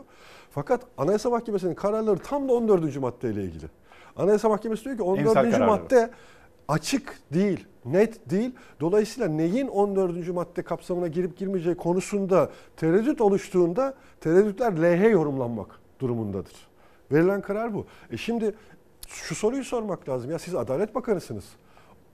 Fakat 0.52 0.82
Anayasa 0.98 1.30
Mahkemesi'nin 1.30 1.76
kararları 1.76 2.20
tam 2.20 2.50
da 2.50 2.54
14. 2.54 2.98
maddeyle 2.98 3.44
ilgili. 3.44 3.66
Anayasa 4.16 4.50
Mahkemesi 4.50 4.86
diyor 4.86 4.98
ki 4.98 5.04
14. 5.04 5.34
kararları. 5.34 5.68
madde 5.68 6.10
açık 6.68 7.20
değil, 7.34 7.68
net 7.86 8.30
değil. 8.30 8.52
Dolayısıyla 8.80 9.30
neyin 9.30 9.68
14. 9.68 10.28
madde 10.28 10.62
kapsamına 10.62 11.08
girip 11.08 11.38
girmeyeceği 11.38 11.76
konusunda 11.76 12.50
tereddüt 12.78 13.22
oluştuğunda 13.22 13.94
tereddütler 14.22 14.82
lehine 14.82 15.08
yorumlanmak 15.08 15.80
durumundadır. 16.00 16.54
Verilen 17.12 17.42
karar 17.42 17.74
bu. 17.74 17.86
E 18.12 18.18
şimdi 18.18 18.56
şu 19.08 19.36
soruyu 19.36 19.64
sormak 19.64 20.10
lazım. 20.10 20.32
Ya 20.32 20.40
siz 20.40 20.56
Adalet 20.56 20.96
Bakanısınız. 20.96 21.46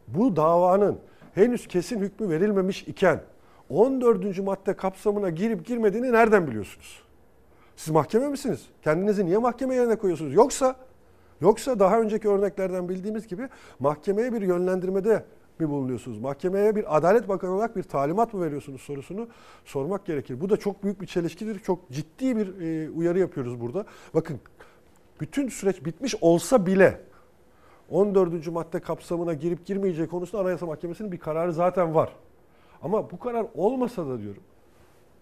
Bu 0.08 0.36
davanın 0.36 1.00
henüz 1.36 1.68
kesin 1.68 2.00
hükmü 2.00 2.30
verilmemiş 2.30 2.84
iken 2.84 3.22
14. 3.70 4.40
madde 4.40 4.74
kapsamına 4.74 5.30
girip 5.30 5.66
girmediğini 5.66 6.12
nereden 6.12 6.48
biliyorsunuz? 6.48 7.02
Siz 7.76 7.94
mahkeme 7.94 8.28
misiniz? 8.28 8.66
Kendinizi 8.82 9.26
niye 9.26 9.38
mahkeme 9.38 9.76
yerine 9.76 9.96
koyuyorsunuz? 9.96 10.34
Yoksa 10.34 10.76
yoksa 11.42 11.80
daha 11.80 12.02
önceki 12.02 12.30
örneklerden 12.30 12.90
bildiğimiz 12.90 13.28
gibi 13.28 13.50
mahkemeye 13.80 14.34
bir 14.34 14.42
yönlendirmede 14.42 15.24
mi 15.60 15.70
bulunuyorsunuz? 15.70 16.20
Mahkemeye 16.20 16.76
bir 16.76 16.98
Adalet 16.98 17.30
Bakanı 17.30 17.52
olarak 17.52 17.76
bir 17.76 17.84
talimat 17.84 18.34
mı 18.34 18.46
veriyorsunuz 18.46 18.82
sorusunu 18.82 19.28
sormak 19.66 20.06
gerekir. 20.06 20.42
Bu 20.42 20.50
da 20.50 20.58
çok 20.58 20.84
büyük 20.84 21.02
bir 21.02 21.08
çelişkidir. 21.08 21.60
Çok 21.60 21.92
ciddi 21.92 22.38
bir 22.38 22.62
e, 22.62 22.90
uyarı 22.90 23.20
yapıyoruz 23.20 23.62
burada. 23.62 23.86
Bakın 24.14 24.40
bütün 25.22 25.50
süreç 25.50 25.86
bitmiş 25.86 26.16
olsa 26.22 26.66
bile 26.66 27.02
14. 27.90 28.48
madde 28.48 28.80
kapsamına 28.80 29.34
girip 29.34 29.66
girmeyeceği 29.66 30.08
konusunda 30.08 30.44
Anayasa 30.44 30.66
Mahkemesi'nin 30.66 31.12
bir 31.12 31.18
kararı 31.18 31.54
zaten 31.54 31.96
var. 31.96 32.10
Ama 32.82 33.12
bu 33.12 33.20
karar 33.20 33.46
olmasa 33.56 34.08
da 34.08 34.22
diyorum 34.22 34.44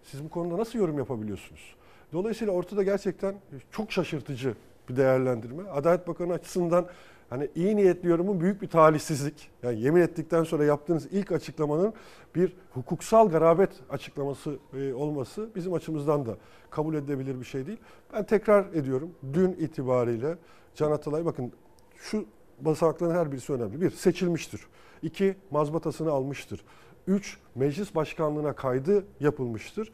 siz 0.02 0.24
bu 0.24 0.28
konuda 0.28 0.58
nasıl 0.58 0.78
yorum 0.78 0.98
yapabiliyorsunuz? 0.98 1.74
Dolayısıyla 2.12 2.52
ortada 2.52 2.82
gerçekten 2.82 3.34
çok 3.70 3.92
şaşırtıcı 3.92 4.54
bir 4.88 4.96
değerlendirme. 4.96 5.68
Adalet 5.68 6.08
Bakanı 6.08 6.32
açısından 6.32 6.86
hani 7.30 7.48
iyi 7.54 7.76
niyetli 7.76 8.08
yorumun 8.08 8.40
büyük 8.40 8.62
bir 8.62 8.68
talihsizlik. 8.68 9.50
Yani 9.62 9.80
yemin 9.80 10.00
ettikten 10.00 10.44
sonra 10.44 10.64
yaptığınız 10.64 11.06
ilk 11.12 11.32
açıklamanın 11.32 11.92
bir 12.34 12.56
hukuksal 12.70 13.28
garabet 13.28 13.70
açıklaması 13.90 14.56
e, 14.74 14.92
olması 14.92 15.48
bizim 15.54 15.74
açımızdan 15.74 16.26
da 16.26 16.36
kabul 16.70 16.94
edilebilir 16.94 17.40
bir 17.40 17.44
şey 17.44 17.66
değil. 17.66 17.78
Ben 18.12 18.24
tekrar 18.24 18.66
ediyorum 18.74 19.10
dün 19.32 19.52
itibariyle 19.52 20.36
Can 20.74 20.90
Atalay 20.90 21.24
bakın 21.24 21.52
şu 21.96 22.24
basamakların 22.60 23.14
her 23.14 23.32
birisi 23.32 23.52
önemli. 23.52 23.80
Bir, 23.80 23.90
seçilmiştir. 23.90 24.60
İki, 25.02 25.36
mazbatasını 25.50 26.10
almıştır. 26.10 26.64
Üç, 27.06 27.38
meclis 27.54 27.94
başkanlığına 27.94 28.52
kaydı 28.52 29.04
yapılmıştır. 29.20 29.92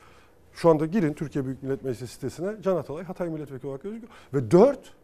Şu 0.53 0.71
anda 0.71 0.87
girin 0.87 1.13
Türkiye 1.13 1.45
Büyük 1.45 1.63
Millet 1.63 1.85
Meclisi 1.85 2.07
sitesine 2.07 2.63
Can 2.63 2.77
Atalay 2.77 3.05
Hatay 3.05 3.29
Milletvekili 3.29 3.67
olarak 3.69 3.83
gözüküyor. 3.83 4.13
Ve 4.35 4.51
dört, 4.51 4.95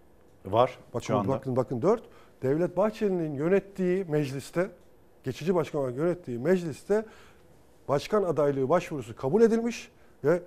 Var 0.44 0.78
bakın, 0.94 1.06
şu 1.06 1.16
anda. 1.16 1.28
bakın, 1.28 1.56
bakın 1.56 1.82
dört, 1.82 2.02
Devlet 2.42 2.76
Bahçeli'nin 2.76 3.34
yönettiği 3.34 4.04
mecliste, 4.04 4.70
geçici 5.24 5.54
başkan 5.54 5.80
olarak 5.80 5.96
yönettiği 5.96 6.38
mecliste 6.38 7.06
başkan 7.88 8.22
adaylığı 8.22 8.68
başvurusu 8.68 9.16
kabul 9.16 9.42
edilmiş 9.42 9.90
ve 10.24 10.42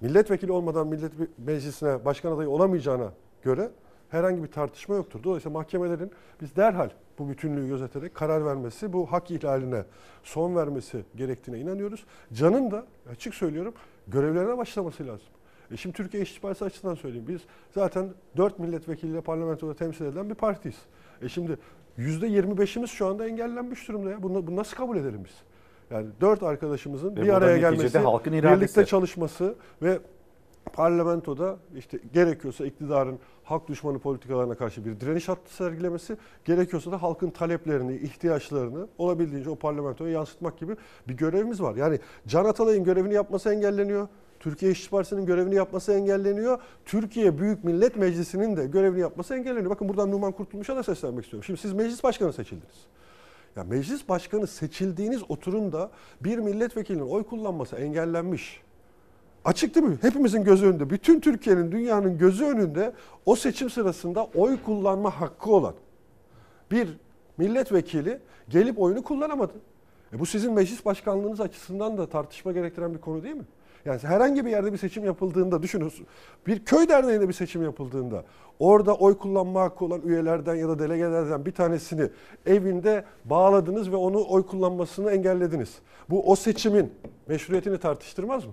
milletvekili 0.00 0.52
olmadan 0.52 0.86
millet 0.86 1.12
meclisine 1.38 2.04
başkan 2.04 2.32
adayı 2.32 2.48
olamayacağına 2.48 3.12
göre 3.42 3.70
herhangi 4.14 4.42
bir 4.42 4.48
tartışma 4.48 4.94
yoktur. 4.94 5.22
Dolayısıyla 5.24 5.58
mahkemelerin 5.58 6.10
biz 6.40 6.56
derhal 6.56 6.90
bu 7.18 7.28
bütünlüğü 7.28 7.68
gözeterek 7.68 8.14
karar 8.14 8.44
vermesi, 8.46 8.92
bu 8.92 9.12
hak 9.12 9.30
ihlaline 9.30 9.84
son 10.22 10.56
vermesi 10.56 11.04
gerektiğine 11.16 11.60
inanıyoruz. 11.60 12.04
Can'ın 12.32 12.70
da 12.70 12.84
açık 13.10 13.34
söylüyorum 13.34 13.74
görevlerine 14.08 14.58
başlaması 14.58 15.06
lazım. 15.06 15.26
E 15.70 15.76
şimdi 15.76 15.96
Türkiye 15.96 16.22
İşçi 16.22 16.40
Partisi 16.40 16.64
açısından 16.64 16.94
söyleyeyim. 16.94 17.26
Biz 17.28 17.40
zaten 17.74 18.08
4 18.36 18.58
milletvekiliyle 18.58 19.20
parlamentoda 19.20 19.74
temsil 19.74 20.04
edilen 20.04 20.30
bir 20.30 20.34
partiyiz. 20.34 20.78
E 21.22 21.28
şimdi 21.28 21.58
%25'imiz 21.98 22.86
şu 22.86 23.06
anda 23.06 23.28
engellenmiş 23.28 23.88
durumda 23.88 24.10
ya. 24.10 24.22
Bunu, 24.22 24.46
bunu 24.46 24.56
nasıl 24.56 24.76
kabul 24.76 24.96
edelim 24.96 25.20
biz? 25.24 25.34
Yani 25.90 26.06
4 26.20 26.42
arkadaşımızın 26.42 27.16
Ve 27.16 27.22
bir 27.22 27.28
araya 27.28 27.58
gelmesi, 27.58 27.98
halkın 27.98 28.32
iradesi. 28.32 28.60
birlikte 28.60 28.84
çalışması 28.84 29.54
ve 29.82 29.98
parlamentoda 30.72 31.56
işte 31.76 31.98
gerekiyorsa 32.12 32.66
iktidarın 32.66 33.18
halk 33.44 33.68
düşmanı 33.68 33.98
politikalarına 33.98 34.54
karşı 34.54 34.84
bir 34.84 35.00
direniş 35.00 35.28
hattı 35.28 35.54
sergilemesi, 35.54 36.16
gerekiyorsa 36.44 36.92
da 36.92 37.02
halkın 37.02 37.30
taleplerini, 37.30 37.96
ihtiyaçlarını 37.96 38.86
olabildiğince 38.98 39.50
o 39.50 39.56
parlamentoya 39.56 40.12
yansıtmak 40.12 40.58
gibi 40.58 40.76
bir 41.08 41.14
görevimiz 41.14 41.62
var. 41.62 41.74
Yani 41.76 41.98
Can 42.26 42.44
Atalay'ın 42.44 42.84
görevini 42.84 43.14
yapması 43.14 43.54
engelleniyor. 43.54 44.08
Türkiye 44.40 44.72
İşçi 44.72 44.90
Partisi'nin 44.90 45.26
görevini 45.26 45.54
yapması 45.54 45.92
engelleniyor. 45.92 46.58
Türkiye 46.84 47.38
Büyük 47.38 47.64
Millet 47.64 47.96
Meclisi'nin 47.96 48.56
de 48.56 48.66
görevini 48.66 49.00
yapması 49.00 49.34
engelleniyor. 49.34 49.70
Bakın 49.70 49.88
buradan 49.88 50.10
Numan 50.10 50.32
Kurtulmuş'a 50.32 50.76
da 50.76 50.82
seslenmek 50.82 51.24
istiyorum. 51.24 51.44
Şimdi 51.44 51.60
siz 51.60 51.72
meclis 51.72 52.04
başkanı 52.04 52.32
seçildiniz. 52.32 52.86
Ya 53.56 53.64
meclis 53.64 54.08
başkanı 54.08 54.46
seçildiğiniz 54.46 55.22
oturumda 55.28 55.90
bir 56.20 56.38
milletvekilinin 56.38 57.08
oy 57.08 57.22
kullanması 57.24 57.76
engellenmiş. 57.76 58.63
Açık 59.44 59.74
değil 59.74 59.86
mi? 59.86 59.98
Hepimizin 60.00 60.44
gözü 60.44 60.66
önünde. 60.66 60.90
Bütün 60.90 61.20
Türkiye'nin, 61.20 61.72
dünyanın 61.72 62.18
gözü 62.18 62.44
önünde 62.44 62.92
o 63.26 63.36
seçim 63.36 63.70
sırasında 63.70 64.24
oy 64.24 64.58
kullanma 64.66 65.20
hakkı 65.20 65.50
olan 65.50 65.74
bir 66.70 66.88
milletvekili 67.38 68.18
gelip 68.48 68.80
oyunu 68.80 69.02
kullanamadı. 69.02 69.52
E 70.12 70.18
bu 70.18 70.26
sizin 70.26 70.52
meclis 70.52 70.84
başkanlığınız 70.84 71.40
açısından 71.40 71.98
da 71.98 72.06
tartışma 72.06 72.52
gerektiren 72.52 72.94
bir 72.94 73.00
konu 73.00 73.22
değil 73.22 73.34
mi? 73.34 73.44
Yani 73.84 74.00
herhangi 74.02 74.44
bir 74.44 74.50
yerde 74.50 74.72
bir 74.72 74.78
seçim 74.78 75.04
yapıldığında 75.04 75.62
düşünün 75.62 75.92
bir 76.46 76.64
köy 76.64 76.88
derneğinde 76.88 77.28
bir 77.28 77.32
seçim 77.32 77.62
yapıldığında 77.62 78.24
orada 78.58 78.94
oy 78.94 79.18
kullanma 79.18 79.60
hakkı 79.60 79.84
olan 79.84 80.00
üyelerden 80.04 80.54
ya 80.54 80.68
da 80.68 80.78
delegelerden 80.78 81.46
bir 81.46 81.52
tanesini 81.52 82.08
evinde 82.46 83.04
bağladınız 83.24 83.92
ve 83.92 83.96
onu 83.96 84.24
oy 84.28 84.46
kullanmasını 84.46 85.10
engellediniz. 85.10 85.78
Bu 86.10 86.30
o 86.30 86.36
seçimin 86.36 86.92
meşruiyetini 87.26 87.78
tartıştırmaz 87.78 88.44
mı? 88.44 88.52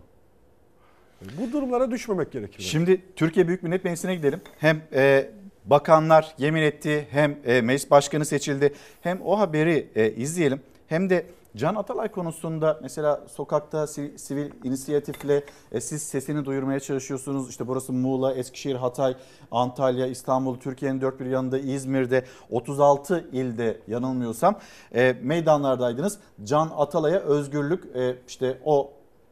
Bu 1.41 1.51
durumlara 1.51 1.91
düşmemek 1.91 2.31
gerekiyor. 2.31 2.59
Şimdi 2.69 3.01
Türkiye 3.15 3.47
Büyük 3.47 3.63
Millet 3.63 3.83
Meclisi'ne 3.85 4.15
gidelim. 4.15 4.41
Hem 4.59 4.81
e, 4.93 5.29
bakanlar 5.65 6.35
yemin 6.37 6.61
etti 6.61 7.07
hem 7.11 7.37
e, 7.45 7.61
meclis 7.61 7.91
başkanı 7.91 8.25
seçildi. 8.25 8.73
Hem 9.01 9.21
o 9.25 9.39
haberi 9.39 9.89
e, 9.95 10.11
izleyelim 10.11 10.61
hem 10.87 11.09
de 11.09 11.25
Can 11.55 11.75
Atalay 11.75 12.11
konusunda 12.11 12.79
mesela 12.81 13.21
sokakta 13.27 13.87
si- 13.87 14.13
sivil 14.17 14.51
inisiyatifle 14.63 15.43
e, 15.71 15.81
siz 15.81 16.03
sesini 16.03 16.45
duyurmaya 16.45 16.79
çalışıyorsunuz. 16.79 17.49
İşte 17.49 17.67
burası 17.67 17.93
Muğla, 17.93 18.33
Eskişehir, 18.33 18.75
Hatay, 18.75 19.15
Antalya, 19.51 20.07
İstanbul, 20.07 20.55
Türkiye'nin 20.59 21.01
dört 21.01 21.19
bir 21.19 21.25
yanında 21.25 21.59
İzmir'de 21.59 22.25
36 22.49 23.25
ilde 23.31 23.77
yanılmıyorsam 23.87 24.59
e, 24.95 25.15
meydanlardaydınız. 25.21 26.17
Can 26.43 26.71
Atalay'a 26.77 27.19
özgürlük 27.19 27.95
e, 27.95 28.15
işte 28.27 28.57
o 28.65 28.91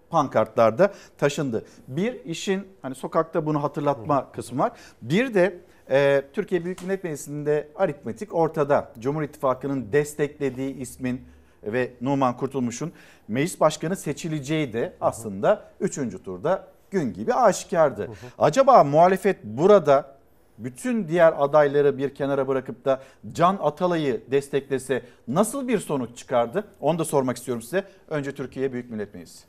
pankartlarda 0.09 0.93
taşındı. 1.17 1.65
Bir 1.87 2.25
işin 2.25 2.67
hani 2.81 2.95
sokakta 2.95 3.45
bunu 3.45 3.63
hatırlatma 3.63 4.31
kısmı 4.31 4.59
var. 4.59 4.71
Bir 5.01 5.33
de 5.33 5.59
e, 5.89 6.23
Türkiye 6.33 6.65
Büyük 6.65 6.83
Millet 6.83 7.03
Meclisi'nde 7.03 7.67
aritmetik 7.75 8.35
ortada. 8.35 8.91
Cumhur 8.99 9.23
İttifakı'nın 9.23 9.91
desteklediği 9.91 10.77
ismin 10.77 11.21
ve 11.63 11.91
Numan 12.01 12.37
Kurtulmuş'un 12.37 12.91
meclis 13.27 13.59
başkanı 13.59 13.95
seçileceği 13.95 14.73
de 14.73 14.93
aslında 15.01 15.71
3. 15.79 16.23
turda 16.23 16.67
gün 16.91 17.13
gibi 17.13 17.33
aşikardı. 17.33 18.09
Acaba 18.37 18.83
muhalefet 18.83 19.43
burada 19.43 20.19
bütün 20.57 21.07
diğer 21.07 21.33
adayları 21.37 21.97
bir 21.97 22.15
kenara 22.15 22.47
bırakıp 22.47 22.85
da 22.85 23.01
Can 23.31 23.57
Atalay'ı 23.61 24.21
desteklese 24.31 25.03
nasıl 25.27 25.67
bir 25.67 25.79
sonuç 25.79 26.17
çıkardı? 26.17 26.67
Onu 26.81 26.99
da 26.99 27.05
sormak 27.05 27.37
istiyorum 27.37 27.61
size. 27.61 27.83
Önce 28.07 28.31
Türkiye 28.31 28.73
Büyük 28.73 28.89
Millet 28.89 29.13
Meclisi. 29.13 29.48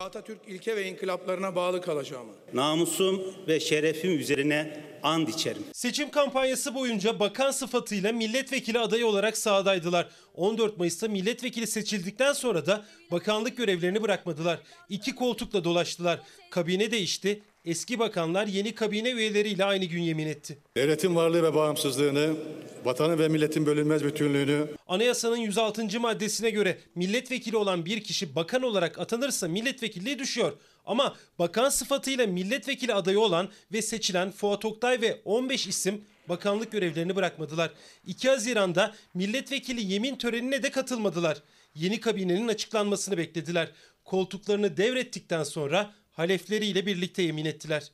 Atatürk 0.00 0.38
ilke 0.48 0.76
ve 0.76 0.88
inkılaplarına 0.88 1.56
bağlı 1.56 1.80
kalacağımı, 1.82 2.32
namusum 2.54 3.22
ve 3.48 3.60
şerefim 3.60 4.18
üzerine 4.18 4.84
and 5.02 5.28
içerim. 5.28 5.62
Seçim 5.72 6.10
kampanyası 6.10 6.74
boyunca 6.74 7.20
bakan 7.20 7.50
sıfatıyla 7.50 8.12
milletvekili 8.12 8.78
adayı 8.78 9.06
olarak 9.06 9.38
sahadaydılar. 9.38 10.08
14 10.34 10.78
Mayıs'ta 10.78 11.08
milletvekili 11.08 11.66
seçildikten 11.66 12.32
sonra 12.32 12.66
da 12.66 12.84
bakanlık 13.10 13.56
görevlerini 13.56 14.02
bırakmadılar. 14.02 14.58
İki 14.88 15.14
koltukla 15.14 15.64
dolaştılar. 15.64 16.20
Kabine 16.50 16.90
değişti. 16.90 17.42
Eski 17.66 17.98
bakanlar 17.98 18.46
yeni 18.46 18.74
kabine 18.74 19.10
üyeleriyle 19.10 19.64
aynı 19.64 19.84
gün 19.84 20.02
yemin 20.02 20.26
etti. 20.26 20.58
Devletin 20.76 21.16
varlığı 21.16 21.42
ve 21.42 21.54
bağımsızlığını, 21.54 22.36
vatanı 22.84 23.18
ve 23.18 23.28
milletin 23.28 23.66
bölünmez 23.66 24.04
bütünlüğünü, 24.04 24.66
Anayasanın 24.88 25.36
106. 25.36 26.00
maddesine 26.00 26.50
göre 26.50 26.78
milletvekili 26.94 27.56
olan 27.56 27.86
bir 27.86 28.04
kişi 28.04 28.34
bakan 28.34 28.62
olarak 28.62 28.98
atanırsa 28.98 29.48
milletvekilliği 29.48 30.18
düşüyor. 30.18 30.52
Ama 30.84 31.16
bakan 31.38 31.68
sıfatıyla 31.68 32.26
milletvekili 32.26 32.94
adayı 32.94 33.20
olan 33.20 33.48
ve 33.72 33.82
seçilen 33.82 34.30
Fuat 34.30 34.64
Oktay 34.64 35.00
ve 35.00 35.20
15 35.24 35.66
isim 35.66 36.04
bakanlık 36.28 36.72
görevlerini 36.72 37.16
bırakmadılar. 37.16 37.70
2 38.06 38.28
Haziran'da 38.28 38.94
milletvekili 39.14 39.92
yemin 39.92 40.16
törenine 40.16 40.62
de 40.62 40.70
katılmadılar. 40.70 41.42
Yeni 41.74 42.00
kabinenin 42.00 42.48
açıklanmasını 42.48 43.18
beklediler. 43.18 43.68
Koltuklarını 44.04 44.76
devrettikten 44.76 45.42
sonra 45.42 45.94
halefleriyle 46.16 46.86
birlikte 46.86 47.22
yemin 47.22 47.44
ettiler. 47.44 47.92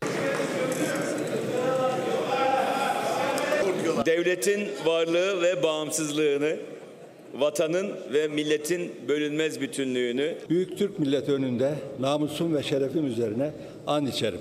Devletin 4.07 4.69
varlığı 4.85 5.43
ve 5.43 5.63
bağımsızlığını, 5.63 6.57
vatanın 7.35 7.93
ve 8.13 8.29
milletin 8.29 8.93
bölünmez 9.09 9.61
bütünlüğünü 9.61 10.39
Büyük 10.49 10.79
Türk 10.79 10.99
milleti 10.99 11.33
önünde 11.33 11.75
namusum 12.01 12.55
ve 12.55 12.63
şerefim 12.63 13.07
üzerine 13.07 13.53
and 13.87 14.07
içerim. 14.07 14.41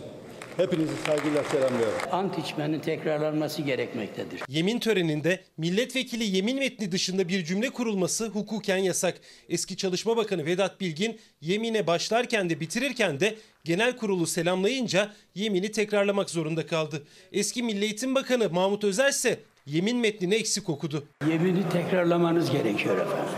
Hepinizi 0.62 0.94
saygıyla 1.06 1.44
selamlıyorum. 1.44 2.00
Ant 2.12 2.38
içmenin 2.38 2.80
tekrarlanması 2.80 3.62
gerekmektedir. 3.62 4.42
Yemin 4.48 4.80
töreninde 4.80 5.40
milletvekili 5.58 6.24
yemin 6.24 6.60
metni 6.60 6.92
dışında 6.92 7.28
bir 7.28 7.46
cümle 7.46 7.70
kurulması 7.70 8.28
hukuken 8.28 8.78
yasak. 8.78 9.16
Eski 9.50 9.78
Çalışma 9.78 10.18
Bakanı 10.18 10.46
Vedat 10.46 10.82
Bilgin 10.82 11.20
yemine 11.42 11.88
başlarken 11.88 12.50
de 12.50 12.60
bitirirken 12.60 13.20
de 13.20 13.36
genel 13.64 13.98
kurulu 13.98 14.28
selamlayınca 14.28 15.10
yemini 15.36 15.72
tekrarlamak 15.72 16.30
zorunda 16.30 16.68
kaldı. 16.68 17.04
Eski 17.32 17.64
Milli 17.64 17.84
Eğitim 17.84 18.16
Bakanı 18.16 18.50
Mahmut 18.50 18.84
Özer 18.84 19.10
ise 19.10 19.40
yemin 19.66 19.98
metnini 19.98 20.36
eksik 20.36 20.70
okudu. 20.70 21.04
Yemini 21.30 21.70
tekrarlamanız 21.70 22.52
gerekiyor 22.52 22.98
efendim. 22.98 23.34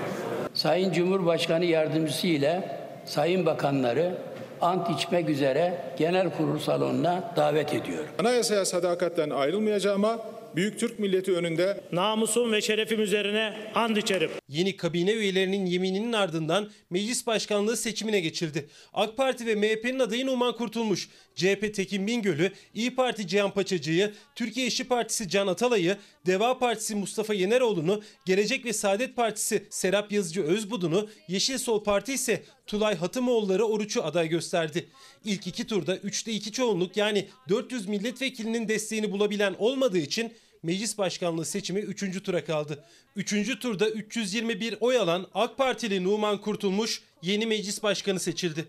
Sayın 0.54 0.94
Cumhurbaşkanı 0.94 1.66
Yardımcısı 1.66 2.28
ile 2.28 2.80
Sayın 3.06 3.46
Bakanları 3.46 4.18
ant 4.64 4.90
içmek 4.90 5.30
üzere 5.30 5.94
genel 5.98 6.30
kurul 6.38 6.60
salonuna 6.60 7.34
davet 7.36 7.74
ediyor. 7.74 8.04
anayasaya 8.20 8.66
sadakatten 8.66 9.30
ayrılmayacağıma, 9.30 10.20
Büyük 10.56 10.80
Türk 10.80 11.00
milleti 11.00 11.32
önünde 11.34 11.82
Namusum 11.92 12.52
ve 12.52 12.62
şerefim 12.62 13.02
üzerine 13.02 13.54
and 13.76 13.96
içerim. 13.96 14.32
Yeni 14.48 14.78
kabine 14.78 15.12
üyelerinin 15.12 15.66
yemininin 15.66 16.14
ardından 16.14 16.70
meclis 16.90 17.28
başkanlığı 17.28 17.78
seçimine 17.78 18.20
geçildi. 18.20 18.70
AK 18.94 19.18
Parti 19.18 19.46
ve 19.46 19.56
MHP'nin 19.56 20.00
adayı 20.00 20.26
Numan 20.26 20.56
Kurtulmuş, 20.56 21.10
CHP 21.36 21.74
Tekin 21.74 22.08
Bingöl'ü, 22.08 22.52
İyi 22.74 22.96
Parti 22.96 23.28
Cihan 23.28 23.54
Paçacı'yı, 23.54 24.14
Türkiye 24.36 24.68
İşçi 24.68 24.84
Partisi 24.84 25.30
Can 25.30 25.48
Atalay'ı, 25.48 25.98
Deva 26.26 26.60
Partisi 26.60 26.96
Mustafa 26.96 27.34
Yeneroğlu'nu, 27.34 28.02
Gelecek 28.26 28.66
ve 28.66 28.74
Saadet 28.74 29.16
Partisi 29.16 29.68
Serap 29.70 30.12
Yazıcı 30.12 30.44
Özbudun'u, 30.44 31.10
Yeşil 31.28 31.58
Sol 31.58 31.84
Parti 31.84 32.14
ise 32.14 32.44
Tulay 32.68 32.96
Hatımoğulları 32.96 33.66
Oruç'u 33.66 34.04
aday 34.04 34.30
gösterdi. 34.30 34.90
İlk 35.26 35.48
iki 35.48 35.68
turda 35.68 35.98
3'te 35.98 36.32
2 36.32 36.52
çoğunluk 36.52 36.98
yani 36.98 37.28
400 37.50 37.88
milletvekilinin 37.88 38.68
desteğini 38.68 39.12
bulabilen 39.12 39.56
olmadığı 39.60 39.98
için 39.98 40.34
meclis 40.64 40.98
başkanlığı 40.98 41.46
seçimi 41.46 41.80
3. 41.80 42.24
tura 42.24 42.46
kaldı. 42.46 42.84
3. 43.16 43.60
turda 43.60 43.90
321 43.90 44.76
oy 44.80 44.98
alan 44.98 45.28
AK 45.34 45.58
Partili 45.58 46.04
Numan 46.04 46.42
Kurtulmuş 46.42 47.02
yeni 47.22 47.46
meclis 47.46 47.84
başkanı 47.84 48.20
seçildi. 48.20 48.66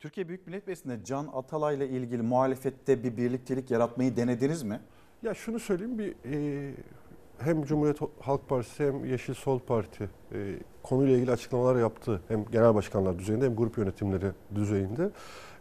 Türkiye 0.00 0.28
Büyük 0.28 0.46
Millet 0.46 0.66
Meclisi'nde 0.66 1.04
Can 1.04 1.28
Atalay'la 1.32 1.86
ilgili 1.86 2.22
muhalefette 2.22 3.04
bir 3.04 3.16
birliktelik 3.16 3.70
yaratmayı 3.70 4.16
denediniz 4.16 4.62
mi? 4.62 4.80
Ya 5.22 5.34
şunu 5.34 5.58
söyleyeyim 5.58 5.98
bir 5.98 6.14
e, 6.24 6.74
hem 7.38 7.64
Cumhuriyet 7.64 7.98
Halk 8.20 8.48
Partisi 8.48 8.84
hem 8.84 9.04
Yeşil 9.04 9.34
Sol 9.34 9.58
Parti 9.58 10.10
e, 10.32 10.58
konuyla 10.82 11.16
ilgili 11.16 11.30
açıklamalar 11.30 11.76
yaptı. 11.76 12.22
Hem 12.28 12.44
genel 12.44 12.74
başkanlar 12.74 13.18
düzeyinde 13.18 13.44
hem 13.44 13.56
grup 13.56 13.78
yönetimleri 13.78 14.32
düzeyinde. 14.54 15.10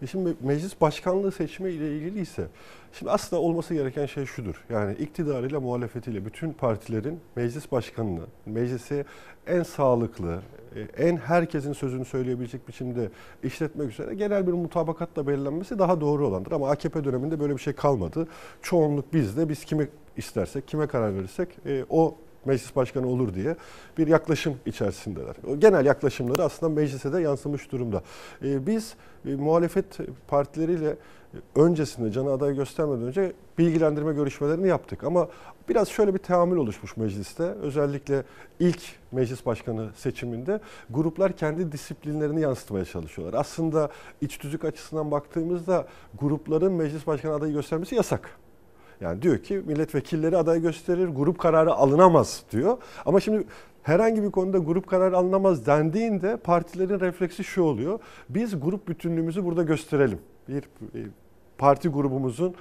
E 0.01 0.07
şimdi 0.07 0.33
meclis 0.41 0.81
başkanlığı 0.81 1.31
seçimi 1.31 1.69
ile 1.69 1.97
ilgili 1.97 2.19
ise 2.19 2.47
şimdi 2.93 3.11
aslında 3.11 3.41
olması 3.41 3.73
gereken 3.73 4.05
şey 4.05 4.25
şudur. 4.25 4.65
Yani 4.69 4.93
iktidarıyla 4.93 5.59
muhalefetiyle 5.59 6.25
bütün 6.25 6.53
partilerin 6.53 7.19
meclis 7.35 7.71
başkanını, 7.71 8.21
meclisi 8.45 9.05
en 9.47 9.63
sağlıklı, 9.63 10.41
e, 10.75 11.05
en 11.05 11.17
herkesin 11.17 11.73
sözünü 11.73 12.05
söyleyebilecek 12.05 12.67
biçimde 12.67 13.09
işletmek 13.43 13.91
üzere 13.91 14.15
genel 14.15 14.47
bir 14.47 14.51
mutabakatla 14.53 15.27
belirlenmesi 15.27 15.79
daha 15.79 16.01
doğru 16.01 16.27
olandır. 16.27 16.51
Ama 16.51 16.69
AKP 16.69 17.03
döneminde 17.03 17.39
böyle 17.39 17.53
bir 17.53 17.61
şey 17.61 17.73
kalmadı. 17.73 18.27
Çoğunluk 18.61 19.13
bizde. 19.13 19.49
Biz 19.49 19.65
kimi 19.65 19.87
istersek, 20.17 20.67
kime 20.67 20.87
karar 20.87 21.15
verirsek 21.15 21.49
e, 21.65 21.85
o 21.89 22.15
meclis 22.47 22.75
başkanı 22.75 23.07
olur 23.07 23.33
diye 23.33 23.55
bir 23.97 24.07
yaklaşım 24.07 24.55
içerisindeler. 24.65 25.35
Genel 25.57 25.85
yaklaşımları 25.85 26.43
aslında 26.43 26.81
meclise 26.81 27.13
de 27.13 27.21
yansımış 27.21 27.71
durumda. 27.71 28.03
E, 28.43 28.67
biz 28.67 28.95
e, 29.25 29.35
muhalefet 29.35 29.85
partileriyle 30.27 30.97
öncesinde 31.55 32.11
Can'a 32.11 32.33
aday 32.33 32.55
göstermeden 32.55 33.03
önce 33.03 33.33
bilgilendirme 33.57 34.13
görüşmelerini 34.13 34.67
yaptık. 34.67 35.03
Ama 35.03 35.27
biraz 35.69 35.87
şöyle 35.87 36.13
bir 36.13 36.19
teamül 36.19 36.57
oluşmuş 36.57 36.97
mecliste. 36.97 37.43
Özellikle 37.43 38.23
ilk 38.59 38.81
meclis 39.11 39.45
başkanı 39.45 39.89
seçiminde 39.95 40.59
gruplar 40.89 41.31
kendi 41.37 41.71
disiplinlerini 41.71 42.41
yansıtmaya 42.41 42.85
çalışıyorlar. 42.85 43.39
Aslında 43.39 43.89
iç 44.21 44.37
tüzük 44.37 44.65
açısından 44.65 45.11
baktığımızda 45.11 45.87
grupların 46.19 46.73
meclis 46.73 47.07
başkanı 47.07 47.33
adayı 47.33 47.53
göstermesi 47.53 47.95
yasak. 47.95 48.37
Yani 49.01 49.21
diyor 49.21 49.37
ki 49.37 49.61
milletvekilleri 49.65 50.37
aday 50.37 50.61
gösterir, 50.61 51.07
grup 51.07 51.39
kararı 51.39 51.73
alınamaz 51.73 52.43
diyor. 52.51 52.77
Ama 53.05 53.19
şimdi 53.19 53.43
herhangi 53.83 54.23
bir 54.23 54.31
konuda 54.31 54.57
grup 54.57 54.87
kararı 54.87 55.17
alınamaz 55.17 55.65
dendiğinde 55.65 56.37
partilerin 56.37 56.99
refleksi 56.99 57.43
şu 57.43 57.63
oluyor. 57.63 57.99
Biz 58.29 58.59
grup 58.59 58.87
bütünlüğümüzü 58.87 59.45
burada 59.45 59.63
gösterelim. 59.63 60.19
Bir 60.49 60.63
parti 61.57 61.89
grubumuzun 61.89 62.55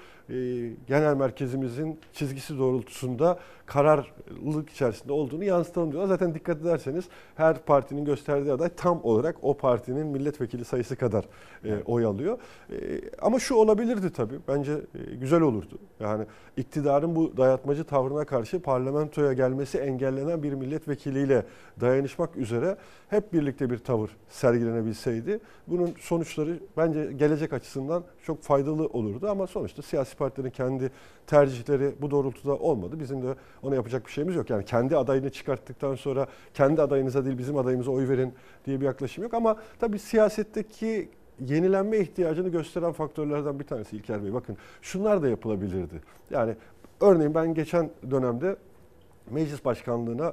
genel 0.87 1.17
merkezimizin 1.17 2.01
çizgisi 2.13 2.59
doğrultusunda 2.59 3.39
kararlılık 3.67 4.71
içerisinde 4.71 5.13
olduğunu 5.13 5.45
yansıtalım 5.45 5.93
diyorlar. 5.93 6.09
Zaten 6.09 6.35
dikkat 6.35 6.61
ederseniz 6.61 7.05
her 7.35 7.59
partinin 7.65 8.05
gösterdiği 8.05 8.53
aday 8.53 8.69
tam 8.69 9.01
olarak 9.05 9.37
o 9.43 9.57
partinin 9.57 10.07
milletvekili 10.07 10.65
sayısı 10.65 10.97
kadar 10.97 11.25
e, 11.65 11.83
oy 11.87 12.05
alıyor. 12.05 12.39
E, 12.71 12.75
ama 13.23 13.39
şu 13.39 13.55
olabilirdi 13.55 14.13
tabii. 14.13 14.39
Bence 14.49 14.73
e, 14.73 15.15
güzel 15.15 15.41
olurdu. 15.41 15.79
Yani 16.01 16.25
iktidarın 16.57 17.17
bu 17.17 17.37
dayatmacı 17.37 17.85
tavrına 17.85 18.25
karşı 18.25 18.63
parlamentoya 18.63 19.33
gelmesi 19.33 19.79
engellenen 19.79 20.43
bir 20.43 20.53
milletvekiliyle 20.53 21.47
dayanışmak 21.81 22.37
üzere 22.37 22.77
hep 23.09 23.33
birlikte 23.33 23.71
bir 23.71 23.79
tavır 23.79 24.11
sergilenebilseydi 24.29 25.41
bunun 25.67 25.95
sonuçları 26.01 26.59
bence 26.77 27.13
gelecek 27.13 27.53
açısından 27.53 28.05
çok 28.23 28.43
faydalı 28.43 28.87
olurdu 28.87 29.29
ama 29.31 29.47
sonuçta 29.47 29.83
siyasi 29.83 30.16
partilerin 30.19 30.51
kendi 30.51 30.91
tercihleri 31.27 31.95
bu 32.01 32.11
doğrultuda 32.11 32.57
olmadı. 32.57 33.01
Bizim 33.01 33.23
de 33.23 33.35
ona 33.63 33.75
yapacak 33.75 34.07
bir 34.07 34.13
şeyimiz 34.13 34.37
yok. 34.37 34.51
Yani 34.51 34.65
kendi 34.65 34.97
adayını 34.97 35.31
çıkarttıktan 35.31 35.95
sonra 35.95 36.27
kendi 36.55 36.83
adayınıza 36.83 37.25
değil 37.25 37.39
bizim 37.39 37.57
adayımıza 37.57 37.91
oy 37.91 38.09
verin 38.09 38.35
diye 38.67 38.81
bir 38.81 38.87
yaklaşım 38.87 39.25
yok 39.25 39.35
ama 39.35 39.57
tabii 39.81 39.99
siyasetteki 39.99 41.09
yenilenme 41.41 41.99
ihtiyacını 41.99 42.49
gösteren 42.49 42.93
faktörlerden 42.93 43.59
bir 43.59 43.65
tanesi 43.65 43.97
İlker 43.97 44.25
Bey. 44.25 44.35
Bakın 44.35 44.57
şunlar 44.83 45.23
da 45.23 45.29
yapılabilirdi. 45.29 46.01
Yani 46.31 46.55
örneğin 47.01 47.35
ben 47.35 47.55
geçen 47.55 47.91
dönemde 48.11 48.57
meclis 49.31 49.65
başkanlığına 49.65 50.33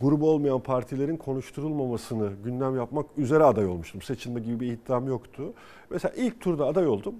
grubu 0.00 0.30
olmayan 0.30 0.60
partilerin 0.60 1.16
konuşturulmamasını 1.16 2.30
gündem 2.44 2.76
yapmak 2.76 3.06
üzere 3.16 3.44
aday 3.44 3.66
olmuştum. 3.66 4.02
Seçilme 4.02 4.40
gibi 4.40 4.60
bir 4.60 4.72
iddiam 4.72 5.06
yoktu. 5.06 5.52
Mesela 5.90 6.14
ilk 6.16 6.40
turda 6.40 6.66
aday 6.66 6.86
oldum. 6.86 7.14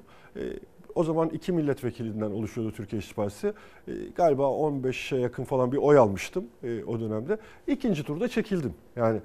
O 0.95 1.05
zaman 1.05 1.29
iki 1.29 1.53
milletvekilinden 1.53 2.31
oluşuyordu 2.31 2.73
Türkiye 2.73 3.01
İşçi 3.01 3.15
Partisi. 3.15 3.53
E, 3.89 3.93
galiba 4.15 4.43
15'e 4.43 5.21
yakın 5.21 5.45
falan 5.45 5.73
bir 5.73 5.77
oy 5.77 5.99
almıştım 5.99 6.45
e, 6.63 6.85
o 6.85 7.01
dönemde. 7.01 7.39
İkinci 7.67 8.05
turda 8.05 8.29
çekildim. 8.29 8.75
Yani 8.97 9.21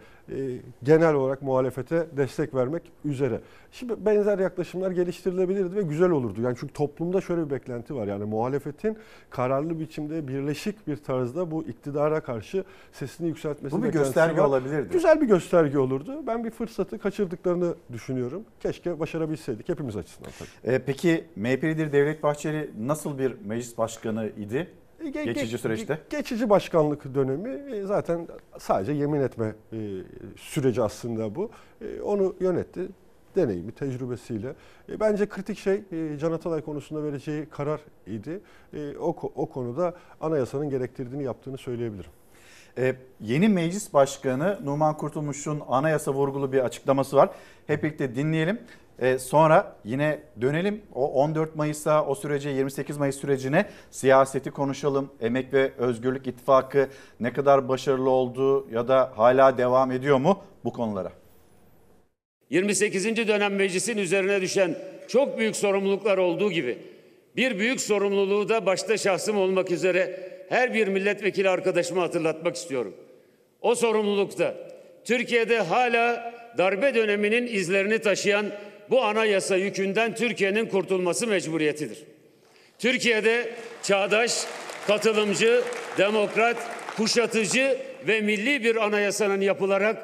genel 0.84 1.14
olarak 1.14 1.42
muhalefete 1.42 2.08
destek 2.18 2.56
vermek 2.56 2.84
üzere. 3.06 3.42
Şimdi 3.72 4.06
benzer 4.06 4.40
yaklaşımlar 4.40 4.92
geliştirilebilirdi 4.92 5.76
ve 5.76 5.82
güzel 5.82 6.10
olurdu. 6.10 6.42
Yani 6.42 6.56
çünkü 6.60 6.74
toplumda 6.74 7.22
şöyle 7.22 7.46
bir 7.46 7.50
beklenti 7.50 7.96
var. 7.96 8.08
Yani 8.08 8.26
muhalefetin 8.26 8.98
kararlı 9.30 9.80
biçimde 9.80 10.28
birleşik 10.28 10.88
bir 10.88 10.98
tarzda 10.98 11.52
bu 11.52 11.64
iktidara 11.64 12.20
karşı 12.20 12.64
sesini 12.92 13.28
yükseltmesi 13.28 13.76
Bu 13.76 13.84
bir 13.84 13.90
gösterge 13.90 14.42
var. 14.42 14.46
olabilirdi. 14.46 14.90
Güzel 14.92 15.22
bir 15.22 15.28
gösterge 15.28 15.78
olurdu. 15.78 16.24
Ben 16.28 16.44
bir 16.44 16.52
fırsatı 16.52 17.00
kaçırdıklarını 17.00 17.76
düşünüyorum. 17.94 18.44
Keşke 18.60 19.00
başarabilseydik 19.00 19.70
hepimiz 19.70 19.96
açısından 19.98 20.32
tabii. 20.40 20.74
E, 20.76 20.80
peki 20.80 21.24
MHP 21.36 21.64
lideri 21.64 21.92
Devlet 21.92 22.24
Bahçeli 22.24 22.72
nasıl 22.80 23.18
bir 23.20 23.34
meclis 23.46 23.78
başkanı 23.78 24.30
idi? 24.38 24.68
Ge- 25.10 25.24
Geçici 25.24 25.56
ge- 25.56 25.60
süreçte. 25.60 26.00
Geçici 26.10 26.50
başkanlık 26.50 27.16
dönemi 27.16 27.76
e, 27.76 27.82
zaten 27.84 28.28
sadece 28.58 28.92
yemin 28.92 29.22
etme 29.22 29.56
e, 29.74 29.78
süreci 30.38 30.82
aslında 30.82 31.36
bu. 31.36 31.50
E, 31.82 32.02
Onu 32.02 32.36
yönetti 32.40 32.88
deneyimi, 33.36 33.72
tecrübesiyle. 33.72 34.56
E, 34.90 35.00
Bence 35.00 35.26
kritik 35.30 35.58
şey 35.58 35.82
e, 35.92 36.18
Can 36.20 36.32
Atalay 36.32 36.62
konusunda 36.62 37.04
vereceği 37.04 37.46
karar 37.46 37.82
idi. 38.08 38.42
E, 38.74 38.98
O, 38.98 39.10
o 39.36 39.46
konuda 39.50 39.94
anayasanın 40.22 40.70
gerektirdiğini 40.70 41.24
yaptığını 41.24 41.58
söyleyebilirim. 41.58 42.12
Ee, 42.78 42.96
yeni 43.22 43.50
meclis 43.50 43.94
başkanı 43.94 44.60
Numan 44.64 44.98
Kurtulmuş'un 44.98 45.62
anayasa 45.68 46.14
vurgulu 46.14 46.52
bir 46.52 46.60
açıklaması 46.60 47.16
var. 47.16 47.30
Hep 47.68 47.84
birlikte 47.84 48.16
dinleyelim. 48.16 48.60
Ee, 49.00 49.18
sonra 49.20 49.76
yine 49.86 50.20
dönelim 50.42 50.82
o 50.94 51.12
14 51.12 51.56
Mayıs'a 51.56 52.06
o 52.06 52.16
sürece 52.16 52.50
28 52.50 52.98
Mayıs 52.98 53.16
sürecine 53.16 53.66
siyaseti 53.92 54.52
konuşalım. 54.52 55.12
Emek 55.22 55.54
ve 55.54 55.72
Özgürlük 55.78 56.28
İttifakı 56.28 56.90
ne 57.20 57.34
kadar 57.34 57.70
başarılı 57.70 58.10
oldu 58.10 58.68
ya 58.72 58.88
da 58.88 59.12
hala 59.16 59.58
devam 59.58 59.92
ediyor 59.92 60.18
mu 60.18 60.44
bu 60.64 60.74
konulara? 60.74 61.12
28. 62.50 63.28
dönem 63.28 63.56
meclisin 63.56 63.98
üzerine 63.98 64.42
düşen 64.42 64.76
çok 65.08 65.38
büyük 65.38 65.56
sorumluluklar 65.56 66.18
olduğu 66.18 66.52
gibi 66.52 66.78
bir 67.36 67.60
büyük 67.60 67.82
sorumluluğu 67.82 68.50
da 68.50 68.66
başta 68.66 68.98
şahsım 68.98 69.38
olmak 69.38 69.72
üzere 69.72 70.20
her 70.50 70.74
bir 70.74 70.88
milletvekili 70.88 71.50
arkadaşıma 71.50 72.02
hatırlatmak 72.02 72.56
istiyorum. 72.56 72.94
O 73.62 73.76
sorumlulukta 73.76 74.56
Türkiye'de 75.06 75.60
hala 75.60 76.34
darbe 76.58 76.96
döneminin 76.96 77.48
izlerini 77.48 78.00
taşıyan 78.00 78.46
bu 78.90 79.04
anayasa 79.04 79.58
yükünden 79.58 80.16
Türkiye'nin 80.16 80.66
kurtulması 80.66 81.28
mecburiyetidir. 81.28 81.98
Türkiye'de 82.80 83.50
çağdaş, 83.84 84.46
katılımcı, 84.88 85.62
demokrat, 85.98 86.58
kuşatıcı 86.98 87.78
ve 88.08 88.22
milli 88.22 88.64
bir 88.64 88.76
anayasanın 88.76 89.42
yapılarak 89.42 89.98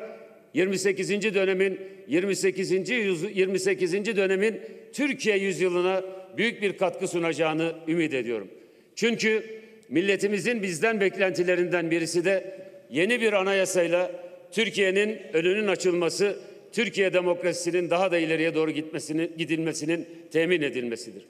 28. 0.54 1.34
dönemin 1.34 1.80
28. 2.08 2.94
yüz- 2.94 3.38
28. 3.38 4.16
dönemin 4.16 4.62
Türkiye 4.94 5.38
yüzyılına 5.38 6.04
büyük 6.38 6.62
bir 6.62 6.78
katkı 6.78 7.08
sunacağını 7.08 7.74
ümit 7.88 8.14
ediyorum. 8.14 8.48
Çünkü 8.96 9.62
milletimizin 9.90 10.64
bizden 10.64 11.00
beklentilerinden 11.02 11.92
birisi 11.92 12.26
de 12.26 12.62
yeni 12.90 13.22
bir 13.22 13.34
anayasayla 13.34 14.12
Türkiye'nin 14.52 15.20
önünün 15.34 15.68
açılması, 15.68 16.40
Türkiye 16.72 17.14
demokrasisinin 17.14 17.90
daha 17.90 18.12
da 18.12 18.18
ileriye 18.18 18.56
doğru 18.56 18.72
gitmesini, 18.72 19.32
gidilmesinin 19.38 20.08
temin 20.32 20.62
edilmesidir. 20.62 21.28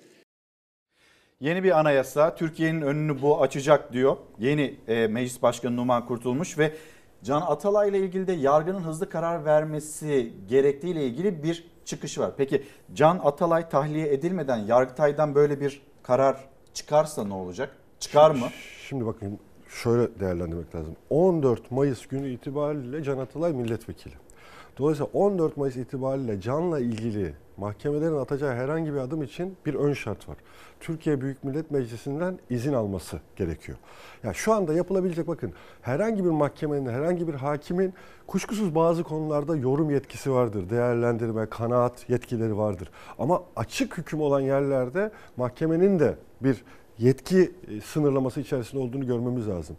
Yeni 1.40 1.64
bir 1.64 1.80
anayasa 1.80 2.36
Türkiye'nin 2.36 2.82
önünü 2.82 3.22
bu 3.22 3.42
açacak 3.42 3.94
diyor. 3.94 4.18
Yeni 4.40 4.76
e, 4.88 5.08
meclis 5.08 5.42
başkanı 5.42 5.76
Numan 5.76 6.06
Kurtulmuş 6.06 6.58
ve 6.58 6.72
Can 7.24 7.42
Atalay 7.42 7.90
ile 7.90 8.00
ilgili 8.00 8.28
de 8.28 8.34
yargının 8.34 8.80
hızlı 8.80 9.10
karar 9.10 9.46
vermesi 9.46 10.34
gerektiği 10.50 10.88
ile 10.88 11.06
ilgili 11.06 11.44
bir 11.44 11.64
çıkışı 11.86 12.22
var. 12.22 12.32
Peki 12.38 12.64
Can 12.94 13.20
Atalay 13.24 13.70
tahliye 13.70 14.14
edilmeden 14.14 14.58
Yargıtay'dan 14.58 15.36
böyle 15.36 15.62
bir 15.62 15.82
karar 16.04 16.38
çıkarsa 16.74 17.24
ne 17.24 17.34
olacak? 17.34 17.78
Çıkar 18.00 18.32
mı? 18.32 18.48
Şimdi 18.88 19.06
bakın 19.06 19.40
şöyle 19.70 20.20
değerlendirmek 20.20 20.76
lazım. 20.76 20.96
14 21.10 21.72
Mayıs 21.72 22.06
günü 22.08 22.30
itibariyle 22.30 23.04
Can 23.04 23.18
Atalay 23.18 23.54
milletvekili. 23.54 24.14
Dolayısıyla 24.78 25.10
14 25.14 25.58
Mayıs 25.58 25.76
itibariyle 25.76 26.42
Can'la 26.42 26.80
ilgili 26.80 27.34
mahkemelerin 27.58 28.18
atacağı 28.18 28.56
herhangi 28.56 28.94
bir 28.94 28.98
adım 28.98 29.24
için 29.24 29.58
bir 29.66 29.74
ön 29.74 29.94
şart 29.94 30.30
var. 30.30 30.38
Türkiye 30.80 31.22
Büyük 31.22 31.44
Millet 31.44 31.72
Meclisi'nden 31.72 32.40
izin 32.50 32.74
alması 32.74 33.20
gerekiyor. 33.36 33.78
Ya 34.24 34.34
şu 34.34 34.54
anda 34.54 34.74
yapılabilecek 34.74 35.28
bakın 35.28 35.54
herhangi 35.82 36.26
bir 36.26 36.30
mahkemenin, 36.30 36.90
herhangi 36.90 37.28
bir 37.28 37.34
hakimin 37.34 37.94
kuşkusuz 38.28 38.76
bazı 38.76 39.04
konularda 39.04 39.56
yorum 39.56 39.90
yetkisi 39.90 40.32
vardır. 40.32 40.70
Değerlendirme, 40.70 41.46
kanaat 41.46 42.10
yetkileri 42.10 42.58
vardır. 42.58 42.92
Ama 43.20 43.44
açık 43.56 43.98
hüküm 43.98 44.22
olan 44.22 44.42
yerlerde 44.42 45.12
mahkemenin 45.38 46.00
de 46.00 46.16
bir 46.42 46.64
yetki 46.98 47.52
e, 47.68 47.82
sınırlaması 47.82 48.42
içerisinde 48.42 48.82
olduğunu 48.82 49.08
görmemiz 49.08 49.48
lazım. 49.48 49.78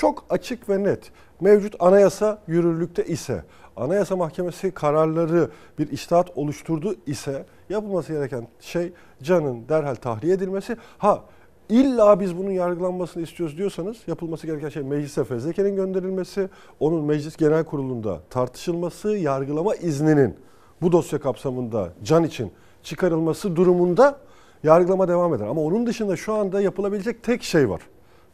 Çok 0.00 0.24
açık 0.30 0.68
ve 0.68 0.84
net. 0.84 1.10
Mevcut 1.40 1.74
anayasa 1.78 2.38
yürürlükte 2.46 3.04
ise, 3.04 3.44
Anayasa 3.76 4.16
Mahkemesi 4.16 4.70
kararları 4.70 5.50
bir 5.78 5.90
iştahat 5.90 6.38
oluşturdu 6.38 6.94
ise 7.06 7.46
yapılması 7.68 8.12
gereken 8.12 8.48
şey 8.60 8.92
canın 9.22 9.68
derhal 9.68 9.94
tahliye 9.94 10.34
edilmesi. 10.34 10.76
Ha 10.98 11.24
illa 11.68 12.20
biz 12.20 12.38
bunun 12.38 12.50
yargılanmasını 12.50 13.22
istiyoruz 13.22 13.58
diyorsanız 13.58 13.96
yapılması 14.06 14.46
gereken 14.46 14.68
şey 14.68 14.82
meclise 14.82 15.24
fezlekenin 15.24 15.76
gönderilmesi, 15.76 16.48
onun 16.80 17.04
meclis 17.04 17.36
genel 17.36 17.64
kurulunda 17.64 18.20
tartışılması, 18.30 19.16
yargılama 19.16 19.74
izninin 19.74 20.36
bu 20.82 20.92
dosya 20.92 21.20
kapsamında 21.20 21.92
can 22.02 22.24
için 22.24 22.52
çıkarılması 22.82 23.56
durumunda 23.56 24.18
yargılama 24.62 25.08
devam 25.08 25.34
eder. 25.34 25.46
Ama 25.46 25.60
onun 25.60 25.86
dışında 25.86 26.16
şu 26.16 26.34
anda 26.34 26.60
yapılabilecek 26.60 27.22
tek 27.22 27.42
şey 27.42 27.70
var. 27.70 27.80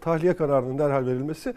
Tahliye 0.01 0.37
kararının 0.37 0.79
derhal 0.79 1.07
verilmesi 1.07 1.55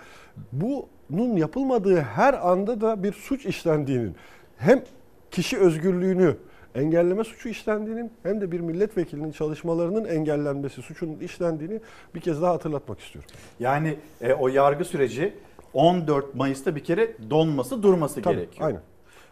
bunun 0.51 1.37
yapılmadığı 1.37 2.01
her 2.01 2.49
anda 2.49 2.81
da 2.81 3.03
bir 3.03 3.13
suç 3.13 3.45
işlendiğinin 3.45 4.15
hem 4.57 4.83
kişi 5.31 5.57
özgürlüğünü 5.57 6.37
engelleme 6.75 7.23
suçu 7.23 7.49
işlendiğinin 7.49 8.11
hem 8.23 8.41
de 8.41 8.51
bir 8.51 8.59
milletvekilinin 8.59 9.31
çalışmalarının 9.31 10.05
engellenmesi 10.05 10.81
suçunun 10.81 11.19
işlendiğini 11.19 11.79
bir 12.15 12.19
kez 12.19 12.41
daha 12.41 12.53
hatırlatmak 12.53 12.99
istiyorum. 12.99 13.29
Yani 13.59 13.97
e, 14.21 14.33
o 14.33 14.47
yargı 14.47 14.85
süreci 14.85 15.33
14 15.73 16.35
Mayıs'ta 16.35 16.75
bir 16.75 16.83
kere 16.83 17.11
donması 17.29 17.83
durması 17.83 18.21
Tabii, 18.21 18.35
gerekiyor. 18.35 18.67
aynen. 18.67 18.81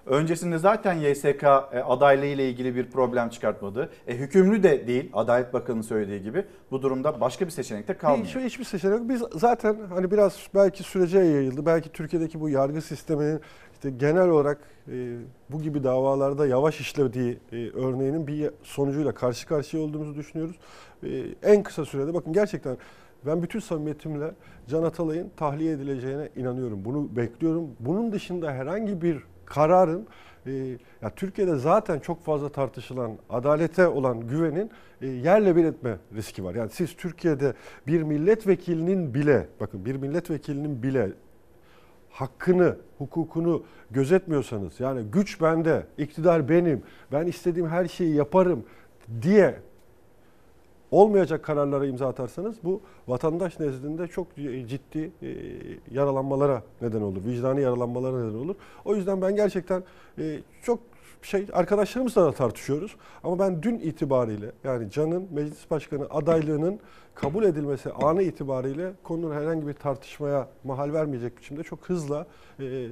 Öncesinde 0.07 0.57
zaten 0.57 0.93
YSK 0.93 1.43
e, 1.43 1.47
adaylığı 1.47 2.25
ile 2.25 2.49
ilgili 2.49 2.75
bir 2.75 2.89
problem 2.89 3.29
çıkartmadı. 3.29 3.89
E, 4.07 4.15
hükümlü 4.15 4.63
de 4.63 4.87
değil 4.87 5.09
Adalet 5.13 5.53
Bakanı'nın 5.53 5.81
söylediği 5.81 6.21
gibi. 6.21 6.45
Bu 6.71 6.81
durumda 6.81 7.21
başka 7.21 7.45
bir 7.45 7.51
seçenekte 7.51 7.93
kalmıyor. 7.93 8.25
Hiç, 8.25 8.35
hiçbir 8.35 8.63
seçenek 8.63 8.99
yok. 8.99 9.09
Biz 9.09 9.23
zaten 9.33 9.77
hani 9.89 10.11
biraz 10.11 10.39
belki 10.55 10.83
sürece 10.83 11.19
yayıldı. 11.19 11.65
Belki 11.65 11.89
Türkiye'deki 11.89 12.39
bu 12.39 12.49
yargı 12.49 12.81
sisteminin 12.81 13.41
işte 13.73 13.89
genel 13.89 14.29
olarak 14.29 14.57
e, 14.91 15.17
bu 15.49 15.61
gibi 15.61 15.83
davalarda 15.83 16.47
yavaş 16.47 16.79
işlediği 16.81 17.39
e, 17.51 17.69
örneğinin 17.69 18.27
bir 18.27 18.49
sonucuyla 18.63 19.13
karşı 19.13 19.47
karşıya 19.47 19.83
olduğumuzu 19.83 20.15
düşünüyoruz. 20.15 20.55
E, 21.03 21.09
en 21.43 21.63
kısa 21.63 21.85
sürede 21.85 22.13
bakın 22.13 22.33
gerçekten 22.33 22.77
ben 23.25 23.43
bütün 23.43 23.59
samimiyetimle 23.59 24.31
Can 24.67 24.83
Atalay'ın 24.83 25.31
tahliye 25.37 25.73
edileceğine 25.73 26.29
inanıyorum. 26.35 26.85
Bunu 26.85 27.15
bekliyorum. 27.15 27.69
Bunun 27.79 28.11
dışında 28.11 28.51
herhangi 28.51 29.01
bir 29.01 29.23
kararın 29.49 30.07
e, 30.45 30.51
ya 31.01 31.09
Türkiye'de 31.15 31.55
zaten 31.55 31.99
çok 31.99 32.23
fazla 32.23 32.49
tartışılan 32.49 33.11
adalete 33.29 33.87
olan 33.87 34.27
güvenin 34.27 34.71
e, 35.01 35.07
yerle 35.07 35.55
bir 35.55 35.65
etme 35.65 35.97
riski 36.15 36.43
var. 36.43 36.55
Yani 36.55 36.69
siz 36.69 36.95
Türkiye'de 36.95 37.53
bir 37.87 38.03
milletvekilinin 38.03 39.13
bile 39.13 39.47
bakın 39.59 39.85
bir 39.85 39.95
milletvekilinin 39.95 40.83
bile 40.83 41.11
hakkını, 42.09 42.77
hukukunu 42.97 43.63
gözetmiyorsanız 43.91 44.79
yani 44.79 45.03
güç 45.11 45.41
bende, 45.41 45.85
iktidar 45.97 46.49
benim, 46.49 46.83
ben 47.11 47.27
istediğim 47.27 47.67
her 47.69 47.87
şeyi 47.87 48.15
yaparım 48.15 48.65
diye 49.21 49.59
olmayacak 50.91 51.43
kararlara 51.43 51.85
imza 51.85 52.07
atarsanız 52.07 52.55
bu 52.63 52.81
vatandaş 53.07 53.59
nezdinde 53.59 54.07
çok 54.07 54.35
ciddi 54.67 55.11
e, 55.21 55.29
yaralanmalara 55.91 56.63
neden 56.81 57.01
olur. 57.01 57.25
Vicdani 57.25 57.61
yaralanmalara 57.61 58.25
neden 58.25 58.37
olur. 58.37 58.55
O 58.85 58.95
yüzden 58.95 59.21
ben 59.21 59.35
gerçekten 59.35 59.83
e, 60.19 60.39
çok 60.63 60.79
şey 61.21 61.45
arkadaşlarımızla 61.53 62.25
da 62.25 62.31
tartışıyoruz. 62.31 62.95
Ama 63.23 63.39
ben 63.39 63.63
dün 63.63 63.79
itibariyle 63.79 64.51
yani 64.63 64.91
Can'ın 64.91 65.27
meclis 65.31 65.71
başkanı 65.71 66.07
adaylığının 66.09 66.79
kabul 67.15 67.43
edilmesi 67.43 67.91
anı 67.91 68.23
itibariyle 68.23 68.91
konunun 69.03 69.35
herhangi 69.35 69.67
bir 69.67 69.73
tartışmaya 69.73 70.47
mahal 70.63 70.93
vermeyecek 70.93 71.37
biçimde 71.37 71.63
çok 71.63 71.89
hızla 71.89 72.27
e, 72.59 72.87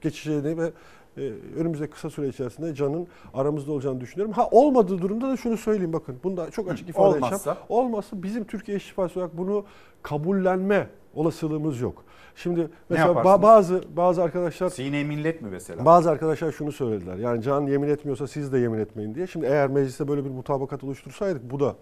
geçeceğini 0.00 0.58
ve 0.58 0.72
e, 1.16 1.32
önümüzdeki 1.56 1.92
kısa 1.92 2.10
süre 2.10 2.28
içerisinde 2.28 2.74
Can'ın 2.74 3.06
aramızda 3.34 3.72
olacağını 3.72 4.00
düşünüyorum. 4.00 4.32
Ha 4.32 4.48
olmadığı 4.50 5.02
durumda 5.02 5.28
da 5.30 5.36
şunu 5.36 5.56
söyleyeyim 5.56 5.92
bakın. 5.92 6.16
Bunu 6.24 6.36
da 6.36 6.50
çok 6.50 6.70
açık 6.70 6.88
ifade 6.88 7.06
olmazsa? 7.16 7.36
edeceğim. 7.36 7.58
Olmazsa 7.68 8.22
bizim 8.22 8.44
Türkiye 8.44 8.76
İş 8.76 8.84
İttifakı 8.86 9.20
olarak 9.20 9.38
bunu 9.38 9.64
kabullenme 10.02 10.88
olasılığımız 11.14 11.80
yok. 11.80 12.04
Şimdi 12.36 12.68
mesela 12.90 13.08
ba- 13.12 13.42
bazı 13.42 13.82
bazı 13.96 14.22
arkadaşlar 14.22 14.68
Sine 14.70 15.04
millet 15.04 15.42
mi 15.42 15.48
mesela? 15.50 15.84
bazı 15.84 16.10
arkadaşlar 16.10 16.52
şunu 16.52 16.72
söylediler. 16.72 17.16
Yani 17.16 17.42
Can 17.42 17.66
yemin 17.66 17.88
etmiyorsa 17.88 18.26
siz 18.26 18.52
de 18.52 18.58
yemin 18.58 18.78
etmeyin 18.78 19.14
diye. 19.14 19.26
Şimdi 19.26 19.46
eğer 19.46 19.68
mecliste 19.68 20.08
böyle 20.08 20.24
bir 20.24 20.30
mutabakat 20.30 20.84
oluştursaydık 20.84 21.50
bu 21.50 21.60
da 21.60 21.74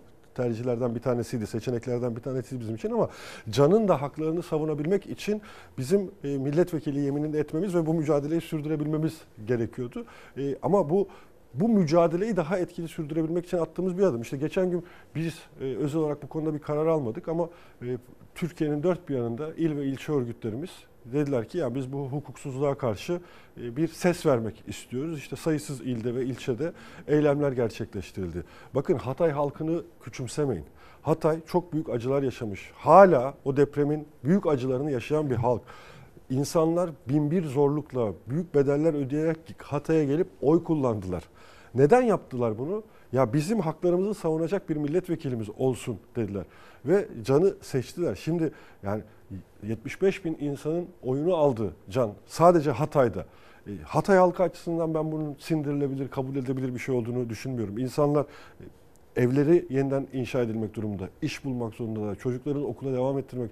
tercihlerden 0.43 0.95
bir 0.95 1.01
tanesiydi, 1.01 1.47
seçeneklerden 1.47 2.17
bir 2.17 2.21
tanesiydi 2.21 2.61
bizim 2.61 2.75
için 2.75 2.91
ama 2.91 3.09
Can'ın 3.51 3.89
da 3.89 4.03
haklarını 4.03 4.43
savunabilmek 4.43 5.07
için 5.07 5.43
bizim 5.79 6.11
e, 6.25 6.39
milletvekili 6.39 7.01
yeminini 7.01 7.37
etmemiz 7.37 7.75
ve 7.75 7.87
bu 7.87 7.95
mücadeleyi 7.95 8.41
sürdürebilmemiz 8.41 9.21
gerekiyordu. 9.47 10.05
E, 10.37 10.57
ama 10.63 10.91
bu 10.91 11.09
bu 11.55 11.69
mücadeleyi 11.69 12.37
daha 12.37 12.59
etkili 12.59 12.89
sürdürebilmek 12.89 13.47
için 13.47 13.59
attığımız 13.59 13.99
bir 13.99 14.03
adım. 14.03 14.23
İşte 14.23 14.37
geçen 14.37 14.71
gün 14.71 14.85
biz 15.15 15.35
e, 15.61 15.65
özel 15.65 16.01
olarak 16.01 16.23
bu 16.23 16.29
konuda 16.29 16.55
bir 16.55 16.59
karar 16.59 16.87
almadık 16.87 17.29
ama 17.29 17.49
Türkiye'nin 18.35 18.83
dört 18.83 19.09
bir 19.09 19.17
yanında 19.17 19.55
il 19.55 19.77
ve 19.77 19.85
ilçe 19.85 20.13
örgütlerimiz 20.13 20.71
dediler 21.13 21.49
ki 21.49 21.59
ya 21.59 21.75
biz 21.75 21.93
bu 21.93 22.09
hukuksuzluğa 22.09 22.75
karşı 22.75 23.21
e, 23.61 23.77
bir 23.77 23.89
ses 23.89 24.27
vermek 24.27 24.65
istiyoruz. 24.67 25.19
İşte 25.19 25.37
sayısız 25.37 25.81
ilde 25.81 26.15
ve 26.15 26.25
ilçede 26.25 26.73
eylemler 27.09 27.53
gerçekleştirildi. 27.53 28.45
Bakın 28.75 28.95
Hatay 28.95 29.31
halkını 29.31 29.83
küçümsemeyin. 30.03 30.65
Hatay 31.03 31.41
çok 31.47 31.73
büyük 31.73 31.91
acılar 31.91 32.23
yaşamış. 32.23 32.71
Hala 32.75 33.35
o 33.45 33.57
depremin 33.57 34.09
büyük 34.25 34.47
acılarını 34.47 34.91
yaşayan 34.91 35.31
bir 35.31 35.37
halk. 35.37 35.63
İnsanlar 36.31 36.91
binbir 37.09 37.45
zorlukla, 37.45 38.13
büyük 38.27 38.55
bedeller 38.55 38.95
ödeyerek 38.95 39.39
Hatay'a 39.63 40.05
gelip 40.05 40.29
oy 40.43 40.65
kullandılar. 40.65 41.25
Neden 41.75 42.03
yaptılar 42.03 42.59
bunu? 42.59 42.83
Ya 43.13 43.33
bizim 43.33 43.61
haklarımızı 43.61 44.15
savunacak 44.15 44.69
bir 44.69 44.77
milletvekilimiz 44.77 45.49
olsun 45.59 45.99
dediler. 46.17 46.45
Ve 46.85 47.09
Can'ı 47.25 47.55
seçtiler. 47.61 48.15
Şimdi 48.15 48.53
yani 48.83 49.03
75 49.63 50.25
bin 50.25 50.37
insanın 50.41 50.87
oyunu 51.03 51.35
aldı 51.35 51.73
Can. 51.91 52.13
Sadece 52.27 52.71
Hatay'da. 52.71 53.25
E, 53.67 53.71
Hatay 53.85 54.17
halkı 54.17 54.43
açısından 54.43 54.95
ben 54.95 55.13
bunun 55.13 55.37
sindirilebilir, 55.39 56.09
kabul 56.09 56.37
edilebilir 56.37 56.75
bir 56.75 56.79
şey 56.79 56.95
olduğunu 56.95 57.31
düşünmüyorum. 57.31 57.79
İnsanlar 57.79 58.27
e, 59.17 59.23
evleri 59.23 59.67
yeniden 59.71 60.07
inşa 60.13 60.41
edilmek 60.41 60.75
durumunda. 60.75 61.09
iş 61.23 61.45
bulmak 61.45 61.75
zorundalar. 61.75 62.15
Çocukların 62.15 62.65
okula 62.65 62.93
devam 62.93 63.19
ettirmek 63.19 63.51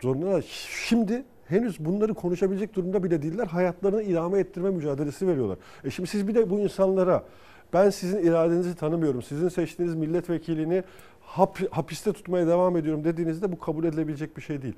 zorundalar. 0.00 0.44
Şimdi 0.88 1.24
henüz 1.46 1.84
bunları 1.84 2.14
konuşabilecek 2.14 2.74
durumda 2.74 3.04
bile 3.04 3.22
değiller. 3.22 3.46
Hayatlarını 3.46 4.02
idame 4.02 4.38
ettirme 4.38 4.70
mücadelesi 4.70 5.28
veriyorlar. 5.28 5.58
E 5.84 5.90
şimdi 5.90 6.08
siz 6.08 6.28
bir 6.28 6.34
de 6.34 6.50
bu 6.50 6.58
insanlara 6.58 7.24
ben 7.72 7.90
sizin 7.90 8.18
iradenizi 8.18 8.74
tanımıyorum. 8.74 9.22
Sizin 9.22 9.48
seçtiğiniz 9.48 9.94
milletvekilini 9.94 10.82
hap, 11.20 11.72
hapiste 11.72 12.12
tutmaya 12.12 12.46
devam 12.46 12.76
ediyorum 12.76 13.04
dediğinizde 13.04 13.52
bu 13.52 13.58
kabul 13.58 13.84
edilebilecek 13.84 14.36
bir 14.36 14.42
şey 14.42 14.62
değil. 14.62 14.74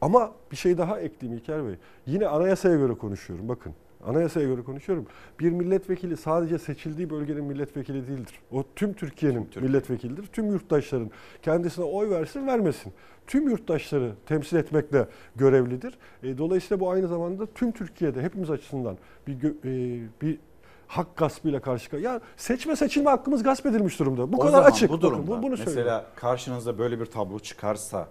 Ama 0.00 0.32
bir 0.50 0.56
şey 0.56 0.78
daha 0.78 1.00
ekleyeyim 1.00 1.38
İlker 1.42 1.66
Bey. 1.66 1.74
Yine 2.06 2.28
anayasaya 2.28 2.76
göre 2.76 2.94
konuşuyorum. 2.94 3.48
Bakın 3.48 3.72
anayasaya 4.06 4.46
göre 4.46 4.62
konuşuyorum. 4.62 5.06
Bir 5.40 5.50
milletvekili 5.50 6.16
sadece 6.16 6.58
seçildiği 6.58 7.10
bölgenin 7.10 7.44
milletvekili 7.44 8.06
değildir. 8.08 8.34
O 8.52 8.64
tüm 8.76 8.92
Türkiye'nin 8.92 9.48
milletvekilidir. 9.60 10.26
Tüm 10.26 10.46
yurttaşların 10.46 11.10
kendisine 11.42 11.84
oy 11.84 12.10
versin 12.10 12.46
vermesin. 12.46 12.92
Tüm 13.26 13.48
yurttaşları 13.48 14.12
temsil 14.26 14.56
etmekle 14.56 15.06
görevlidir. 15.36 15.98
E, 16.22 16.38
dolayısıyla 16.38 16.80
bu 16.80 16.90
aynı 16.90 17.08
zamanda 17.08 17.46
tüm 17.46 17.72
Türkiye'de 17.72 18.22
hepimiz 18.22 18.50
açısından 18.50 18.98
bir 19.26 19.34
e, 19.64 20.00
bir 20.22 20.38
hak 20.86 21.16
gaspıyla 21.16 21.60
karşı 21.60 21.90
karşıya. 21.90 22.12
Ya 22.12 22.20
seçme 22.36 22.76
seçilme 22.76 23.10
hakkımız 23.10 23.42
gasp 23.42 23.66
edilmiş 23.66 23.98
durumda. 24.00 24.32
Bu 24.32 24.36
O 24.36 24.40
kadar 24.40 24.52
zaman 24.52 24.70
açık. 24.70 24.88
Bu 24.90 24.92
Bakın, 24.94 25.02
durumda 25.08 25.26
bu- 25.30 25.42
bunu 25.42 25.50
mesela 25.50 25.70
söylüyorum. 25.70 26.04
karşınızda 26.16 26.78
böyle 26.78 27.00
bir 27.00 27.06
tablo 27.06 27.38
çıkarsa 27.38 28.08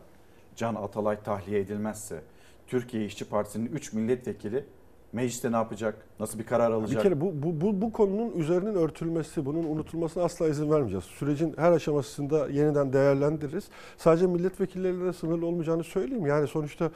Can 0.56 0.76
Atalay 0.76 1.24
tahliye 1.24 1.60
edilmezse 1.60 2.22
Türkiye 2.68 3.06
İşçi 3.06 3.26
Partisi'nin 3.26 3.66
3 3.66 3.94
milletvekili 3.94 4.66
mecliste 5.14 5.52
ne 5.52 5.56
yapacak? 5.56 5.96
Nasıl 6.20 6.40
bir 6.40 6.46
karar 6.46 6.72
alacak? 6.72 6.98
Bir 6.98 7.04
kere 7.04 7.22
bu, 7.22 7.44
bu, 7.44 7.62
bu, 7.62 7.82
bu 7.82 7.92
konunun 7.92 8.32
üzerinin 8.32 8.76
örtülmesi, 8.76 9.46
bunun 9.46 9.64
unutulmasına 9.64 10.24
asla 10.24 10.48
izin 10.48 10.72
vermeyeceğiz. 10.72 11.04
Sürecin 11.04 11.54
her 11.58 11.72
aşamasında 11.72 12.48
yeniden 12.48 12.94
değerlendiririz. 12.94 13.68
Sadece 13.98 14.28
milletvekilleriyle 14.28 15.14
sınırlı 15.14 15.46
olmayacağını 15.46 15.84
söyleyeyim. 15.84 16.26
Yani 16.26 16.48
sonuçta 16.48 16.92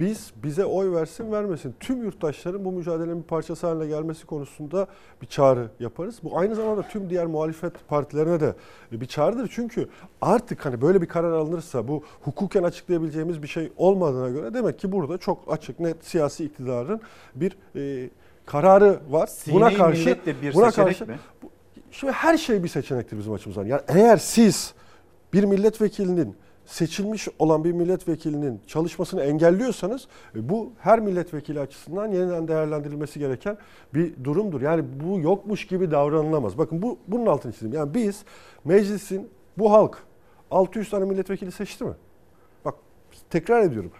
biz 0.00 0.32
bize 0.44 0.64
oy 0.64 0.92
versin 0.92 1.32
vermesin 1.32 1.74
tüm 1.80 2.02
yurttaşların 2.04 2.64
bu 2.64 2.72
mücadelenin 2.72 3.18
bir 3.22 3.26
parçası 3.26 3.66
haline 3.66 3.86
gelmesi 3.86 4.26
konusunda 4.26 4.86
bir 5.22 5.26
çağrı 5.26 5.68
yaparız. 5.80 6.18
Bu 6.22 6.38
aynı 6.38 6.54
zamanda 6.54 6.82
tüm 6.82 7.10
diğer 7.10 7.26
muhalefet 7.26 7.88
partilerine 7.88 8.40
de 8.40 8.54
bir 8.92 9.06
çağrıdır. 9.06 9.50
Çünkü 9.54 9.88
artık 10.20 10.66
hani 10.66 10.80
böyle 10.82 11.02
bir 11.02 11.06
karar 11.06 11.32
alınırsa 11.32 11.88
bu 11.88 12.02
hukuken 12.22 12.62
açıklayabileceğimiz 12.62 13.42
bir 13.42 13.48
şey 13.48 13.72
olmadığına 13.76 14.28
göre 14.28 14.54
demek 14.54 14.78
ki 14.78 14.92
burada 14.92 15.18
çok 15.18 15.38
açık 15.52 15.80
net 15.80 16.04
siyasi 16.04 16.44
iktidarın 16.44 17.00
bir 17.34 17.56
e, 17.76 18.10
kararı 18.46 19.00
var. 19.10 19.30
buna 19.52 19.66
Sine-i 19.68 19.78
karşı 19.78 20.18
bir 20.42 20.54
buna 20.54 20.70
seçenek 20.70 20.98
karşı 20.98 21.06
mi? 21.06 21.18
bu- 21.42 21.50
şimdi 21.90 22.12
her 22.12 22.38
şey 22.38 22.62
bir 22.62 22.68
seçenektir 22.68 23.18
bizim 23.18 23.32
açımızdan. 23.32 23.64
Yani 23.66 23.82
eğer 23.88 24.16
siz 24.16 24.74
bir 25.32 25.44
milletvekilinin 25.44 26.36
seçilmiş 26.72 27.28
olan 27.38 27.64
bir 27.64 27.72
milletvekilinin 27.72 28.60
çalışmasını 28.66 29.22
engelliyorsanız 29.22 30.08
e, 30.34 30.48
bu 30.48 30.72
her 30.78 31.00
milletvekili 31.00 31.60
açısından 31.60 32.12
yeniden 32.12 32.48
değerlendirilmesi 32.48 33.18
gereken 33.18 33.58
bir 33.94 34.24
durumdur. 34.24 34.62
Yani 34.62 34.84
bu 35.04 35.20
yokmuş 35.20 35.66
gibi 35.66 35.90
davranılamaz. 35.90 36.58
Bakın 36.58 36.82
bu 36.82 36.98
bunun 37.08 37.26
altını 37.26 37.52
çizeyim. 37.52 37.74
Yani 37.74 37.94
biz 37.94 38.24
meclisin 38.64 39.28
bu 39.58 39.72
halk 39.72 39.98
600 40.50 40.90
tane 40.90 41.04
milletvekili 41.04 41.52
seçti 41.52 41.84
mi? 41.84 41.94
Bak 42.64 42.74
tekrar 43.30 43.62
ediyorum. 43.62 43.90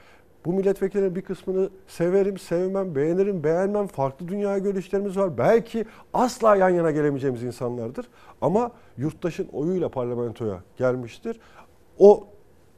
Bu 0.44 0.52
milletvekillerinin 0.52 1.16
bir 1.16 1.22
kısmını 1.22 1.70
severim, 1.88 2.38
sevmem, 2.38 2.94
beğenirim, 2.94 3.44
beğenmem. 3.44 3.86
Farklı 3.86 4.28
dünya 4.28 4.58
görüşlerimiz 4.58 5.16
var. 5.16 5.38
Belki 5.38 5.84
asla 6.14 6.56
yan 6.56 6.70
yana 6.70 6.90
gelemeyeceğimiz 6.90 7.42
insanlardır. 7.42 8.08
Ama 8.40 8.72
yurttaşın 8.96 9.48
oyuyla 9.52 9.88
parlamentoya 9.88 10.60
gelmiştir. 10.76 11.40
O 11.98 12.26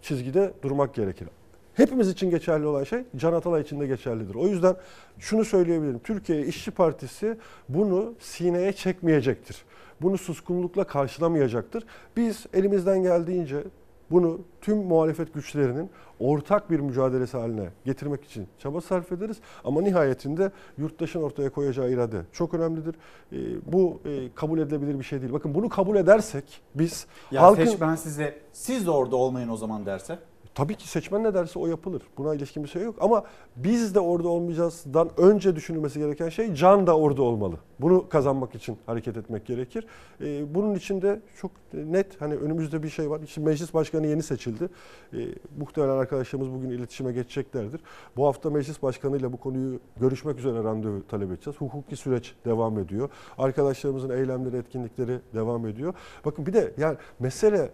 çizgide 0.04 0.52
durmak 0.62 0.94
gerekir. 0.94 1.28
hepimiz 1.74 2.08
için 2.08 2.30
geçerli 2.30 2.66
olan 2.66 2.84
şey 2.84 3.02
Can 3.16 3.32
Atalay 3.32 3.62
için 3.62 3.80
de 3.80 3.86
geçerlidir. 3.86 4.34
O 4.34 4.48
yüzden 4.48 4.76
şunu 5.18 5.44
söyleyebilirim. 5.44 5.98
Türkiye 5.98 6.46
İşçi 6.46 6.70
Partisi 6.70 7.36
bunu 7.68 8.14
sineye 8.20 8.72
çekmeyecektir. 8.72 9.64
Bunu 10.02 10.18
suskunlukla 10.18 10.84
karşılamayacaktır. 10.84 11.84
Biz 12.16 12.46
elimizden 12.52 13.02
geldiğince 13.02 13.64
bunu 14.10 14.40
tüm 14.60 14.78
muhalefet 14.78 15.34
güçlerinin 15.34 15.90
ortak 16.20 16.70
bir 16.70 16.80
mücadelesi 16.80 17.36
haline 17.36 17.68
getirmek 17.84 18.24
için 18.24 18.46
çaba 18.58 18.80
sarf 18.80 19.12
ederiz. 19.12 19.36
Ama 19.64 19.82
nihayetinde 19.82 20.50
yurttaşın 20.78 21.22
ortaya 21.22 21.50
koyacağı 21.50 21.90
irade 21.90 22.20
çok 22.32 22.54
önemlidir. 22.54 22.94
Ee, 23.32 23.36
bu 23.72 24.00
e, 24.04 24.34
kabul 24.34 24.58
edilebilir 24.58 24.98
bir 24.98 25.04
şey 25.04 25.20
değil. 25.20 25.32
Bakın 25.32 25.54
bunu 25.54 25.68
kabul 25.68 25.96
edersek 25.96 26.60
biz 26.74 27.06
Ya 27.30 27.42
halkın... 27.42 27.64
seçmen 27.64 27.94
size 27.94 28.38
siz 28.52 28.86
de 28.86 28.90
orada 28.90 29.16
olmayın 29.16 29.48
o 29.48 29.56
zaman 29.56 29.86
derse? 29.86 30.18
Tabii 30.54 30.74
ki 30.74 30.88
seçmen 30.88 31.24
ne 31.24 31.34
derse 31.34 31.58
o 31.58 31.66
yapılır. 31.66 32.02
Buna 32.18 32.34
ilişkin 32.34 32.64
bir 32.64 32.68
şey 32.68 32.82
yok. 32.82 32.96
Ama 33.00 33.24
biz 33.56 33.94
de 33.94 34.00
orada 34.00 34.28
olmayacağızdan 34.28 35.10
önce 35.16 35.56
düşünülmesi 35.56 35.98
gereken 35.98 36.28
şey 36.28 36.54
can 36.54 36.86
da 36.86 36.98
orada 36.98 37.22
olmalı. 37.22 37.56
Bunu 37.80 38.08
kazanmak 38.08 38.54
için 38.54 38.78
hareket 38.86 39.16
etmek 39.16 39.46
gerekir. 39.46 39.86
Ee, 40.20 40.54
bunun 40.54 40.74
için 40.74 41.02
de 41.02 41.20
çok 41.40 41.50
net 41.72 42.20
hani 42.20 42.34
önümüzde 42.34 42.82
bir 42.82 42.88
şey 42.88 43.10
var. 43.10 43.20
Şimdi 43.26 43.48
meclis 43.48 43.74
başkanı 43.74 44.06
yeni 44.06 44.22
seçildi. 44.22 44.68
Ee, 45.12 45.18
muhtemelen 45.58 45.96
arkadaşlarımız 45.96 46.52
bugün 46.52 46.70
iletişime 46.70 47.12
geçeceklerdir. 47.12 47.80
Bu 48.16 48.26
hafta 48.26 48.50
meclis 48.50 48.82
başkanıyla 48.82 49.32
bu 49.32 49.36
konuyu 49.36 49.80
görüşmek 50.00 50.38
üzere 50.38 50.64
randevu 50.64 51.06
talep 51.06 51.32
edeceğiz. 51.32 51.60
Hukuki 51.60 51.96
süreç 51.96 52.34
devam 52.44 52.78
ediyor. 52.78 53.08
Arkadaşlarımızın 53.38 54.10
eylemleri, 54.10 54.56
etkinlikleri 54.56 55.20
devam 55.34 55.66
ediyor. 55.66 55.94
Bakın 56.24 56.46
bir 56.46 56.52
de 56.52 56.72
yani 56.78 56.96
mesele 57.18 57.70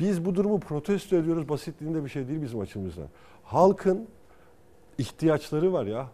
biz 0.00 0.24
bu 0.24 0.34
durumu 0.34 0.60
protesto 0.60 1.16
ediyoruz 1.16 1.48
basitliğinde 1.48 2.04
bir 2.04 2.08
şey 2.08 2.28
değil 2.28 2.42
bizim 2.42 2.60
açımızdan. 2.60 3.06
Halkın 3.44 4.08
ihtiyaçları 4.98 5.72
var 5.72 5.86
ya. 5.86 6.06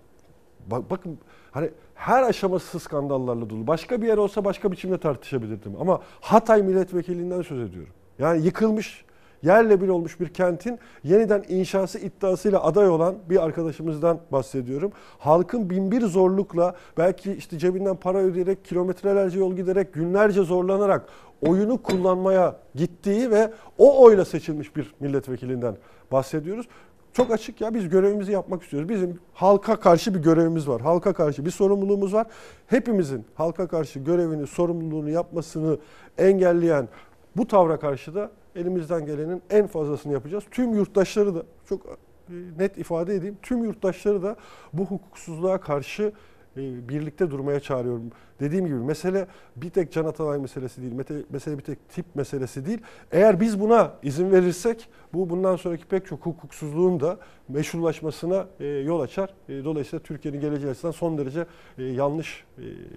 Bak, 0.66 0.90
bakın 0.90 1.18
hani 1.50 1.70
her 1.94 2.22
aşaması 2.22 2.80
skandallarla 2.80 3.50
dolu. 3.50 3.66
Başka 3.66 4.02
bir 4.02 4.06
yer 4.06 4.16
olsa 4.16 4.44
başka 4.44 4.72
biçimde 4.72 4.98
tartışabilirdim. 4.98 5.72
Ama 5.80 6.00
Hatay 6.20 6.62
milletvekilinden 6.62 7.42
söz 7.42 7.70
ediyorum. 7.70 7.92
Yani 8.18 8.44
yıkılmış, 8.44 9.04
yerle 9.42 9.80
bir 9.80 9.88
olmuş 9.88 10.20
bir 10.20 10.28
kentin 10.28 10.78
yeniden 11.04 11.44
inşası 11.48 11.98
iddiasıyla 11.98 12.64
aday 12.64 12.88
olan 12.88 13.14
bir 13.30 13.44
arkadaşımızdan 13.44 14.20
bahsediyorum. 14.32 14.92
Halkın 15.18 15.70
binbir 15.70 16.00
zorlukla 16.00 16.74
belki 16.98 17.32
işte 17.32 17.58
cebinden 17.58 17.96
para 17.96 18.18
ödeyerek 18.18 18.64
kilometrelerce 18.64 19.38
yol 19.38 19.56
giderek 19.56 19.94
günlerce 19.94 20.42
zorlanarak 20.42 21.08
oyunu 21.48 21.82
kullanmaya 21.82 22.56
gittiği 22.74 23.30
ve 23.30 23.52
o 23.78 24.02
oyla 24.02 24.24
seçilmiş 24.24 24.76
bir 24.76 24.94
milletvekilinden 25.00 25.76
bahsediyoruz. 26.12 26.68
Çok 27.12 27.30
açık 27.30 27.60
ya 27.60 27.74
biz 27.74 27.88
görevimizi 27.88 28.32
yapmak 28.32 28.62
istiyoruz. 28.62 28.88
Bizim 28.88 29.18
halka 29.32 29.76
karşı 29.76 30.14
bir 30.14 30.18
görevimiz 30.18 30.68
var. 30.68 30.80
Halka 30.80 31.12
karşı 31.12 31.44
bir 31.44 31.50
sorumluluğumuz 31.50 32.14
var. 32.14 32.26
Hepimizin 32.66 33.24
halka 33.34 33.68
karşı 33.68 33.98
görevini, 33.98 34.46
sorumluluğunu 34.46 35.10
yapmasını 35.10 35.78
engelleyen 36.18 36.88
bu 37.36 37.46
tavra 37.46 37.78
karşı 37.78 38.14
da 38.14 38.30
elimizden 38.56 39.06
gelenin 39.06 39.42
en 39.50 39.66
fazlasını 39.66 40.12
yapacağız. 40.12 40.44
Tüm 40.50 40.74
yurttaşları 40.74 41.34
da 41.34 41.42
çok 41.68 41.86
e, 41.86 42.32
net 42.58 42.78
ifade 42.78 43.14
edeyim. 43.14 43.36
Tüm 43.42 43.64
yurttaşları 43.64 44.22
da 44.22 44.36
bu 44.72 44.84
hukuksuzluğa 44.84 45.60
karşı 45.60 46.12
birlikte 46.56 47.30
durmaya 47.30 47.60
çağırıyorum. 47.60 48.10
Dediğim 48.40 48.66
gibi 48.66 48.76
mesele 48.76 49.26
bir 49.56 49.70
tek 49.70 49.92
Can 49.92 50.04
Atalay 50.04 50.38
meselesi 50.38 50.82
değil. 50.82 51.24
Mesele 51.30 51.58
bir 51.58 51.62
tek 51.62 51.88
tip 51.88 52.06
meselesi 52.14 52.66
değil. 52.66 52.78
Eğer 53.12 53.40
biz 53.40 53.60
buna 53.60 53.92
izin 54.02 54.30
verirsek 54.30 54.88
bu 55.12 55.30
bundan 55.30 55.56
sonraki 55.56 55.84
pek 55.86 56.06
çok 56.06 56.26
hukuksuzluğun 56.26 57.00
da 57.00 57.18
meşrulaşmasına 57.48 58.46
e, 58.60 58.66
yol 58.66 59.00
açar. 59.00 59.34
Dolayısıyla 59.48 60.02
Türkiye'nin 60.02 60.40
geleceği 60.40 60.70
açısından 60.70 60.92
son 60.92 61.18
derece 61.18 61.46
yanlış 61.78 62.44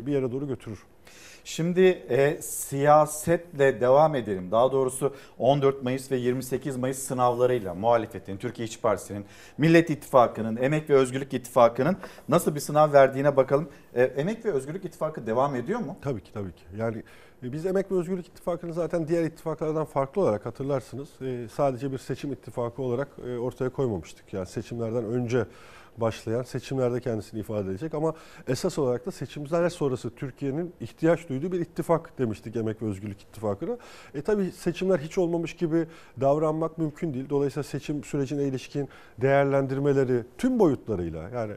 bir 0.05 0.11
yere 0.11 0.31
doğru 0.31 0.47
götürür. 0.47 0.79
Şimdi 1.47 1.81
e, 2.09 2.41
siyasetle 2.41 3.81
devam 3.81 4.15
edelim. 4.15 4.51
Daha 4.51 4.71
doğrusu 4.71 5.15
14 5.37 5.83
Mayıs 5.83 6.11
ve 6.11 6.15
28 6.15 6.77
Mayıs 6.77 6.99
sınavlarıyla 6.99 7.73
muhalefetin, 7.73 8.37
Türkiye 8.37 8.65
İşçi 8.67 8.81
Partisi'nin, 8.81 9.25
Millet 9.57 9.89
İttifakı'nın, 9.89 10.57
Emek 10.57 10.89
ve 10.89 10.93
Özgürlük 10.93 11.33
İttifakı'nın 11.33 11.97
nasıl 12.29 12.55
bir 12.55 12.59
sınav 12.59 12.93
verdiğine 12.93 13.35
bakalım. 13.35 13.69
E, 13.93 14.03
Emek 14.03 14.45
ve 14.45 14.51
Özgürlük 14.51 14.85
İttifakı 14.85 15.27
devam 15.27 15.55
ediyor 15.55 15.79
mu? 15.79 15.97
Tabii 16.01 16.23
ki 16.23 16.33
tabii 16.33 16.51
ki. 16.51 16.63
Yani 16.77 17.03
e, 17.43 17.51
biz 17.51 17.65
Emek 17.65 17.91
ve 17.91 17.95
Özgürlük 17.95 18.27
İttifakı'nı 18.27 18.73
zaten 18.73 19.07
diğer 19.07 19.23
ittifaklardan 19.23 19.85
farklı 19.85 20.21
olarak 20.21 20.45
hatırlarsınız. 20.45 21.09
E, 21.21 21.47
sadece 21.47 21.91
bir 21.91 21.97
seçim 21.97 22.31
ittifakı 22.31 22.81
olarak 22.81 23.07
e, 23.27 23.37
ortaya 23.37 23.69
koymamıştık. 23.69 24.33
Yani 24.33 24.47
seçimlerden 24.47 25.05
önce 25.05 25.45
başlayan 25.97 26.43
seçimlerde 26.43 26.99
kendisini 26.99 27.39
ifade 27.39 27.69
edecek 27.69 27.93
ama 27.93 28.13
esas 28.47 28.79
olarak 28.79 29.05
da 29.05 29.11
seçimler 29.11 29.69
sonrası 29.69 30.09
Türkiye'nin 30.09 30.73
ihtiyaç 30.79 31.29
duyduğu 31.29 31.51
bir 31.51 31.59
ittifak 31.59 32.19
demiştik 32.19 32.55
Emek 32.55 32.81
ve 32.81 32.85
Özgürlük 32.85 33.21
İttifakı'na. 33.21 33.77
E 34.13 34.21
tabi 34.21 34.51
seçimler 34.51 34.99
hiç 34.99 35.17
olmamış 35.17 35.53
gibi 35.53 35.85
davranmak 36.21 36.77
mümkün 36.77 37.13
değil. 37.13 37.29
Dolayısıyla 37.29 37.63
seçim 37.63 38.03
sürecine 38.03 38.43
ilişkin 38.43 38.89
değerlendirmeleri 39.21 40.23
tüm 40.37 40.59
boyutlarıyla 40.59 41.29
yani 41.29 41.53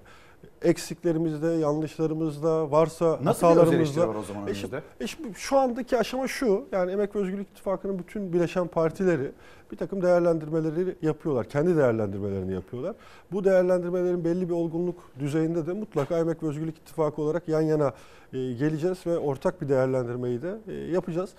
eksiklerimizde, 0.63 1.47
yanlışlarımızda, 1.47 2.71
varsa 2.71 3.19
Nasıl 3.23 3.47
hatalarımızda. 3.47 4.09
var 4.09 4.15
o 4.15 4.23
zaman 4.23 4.47
e 4.47 4.55
şimdi, 4.55 4.83
e 5.01 5.07
şimdi 5.07 5.29
şu 5.35 5.59
andaki 5.59 5.99
aşama 5.99 6.29
şu, 6.29 6.65
yani 6.73 6.93
Emek 6.93 7.17
ve 7.17 7.19
Özgürlük 7.19 7.49
İttifakı'nın 7.49 7.99
bütün 7.99 8.33
bileşen 8.33 8.67
partileri 8.67 9.33
bir 9.73 9.77
takım 9.77 10.03
değerlendirmeleri 10.03 10.97
yapıyorlar. 11.03 11.49
Kendi 11.49 11.77
değerlendirmelerini 11.77 12.53
yapıyorlar. 12.53 12.97
Bu 13.33 13.45
değerlendirmelerin 13.45 14.25
belli 14.25 14.49
bir 14.49 14.55
olgunluk 14.55 14.97
düzeyinde 15.19 15.67
de 15.67 15.73
mutlaka 15.73 16.19
Emek 16.19 16.43
ve 16.43 16.47
Özgürlük 16.47 16.79
İttifakı 16.79 17.23
olarak 17.23 17.49
yan 17.49 17.61
yana 17.61 17.93
e, 18.33 18.39
geleceğiz 18.53 19.07
ve 19.07 19.19
ortak 19.19 19.63
bir 19.63 19.69
değerlendirmeyi 19.69 20.43
de 20.43 20.59
e, 20.69 20.73
yapacağız 20.73 21.31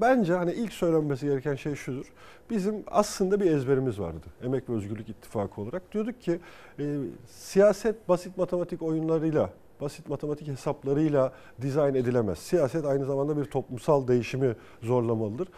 bence 0.00 0.32
hani 0.34 0.52
ilk 0.52 0.72
söylenmesi 0.72 1.26
gereken 1.26 1.54
şey 1.54 1.74
şudur. 1.74 2.12
Bizim 2.50 2.84
aslında 2.86 3.40
bir 3.40 3.50
ezberimiz 3.50 4.00
vardı 4.00 4.26
Emek 4.42 4.68
ve 4.68 4.72
Özgürlük 4.72 5.08
İttifakı 5.08 5.60
olarak. 5.60 5.92
Diyorduk 5.92 6.20
ki 6.20 6.40
e, 6.78 6.96
siyaset 7.26 8.08
basit 8.08 8.36
matematik 8.36 8.82
oyunlarıyla 8.82 9.50
basit 9.80 10.08
matematik 10.08 10.48
hesaplarıyla 10.48 11.32
dizayn 11.62 11.94
edilemez. 11.94 12.38
Siyaset 12.38 12.84
aynı 12.84 13.04
zamanda 13.04 13.36
bir 13.36 13.44
toplumsal 13.44 14.08
değişimi 14.08 14.56
zorlamalıdır 14.82 15.48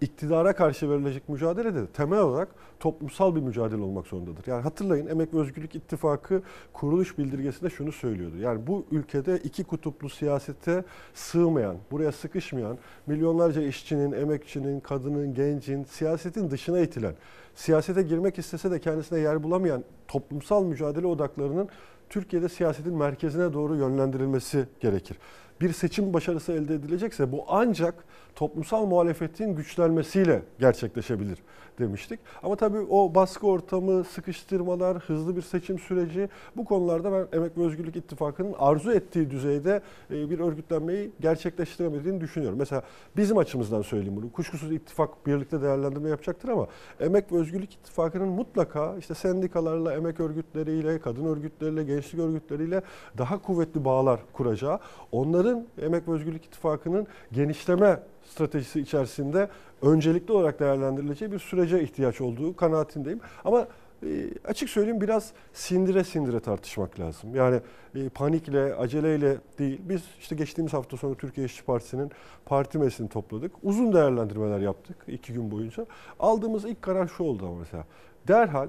iktidara 0.00 0.52
karşı 0.52 0.90
verilecek 0.90 1.28
mücadele 1.28 1.74
de 1.74 1.86
temel 1.86 2.18
olarak 2.18 2.48
toplumsal 2.80 3.36
bir 3.36 3.40
mücadele 3.40 3.82
olmak 3.82 4.06
zorundadır. 4.06 4.46
Yani 4.46 4.62
hatırlayın 4.62 5.06
Emek 5.06 5.34
ve 5.34 5.38
Özgürlük 5.38 5.74
İttifakı 5.74 6.42
kuruluş 6.72 7.18
bildirgesinde 7.18 7.70
şunu 7.70 7.92
söylüyordu. 7.92 8.36
Yani 8.38 8.66
bu 8.66 8.86
ülkede 8.90 9.38
iki 9.38 9.64
kutuplu 9.64 10.10
siyasete 10.10 10.84
sığmayan, 11.14 11.76
buraya 11.90 12.12
sıkışmayan, 12.12 12.78
milyonlarca 13.06 13.62
işçinin, 13.62 14.12
emekçinin, 14.12 14.80
kadının, 14.80 15.34
gencin, 15.34 15.84
siyasetin 15.84 16.50
dışına 16.50 16.80
itilen, 16.80 17.14
siyasete 17.54 18.02
girmek 18.02 18.38
istese 18.38 18.70
de 18.70 18.80
kendisine 18.80 19.18
yer 19.18 19.42
bulamayan 19.42 19.84
toplumsal 20.08 20.64
mücadele 20.64 21.06
odaklarının 21.06 21.68
Türkiye'de 22.08 22.48
siyasetin 22.48 22.94
merkezine 22.94 23.52
doğru 23.52 23.76
yönlendirilmesi 23.76 24.66
gerekir 24.80 25.18
bir 25.60 25.72
seçim 25.72 26.14
başarısı 26.14 26.52
elde 26.52 26.74
edilecekse 26.74 27.32
bu 27.32 27.44
ancak 27.48 27.94
toplumsal 28.36 28.86
muhalefetin 28.86 29.54
güçlenmesiyle 29.54 30.42
gerçekleşebilir 30.58 31.38
demiştik. 31.78 32.20
Ama 32.42 32.56
tabii 32.56 32.78
o 32.78 33.14
baskı 33.14 33.46
ortamı, 33.46 34.04
sıkıştırmalar, 34.04 34.98
hızlı 34.98 35.36
bir 35.36 35.42
seçim 35.42 35.78
süreci 35.78 36.28
bu 36.56 36.64
konularda 36.64 37.12
ben 37.12 37.38
Emek 37.38 37.58
ve 37.58 37.62
Özgürlük 37.62 37.96
İttifakı'nın 37.96 38.54
arzu 38.58 38.92
ettiği 38.92 39.30
düzeyde 39.30 39.80
e, 40.10 40.30
bir 40.30 40.38
örgütlenmeyi 40.38 41.10
gerçekleştiremediğini 41.20 42.20
düşünüyorum. 42.20 42.58
Mesela 42.58 42.82
bizim 43.16 43.38
açımızdan 43.38 43.82
söyleyeyim 43.82 44.16
bunu. 44.16 44.32
Kuşkusuz 44.32 44.72
ittifak 44.72 45.26
birlikte 45.26 45.62
değerlendirme 45.62 46.08
yapacaktır 46.08 46.48
ama 46.48 46.66
Emek 47.00 47.32
ve 47.32 47.36
Özgürlük 47.36 47.74
İttifakı'nın 47.74 48.28
mutlaka 48.28 48.96
işte 48.98 49.14
sendikalarla, 49.14 49.94
emek 49.94 50.20
örgütleriyle, 50.20 50.98
kadın 50.98 51.24
örgütleriyle, 51.24 51.84
gençlik 51.84 52.20
örgütleriyle 52.20 52.82
daha 53.18 53.42
kuvvetli 53.42 53.84
bağlar 53.84 54.20
kuracağı, 54.32 54.78
onların 55.12 55.66
Emek 55.82 56.08
ve 56.08 56.12
Özgürlük 56.12 56.44
İttifakı'nın 56.44 57.06
genişleme 57.32 58.00
stratejisi 58.30 58.80
içerisinde 58.80 59.48
öncelikli 59.82 60.32
olarak 60.32 60.60
değerlendirileceği 60.60 61.32
bir 61.32 61.38
sürece 61.38 61.82
ihtiyaç 61.82 62.20
olduğu 62.20 62.56
kanaatindeyim. 62.56 63.20
Ama 63.44 63.68
e, 64.02 64.08
açık 64.44 64.70
söyleyeyim 64.70 65.00
biraz 65.00 65.32
sindire 65.52 66.04
sindire 66.04 66.40
tartışmak 66.40 67.00
lazım. 67.00 67.34
Yani 67.34 67.60
e, 67.94 68.08
panikle, 68.08 68.74
aceleyle 68.74 69.36
değil. 69.58 69.80
Biz 69.84 70.02
işte 70.20 70.36
geçtiğimiz 70.36 70.72
hafta 70.72 70.96
sonu 70.96 71.16
Türkiye 71.16 71.46
İşçi 71.46 71.64
Partisi'nin 71.64 72.10
parti 72.44 72.78
meclisini 72.78 73.08
topladık. 73.08 73.52
Uzun 73.62 73.92
değerlendirmeler 73.92 74.60
yaptık 74.60 74.96
iki 75.08 75.32
gün 75.32 75.50
boyunca. 75.50 75.86
Aldığımız 76.20 76.64
ilk 76.64 76.82
karar 76.82 77.08
şu 77.08 77.24
oldu 77.24 77.46
ama 77.46 77.58
mesela. 77.58 77.84
Derhal 78.28 78.68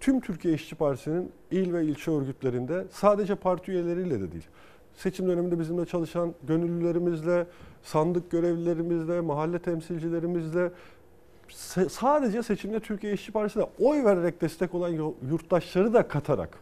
tüm 0.00 0.20
Türkiye 0.20 0.54
İşçi 0.54 0.74
Partisi'nin 0.74 1.32
il 1.50 1.72
ve 1.72 1.84
ilçe 1.84 2.10
örgütlerinde 2.10 2.84
sadece 2.90 3.34
parti 3.34 3.72
üyeleriyle 3.72 4.20
de 4.20 4.32
değil 4.32 4.46
seçim 4.96 5.28
döneminde 5.28 5.58
bizimle 5.58 5.86
çalışan 5.86 6.34
gönüllülerimizle, 6.42 7.46
sandık 7.82 8.30
görevlilerimizle, 8.30 9.20
mahalle 9.20 9.58
temsilcilerimizle 9.58 10.70
sadece 11.88 12.42
seçimde 12.42 12.80
Türkiye 12.80 13.12
İşçi 13.12 13.32
Partisi'ne 13.32 13.66
oy 13.78 14.04
vererek 14.04 14.40
destek 14.40 14.74
olan 14.74 15.12
yurttaşları 15.30 15.94
da 15.94 16.08
katarak 16.08 16.58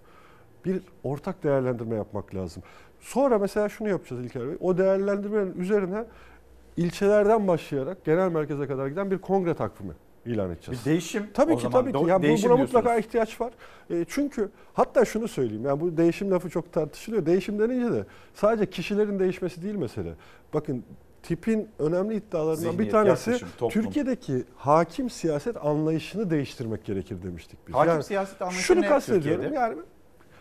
bir 0.64 0.82
ortak 1.05 1.44
değerlendirme 1.44 1.94
yapmak 1.96 2.34
lazım. 2.34 2.62
Sonra 3.00 3.38
mesela 3.38 3.68
şunu 3.68 3.88
yapacağız 3.88 4.24
İlker 4.24 4.48
Bey. 4.48 4.56
O 4.60 4.78
değerlendirmenin 4.78 5.55
üzerine 5.59 6.05
ilçelerden 6.76 7.48
başlayarak 7.48 8.05
genel 8.05 8.32
merkeze 8.32 8.66
kadar 8.66 8.86
giden 8.86 9.10
bir 9.10 9.18
kongre 9.18 9.55
takvimi 9.55 9.92
ilan 10.28 10.50
edeceğiz. 10.50 10.80
Bir 10.80 10.90
değişim 10.90 11.26
Tabii 11.34 11.52
o 11.52 11.56
ki 11.56 11.62
zaman. 11.62 11.80
tabii 11.84 11.92
ki. 12.05 12.10
Yani 12.10 12.18
bu- 12.22 12.26
değişim 12.26 12.50
buna 12.50 12.56
mutlaka 12.59 12.84
diyorsunuz. 12.84 13.06
ihtiyaç 13.06 13.40
var. 13.40 13.52
E, 13.90 14.05
çünkü 14.09 14.50
hatta 14.74 15.05
şunu 15.05 15.28
söyleyeyim. 15.28 15.64
Yani 15.64 15.80
bu 15.80 15.96
değişim 15.96 16.30
lafı 16.30 16.50
çok 16.50 16.72
tartışılıyor. 16.72 17.26
Değişim 17.26 17.59
denince 17.59 17.92
de 17.92 18.05
sadece 18.34 18.70
kişilerin 18.70 19.18
değişmesi 19.18 19.62
değil 19.62 19.74
mesele. 19.74 20.12
Bakın 20.55 20.84
tipin 21.22 21.68
önemli 21.78 22.14
iddialarından 22.14 22.64
bir 22.64 22.70
Zihniyet, 22.70 22.92
tanesi 22.92 23.30
yaklaşım, 23.30 23.48
toplum. 23.59 23.82
Türkiye'deki 23.82 24.44
hakim 24.56 25.10
siyaset 25.10 25.56
anlayışını 25.64 26.30
değiştirmek 26.30 26.84
gerekir 26.84 27.22
demiştik 27.22 27.59
biz. 27.68 27.74
Hakim 27.74 28.02
siyaset 28.02 28.42
anlayışı 28.42 28.62
Şunu 28.66 28.80
ne 28.80 28.86
kastediyorum. 28.88 29.42
Türkiye'de? 29.42 29.55
Yani 29.64 29.76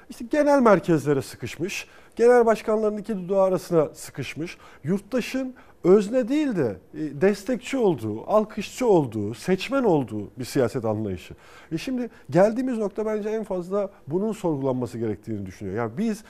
işte 0.10 0.26
genel 0.32 0.62
merkezlere 0.62 1.22
sıkışmış, 1.22 1.88
genel 2.16 2.46
başkanların 2.46 2.98
iki 2.98 3.16
dudağı 3.18 3.42
arasına 3.42 3.90
sıkışmış, 3.94 4.58
yurttaşın 4.84 5.56
özne 5.84 6.28
değil 6.28 6.56
de 6.56 6.78
e, 6.94 7.22
destekçi 7.22 7.78
olduğu, 7.78 8.30
alkışçı 8.30 8.88
olduğu, 8.88 9.34
seçmen 9.34 9.84
olduğu 9.84 10.30
bir 10.40 10.46
siyaset 10.46 10.86
anlayışı. 10.86 11.34
E 11.72 11.78
şimdi 11.78 12.10
geldiğimiz 12.30 12.78
nokta 12.78 13.06
bence 13.06 13.30
en 13.30 13.44
fazla 13.44 13.90
bunun 14.08 14.32
sorgulanması 14.32 14.98
gerektiğini 14.98 15.46
düşünüyor. 15.46 15.76
Yani 15.76 15.92
biz 15.98 16.24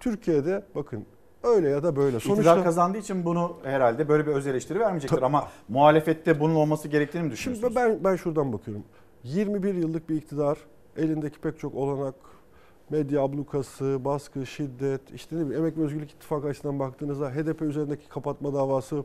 Türkiye'de 0.00 0.62
bakın 0.74 1.06
öyle 1.42 1.68
ya 1.68 1.82
da 1.82 1.96
böyle. 1.96 2.16
İktidar 2.16 2.64
kazandığı 2.64 2.98
için 2.98 3.24
bunu 3.24 3.56
herhalde 3.62 4.08
böyle 4.08 4.26
bir 4.26 4.32
öz 4.32 4.46
eleştiri 4.46 4.80
vermeyecektir 4.80 5.22
ama 5.22 5.48
muhalefette 5.68 6.40
bunun 6.40 6.54
olması 6.54 6.88
gerektiğini 6.88 7.22
mi 7.22 7.30
düşünüyorsunuz? 7.30 7.74
Şimdi 7.74 7.88
ben 7.88 8.04
ben 8.04 8.16
şuradan 8.16 8.52
bakıyorum. 8.52 8.84
21 9.24 9.74
yıllık 9.74 10.08
bir 10.08 10.16
iktidar, 10.16 10.58
elindeki 10.96 11.40
pek 11.40 11.58
çok 11.58 11.74
olanak, 11.74 12.14
medya 12.90 13.22
ablukası, 13.22 13.98
baskı, 14.04 14.46
şiddet, 14.46 15.00
işte 15.14 15.36
ne 15.36 15.40
bileyim 15.40 15.62
Emek 15.62 15.78
ve 15.78 15.82
Özgürlük 15.82 16.10
İttifakı 16.10 16.46
açısından 16.46 16.78
baktığınızda 16.78 17.30
HDP 17.30 17.62
üzerindeki 17.62 18.08
kapatma 18.08 18.54
davası, 18.54 19.04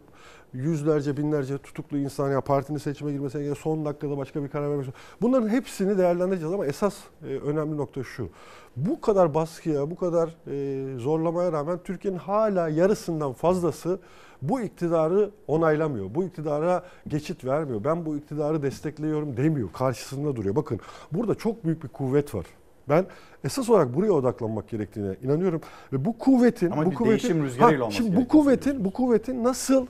yüzlerce 0.54 1.18
binlerce 1.18 1.58
tutuklu 1.58 1.98
insan 1.98 2.32
ya 2.32 2.42
partinin 2.42 2.78
seçime 2.78 3.12
girmesine 3.12 3.42
engel 3.42 3.56
son 3.56 3.86
dakikada 3.86 4.18
başka 4.18 4.44
bir 4.44 4.50
karar 4.50 4.70
vermek. 4.70 4.88
Bunların 5.22 5.50
hepsini 5.50 5.98
değerlendireceğiz 5.98 6.54
ama 6.54 6.66
esas 6.66 6.96
e, 7.24 7.28
önemli 7.28 7.78
nokta 7.78 8.04
şu. 8.04 8.30
Bu 8.76 9.02
kadar 9.02 9.34
baskıya, 9.34 9.92
bu 9.92 9.96
kadar 9.96 10.36
e, 10.48 11.00
zorlamaya 11.00 11.52
rağmen 11.52 11.80
Türkiye'nin 11.84 12.20
hala 12.20 12.70
yarısından 12.70 13.34
fazlası 13.34 14.00
bu 14.42 14.62
iktidarı 14.62 15.32
onaylamıyor. 15.48 16.16
Bu 16.16 16.24
iktidara 16.24 16.84
geçit 17.08 17.46
vermiyor. 17.46 17.84
Ben 17.84 18.06
bu 18.06 18.18
iktidarı 18.18 18.64
destekliyorum 18.64 19.38
demiyor. 19.38 19.70
Karşısında 19.74 20.36
duruyor. 20.36 20.56
Bakın 20.56 20.80
burada 21.12 21.36
çok 21.36 21.66
büyük 21.66 21.84
bir 21.84 21.88
kuvvet 21.88 22.36
var. 22.36 22.46
Ben 22.90 23.06
esas 23.44 23.70
olarak 23.70 23.96
buraya 23.96 24.12
odaklanmak 24.12 24.70
gerektiğine 24.70 25.16
inanıyorum 25.24 25.62
ve 25.94 26.06
bu 26.06 26.18
kuvvetin 26.18 26.72
Ama 26.72 26.86
bu 26.86 26.92
bir 26.92 26.96
kuvvetin 26.96 27.12
değişim 27.12 27.44
rüzgarıyla 27.44 27.84
olması 27.84 27.98
şimdi 27.98 28.10
bu 28.10 28.16
gerekiyor 28.16 28.44
kuvvetin 28.44 28.86
bu 28.86 28.94
kuvvetin 28.94 29.44
nasıl 29.44 29.88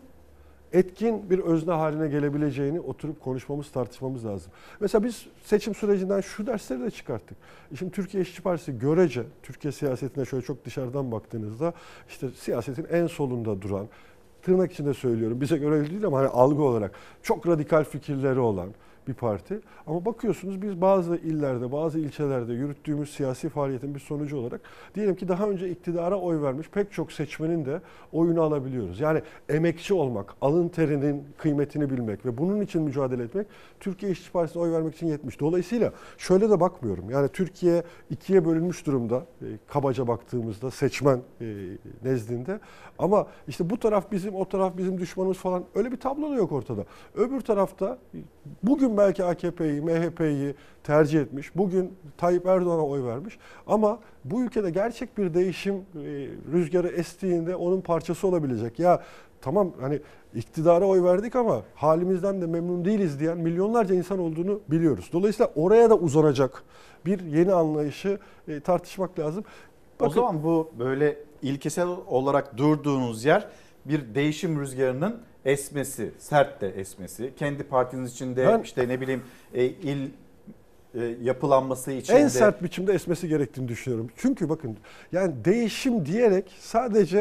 etkin 0.73 1.29
bir 1.29 1.39
özne 1.39 1.71
haline 1.71 2.07
gelebileceğini 2.07 2.79
oturup 2.79 3.21
konuşmamız, 3.21 3.71
tartışmamız 3.71 4.25
lazım. 4.25 4.51
Mesela 4.79 5.03
biz 5.03 5.25
seçim 5.43 5.75
sürecinden 5.75 6.21
şu 6.21 6.47
dersleri 6.47 6.81
de 6.81 6.91
çıkarttık. 6.91 7.37
Şimdi 7.79 7.91
Türkiye 7.91 8.23
İşçi 8.23 8.41
Partisi 8.41 8.79
görece 8.79 9.23
Türkiye 9.43 9.71
siyasetine 9.71 10.25
şöyle 10.25 10.45
çok 10.45 10.65
dışarıdan 10.65 11.11
baktığınızda 11.11 11.73
işte 12.09 12.27
siyasetin 12.35 12.85
en 12.91 13.07
solunda 13.07 13.61
duran 13.61 13.87
tırnak 14.41 14.71
içinde 14.71 14.93
söylüyorum 14.93 15.41
bize 15.41 15.57
göre 15.57 15.89
değil 15.89 16.05
ama 16.05 16.19
hani 16.19 16.27
algı 16.27 16.63
olarak 16.63 16.91
çok 17.23 17.47
radikal 17.47 17.83
fikirleri 17.83 18.39
olan 18.39 18.69
bir 19.07 19.13
parti. 19.13 19.59
Ama 19.87 20.05
bakıyorsunuz 20.05 20.61
biz 20.61 20.81
bazı 20.81 21.15
illerde, 21.15 21.71
bazı 21.71 21.99
ilçelerde 21.99 22.53
yürüttüğümüz 22.53 23.13
siyasi 23.13 23.49
faaliyetin 23.49 23.95
bir 23.95 23.99
sonucu 23.99 24.37
olarak 24.37 24.61
diyelim 24.95 25.15
ki 25.15 25.27
daha 25.27 25.49
önce 25.49 25.69
iktidara 25.69 26.19
oy 26.19 26.41
vermiş 26.41 26.69
pek 26.69 26.91
çok 26.91 27.11
seçmenin 27.11 27.65
de 27.65 27.81
oyunu 28.11 28.41
alabiliyoruz. 28.41 28.99
Yani 28.99 29.21
emekçi 29.49 29.93
olmak, 29.93 30.35
alın 30.41 30.69
terinin 30.69 31.23
kıymetini 31.37 31.89
bilmek 31.89 32.25
ve 32.25 32.37
bunun 32.37 32.61
için 32.61 32.81
mücadele 32.81 33.23
etmek 33.23 33.47
Türkiye 33.79 34.11
İşçi 34.11 34.31
Partisi'ne 34.31 34.63
oy 34.63 34.71
vermek 34.71 34.95
için 34.95 35.07
yetmiş. 35.07 35.39
Dolayısıyla 35.39 35.93
şöyle 36.17 36.49
de 36.49 36.59
bakmıyorum. 36.59 37.09
Yani 37.09 37.29
Türkiye 37.29 37.83
ikiye 38.09 38.45
bölünmüş 38.45 38.85
durumda 38.85 39.25
e, 39.41 39.45
kabaca 39.67 40.07
baktığımızda 40.07 40.71
seçmen 40.71 41.19
e, 41.41 41.45
nezdinde. 42.03 42.59
Ama 42.99 43.27
işte 43.47 43.69
bu 43.69 43.79
taraf 43.79 44.11
bizim, 44.11 44.35
o 44.35 44.49
taraf 44.49 44.77
bizim 44.77 44.99
düşmanımız 44.99 45.37
falan 45.37 45.63
öyle 45.75 45.91
bir 45.91 45.97
tablo 45.97 46.31
da 46.31 46.35
yok 46.35 46.51
ortada. 46.51 46.85
Öbür 47.15 47.41
tarafta 47.41 47.97
bugün 48.63 48.97
belki 48.97 49.23
AKP'yi, 49.23 49.81
MHP'yi 49.81 50.55
tercih 50.83 51.21
etmiş. 51.21 51.55
Bugün 51.55 51.93
Tayyip 52.17 52.45
Erdoğan'a 52.45 52.85
oy 52.85 53.03
vermiş. 53.03 53.37
Ama 53.67 53.99
bu 54.25 54.41
ülkede 54.41 54.69
gerçek 54.69 55.17
bir 55.17 55.33
değişim 55.33 55.75
e, 55.75 55.81
rüzgarı 56.51 56.87
estiğinde 56.87 57.55
onun 57.55 57.81
parçası 57.81 58.27
olabilecek. 58.27 58.79
Ya 58.79 59.03
tamam 59.41 59.71
hani 59.81 59.99
iktidara 60.35 60.85
oy 60.85 61.03
verdik 61.03 61.35
ama 61.35 61.61
halimizden 61.75 62.41
de 62.41 62.45
memnun 62.45 62.85
değiliz 62.85 63.19
diyen 63.19 63.37
milyonlarca 63.37 63.95
insan 63.95 64.19
olduğunu 64.19 64.59
biliyoruz. 64.67 65.09
Dolayısıyla 65.13 65.51
oraya 65.55 65.89
da 65.89 65.97
uzanacak 65.97 66.63
bir 67.05 67.19
yeni 67.19 67.53
anlayışı 67.53 68.19
e, 68.47 68.59
tartışmak 68.59 69.19
lazım. 69.19 69.43
O 69.99 70.09
zaman 70.09 70.43
bu 70.43 70.71
böyle 70.79 71.17
ilkesel 71.41 71.87
olarak 72.07 72.57
durduğunuz 72.57 73.25
yer 73.25 73.47
bir 73.85 74.15
değişim 74.15 74.61
rüzgarının 74.61 75.21
esmesi, 75.45 76.11
sert 76.19 76.61
de 76.61 76.69
esmesi. 76.69 77.33
Kendi 77.37 77.63
partiniz 77.63 78.11
içinde 78.11 78.47
Ben- 78.47 78.61
işte 78.61 78.87
ne 78.87 79.01
bileyim 79.01 79.23
e, 79.53 79.65
il 79.65 80.09
e, 80.95 81.15
yapılanması 81.21 81.91
içinde. 81.91 82.17
en 82.17 82.27
sert 82.27 82.63
biçimde 82.63 82.93
esmesi 82.93 83.27
gerektiğini 83.27 83.67
düşünüyorum. 83.67 84.09
Çünkü 84.15 84.49
bakın 84.49 84.77
yani 85.11 85.33
değişim 85.45 86.05
diyerek 86.05 86.55
sadece 86.59 87.17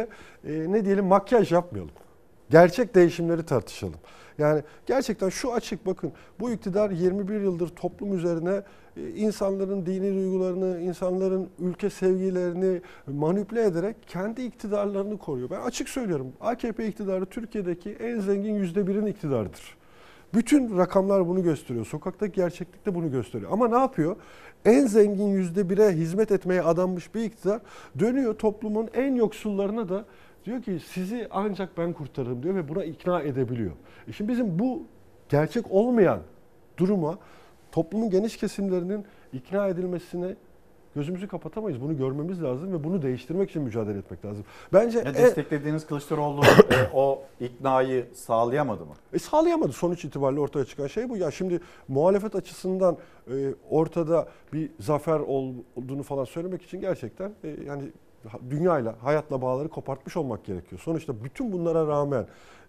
e, 0.48 0.52
ne 0.52 0.84
diyelim 0.84 1.04
makyaj 1.04 1.52
yapmayalım. 1.52 1.92
Gerçek 2.50 2.94
değişimleri 2.94 3.46
tartışalım. 3.46 3.94
Yani 4.38 4.62
gerçekten 4.86 5.28
şu 5.28 5.52
açık 5.52 5.86
bakın 5.86 6.12
bu 6.40 6.50
iktidar 6.52 6.90
21 6.90 7.40
yıldır 7.40 7.68
toplum 7.68 8.16
üzerine 8.16 8.62
insanların 8.96 9.86
dini 9.86 10.14
duygularını, 10.14 10.80
insanların 10.80 11.48
ülke 11.58 11.90
sevgilerini 11.90 12.80
manipüle 13.06 13.64
ederek 13.64 13.96
kendi 14.06 14.42
iktidarlarını 14.42 15.18
koruyor. 15.18 15.50
Ben 15.50 15.60
açık 15.60 15.88
söylüyorum 15.88 16.32
AKP 16.40 16.88
iktidarı 16.88 17.26
Türkiye'deki 17.26 17.90
en 17.90 18.20
zengin 18.20 18.54
yüzde 18.54 18.86
birin 18.86 19.06
iktidarıdır. 19.06 19.76
Bütün 20.34 20.78
rakamlar 20.78 21.28
bunu 21.28 21.42
gösteriyor. 21.42 21.86
Sokaktaki 21.86 22.32
gerçeklik 22.32 22.86
de 22.86 22.94
bunu 22.94 23.10
gösteriyor. 23.10 23.52
Ama 23.52 23.68
ne 23.68 23.78
yapıyor? 23.78 24.16
En 24.64 24.86
zengin 24.86 25.28
yüzde 25.28 25.70
bire 25.70 25.92
hizmet 25.92 26.32
etmeye 26.32 26.62
adanmış 26.62 27.14
bir 27.14 27.24
iktidar 27.24 27.60
dönüyor 27.98 28.34
toplumun 28.34 28.88
en 28.94 29.14
yoksullarına 29.14 29.88
da 29.88 30.04
diyor 30.44 30.62
ki 30.62 30.78
sizi 30.86 31.28
ancak 31.30 31.78
ben 31.78 31.92
kurtarırım 31.92 32.42
diyor 32.42 32.54
ve 32.54 32.68
buna 32.68 32.84
ikna 32.84 33.22
edebiliyor. 33.22 33.72
E 34.08 34.12
şimdi 34.12 34.32
bizim 34.32 34.58
bu 34.58 34.82
gerçek 35.28 35.70
olmayan 35.70 36.20
duruma 36.76 37.18
toplumun 37.74 38.10
geniş 38.10 38.36
kesimlerinin 38.36 39.04
ikna 39.32 39.68
edilmesine 39.68 40.34
gözümüzü 40.94 41.28
kapatamayız. 41.28 41.80
Bunu 41.80 41.96
görmemiz 41.96 42.42
lazım 42.42 42.72
ve 42.72 42.84
bunu 42.84 43.02
değiştirmek 43.02 43.50
için 43.50 43.62
mücadele 43.62 43.98
etmek 43.98 44.24
lazım. 44.24 44.44
Bence 44.72 44.98
Ya 44.98 45.04
en- 45.04 45.14
desteklediğiniz 45.14 45.86
Kılıçdaroğlu 45.86 46.40
e, 46.44 46.76
o 46.94 47.22
iknayı 47.40 48.06
sağlayamadı 48.14 48.84
mı? 48.84 48.92
e 49.12 49.18
sağlayamadı. 49.18 49.72
Sonuç 49.72 50.04
itibariyle 50.04 50.40
ortaya 50.40 50.64
çıkan 50.64 50.86
şey 50.86 51.08
bu. 51.08 51.16
Ya 51.16 51.30
şimdi 51.30 51.60
muhalefet 51.88 52.34
açısından 52.34 52.96
e, 53.30 53.54
ortada 53.70 54.28
bir 54.52 54.70
zafer 54.80 55.20
olduğunu 55.20 56.02
falan 56.02 56.24
söylemek 56.24 56.62
için 56.62 56.80
gerçekten 56.80 57.32
e, 57.44 57.48
yani 57.66 57.82
dünyayla, 58.50 58.94
hayatla 59.02 59.42
bağları 59.42 59.68
kopartmış 59.68 60.16
olmak 60.16 60.44
gerekiyor. 60.44 60.80
Sonuçta 60.84 61.24
bütün 61.24 61.52
bunlara 61.52 61.86
rağmen 61.86 62.26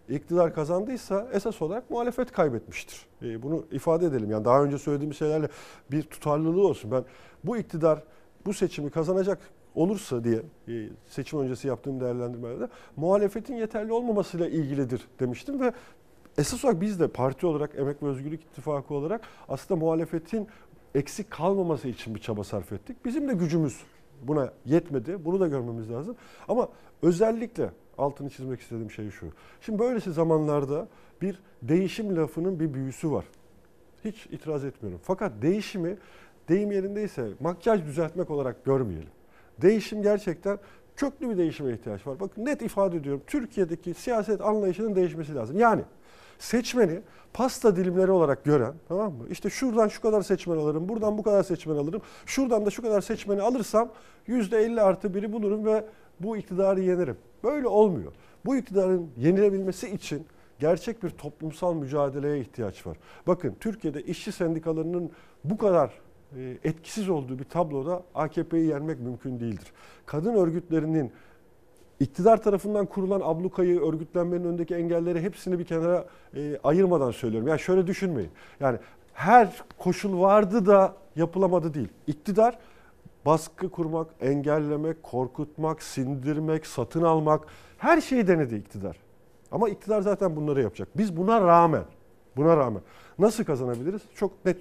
iktidar 0.09 0.53
kazandıysa 0.53 1.27
esas 1.33 1.61
olarak 1.61 1.89
muhalefet 1.89 2.31
kaybetmiştir. 2.31 3.05
E, 3.21 3.43
bunu 3.43 3.65
ifade 3.71 4.05
edelim. 4.05 4.31
Yani 4.31 4.45
daha 4.45 4.63
önce 4.63 4.77
söylediğim 4.77 5.13
şeylerle 5.13 5.47
bir 5.91 6.03
tutarlılığı 6.03 6.67
olsun. 6.67 6.91
Ben 6.91 7.03
bu 7.43 7.57
iktidar 7.57 8.03
bu 8.45 8.53
seçimi 8.53 8.89
kazanacak 8.89 9.39
olursa 9.75 10.23
diye 10.23 10.41
e, 10.67 10.89
seçim 11.07 11.39
öncesi 11.39 11.67
yaptığım 11.67 11.99
değerlendirmelerde 11.99 12.67
muhalefetin 12.95 13.55
yeterli 13.55 13.93
olmamasıyla 13.93 14.47
ilgilidir 14.47 15.07
demiştim 15.19 15.59
ve 15.59 15.73
esas 16.37 16.65
olarak 16.65 16.81
biz 16.81 16.99
de 16.99 17.07
parti 17.07 17.45
olarak 17.45 17.75
Emek 17.75 18.03
ve 18.03 18.07
Özgürlük 18.07 18.43
İttifakı 18.43 18.93
olarak 18.93 19.21
aslında 19.49 19.79
muhalefetin 19.79 20.47
eksik 20.95 21.31
kalmaması 21.31 21.87
için 21.87 22.15
bir 22.15 22.19
çaba 22.19 22.43
sarf 22.43 22.71
ettik. 22.71 23.05
Bizim 23.05 23.27
de 23.27 23.33
gücümüz 23.33 23.81
buna 24.23 24.53
yetmedi. 24.65 25.25
Bunu 25.25 25.39
da 25.39 25.47
görmemiz 25.47 25.91
lazım. 25.91 26.15
Ama 26.47 26.69
özellikle 27.01 27.69
altını 27.97 28.29
çizmek 28.29 28.61
istediğim 28.61 28.91
şey 28.91 29.11
şu. 29.11 29.25
Şimdi 29.61 29.79
böylesi 29.79 30.13
zamanlarda 30.13 30.87
bir 31.21 31.39
değişim 31.61 32.15
lafının 32.15 32.59
bir 32.59 32.73
büyüsü 32.73 33.11
var. 33.11 33.25
Hiç 34.05 34.25
itiraz 34.25 34.65
etmiyorum. 34.65 34.99
Fakat 35.03 35.31
değişimi 35.41 35.97
deyim 36.49 36.71
yerindeyse 36.71 37.29
makyaj 37.39 37.85
düzeltmek 37.85 38.29
olarak 38.29 38.65
görmeyelim. 38.65 39.09
Değişim 39.61 40.01
gerçekten 40.01 40.59
köklü 40.95 41.29
bir 41.29 41.37
değişime 41.37 41.73
ihtiyaç 41.73 42.07
var. 42.07 42.19
Bakın 42.19 42.45
net 42.45 42.61
ifade 42.61 42.97
ediyorum. 42.97 43.21
Türkiye'deki 43.27 43.93
siyaset 43.93 44.41
anlayışının 44.41 44.95
değişmesi 44.95 45.35
lazım. 45.35 45.59
Yani 45.59 45.81
seçmeni 46.39 47.01
pasta 47.33 47.75
dilimleri 47.75 48.11
olarak 48.11 48.43
gören 48.43 48.73
tamam 48.87 49.13
mı? 49.13 49.23
İşte 49.29 49.49
şuradan 49.49 49.87
şu 49.87 50.01
kadar 50.01 50.21
seçmen 50.21 50.57
alırım, 50.57 50.89
buradan 50.89 51.17
bu 51.17 51.23
kadar 51.23 51.43
seçmen 51.43 51.75
alırım, 51.75 52.01
şuradan 52.25 52.65
da 52.65 52.69
şu 52.69 52.81
kadar 52.81 53.01
seçmeni 53.01 53.41
alırsam 53.41 53.89
%50 54.27 54.81
artı 54.81 55.13
biri 55.13 55.33
bulurum 55.33 55.65
ve 55.65 55.85
bu 56.19 56.37
iktidarı 56.37 56.81
yenerim. 56.81 57.17
Böyle 57.43 57.67
olmuyor. 57.67 58.11
Bu 58.45 58.55
iktidarın 58.55 59.09
yenilebilmesi 59.17 59.89
için 59.89 60.25
gerçek 60.59 61.03
bir 61.03 61.09
toplumsal 61.09 61.73
mücadeleye 61.73 62.39
ihtiyaç 62.39 62.87
var. 62.87 62.97
Bakın 63.27 63.55
Türkiye'de 63.59 64.03
işçi 64.03 64.31
sendikalarının 64.31 65.11
bu 65.43 65.57
kadar 65.57 65.91
e, 66.37 66.57
etkisiz 66.63 67.09
olduğu 67.09 67.39
bir 67.39 67.43
tabloda 67.43 68.03
AKP'yi 68.15 68.67
yenmek 68.67 68.99
mümkün 68.99 69.39
değildir. 69.39 69.73
Kadın 70.05 70.33
örgütlerinin 70.33 71.11
iktidar 71.99 72.43
tarafından 72.43 72.85
kurulan 72.85 73.21
ablukayı, 73.23 73.81
örgütlenmenin 73.81 74.43
önündeki 74.43 74.75
engelleri 74.75 75.21
hepsini 75.21 75.59
bir 75.59 75.65
kenara 75.65 76.05
e, 76.35 76.59
ayırmadan 76.63 77.11
söylüyorum. 77.11 77.47
Yani 77.47 77.59
şöyle 77.59 77.87
düşünmeyin. 77.87 78.31
Yani 78.59 78.77
her 79.13 79.63
koşul 79.77 80.21
vardı 80.21 80.65
da 80.65 80.95
yapılamadı 81.15 81.73
değil. 81.73 81.89
İktidar 82.07 82.57
baskı 83.25 83.69
kurmak, 83.69 84.07
engellemek, 84.21 85.03
korkutmak, 85.03 85.83
sindirmek, 85.83 86.67
satın 86.67 87.01
almak 87.03 87.47
her 87.77 88.01
şeyi 88.01 88.27
denedi 88.27 88.55
iktidar. 88.55 88.97
Ama 89.51 89.69
iktidar 89.69 90.01
zaten 90.01 90.35
bunları 90.35 90.61
yapacak. 90.61 90.87
Biz 90.97 91.17
buna 91.17 91.41
rağmen, 91.41 91.83
buna 92.37 92.57
rağmen 92.57 92.81
nasıl 93.19 93.43
kazanabiliriz? 93.43 94.01
Çok 94.15 94.45
net 94.45 94.57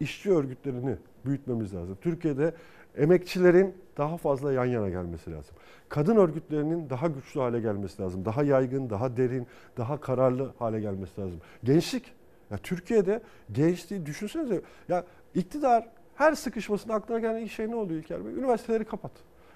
işçi 0.00 0.32
örgütlerini 0.32 0.96
büyütmemiz 1.24 1.74
lazım. 1.74 1.98
Türkiye'de 2.00 2.54
emekçilerin 2.96 3.74
daha 3.96 4.16
fazla 4.16 4.52
yan 4.52 4.64
yana 4.64 4.88
gelmesi 4.88 5.32
lazım. 5.32 5.54
Kadın 5.88 6.16
örgütlerinin 6.16 6.90
daha 6.90 7.06
güçlü 7.06 7.40
hale 7.40 7.60
gelmesi 7.60 8.02
lazım. 8.02 8.24
Daha 8.24 8.42
yaygın, 8.42 8.90
daha 8.90 9.16
derin, 9.16 9.46
daha 9.76 10.00
kararlı 10.00 10.52
hale 10.58 10.80
gelmesi 10.80 11.20
lazım. 11.20 11.40
Gençlik. 11.64 12.12
Ya 12.50 12.58
Türkiye'de 12.58 13.22
gençliği 13.52 14.06
düşünsenize. 14.06 14.62
Ya 14.88 15.04
iktidar 15.34 15.88
her 16.20 16.34
sıkışmasında 16.34 16.94
aklına 16.94 17.18
gelen 17.18 17.36
ilk 17.36 17.52
şey 17.52 17.70
ne 17.70 17.74
oluyor 17.74 18.00
İlker 18.00 18.26
Bey? 18.26 18.32
Üniversiteleri 18.32 18.84
kapat. 18.84 19.10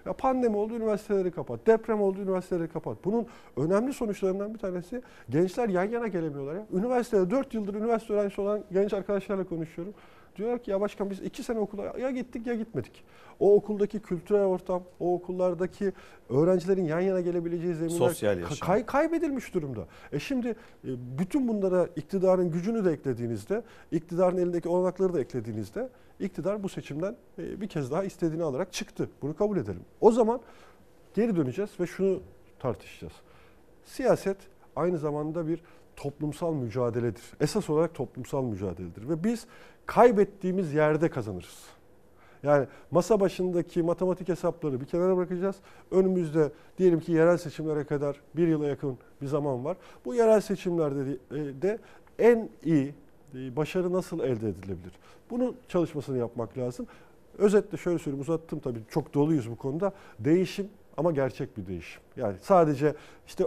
Ya 0.07 0.13
pandemi 0.13 0.57
oldu 0.57 0.75
üniversiteleri 0.75 1.31
kapat. 1.31 1.67
Deprem 1.67 2.03
oldu 2.03 2.21
üniversiteleri 2.21 2.69
kapat. 2.69 2.97
Bunun 3.05 3.27
önemli 3.57 3.93
sonuçlarından 3.93 4.55
bir 4.55 4.59
tanesi 4.59 5.03
gençler 5.31 5.69
yan 5.69 5.85
yana 5.85 6.07
gelemiyorlar 6.07 6.55
ya. 6.55 6.67
Üniversitede 6.73 7.31
4 7.31 7.55
yıldır 7.55 7.75
üniversite 7.75 8.13
öğrencisi 8.13 8.41
olan 8.41 8.65
genç 8.73 8.93
arkadaşlarla 8.93 9.45
konuşuyorum. 9.45 9.95
Diyorlar 10.37 10.63
ki 10.63 10.71
ya 10.71 10.81
başkan 10.81 11.11
biz 11.11 11.21
2 11.23 11.43
sene 11.43 11.59
okula 11.59 11.99
ya 11.99 12.11
gittik 12.11 12.47
ya 12.47 12.55
gitmedik. 12.55 13.05
O 13.41 13.55
okuldaki 13.55 14.01
kültürel 14.01 14.45
ortam, 14.45 14.83
o 15.01 15.15
okullardaki 15.15 15.93
öğrencilerin 16.31 16.85
yan 16.85 17.01
yana 17.01 17.21
gelebileceği 17.21 17.75
zeminler 17.75 17.99
Sosyal 17.99 18.39
yaşam. 18.41 18.67
kay- 18.67 18.87
kaybedilmiş 18.87 19.55
durumda. 19.55 19.87
E 20.13 20.19
şimdi 20.19 20.49
e, 20.49 20.55
bütün 21.19 21.49
bunlara 21.49 21.89
iktidarın 21.97 22.51
gücünü 22.51 22.85
de 22.85 22.93
eklediğinizde, 22.93 23.63
iktidarın 23.93 24.37
elindeki 24.37 24.69
olanakları 24.69 25.15
da 25.15 25.21
eklediğinizde 25.21 25.89
iktidar 26.21 26.63
bu 26.63 26.69
seçimden 26.69 27.17
e, 27.39 27.61
bir 27.61 27.69
kez 27.69 27.91
daha 27.91 28.05
istediğini 28.05 28.43
alarak 28.43 28.73
çıktı. 28.73 29.09
Bunu 29.23 29.37
kabul 29.37 29.57
edelim. 29.57 29.83
O 30.01 30.13
zaman 30.13 30.41
geri 31.15 31.37
döneceğiz 31.37 31.71
ve 31.81 31.87
şunu 31.87 32.21
tartışacağız. 32.59 33.13
Siyaset 33.85 34.37
aynı 34.77 34.99
zamanda 34.99 35.47
bir 35.47 35.61
toplumsal 35.97 36.55
mücadeledir. 36.55 37.23
Esas 37.41 37.71
olarak 37.71 37.95
toplumsal 37.95 38.43
mücadeledir 38.45 39.09
ve 39.09 39.25
biz 39.25 39.47
kaybettiğimiz 39.87 40.75
yerde 40.75 41.09
kazanırız. 41.09 41.65
Yani 42.43 42.67
masa 42.91 43.21
başındaki 43.21 43.83
matematik 43.83 44.29
hesapları 44.29 44.81
bir 44.81 44.87
kenara 44.87 45.17
bırakacağız. 45.17 45.57
Önümüzde 45.91 46.51
diyelim 46.79 47.01
ki 47.01 47.13
yerel 47.13 47.37
seçimlere 47.37 47.85
kadar 47.85 48.21
bir 48.37 48.49
yıla 48.49 48.67
yakın 48.67 48.99
bir 49.23 49.27
zaman 49.27 49.65
var. 49.65 49.77
Bu 50.05 50.15
yerel 50.15 50.41
seçimlerde 50.41 51.07
de, 51.63 51.79
e, 52.19 52.29
en 52.31 52.49
iyi 52.65 52.95
e, 53.35 53.57
başarı 53.57 53.93
nasıl 53.93 54.21
elde 54.21 54.49
edilebilir? 54.49 54.93
Bunun 55.31 55.57
çalışmasını 55.69 56.19
yapmak 56.19 56.59
lazım. 56.59 56.87
Özetle 57.39 57.79
şöyle 57.79 57.99
söyleyeyim 57.99 58.21
uzattım 58.21 58.59
tabii 58.59 58.81
çok 58.91 59.15
doluyuz 59.15 59.51
bu 59.51 59.57
konuda. 59.57 59.93
Değişim 60.19 60.69
ama 60.97 61.13
gerçek 61.13 61.57
bir 61.57 61.67
değişim. 61.67 62.03
Yani 62.17 62.37
sadece 62.43 62.95
işte 63.27 63.45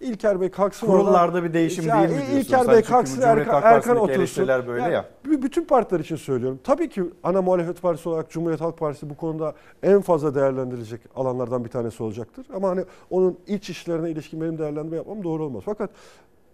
İlker 0.00 0.40
Bey 0.40 0.50
kalksın 0.50 0.86
Kurullarda 0.86 1.26
oradan- 1.26 1.44
bir 1.44 1.52
değişim 1.54 1.86
Ya 1.86 1.98
değil 1.98 2.08
mi 2.10 2.16
diyorsun? 2.16 2.36
İlker 2.36 2.68
Bey 2.68 2.82
kalksın 2.82 3.22
Erkan, 3.22 3.62
Erkan 3.62 3.96
otursun. 3.96 4.48
böyle 4.66 4.82
ya. 4.94 5.04
b- 5.26 5.42
Bütün 5.42 5.64
partiler 5.64 6.00
için 6.00 6.16
söylüyorum. 6.16 6.60
Tabii 6.64 6.88
ki 6.88 7.04
ana 7.22 7.42
muhalefet 7.42 7.82
partisi 7.82 8.08
olarak 8.08 8.30
Cumhuriyet 8.30 8.60
Halk 8.60 8.78
Partisi 8.78 9.10
bu 9.10 9.16
konuda 9.16 9.54
en 9.82 10.00
fazla 10.00 10.34
değerlendirilecek 10.34 11.00
alanlardan 11.16 11.64
bir 11.64 11.70
tanesi 11.70 12.02
olacaktır. 12.02 12.46
Ama 12.54 12.68
hani 12.68 12.84
onun 13.10 13.38
iç 13.46 13.70
işlerine 13.70 14.10
ilişkin 14.10 14.40
benim 14.40 14.58
değerlendirme 14.58 14.96
yapmam 14.96 15.24
doğru 15.24 15.44
olmaz. 15.44 15.62
Fakat 15.66 15.90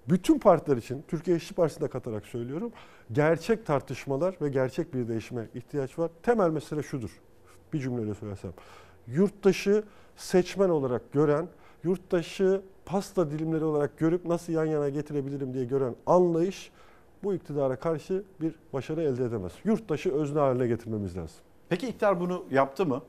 bütün 0.09 0.39
partiler 0.39 0.77
için, 0.77 1.05
Türkiye 1.09 1.37
İşçi 1.37 1.55
Partisi'ni 1.55 1.85
de 1.85 1.89
katarak 1.89 2.27
söylüyorum, 2.27 2.73
gerçek 3.13 3.67
tartışmalar 3.67 4.35
ve 4.43 4.49
gerçek 4.49 4.95
bir 4.95 5.09
değişime 5.09 5.47
ihtiyaç 5.55 5.99
var. 5.99 6.11
Temel 6.23 6.51
mesele 6.51 6.83
şudur, 6.83 7.11
bir 7.73 7.79
cümleyle 7.79 8.15
söylesem. 8.15 8.51
Yurttaşı 9.07 9.83
seçmen 10.17 10.69
olarak 10.69 11.13
gören, 11.13 11.49
yurttaşı 11.85 12.61
pasta 12.87 13.31
dilimleri 13.31 13.65
olarak 13.65 13.99
görüp 13.99 14.25
nasıl 14.25 14.53
yan 14.53 14.65
yana 14.65 14.89
getirebilirim 14.89 15.55
diye 15.55 15.65
gören 15.65 15.95
anlayış 16.07 16.71
bu 17.23 17.35
iktidara 17.35 17.77
karşı 17.77 18.25
bir 18.41 18.55
başarı 18.73 19.03
elde 19.03 19.25
edemez. 19.25 19.53
Yurttaşı 19.65 20.13
özne 20.13 20.41
haline 20.41 20.67
getirmemiz 20.67 21.17
lazım. 21.17 21.37
Peki 21.69 21.89
iktidar 21.89 22.21
bunu 22.21 22.45
yaptı 22.51 22.87
mı? 22.87 23.03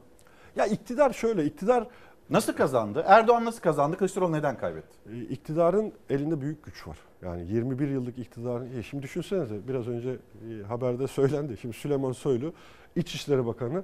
Ya 0.56 0.66
iktidar 0.66 1.14
şöyle, 1.14 1.46
iktidar 1.46 1.88
Nasıl 2.32 2.54
kazandı? 2.54 3.04
Erdoğan 3.08 3.46
nasıl 3.46 3.62
kazandı? 3.62 3.98
Kılıçdaroğlu 3.98 4.32
neden 4.32 4.58
kaybetti? 4.58 4.98
E, 5.14 5.22
iktidarın 5.22 5.94
elinde 6.10 6.42
büyük 6.42 6.64
güç 6.64 6.88
var. 6.88 6.98
Yani 7.22 7.48
21 7.52 7.88
yıllık 7.88 8.20
iktidarın, 8.20 8.82
şimdi 8.82 9.04
düşünsenize 9.04 9.68
biraz 9.68 9.88
önce 9.88 10.10
e, 10.10 10.64
haberde 10.64 11.08
söylendi. 11.08 11.58
Şimdi 11.58 11.76
Süleyman 11.76 12.12
Soylu 12.12 12.54
İçişleri 12.96 13.46
Bakanı 13.46 13.84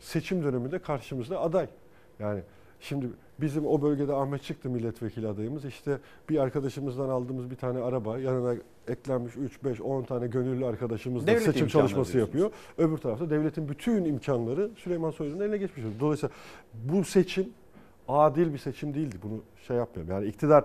seçim 0.00 0.44
döneminde 0.44 0.78
karşımızda 0.78 1.40
aday. 1.40 1.68
Yani 2.18 2.42
şimdi 2.84 3.06
bizim 3.40 3.66
o 3.66 3.82
bölgede 3.82 4.12
Ahmet 4.14 4.42
çıktı 4.42 4.70
milletvekili 4.70 5.28
adayımız. 5.28 5.64
İşte 5.64 5.98
bir 6.28 6.38
arkadaşımızdan 6.38 7.08
aldığımız 7.08 7.50
bir 7.50 7.56
tane 7.56 7.78
araba 7.82 8.18
yanına 8.18 8.54
eklenmiş 8.88 9.36
3, 9.36 9.64
5, 9.64 9.80
10 9.80 10.02
tane 10.02 10.26
gönüllü 10.26 10.66
arkadaşımız 10.66 11.22
da 11.22 11.26
Devlet 11.26 11.42
seçim 11.42 11.62
imkanları 11.62 11.88
çalışması 11.88 12.12
diyorsunuz. 12.12 12.42
yapıyor. 12.42 12.50
Öbür 12.88 12.98
tarafta 12.98 13.30
devletin 13.30 13.68
bütün 13.68 14.04
imkanları 14.04 14.70
Süleyman 14.76 15.10
Soylu'nun 15.10 15.40
eline 15.40 15.56
geçmiş. 15.56 15.84
oldu. 15.84 15.94
Dolayısıyla 16.00 16.34
bu 16.74 17.04
seçim 17.04 17.48
adil 18.08 18.52
bir 18.52 18.58
seçim 18.58 18.94
değildi. 18.94 19.16
Bunu 19.22 19.40
şey 19.66 19.76
yapmıyorum. 19.76 20.14
Yani 20.14 20.26
iktidar 20.26 20.64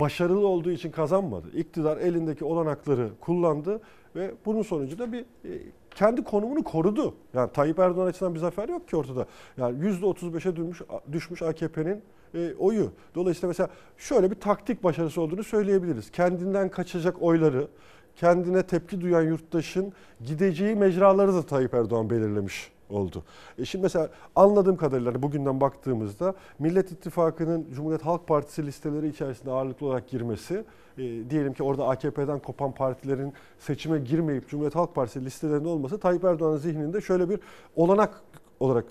başarılı 0.00 0.46
olduğu 0.46 0.70
için 0.70 0.90
kazanmadı. 0.90 1.46
İktidar 1.54 1.96
elindeki 1.96 2.44
olanakları 2.44 3.08
kullandı 3.20 3.80
ve 4.16 4.34
bunun 4.46 4.62
sonucu 4.62 4.98
da 4.98 5.12
bir 5.12 5.20
e, 5.20 5.58
kendi 5.90 6.24
konumunu 6.24 6.64
korudu. 6.64 7.14
Yani 7.34 7.52
Tayyip 7.52 7.78
Erdoğan 7.78 8.06
açısından 8.06 8.34
bir 8.34 8.40
zafer 8.40 8.68
yok 8.68 8.88
ki 8.88 8.96
ortada. 8.96 9.26
Yani 9.56 9.78
%35'e 9.78 10.56
düşmüş, 10.56 10.82
düşmüş 11.12 11.42
AKP'nin 11.42 12.02
e, 12.34 12.54
oyu. 12.58 12.92
Dolayısıyla 13.14 13.48
mesela 13.48 13.68
şöyle 13.96 14.30
bir 14.30 14.40
taktik 14.40 14.84
başarısı 14.84 15.20
olduğunu 15.20 15.44
söyleyebiliriz. 15.44 16.10
Kendinden 16.10 16.68
kaçacak 16.68 17.22
oyları, 17.22 17.68
kendine 18.16 18.62
tepki 18.62 19.00
duyan 19.00 19.22
yurttaşın 19.22 19.92
gideceği 20.24 20.74
mecraları 20.74 21.34
da 21.34 21.42
Tayyip 21.42 21.74
Erdoğan 21.74 22.10
belirlemiş 22.10 22.72
oldu. 22.90 23.22
E 23.58 23.64
şimdi 23.64 23.82
mesela 23.82 24.10
anladığım 24.36 24.76
kadarıyla 24.76 25.12
hani 25.12 25.22
bugünden 25.22 25.60
baktığımızda 25.60 26.34
Millet 26.58 26.92
İttifakı'nın 26.92 27.66
Cumhuriyet 27.74 28.06
Halk 28.06 28.28
Partisi 28.28 28.66
listeleri 28.66 29.08
içerisinde 29.08 29.50
ağırlıklı 29.50 29.86
olarak 29.86 30.08
girmesi, 30.08 30.64
e, 30.98 31.30
diyelim 31.30 31.52
ki 31.52 31.62
orada 31.62 31.88
AKP'den 31.88 32.38
kopan 32.38 32.72
partilerin 32.72 33.32
seçime 33.58 33.98
girmeyip 33.98 34.48
Cumhuriyet 34.48 34.74
Halk 34.74 34.94
Partisi 34.94 35.24
listelerinde 35.24 35.68
olması 35.68 35.98
Tayyip 36.00 36.24
Erdoğan'ın 36.24 36.56
zihninde 36.56 37.00
şöyle 37.00 37.28
bir 37.28 37.40
olanak 37.76 38.20
olarak 38.60 38.84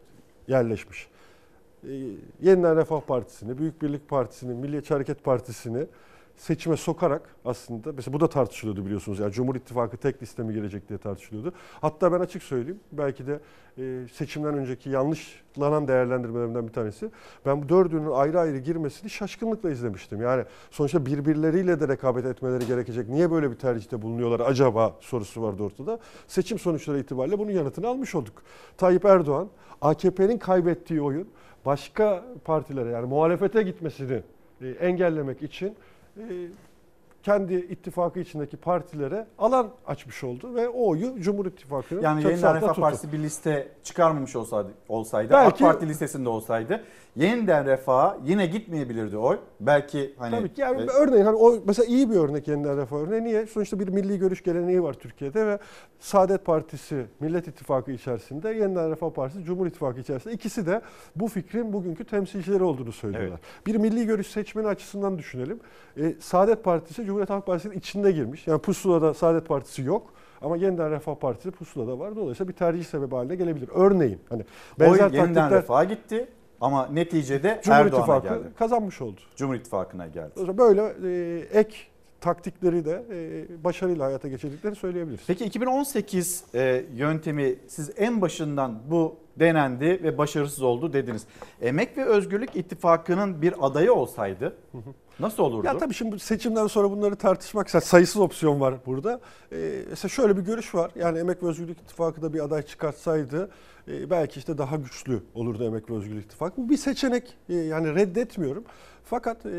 yerleşmiş. 0.47 1.07
E, 1.83 1.91
Yeniden 2.41 2.75
Refah 2.77 3.01
Partisi'ni, 3.01 3.57
Büyük 3.57 3.81
Birlik 3.81 4.09
Partisi'ni, 4.09 4.53
Milliyetçi 4.53 4.93
Hareket 4.93 5.23
Partisi'ni 5.23 5.85
seçime 6.41 6.77
sokarak 6.77 7.35
aslında 7.45 7.91
mesela 7.91 8.13
bu 8.13 8.19
da 8.19 8.29
tartışılıyordu 8.29 8.85
biliyorsunuz. 8.85 9.19
Yani 9.19 9.31
Cumhur 9.31 9.55
İttifakı 9.55 9.97
tek 9.97 10.21
liste 10.21 10.43
mi 10.43 10.53
gelecek 10.53 10.89
diye 10.89 10.99
tartışılıyordu. 10.99 11.53
Hatta 11.81 12.11
ben 12.11 12.19
açık 12.19 12.43
söyleyeyim 12.43 12.79
belki 12.91 13.27
de 13.27 13.39
e, 13.77 14.07
seçimden 14.13 14.57
önceki 14.57 14.89
yanlışlanan 14.89 15.87
değerlendirmelerimden 15.87 16.67
bir 16.67 16.73
tanesi. 16.73 17.09
Ben 17.45 17.63
bu 17.63 17.69
dördünün 17.69 18.11
ayrı 18.11 18.39
ayrı 18.39 18.57
girmesini 18.57 19.09
şaşkınlıkla 19.09 19.71
izlemiştim. 19.71 20.21
Yani 20.21 20.43
sonuçta 20.71 21.05
birbirleriyle 21.05 21.79
de 21.79 21.87
rekabet 21.87 22.25
etmeleri 22.25 22.67
gerekecek. 22.67 23.09
Niye 23.09 23.31
böyle 23.31 23.51
bir 23.51 23.55
tercihte 23.55 24.01
bulunuyorlar 24.01 24.39
acaba 24.39 24.95
sorusu 24.99 25.41
vardı 25.41 25.63
ortada. 25.63 25.99
Seçim 26.27 26.59
sonuçları 26.59 26.99
itibariyle 26.99 27.39
bunun 27.39 27.51
yanıtını 27.51 27.87
almış 27.87 28.15
olduk. 28.15 28.43
Tayyip 28.77 29.05
Erdoğan 29.05 29.49
AKP'nin 29.81 30.37
kaybettiği 30.37 31.01
oyun 31.01 31.27
başka 31.65 32.25
partilere 32.45 32.89
yani 32.89 33.07
muhalefete 33.07 33.63
gitmesini 33.63 34.23
e, 34.61 34.69
engellemek 34.69 35.43
için 35.43 35.75
kendi 37.23 37.53
ittifakı 37.53 38.19
içindeki 38.19 38.57
partilere 38.57 39.27
alan 39.37 39.69
açmış 39.87 40.23
oldu 40.23 40.55
ve 40.55 40.69
o 40.69 40.89
oyu 40.89 41.21
Cumhur 41.21 41.45
İttifakı'nın 41.45 42.01
Yani 42.01 42.25
altında 42.27 42.55
Refah 42.55 42.67
tuttu. 42.67 42.81
Partisi 42.81 43.11
bir 43.13 43.19
liste 43.19 43.67
çıkarmamış 43.83 44.35
olsaydı, 44.35 44.69
olsaydı 44.89 45.33
Belki- 45.33 45.65
AK 45.65 45.71
Parti 45.71 45.87
listesinde 45.89 46.29
olsaydı 46.29 46.83
Yeniden 47.15 47.65
Refah'a 47.65 48.17
yine 48.25 48.45
gitmeyebilirdi 48.45 49.17
oy. 49.17 49.39
Belki 49.59 50.15
hani 50.17 50.31
Tabii 50.31 50.53
ki 50.53 50.61
yani 50.61 50.81
e, 50.81 50.85
örneğin 50.85 51.25
hani 51.25 51.35
o 51.35 51.57
mesela 51.65 51.85
iyi 51.85 52.09
bir 52.09 52.15
örnek 52.15 52.47
yeniden 52.47 52.77
refah 52.77 52.97
örneği. 52.97 53.23
Niye? 53.23 53.45
Sonuçta 53.45 53.79
bir 53.79 53.87
milli 53.87 54.19
görüş 54.19 54.43
geleneği 54.43 54.83
var 54.83 54.93
Türkiye'de 54.93 55.47
ve 55.47 55.59
Saadet 55.99 56.45
Partisi 56.45 57.05
Millet 57.19 57.47
İttifakı 57.47 57.91
içerisinde, 57.91 58.49
Yeniden 58.49 58.91
Refah 58.91 59.09
Partisi 59.09 59.43
Cumhur 59.43 59.67
İttifakı 59.67 59.99
içerisinde 59.99 60.33
ikisi 60.33 60.65
de 60.65 60.81
bu 61.15 61.27
fikrin 61.27 61.73
bugünkü 61.73 62.03
temsilcileri 62.03 62.63
olduğunu 62.63 62.91
söylüyorlar. 62.91 63.39
Bir 63.67 63.75
milli 63.75 64.05
görüş 64.05 64.27
seçmeni 64.27 64.67
açısından 64.67 65.17
düşünelim. 65.17 65.59
E, 65.97 66.13
Saadet 66.19 66.63
Partisi 66.63 67.05
Cumhuriyet 67.05 67.29
Halk 67.29 67.45
Partisi'nin 67.45 67.77
içinde 67.77 68.11
girmiş. 68.11 68.47
Yani 68.47 68.61
pusulada 68.61 69.13
Saadet 69.13 69.47
Partisi 69.47 69.81
yok. 69.81 70.13
Ama 70.41 70.57
yeniden 70.57 70.91
Refah 70.91 71.15
Partisi 71.15 71.51
pusulada 71.51 71.99
var. 71.99 72.15
Dolayısıyla 72.15 72.49
bir 72.49 72.57
tercih 72.57 72.83
sebebi 72.83 73.15
haline 73.15 73.35
gelebilir. 73.35 73.69
Örneğin 73.73 74.19
hani 74.29 74.41
oy 74.41 74.45
benzer 74.79 75.03
Yeniden 75.03 75.33
taktikler 75.33 75.51
Refah'a 75.51 75.83
gitti 75.83 76.27
ama 76.61 76.87
neticede 76.87 77.61
Cumhur 77.63 77.77
Erdoğan'a 77.77 77.97
İttifakı 77.97 78.27
geldi. 78.27 78.53
kazanmış 78.59 79.01
oldu. 79.01 79.21
Cumhur 79.35 79.55
İttifakı'na 79.55 80.07
geldi. 80.07 80.57
Böyle 80.57 80.93
e, 81.03 81.59
ek 81.59 81.75
taktikleri 82.21 82.85
de 82.85 83.03
e, 83.11 83.63
başarıyla 83.63 84.05
hayata 84.05 84.27
geçirdiklerini 84.27 84.75
söyleyebiliriz. 84.75 85.23
Peki 85.27 85.45
2018 85.45 86.43
e, 86.55 86.85
yöntemi 86.95 87.55
siz 87.67 87.91
en 87.97 88.21
başından 88.21 88.79
bu 88.89 89.15
denendi 89.39 89.85
ve 90.03 90.17
başarısız 90.17 90.61
oldu 90.61 90.93
dediniz. 90.93 91.25
Emek 91.61 91.97
ve 91.97 92.05
Özgürlük 92.05 92.55
İttifakı'nın 92.55 93.41
bir 93.41 93.53
adayı 93.61 93.93
olsaydı 93.93 94.55
nasıl 95.21 95.43
olurdu? 95.43 95.67
Ya 95.67 95.77
tabii 95.77 95.93
şimdi 95.93 96.19
seçimden 96.19 96.67
sonra 96.67 96.91
bunları 96.91 97.15
tartışmak 97.15 97.69
sayısız 97.69 98.21
opsiyon 98.21 98.59
var 98.59 98.75
burada. 98.85 99.19
Ee, 99.51 99.85
mesela 99.89 100.09
şöyle 100.09 100.37
bir 100.37 100.41
görüş 100.41 100.75
var. 100.75 100.91
Yani 100.95 101.19
Emek 101.19 101.43
ve 101.43 101.47
Özgürlük 101.47 101.79
İttifakı 101.79 102.21
da 102.21 102.33
bir 102.33 102.39
aday 102.39 102.61
çıkartsaydı 102.61 103.49
e, 103.87 104.09
belki 104.09 104.39
işte 104.39 104.57
daha 104.57 104.75
güçlü 104.75 105.23
olurdu 105.33 105.63
Emek 105.63 105.89
ve 105.89 105.95
Özgürlük 105.95 106.25
İttifakı. 106.25 106.57
Bu 106.57 106.69
bir 106.69 106.77
seçenek. 106.77 107.37
E, 107.49 107.53
yani 107.55 107.95
reddetmiyorum. 107.95 108.63
Fakat 109.11 109.45
e, 109.45 109.49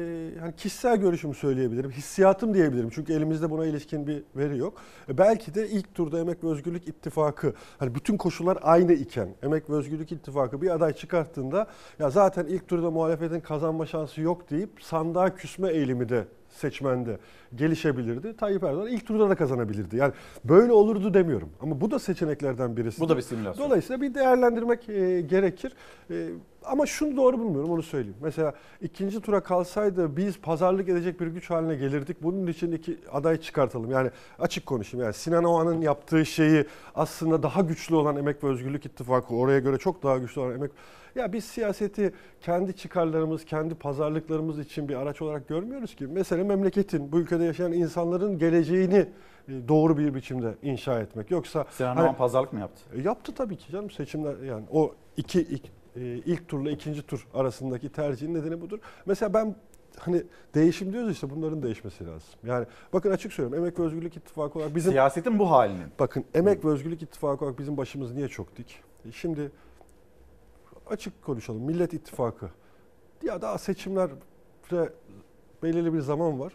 hani 0.41 0.57
kişisel 0.57 0.97
görüşümü 0.97 1.35
söyleyebilirim. 1.35 1.91
Hissiyatım 1.91 2.55
diyebilirim. 2.55 2.91
Çünkü 2.91 3.12
elimizde 3.12 3.51
buna 3.51 3.66
ilişkin 3.66 4.07
bir 4.07 4.24
veri 4.37 4.59
yok. 4.59 4.79
E, 5.09 5.19
belki 5.19 5.55
de 5.55 5.69
ilk 5.69 5.95
turda 5.95 6.19
Emek 6.19 6.45
ve 6.45 6.49
Özgürlük 6.49 6.89
İttifakı 6.89 7.55
hani 7.79 7.95
bütün 7.95 8.16
koşullar 8.16 8.59
aynı 8.62 8.93
iken 8.93 9.29
Emek 9.43 9.70
ve 9.70 9.74
Özgürlük 9.74 10.12
İttifakı 10.12 10.62
bir 10.62 10.70
aday 10.70 10.93
çıkarttığında 10.93 11.66
ya 11.99 12.11
zaten 12.11 12.47
ilk 12.47 12.69
turda 12.69 12.91
muhalefetin 12.91 13.41
kazanma 13.41 13.87
şansı 13.87 14.20
yok 14.20 14.51
deyip 14.51 14.70
sandığa 14.83 15.35
küsme 15.35 15.70
eğilimi 15.70 16.09
de 16.09 16.24
seçmende 16.53 17.19
gelişebilirdi. 17.55 18.37
Tayyip 18.37 18.65
Erdoğan 18.65 18.89
ilk 18.89 19.07
turda 19.07 19.31
da 19.31 19.35
kazanabilirdi. 19.35 19.97
Yani 19.97 20.12
böyle 20.45 20.73
olurdu 20.73 21.15
demiyorum. 21.15 21.49
Ama 21.61 21.81
bu 21.81 21.91
da 21.91 21.99
seçeneklerden 21.99 22.77
birisi. 22.77 23.01
Bu 23.01 23.09
da 23.09 23.16
bir 23.16 23.23
simülasyon. 23.23 23.66
Dolayısıyla 23.66 24.03
bir 24.03 24.15
değerlendirmek 24.15 24.89
e, 24.89 25.20
gerekir. 25.20 25.73
E, 26.11 26.29
ama 26.65 26.87
şunu 26.87 27.16
doğru 27.16 27.39
bulmuyorum 27.39 27.70
onu 27.70 27.83
söyleyeyim. 27.83 28.16
Mesela 28.23 28.53
ikinci 28.81 29.20
tura 29.20 29.41
kalsaydı 29.41 30.16
biz 30.16 30.41
pazarlık 30.41 30.89
edecek 30.89 31.20
bir 31.20 31.27
güç 31.27 31.51
haline 31.51 31.74
gelirdik. 31.74 32.23
Bunun 32.23 32.47
için 32.47 32.73
iki 32.73 32.99
aday 33.12 33.41
çıkartalım. 33.41 33.91
Yani 33.91 34.11
açık 34.39 34.66
konuşayım. 34.66 35.05
Yani 35.05 35.15
Sinan 35.15 35.45
Oğan'ın 35.45 35.81
yaptığı 35.81 36.27
şeyi 36.27 36.65
aslında 36.95 37.43
daha 37.43 37.61
güçlü 37.61 37.95
olan 37.95 38.16
Emek 38.16 38.45
ve 38.45 38.49
Özgürlük 38.49 38.87
İttifakı 38.87 39.35
oraya 39.35 39.59
göre 39.59 39.79
çok 39.79 40.03
daha 40.03 40.19
güçlü 40.19 40.41
olan 40.41 40.55
Emek 40.55 40.70
ya 41.14 41.32
biz 41.32 41.44
siyaseti 41.44 42.12
kendi 42.40 42.76
çıkarlarımız, 42.76 43.44
kendi 43.44 43.74
pazarlıklarımız 43.74 44.59
için 44.59 44.89
bir 44.89 44.94
araç 44.94 45.22
olarak 45.22 45.48
görmüyoruz 45.48 45.94
ki. 45.94 46.06
Mesela 46.06 46.44
memleketin, 46.44 47.12
bu 47.12 47.18
ülkede 47.20 47.44
yaşayan 47.44 47.72
insanların 47.72 48.39
geleceğini 48.39 49.06
e, 49.48 49.68
doğru 49.68 49.98
bir 49.98 50.14
biçimde 50.14 50.55
inşa 50.62 51.01
etmek. 51.01 51.30
Yoksa 51.30 51.64
Sinan 51.70 51.97
hani- 51.97 52.16
pazarlık 52.16 52.52
mı 52.52 52.60
yaptı? 52.60 52.82
e, 52.97 53.01
Yaptı 53.02 53.34
tabii 53.34 53.56
ki 53.56 53.72
canım 53.72 53.90
seçimler 53.90 54.36
yani 54.43 54.64
o 54.72 54.94
iki 55.16 55.40
ilk, 55.40 55.64
e, 55.97 56.01
ilk 56.01 56.48
turla 56.48 56.70
ikinci 56.70 57.02
tur 57.02 57.26
arasındaki 57.34 57.89
tercihin 57.89 58.34
nedeni 58.34 58.60
budur. 58.60 58.78
Mesela 59.06 59.34
ben 59.34 59.55
hani 59.98 60.22
değişim 60.55 60.93
diyoruz 60.93 61.10
işte 61.12 61.30
bunların 61.30 61.62
değişmesi 61.62 62.06
lazım. 62.06 62.28
Yani 62.47 62.66
bakın 62.93 63.10
açık 63.10 63.32
söylüyorum 63.32 63.64
Emek 63.64 63.78
ve 63.78 63.82
Özgürlük 63.82 64.16
İttifakı 64.16 64.59
olarak 64.59 64.74
bizim 64.74 64.93
Siyasetin 64.93 65.39
bu 65.39 65.51
halinin. 65.51 65.86
bakın 65.98 66.24
Emek 66.34 66.64
ve 66.64 66.68
Özgürlük 66.68 67.02
İttifakı 67.02 67.44
olarak 67.44 67.59
bizim 67.59 67.76
başımız 67.76 68.12
niye 68.14 68.28
çok 68.28 68.56
dik? 68.56 68.80
Şimdi 69.12 69.51
açık 70.86 71.22
konuşalım. 71.22 71.62
Millet 71.62 71.92
İttifakı. 71.94 72.50
Ya 73.22 73.42
daha 73.42 73.59
seçimlere 73.59 74.12
belirli 75.62 75.94
bir 75.94 76.00
zaman 76.00 76.40
var. 76.40 76.52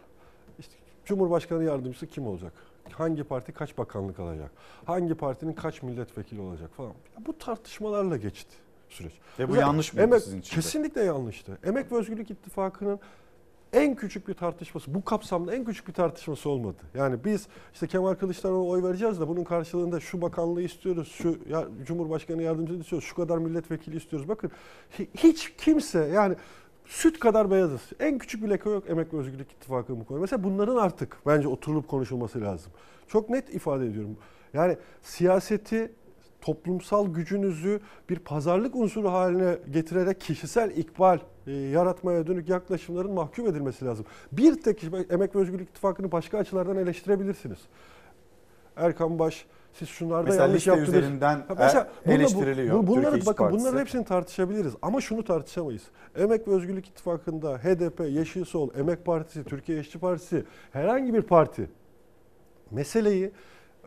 İşte 0.59 0.73
Cumhurbaşkanı 1.05 1.63
yardımcısı 1.63 2.07
kim 2.07 2.27
olacak? 2.27 2.53
Hangi 2.91 3.23
parti 3.23 3.51
kaç 3.51 3.77
bakanlık 3.77 4.19
alacak? 4.19 4.51
Hangi 4.85 5.15
partinin 5.15 5.53
kaç 5.53 5.83
milletvekili 5.83 6.41
olacak 6.41 6.69
falan. 6.77 6.89
Ya 6.89 7.25
bu 7.25 7.37
tartışmalarla 7.37 8.17
geçti 8.17 8.55
süreç. 8.89 9.13
Ve 9.39 9.47
bu 9.47 9.51
Mesela 9.51 9.67
yanlış 9.67 9.93
mıydı 9.93 10.03
Emek, 10.03 10.21
sizin 10.23 10.39
için? 10.39 10.55
Kesinlikle 10.55 11.03
yanlıştı. 11.03 11.57
Emek 11.63 11.91
ve 11.91 11.95
Özgürlük 11.95 12.31
İttifakı'nın 12.31 12.99
en 13.73 13.95
küçük 13.95 14.27
bir 14.27 14.33
tartışması, 14.33 14.93
bu 14.93 15.05
kapsamda 15.05 15.55
en 15.55 15.65
küçük 15.65 15.87
bir 15.87 15.93
tartışması 15.93 16.49
olmadı. 16.49 16.77
Yani 16.93 17.17
biz 17.25 17.47
işte 17.73 17.87
Kemal 17.87 18.13
Kılıçdaroğlu'na 18.15 18.69
oy 18.69 18.83
vereceğiz 18.83 19.19
de 19.19 19.27
bunun 19.27 19.43
karşılığında 19.43 19.99
şu 19.99 20.21
bakanlığı 20.21 20.61
istiyoruz, 20.61 21.07
şu 21.07 21.37
ya, 21.49 21.67
Cumhurbaşkanı 21.85 22.43
yardımcısı 22.43 22.79
istiyoruz, 22.79 23.07
şu 23.07 23.15
kadar 23.15 23.37
milletvekili 23.37 23.97
istiyoruz. 23.97 24.29
Bakın 24.29 24.51
hi- 24.97 25.07
hiç 25.17 25.53
kimse 25.57 25.99
yani 25.99 26.35
süt 26.85 27.19
kadar 27.19 27.51
beyazız. 27.51 27.81
En 27.99 28.17
küçük 28.17 28.43
bir 28.43 28.49
leke 28.49 28.69
yok 28.69 28.89
Emek 28.89 29.13
ve 29.13 29.17
Özgürlük 29.17 29.51
İttifakı'nın 29.51 29.99
bu 29.99 30.05
konuda. 30.05 30.21
Mesela 30.21 30.43
bunların 30.43 30.75
artık 30.75 31.17
bence 31.25 31.47
oturulup 31.47 31.87
konuşulması 31.87 32.41
lazım. 32.41 32.71
Çok 33.07 33.29
net 33.29 33.55
ifade 33.55 33.85
ediyorum. 33.85 34.17
Yani 34.53 34.77
siyaseti 35.01 35.91
toplumsal 36.51 37.13
gücünüzü 37.13 37.79
bir 38.09 38.19
pazarlık 38.19 38.75
unsuru 38.75 39.11
haline 39.11 39.57
getirerek 39.71 40.21
kişisel 40.21 40.71
ikbal 40.77 41.19
e, 41.47 41.51
yaratmaya 41.51 42.27
dönük 42.27 42.49
yaklaşımların 42.49 43.11
mahkum 43.11 43.47
edilmesi 43.47 43.85
lazım. 43.85 44.05
Bir 44.31 44.61
tek 44.61 44.83
Emek 45.09 45.35
ve 45.35 45.39
Özgürlük 45.39 45.69
İttifakı'nı 45.69 46.11
başka 46.11 46.37
açılardan 46.37 46.77
eleştirebilirsiniz. 46.77 47.57
Erkan 48.77 49.19
Baş 49.19 49.45
siz 49.73 49.89
şunlarda 49.89 50.23
Mesela 50.23 50.43
yanlış 50.45 50.67
yaptınız. 50.67 50.89
üzerinden 50.89 51.35
Ha, 51.35 51.55
mesela 51.59 51.81
e- 51.81 52.05
bununla 52.05 52.17
bu- 52.17 52.21
eleştiriliyor 52.21 52.77
bu- 52.77 52.87
bunları, 52.87 53.25
bakın 53.25 53.33
Partisi. 53.43 53.59
bunların 53.61 53.79
hepsini 53.79 54.05
tartışabiliriz 54.05 54.73
ama 54.81 55.01
şunu 55.01 55.23
tartışamayız. 55.23 55.83
Emek 56.15 56.47
ve 56.47 56.51
Özgürlük 56.51 56.87
İttifakı'nda 56.87 57.57
HDP, 57.57 57.99
Yeşil 58.09 58.45
Sol, 58.45 58.69
Emek 58.79 59.05
Partisi, 59.05 59.43
Türkiye 59.43 59.79
İşçi 59.79 59.99
Partisi 59.99 60.43
herhangi 60.71 61.13
bir 61.13 61.21
parti 61.21 61.69
meseleyi 62.71 63.31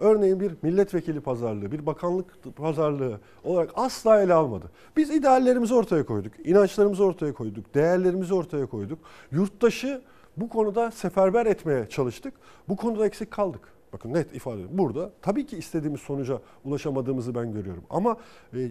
örneğin 0.00 0.40
bir 0.40 0.52
milletvekili 0.62 1.20
pazarlığı, 1.20 1.72
bir 1.72 1.86
bakanlık 1.86 2.56
pazarlığı 2.56 3.20
olarak 3.44 3.70
asla 3.74 4.22
ele 4.22 4.34
almadı. 4.34 4.70
Biz 4.96 5.10
ideallerimizi 5.10 5.74
ortaya 5.74 6.06
koyduk, 6.06 6.32
inançlarımızı 6.46 7.04
ortaya 7.04 7.32
koyduk, 7.32 7.74
değerlerimizi 7.74 8.34
ortaya 8.34 8.66
koyduk. 8.66 8.98
Yurttaşı 9.32 10.02
bu 10.36 10.48
konuda 10.48 10.90
seferber 10.90 11.46
etmeye 11.46 11.88
çalıştık. 11.88 12.34
Bu 12.68 12.76
konuda 12.76 13.06
eksik 13.06 13.30
kaldık. 13.30 13.60
Bakın 13.92 14.14
net 14.14 14.34
ifade 14.34 14.54
ediyorum. 14.54 14.78
Burada 14.78 15.10
tabii 15.22 15.46
ki 15.46 15.56
istediğimiz 15.56 16.00
sonuca 16.00 16.40
ulaşamadığımızı 16.64 17.34
ben 17.34 17.52
görüyorum. 17.52 17.82
Ama 17.90 18.16
e, 18.54 18.68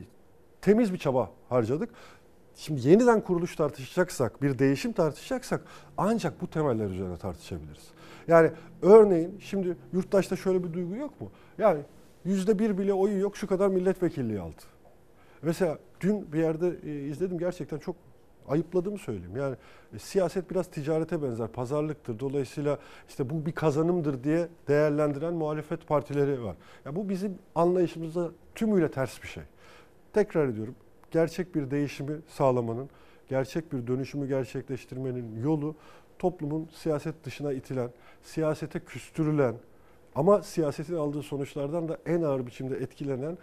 temiz 0.61 0.93
bir 0.93 0.97
çaba 0.97 1.29
harcadık. 1.49 1.89
Şimdi 2.59 2.87
yeniden 2.87 3.21
kuruluş 3.21 3.55
tartışacaksak, 3.55 4.41
bir 4.41 4.59
değişim 4.59 4.91
tartışacaksak 4.91 5.61
ancak 5.97 6.41
bu 6.41 6.49
temeller 6.49 6.89
üzerine 6.89 7.17
tartışabiliriz. 7.17 7.87
Yani 8.27 8.51
örneğin 8.81 9.39
şimdi 9.39 9.77
yurttaşta 9.93 10.35
şöyle 10.35 10.63
bir 10.63 10.73
duygu 10.73 10.95
yok 10.95 11.21
mu? 11.21 11.31
Yani 11.57 11.79
yüzde 12.25 12.59
bir 12.59 12.77
bile 12.77 12.93
oyu 12.93 13.19
yok 13.19 13.37
şu 13.37 13.47
kadar 13.47 13.67
milletvekilliği 13.67 14.39
aldı. 14.39 14.61
Mesela 15.41 15.77
dün 16.01 16.33
bir 16.33 16.39
yerde 16.39 16.75
e, 16.83 17.07
izledim 17.07 17.37
gerçekten 17.37 17.77
çok 17.77 17.95
ayıpladığımı 18.47 18.97
söyleyeyim. 18.97 19.37
Yani 19.37 19.55
e, 19.95 19.99
siyaset 19.99 20.51
biraz 20.51 20.67
ticarete 20.67 21.23
benzer, 21.23 21.47
pazarlıktır. 21.47 22.19
Dolayısıyla 22.19 22.77
işte 23.09 23.29
bu 23.29 23.45
bir 23.45 23.51
kazanımdır 23.51 24.23
diye 24.23 24.47
değerlendiren 24.67 25.33
muhalefet 25.33 25.87
partileri 25.87 26.43
var. 26.43 26.55
Ya 26.85 26.95
bu 26.95 27.09
bizim 27.09 27.37
anlayışımızda 27.55 28.29
tümüyle 28.55 28.91
ters 28.91 29.23
bir 29.23 29.27
şey. 29.27 29.43
Tekrar 30.13 30.47
ediyorum. 30.47 30.75
Gerçek 31.11 31.55
bir 31.55 31.71
değişimi 31.71 32.17
sağlamanın, 32.27 32.89
gerçek 33.29 33.73
bir 33.73 33.87
dönüşümü 33.87 34.27
gerçekleştirmenin 34.27 35.41
yolu 35.43 35.75
toplumun 36.19 36.69
siyaset 36.73 37.23
dışına 37.23 37.53
itilen, 37.53 37.89
siyasete 38.23 38.79
küstürülen 38.79 39.55
ama 40.15 40.43
siyasetin 40.43 40.95
aldığı 40.95 41.23
sonuçlardan 41.23 41.89
da 41.89 41.97
en 42.05 42.21
ağır 42.21 42.47
biçimde 42.47 42.77
etkilenen 42.77 43.37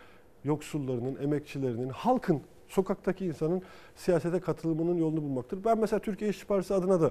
yoksullarının, 0.44 1.16
emekçilerinin, 1.22 1.88
halkın, 1.88 2.42
sokaktaki 2.68 3.26
insanın 3.26 3.62
siyasete 3.96 4.40
katılımının 4.40 4.96
yolunu 4.96 5.22
bulmaktır. 5.22 5.64
Ben 5.64 5.78
mesela 5.78 6.00
Türkiye 6.00 6.30
İşçi 6.30 6.46
Partisi 6.46 6.74
adına 6.74 7.00
da 7.00 7.10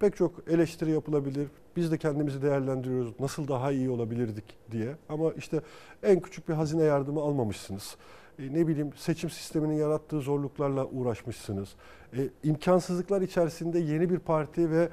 pek 0.00 0.16
çok 0.16 0.32
eleştiri 0.48 0.90
yapılabilir. 0.90 1.48
Biz 1.76 1.92
de 1.92 1.98
kendimizi 1.98 2.42
değerlendiriyoruz. 2.42 3.20
Nasıl 3.20 3.48
daha 3.48 3.72
iyi 3.72 3.90
olabilirdik 3.90 4.44
diye. 4.70 4.96
Ama 5.08 5.32
işte 5.32 5.60
en 6.02 6.20
küçük 6.20 6.48
bir 6.48 6.54
hazine 6.54 6.82
yardımı 6.82 7.20
almamışsınız. 7.20 7.96
E, 8.40 8.54
ne 8.54 8.66
bileyim 8.66 8.90
seçim 8.96 9.30
sisteminin 9.30 9.74
yarattığı 9.74 10.20
zorluklarla 10.20 10.86
uğraşmışsınız. 10.86 11.74
E, 12.16 12.28
imkansızlıklar 12.42 13.22
içerisinde 13.22 13.78
yeni 13.78 14.10
bir 14.10 14.18
parti 14.18 14.70
ve 14.70 14.88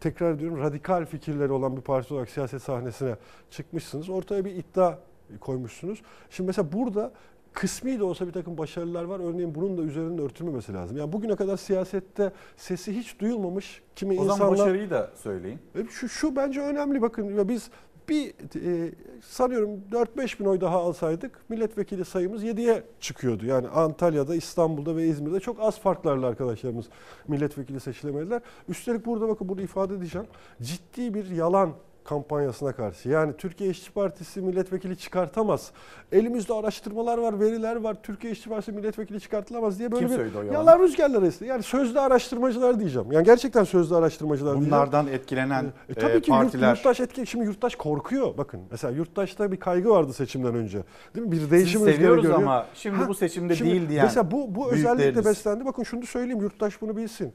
tekrar 0.00 0.34
ediyorum 0.34 0.58
radikal 0.58 1.06
fikirleri 1.06 1.52
olan 1.52 1.76
bir 1.76 1.82
parti 1.82 2.14
olarak 2.14 2.30
siyaset 2.30 2.62
sahnesine 2.62 3.16
çıkmışsınız. 3.50 4.10
Ortaya 4.10 4.44
bir 4.44 4.50
iddia 4.54 4.98
koymuşsunuz. 5.40 6.02
Şimdi 6.30 6.46
mesela 6.46 6.72
burada 6.72 7.12
kısmi 7.52 7.98
de 7.98 8.04
olsa 8.04 8.26
bir 8.26 8.32
takım 8.32 8.58
başarılar 8.58 9.04
var. 9.04 9.20
Örneğin 9.20 9.54
bunun 9.54 9.78
da 9.78 9.82
üzerinde 9.82 10.22
örtülmemesi 10.22 10.74
lazım. 10.74 10.96
Yani 10.96 11.12
bugüne 11.12 11.36
kadar 11.36 11.56
siyasette 11.56 12.32
sesi 12.56 12.96
hiç 12.96 13.20
duyulmamış 13.20 13.82
kimi 13.96 14.12
O 14.20 14.24
zaman 14.24 14.34
insanlar... 14.34 14.52
başarıyı 14.52 14.90
da 14.90 15.10
söyleyin. 15.14 15.58
E, 15.74 15.84
Şu, 15.90 16.08
şu 16.08 16.36
bence 16.36 16.60
önemli 16.60 17.02
bakın 17.02 17.36
ya 17.36 17.48
biz 17.48 17.70
bir 18.08 18.34
e, 18.64 18.92
sanıyorum 19.22 19.70
4-5 19.90 20.40
bin 20.40 20.44
oy 20.44 20.60
daha 20.60 20.78
alsaydık 20.78 21.40
milletvekili 21.48 22.04
sayımız 22.04 22.44
7'ye 22.44 22.82
çıkıyordu. 23.00 23.46
Yani 23.46 23.68
Antalya'da, 23.68 24.34
İstanbul'da 24.34 24.96
ve 24.96 25.06
İzmir'de 25.06 25.40
çok 25.40 25.60
az 25.60 25.80
farklarla 25.80 26.26
arkadaşlarımız 26.26 26.86
milletvekili 27.28 27.80
seçilemediler. 27.80 28.42
Üstelik 28.68 29.06
burada 29.06 29.28
bakın 29.28 29.48
bunu 29.48 29.60
ifade 29.60 29.94
edeceğim. 29.94 30.26
Ciddi 30.62 31.14
bir 31.14 31.30
yalan 31.30 31.72
kampanyasına 32.08 32.72
karşı. 32.72 33.08
Yani 33.08 33.32
Türkiye 33.38 33.70
İşçi 33.70 33.92
Partisi 33.92 34.40
milletvekili 34.40 34.96
çıkartamaz. 34.98 35.70
Elimizde 36.12 36.54
araştırmalar 36.54 37.18
var, 37.18 37.40
veriler 37.40 37.76
var. 37.76 37.96
Türkiye 38.02 38.32
İşçi 38.32 38.48
Partisi 38.48 38.72
milletvekili 38.72 39.20
çıkartılamaz 39.20 39.78
diye 39.78 39.92
böyle 39.92 40.06
Kim 40.06 40.18
bir 40.18 40.24
yalanı? 40.34 40.52
yalan 40.52 40.78
rüzgarları 40.82 41.26
esti. 41.26 41.44
Yani 41.44 41.62
sözde 41.62 42.00
araştırmacılar 42.00 42.80
diyeceğim. 42.80 43.12
Yani 43.12 43.24
gerçekten 43.24 43.64
sözde 43.64 43.96
araştırmacılar 43.96 44.54
diyeceğim. 44.54 44.72
Bunlardan 44.76 45.06
etkilenen 45.06 45.64
E, 45.88 45.94
tabii 45.94 46.12
e, 46.12 46.20
ki 46.20 46.30
yurt- 46.30 46.42
partiler. 46.42 46.74
yurttaş 46.74 47.00
etki 47.00 47.26
şimdi 47.26 47.44
yurttaş 47.44 47.74
korkuyor. 47.74 48.38
Bakın 48.38 48.60
mesela 48.70 48.94
yurttaşta 48.94 49.52
bir 49.52 49.60
kaygı 49.60 49.90
vardı 49.90 50.12
seçimden 50.12 50.54
önce. 50.54 50.78
Değil 51.14 51.26
mi? 51.26 51.32
Bir 51.32 51.50
değişim 51.50 51.80
rüzgarı 51.80 51.94
seviyoruz 51.96 52.22
görüyor. 52.22 52.38
ama 52.42 52.66
şimdi 52.74 53.08
bu 53.08 53.14
seçimde 53.14 53.56
şimdi 53.56 53.70
değil 53.70 53.88
diyen 53.88 54.04
Mesela 54.04 54.30
bu 54.30 54.54
bu 54.54 54.72
özellikle 54.72 55.24
beslendi. 55.24 55.64
Bakın 55.64 55.82
şunu 55.82 56.06
söyleyeyim 56.06 56.40
yurttaş 56.40 56.80
bunu 56.82 56.96
bilsin. 56.96 57.32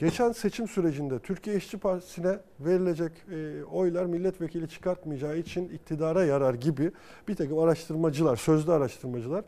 Geçen 0.00 0.32
seçim 0.32 0.68
sürecinde 0.68 1.18
Türkiye 1.18 1.56
İşçi 1.56 1.78
Partisi'ne 1.78 2.38
verilecek 2.60 3.12
e, 3.32 3.64
oylar 3.64 4.04
milletvekili 4.06 4.68
çıkartmayacağı 4.68 5.36
için 5.38 5.68
iktidara 5.68 6.24
yarar 6.24 6.54
gibi 6.54 6.92
bir 7.28 7.34
takım 7.34 7.58
araştırmacılar, 7.58 8.36
sözlü 8.36 8.72
araştırmacılar 8.72 9.44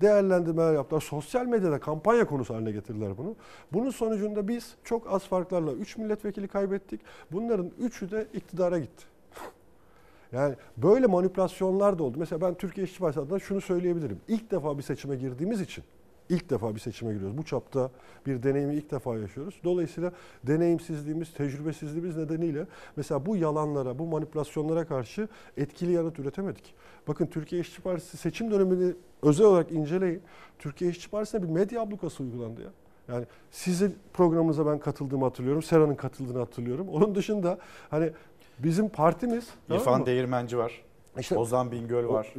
değerlendirmeler 0.00 0.74
yaptılar. 0.74 1.00
Sosyal 1.00 1.46
medyada 1.46 1.80
kampanya 1.80 2.26
konusu 2.26 2.54
haline 2.54 2.72
getirdiler 2.72 3.18
bunu. 3.18 3.36
Bunun 3.72 3.90
sonucunda 3.90 4.48
biz 4.48 4.74
çok 4.84 5.12
az 5.12 5.24
farklarla 5.24 5.72
3 5.72 5.96
milletvekili 5.96 6.48
kaybettik. 6.48 7.00
Bunların 7.32 7.70
3'ü 7.80 8.10
de 8.10 8.26
iktidara 8.34 8.78
gitti. 8.78 9.04
Yani 10.32 10.54
böyle 10.76 11.06
manipülasyonlar 11.06 11.98
da 11.98 12.02
oldu. 12.02 12.18
Mesela 12.18 12.40
ben 12.40 12.54
Türkiye 12.54 12.86
İşçi 12.86 12.98
Partisi 12.98 13.20
adına 13.20 13.38
şunu 13.38 13.60
söyleyebilirim. 13.60 14.20
İlk 14.28 14.50
defa 14.50 14.78
bir 14.78 14.82
seçime 14.82 15.16
girdiğimiz 15.16 15.60
için 15.60 15.84
ilk 16.28 16.50
defa 16.50 16.74
bir 16.74 16.80
seçime 16.80 17.12
giriyoruz. 17.14 17.38
Bu 17.38 17.44
çapta 17.44 17.90
bir 18.26 18.42
deneyimi 18.42 18.74
ilk 18.74 18.90
defa 18.90 19.16
yaşıyoruz. 19.18 19.60
Dolayısıyla 19.64 20.12
deneyimsizliğimiz, 20.46 21.32
tecrübesizliğimiz 21.34 22.16
nedeniyle 22.16 22.66
mesela 22.96 23.26
bu 23.26 23.36
yalanlara, 23.36 23.98
bu 23.98 24.06
manipülasyonlara 24.06 24.84
karşı 24.86 25.28
etkili 25.56 25.92
yanıt 25.92 26.18
üretemedik. 26.18 26.74
Bakın 27.08 27.26
Türkiye 27.26 27.60
İşçi 27.60 27.80
Partisi 27.82 28.16
seçim 28.16 28.50
dönemini 28.50 28.92
özel 29.22 29.46
olarak 29.46 29.72
inceleyin. 29.72 30.22
Türkiye 30.58 30.90
İşçi 30.90 31.10
Partisi'ne 31.10 31.42
bir 31.42 31.48
medya 31.48 31.80
ablukası 31.82 32.22
uygulandı 32.22 32.62
ya. 32.62 32.70
Yani 33.08 33.24
sizin 33.50 33.96
programınıza 34.12 34.66
ben 34.66 34.78
katıldığımı 34.78 35.24
hatırlıyorum. 35.24 35.62
Sera'nın 35.62 35.94
katıldığını 35.94 36.38
hatırlıyorum. 36.38 36.88
Onun 36.88 37.14
dışında 37.14 37.58
hani 37.90 38.10
bizim 38.58 38.88
partimiz 38.88 39.48
tamam 39.68 39.80
İrfan 39.82 40.00
mı? 40.00 40.06
Değirmenci 40.06 40.58
var. 40.58 40.82
İşte- 41.18 41.36
Ozan 41.38 41.72
Bingöl 41.72 42.08
var. 42.08 42.34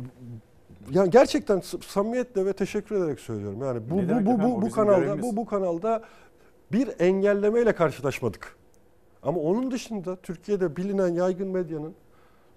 Yani 0.91 1.09
gerçekten 1.09 1.59
samimiyetle 1.88 2.45
ve 2.45 2.53
teşekkür 2.53 2.95
ederek 2.95 3.19
söylüyorum. 3.19 3.61
Yani 3.61 3.89
bu 3.89 3.97
bu 3.97 4.26
bu 4.26 4.43
bu, 4.43 4.61
bu 4.61 4.72
kanalda 4.72 4.99
görevimiz. 4.99 5.23
bu 5.23 5.38
bu 5.38 5.45
kanalda 5.45 6.03
bir 6.72 6.89
engellemeyle 6.99 7.76
karşılaşmadık. 7.76 8.57
Ama 9.23 9.39
onun 9.39 9.72
dışında 9.72 10.15
Türkiye'de 10.15 10.76
bilinen 10.76 11.14
yaygın 11.14 11.47
medyanın 11.47 11.93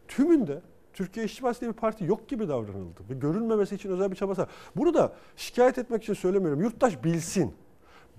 tümünde 0.08 0.60
Türkiye 0.92 1.26
İşçi 1.26 1.42
Partisi 1.42 1.60
diye 1.60 1.70
bir 1.70 1.76
parti 1.76 2.04
yok 2.04 2.28
gibi 2.28 2.48
davranıldı. 2.48 3.00
Ve 3.10 3.14
görülmemesi 3.14 3.74
için 3.74 3.90
özel 3.90 4.10
bir 4.10 4.16
çaba 4.16 4.34
sarf. 4.34 4.48
Bunu 4.76 4.94
da 4.94 5.12
şikayet 5.36 5.78
etmek 5.78 6.02
için 6.02 6.14
söylemiyorum. 6.14 6.60
Yurttaş 6.60 7.04
bilsin. 7.04 7.54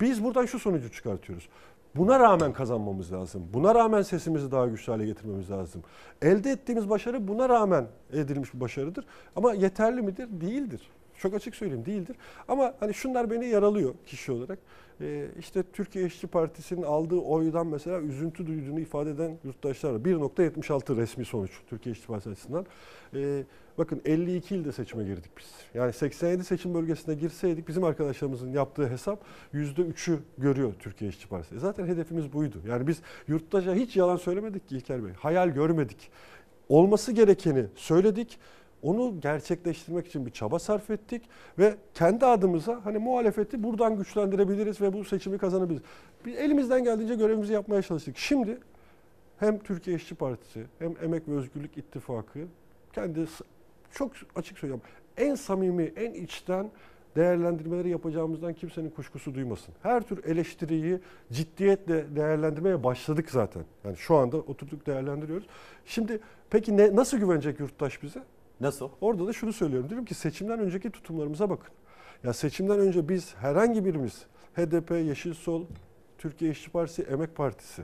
Biz 0.02 0.24
buradan 0.24 0.46
şu 0.46 0.60
sonucu 0.60 0.92
çıkartıyoruz. 0.92 1.50
Buna 1.96 2.20
rağmen 2.20 2.54
kazanmamız 2.54 3.14
lazım. 3.14 3.44
Buna 3.54 3.76
rağmen 3.76 4.02
sesimizi 4.02 4.52
daha 4.52 4.68
güçlü 4.68 4.92
hale 4.92 5.06
getirmemiz 5.06 5.52
lazım. 5.52 5.84
Elde 6.22 6.52
ettiğimiz 6.52 6.90
başarı 6.90 7.28
buna 7.28 7.50
rağmen 7.50 7.88
edilmiş 8.14 8.54
bir 8.54 8.60
başarıdır. 8.60 9.06
Ama 9.36 9.54
yeterli 9.54 10.02
midir? 10.02 10.28
Değildir. 10.42 10.82
Çok 11.18 11.34
açık 11.34 11.56
söyleyeyim 11.56 11.86
değildir. 11.86 12.16
Ama 12.48 12.74
hani 12.80 12.94
şunlar 12.94 13.32
beni 13.32 13.46
yaralıyor 13.46 13.94
kişi 14.06 14.32
olarak. 14.32 14.60
Ee, 15.02 15.28
işte 15.40 15.64
Türkiye 15.74 16.06
İşçi 16.06 16.28
Partisi'nin 16.28 16.84
aldığı 16.84 17.20
oydan 17.20 17.68
mesela 17.68 18.02
üzüntü 18.02 18.48
duyduğunu 18.48 18.80
ifade 18.80 19.10
eden 19.10 19.38
yurttaşlar 19.44 19.92
var. 19.92 20.00
1.76 20.00 20.96
resmi 20.96 21.26
sonuç 21.26 21.52
Türkiye 21.70 21.94
İşçi 21.94 22.08
Partisi 22.08 22.30
açısından. 22.30 22.66
Ee, 23.14 23.44
bakın 23.78 24.02
52 24.06 24.56
ilde 24.56 24.72
seçime 24.72 25.04
girdik 25.04 25.32
biz. 25.38 25.46
Yani 25.74 25.94
87 25.94 26.44
seçim 26.44 26.74
bölgesine 26.74 27.16
girseydik 27.16 27.68
bizim 27.68 27.84
arkadaşlarımızın 27.84 28.52
yaptığı 28.52 28.88
hesap 28.88 29.24
%3'ü 29.54 30.20
görüyor 30.38 30.74
Türkiye 30.80 31.10
İşçi 31.10 31.28
Partisi. 31.28 31.60
Zaten 31.60 31.88
hedefimiz 31.88 32.34
buydu. 32.34 32.62
Yani 32.68 32.88
biz 32.88 33.02
yurttaşa 33.28 33.74
hiç 33.74 33.96
yalan 33.96 34.18
söylemedik 34.18 34.70
ki 34.70 34.78
İlker 34.78 35.06
Bey. 35.06 35.14
Hayal 35.14 35.50
görmedik. 35.50 36.12
Olması 36.70 37.12
gerekeni 37.12 37.66
söyledik. 37.76 38.40
Onu 38.84 39.20
gerçekleştirmek 39.22 40.08
için 40.08 40.26
bir 40.26 40.32
çaba 40.32 40.60
sarf 40.60 40.90
ettik 40.90 41.22
ve 41.60 41.76
kendi 41.94 42.26
adımıza 42.26 42.82
hani 42.84 42.98
muhalefeti 42.98 43.64
buradan 43.64 43.98
güçlendirebiliriz 43.98 44.82
ve 44.82 44.94
bu 44.94 45.04
seçimi 45.06 45.38
kazanabiliriz. 45.38 45.84
Biz 46.26 46.36
elimizden 46.36 46.84
geldiğince 46.84 47.16
görevimizi 47.16 47.54
yapmaya 47.54 47.82
çalıştık. 47.82 48.18
Şimdi 48.18 48.58
hem 49.40 49.60
Türkiye 49.60 49.96
İşçi 49.96 50.16
Partisi 50.16 50.66
hem 50.80 50.94
Emek 51.04 51.28
ve 51.28 51.36
Özgürlük 51.36 51.78
İttifakı 51.78 52.40
kendi 52.94 53.28
çok 53.94 54.12
açık 54.36 54.58
söylüyorum 54.58 54.84
en 55.18 55.36
samimi, 55.36 55.84
en 55.84 56.14
içten 56.14 56.72
değerlendirmeleri 57.16 57.90
yapacağımızdan 57.90 58.54
kimsenin 58.54 58.90
kuşkusu 58.90 59.36
duymasın. 59.36 59.74
Her 59.84 60.02
tür 60.02 60.24
eleştiriyi 60.24 61.00
ciddiyetle 61.32 62.16
değerlendirmeye 62.16 62.84
başladık 62.84 63.30
zaten. 63.32 63.64
Yani 63.84 63.98
şu 63.98 64.16
anda 64.16 64.38
oturduk 64.38 64.88
değerlendiriyoruz. 64.88 65.48
Şimdi 65.86 66.20
peki 66.50 66.78
ne 66.78 66.96
nasıl 66.96 67.18
güvenecek 67.18 67.60
yurttaş 67.60 68.04
bize? 68.04 68.24
Nasıl? 68.60 68.90
Orada 69.02 69.28
da 69.28 69.34
şunu 69.34 69.54
söylüyorum. 69.54 69.90
Diyorum 69.90 70.06
ki 70.06 70.14
seçimden 70.16 70.60
önceki 70.60 70.90
tutumlarımıza 70.92 71.50
bakın. 71.50 71.70
Ya 72.24 72.34
seçimden 72.34 72.80
önce 72.80 73.10
biz 73.10 73.36
herhangi 73.36 73.86
birimiz 73.86 74.26
HDP, 74.56 74.92
Yeşil 74.92 75.34
Sol, 75.34 75.66
Türkiye 76.18 76.52
İşçi 76.52 76.70
Partisi, 76.70 77.02
Emek 77.02 77.36
Partisi 77.36 77.84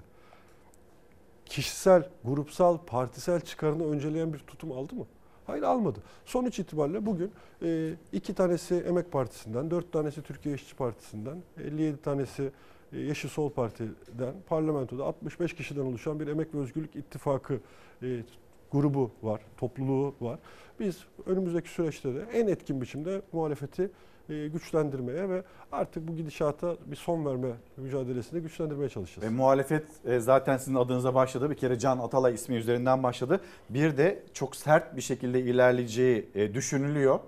kişisel, 1.46 2.10
grupsal, 2.24 2.78
partisel 2.78 3.42
çıkarını 3.42 3.92
önceleyen 3.92 4.34
bir 4.34 4.40
tutum 4.40 4.72
aldı 4.72 4.96
mı? 4.96 5.06
Hayır 5.48 5.64
almadı. 5.64 6.00
Sonuç 6.26 6.60
itibariyle 6.60 7.06
bugün 7.06 7.32
e, 7.62 7.94
iki 8.12 8.34
tanesi 8.34 8.76
Emek 8.76 9.12
Partisi'nden, 9.12 9.72
dört 9.72 9.92
tanesi 9.92 10.22
Türkiye 10.22 10.56
İşçi 10.56 10.76
Partisi'nden, 10.76 11.38
57 11.64 12.02
tanesi 12.02 12.52
e, 12.94 13.00
Yeşil 13.00 13.30
Sol 13.30 13.50
Parti'den, 13.50 14.34
parlamentoda 14.48 15.06
65 15.06 15.54
kişiden 15.54 15.82
oluşan 15.82 16.20
bir 16.20 16.28
Emek 16.28 16.56
ve 16.56 16.60
Özgürlük 16.60 16.96
İttifakı 16.96 17.60
e, 18.04 18.24
grubu 18.72 19.12
var, 19.24 19.42
topluluğu 19.58 20.16
var. 20.22 20.40
Biz 20.80 21.06
önümüzdeki 21.26 21.70
süreçte 21.70 22.16
de 22.16 22.26
en 22.34 22.48
etkin 22.48 22.82
biçimde 22.82 23.22
muhalefeti 23.32 23.92
e, 24.30 24.48
güçlendirmeye 24.48 25.30
ve 25.30 25.44
artık 25.72 26.08
bu 26.08 26.16
gidişata 26.16 26.76
bir 26.86 26.96
son 26.96 27.26
verme 27.26 27.48
mücadelesinde 27.78 28.40
güçlendirmeye 28.40 28.90
çalışacağız. 28.90 29.28
Ve 29.28 29.36
muhalefet 29.36 29.86
e, 30.06 30.20
zaten 30.20 30.58
sizin 30.58 30.76
adınıza 30.76 31.16
başladı. 31.16 31.50
Bir 31.50 31.56
kere 31.56 31.80
Can 31.80 31.98
Atalay 31.98 32.34
ismi 32.34 32.56
üzerinden 32.56 33.04
başladı. 33.04 33.42
Bir 33.70 33.98
de 33.98 34.24
çok 34.34 34.56
sert 34.56 34.96
bir 34.96 35.02
şekilde 35.02 35.42
ilerleyeceği 35.42 36.30
e, 36.36 36.54
düşünülüyor. 36.54 37.20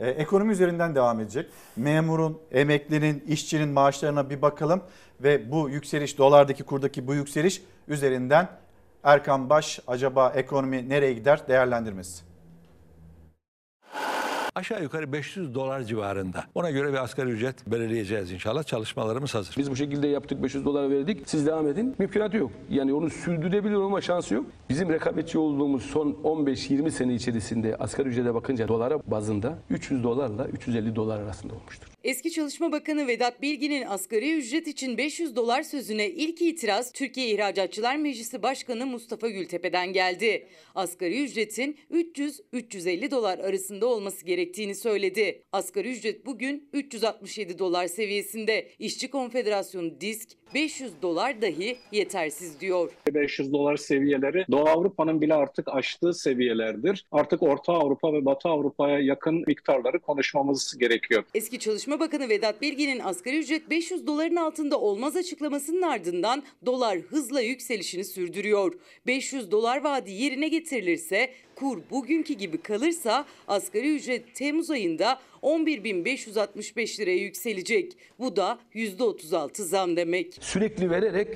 E, 0.00 0.10
Ekonomi 0.10 0.52
üzerinden 0.52 0.94
devam 0.94 1.20
edecek. 1.20 1.46
Memurun, 1.76 2.38
emeklinin, 2.52 3.24
işçinin 3.28 3.68
maaşlarına 3.68 4.30
bir 4.30 4.42
bakalım. 4.42 4.82
Ve 5.20 5.50
bu 5.50 5.70
yükseliş, 5.70 6.18
dolardaki 6.18 6.62
kurdaki 6.62 7.06
bu 7.06 7.14
yükseliş 7.14 7.62
üzerinden 7.88 8.48
Erkan 9.02 9.50
Baş 9.50 9.80
acaba 9.86 10.32
ekonomi 10.36 10.88
nereye 10.88 11.12
gider 11.12 11.48
değerlendirmesi. 11.48 12.29
Aşağı 14.54 14.82
yukarı 14.82 15.12
500 15.12 15.54
dolar 15.54 15.82
civarında. 15.82 16.44
Ona 16.54 16.70
göre 16.70 16.92
bir 16.92 16.98
asgari 17.04 17.30
ücret 17.30 17.66
belirleyeceğiz 17.66 18.32
inşallah. 18.32 18.64
Çalışmalarımız 18.64 19.34
hazır. 19.34 19.54
Biz 19.58 19.70
bu 19.70 19.76
şekilde 19.76 20.08
yaptık 20.08 20.42
500 20.42 20.64
dolar 20.64 20.90
verdik. 20.90 21.22
Siz 21.26 21.46
devam 21.46 21.68
edin. 21.68 21.94
Mümkünatı 21.98 22.36
yok. 22.36 22.50
Yani 22.70 22.92
onu 22.92 23.10
sürdürebilir 23.10 23.74
olma 23.74 24.00
şansı 24.00 24.34
yok. 24.34 24.46
Bizim 24.68 24.90
rekabetçi 24.92 25.38
olduğumuz 25.38 25.82
son 25.82 26.16
15-20 26.24 26.90
sene 26.90 27.14
içerisinde 27.14 27.76
asgari 27.76 28.08
ücrete 28.08 28.34
bakınca 28.34 28.68
dolara 28.68 28.98
bazında 29.06 29.58
300 29.70 30.04
dolarla 30.04 30.46
350 30.48 30.96
dolar 30.96 31.20
arasında 31.20 31.54
olmuştur. 31.54 31.89
Eski 32.04 32.30
Çalışma 32.30 32.72
Bakanı 32.72 33.06
Vedat 33.06 33.42
Bilgin'in 33.42 33.86
asgari 33.86 34.36
ücret 34.36 34.66
için 34.66 34.98
500 34.98 35.36
dolar 35.36 35.62
sözüne 35.62 36.10
ilk 36.10 36.42
itiraz 36.42 36.92
Türkiye 36.92 37.28
İhracatçılar 37.28 37.96
Meclisi 37.96 38.42
Başkanı 38.42 38.86
Mustafa 38.86 39.28
Gültepe'den 39.28 39.92
geldi. 39.92 40.46
Asgari 40.74 41.24
ücretin 41.24 41.78
300-350 41.90 43.10
dolar 43.10 43.38
arasında 43.38 43.86
olması 43.86 44.26
gerektiğini 44.26 44.74
söyledi. 44.74 45.42
Asgari 45.52 45.92
ücret 45.92 46.26
bugün 46.26 46.68
367 46.72 47.58
dolar 47.58 47.86
seviyesinde. 47.86 48.68
İşçi 48.78 49.10
Konfederasyonu 49.10 50.00
DİSK 50.00 50.28
500 50.54 51.02
dolar 51.02 51.42
dahi 51.42 51.76
yetersiz 51.92 52.60
diyor. 52.60 52.92
500 53.14 53.52
dolar 53.52 53.76
seviyeleri 53.76 54.44
Doğu 54.50 54.68
Avrupa'nın 54.68 55.20
bile 55.20 55.34
artık 55.34 55.68
aştığı 55.68 56.14
seviyelerdir. 56.14 57.06
Artık 57.12 57.42
Orta 57.42 57.72
Avrupa 57.72 58.12
ve 58.12 58.24
Batı 58.24 58.48
Avrupa'ya 58.48 58.98
yakın 58.98 59.44
miktarları 59.46 59.98
konuşmamız 60.00 60.78
gerekiyor. 60.78 61.24
Eski 61.34 61.58
Çalışma 61.58 61.89
Bakanı 61.98 62.28
Vedat 62.28 62.62
Bilgin'in 62.62 62.98
asgari 62.98 63.38
ücret 63.38 63.70
500 63.70 64.06
doların 64.06 64.36
altında 64.36 64.80
olmaz 64.80 65.16
açıklamasının 65.16 65.82
ardından 65.82 66.42
dolar 66.66 66.98
hızla 66.98 67.40
yükselişini 67.40 68.04
sürdürüyor. 68.04 68.74
500 69.06 69.50
dolar 69.50 69.84
vaadi 69.84 70.10
yerine 70.10 70.48
getirilirse 70.48 71.30
kur 71.54 71.78
bugünkü 71.90 72.34
gibi 72.34 72.58
kalırsa 72.58 73.24
asgari 73.48 73.96
ücret 73.96 74.34
Temmuz 74.34 74.70
ayında 74.70 75.20
11.565 75.42 77.00
liraya 77.00 77.16
yükselecek. 77.16 77.92
Bu 78.18 78.36
da 78.36 78.58
%36 78.74 79.62
zam 79.62 79.96
demek. 79.96 80.34
Sürekli 80.40 80.90
vererek 80.90 81.28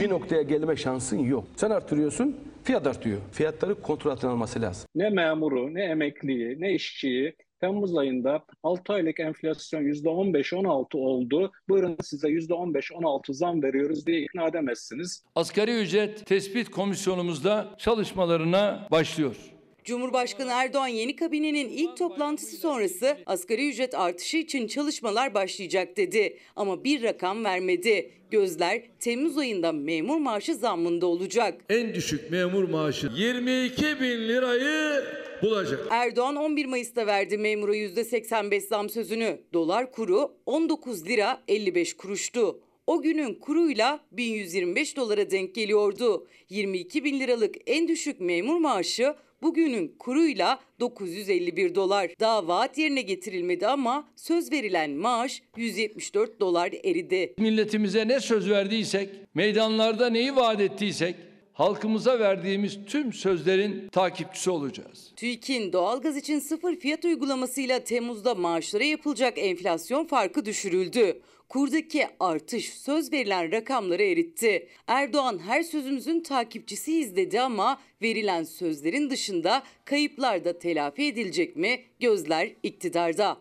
bir 0.00 0.10
noktaya 0.10 0.42
gelme 0.42 0.76
şansın 0.76 1.18
yok. 1.18 1.44
Sen 1.56 1.70
artırıyorsun, 1.70 2.36
fiyat 2.64 2.86
artıyor. 2.86 3.18
Fiyatları 3.32 3.82
kontrol 3.82 4.10
altına 4.10 4.30
alması 4.30 4.62
lazım. 4.62 4.88
Ne 4.94 5.10
memuru, 5.10 5.74
ne 5.74 5.84
emekliyi, 5.84 6.60
ne 6.60 6.74
işçiyi 6.74 7.34
Temmuz 7.60 7.96
ayında 7.96 8.44
6 8.62 8.92
aylık 8.92 9.20
enflasyon 9.20 9.82
%15-16 9.82 10.96
oldu. 10.96 11.52
Buyurun 11.68 11.96
size 12.02 12.28
%15-16 12.28 13.34
zam 13.34 13.62
veriyoruz 13.62 14.06
diye 14.06 14.20
ikna 14.22 14.46
edemezsiniz. 14.46 15.24
Asgari 15.34 15.80
ücret 15.80 16.26
tespit 16.26 16.70
komisyonumuzda 16.70 17.74
çalışmalarına 17.78 18.88
başlıyor. 18.90 19.57
Cumhurbaşkanı 19.88 20.50
Erdoğan 20.52 20.88
yeni 20.88 21.16
kabinenin 21.16 21.68
ilk 21.68 21.96
toplantısı 21.96 22.56
sonrası 22.56 23.16
asgari 23.26 23.68
ücret 23.68 23.94
artışı 23.94 24.36
için 24.36 24.66
çalışmalar 24.66 25.34
başlayacak 25.34 25.96
dedi. 25.96 26.38
Ama 26.56 26.84
bir 26.84 27.02
rakam 27.02 27.44
vermedi. 27.44 28.10
Gözler 28.30 28.82
Temmuz 29.00 29.38
ayında 29.38 29.72
memur 29.72 30.16
maaşı 30.16 30.54
zammında 30.54 31.06
olacak. 31.06 31.64
En 31.68 31.94
düşük 31.94 32.30
memur 32.30 32.68
maaşı 32.68 33.10
22 33.16 34.00
bin 34.00 34.28
lirayı 34.28 35.04
bulacak. 35.42 35.86
Erdoğan 35.90 36.36
11 36.36 36.66
Mayıs'ta 36.66 37.06
verdi 37.06 37.38
memura 37.38 37.76
%85 37.76 38.60
zam 38.60 38.90
sözünü. 38.90 39.40
Dolar 39.52 39.92
kuru 39.92 40.34
19 40.46 41.06
lira 41.06 41.42
55 41.48 41.96
kuruştu. 41.96 42.60
O 42.86 43.02
günün 43.02 43.34
kuruyla 43.34 44.00
1125 44.12 44.96
dolara 44.96 45.30
denk 45.30 45.54
geliyordu. 45.54 46.26
22 46.48 47.04
bin 47.04 47.20
liralık 47.20 47.54
en 47.66 47.88
düşük 47.88 48.20
memur 48.20 48.58
maaşı 48.58 49.14
bugünün 49.42 49.94
kuruyla 49.98 50.60
951 50.80 51.74
dolar. 51.74 52.10
Daha 52.20 52.48
vaat 52.48 52.78
yerine 52.78 53.02
getirilmedi 53.02 53.66
ama 53.66 54.08
söz 54.16 54.52
verilen 54.52 54.90
maaş 54.90 55.42
174 55.56 56.40
dolar 56.40 56.72
eridi. 56.84 57.34
Milletimize 57.38 58.08
ne 58.08 58.20
söz 58.20 58.50
verdiysek, 58.50 59.10
meydanlarda 59.34 60.10
neyi 60.10 60.36
vaat 60.36 60.60
ettiysek 60.60 61.14
halkımıza 61.58 62.18
verdiğimiz 62.18 62.78
tüm 62.86 63.12
sözlerin 63.12 63.88
takipçisi 63.88 64.50
olacağız. 64.50 65.12
TÜİK'in 65.16 65.72
doğalgaz 65.72 66.16
için 66.16 66.38
sıfır 66.38 66.76
fiyat 66.76 67.04
uygulamasıyla 67.04 67.78
Temmuz'da 67.84 68.34
maaşlara 68.34 68.84
yapılacak 68.84 69.34
enflasyon 69.36 70.04
farkı 70.06 70.44
düşürüldü. 70.46 71.20
Kurdaki 71.48 72.06
artış 72.20 72.74
söz 72.74 73.12
verilen 73.12 73.52
rakamları 73.52 74.02
eritti. 74.02 74.68
Erdoğan 74.86 75.38
her 75.38 75.62
sözümüzün 75.62 76.20
takipçisiyiz 76.22 77.16
dedi 77.16 77.40
ama 77.40 77.80
verilen 78.02 78.44
sözlerin 78.44 79.10
dışında 79.10 79.62
kayıplar 79.84 80.44
da 80.44 80.58
telafi 80.58 81.02
edilecek 81.02 81.56
mi? 81.56 81.80
Gözler 82.00 82.50
iktidarda. 82.62 83.36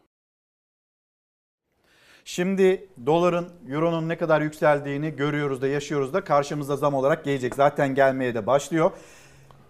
Şimdi 2.25 2.89
doların, 3.05 3.49
euronun 3.69 4.09
ne 4.09 4.17
kadar 4.17 4.41
yükseldiğini 4.41 5.15
görüyoruz 5.15 5.61
da 5.61 5.67
yaşıyoruz 5.67 6.13
da 6.13 6.23
karşımıza 6.23 6.75
zam 6.75 6.93
olarak 6.93 7.25
gelecek. 7.25 7.55
Zaten 7.55 7.95
gelmeye 7.95 8.35
de 8.35 8.47
başlıyor. 8.47 8.91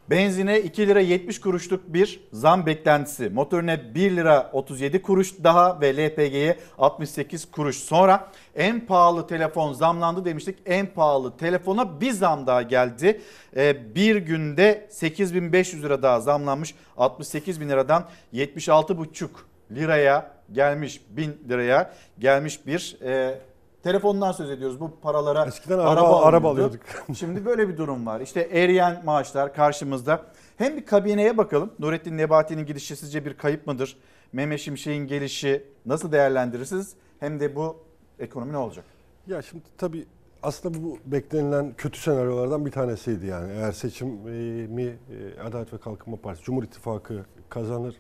Benzine 0.10 0.60
2 0.60 0.88
lira 0.88 1.00
70 1.00 1.40
kuruşluk 1.42 1.94
bir 1.94 2.20
zam 2.34 2.66
beklentisi. 2.66 3.30
Motorine 3.30 3.96
1 3.96 4.16
lira 4.16 4.50
37 4.54 5.02
kuruş 5.02 5.34
daha 5.44 5.82
ve 5.82 5.98
LPG'ye 5.98 6.58
68 6.78 7.52
kuruş. 7.52 7.78
Sonra 7.78 8.32
en 8.56 8.86
pahalı 8.86 9.28
telefon 9.28 9.74
zamlandı 9.74 10.26
demiştik. 10.26 10.58
En 10.66 10.86
pahalı 10.86 11.38
telefona 11.38 12.02
bir 12.02 12.12
zam 12.12 12.48
daha 12.48 12.62
geldi. 12.62 13.22
Ee, 13.56 13.96
bir 13.96 14.16
günde 14.16 14.88
8500 14.90 15.84
lira 15.84 16.04
daha 16.04 16.20
zamlanmış. 16.20 16.76
68 16.98 17.62
bin 17.62 17.70
liradan 17.70 18.06
76,5 18.34 19.28
liraya 19.72 20.32
gelmiş 20.52 21.02
1000 21.10 21.38
liraya 21.50 21.94
gelmiş 22.20 22.68
bir 22.68 22.98
e, 23.04 23.40
telefondan 23.88 24.32
söz 24.32 24.50
ediyoruz. 24.50 24.80
Bu 24.80 24.92
paralara 25.02 25.46
Eskiden 25.46 25.80
araba, 25.80 26.22
araba 26.22 26.50
alıyorduk. 26.50 26.82
Şimdi 27.18 27.46
böyle 27.46 27.70
bir 27.70 27.78
durum 27.78 28.06
var. 28.06 28.22
İşte 28.22 28.42
eriyen 28.42 29.02
maaşlar 29.06 29.54
karşımızda. 29.54 30.22
Hem 30.58 30.78
bir 30.78 30.86
kabineye 30.86 31.38
bakalım. 31.38 31.74
Nurettin 31.80 32.18
Nebati'nin 32.18 32.66
gidişi 32.66 32.96
sizce 32.96 33.26
bir 33.26 33.34
kayıp 33.34 33.68
mıdır? 33.68 33.98
Mehmet 34.34 34.60
Şimşek'in 34.60 35.08
gelişi 35.08 35.64
nasıl 35.86 36.12
değerlendirirsiniz? 36.12 36.94
Hem 37.20 37.40
de 37.40 37.56
bu 37.56 37.78
ekonomi 38.20 38.54
ne 38.54 38.58
olacak? 38.58 38.86
Ya 39.28 39.42
şimdi 39.42 39.64
tabii 39.78 40.06
aslında 40.44 40.84
bu 40.84 40.98
beklenilen 41.06 41.74
kötü 41.78 42.00
senaryolardan 42.00 42.66
bir 42.66 42.72
tanesiydi 42.72 43.26
yani. 43.26 43.52
Eğer 43.52 43.72
seçimi 43.72 44.82
e, 44.86 45.42
Adalet 45.42 45.74
ve 45.74 45.78
Kalkınma 45.78 46.18
Partisi, 46.18 46.46
Cumhur 46.46 46.64
İttifakı 46.64 47.26
kazanır 47.50 47.94
e, 47.94 47.98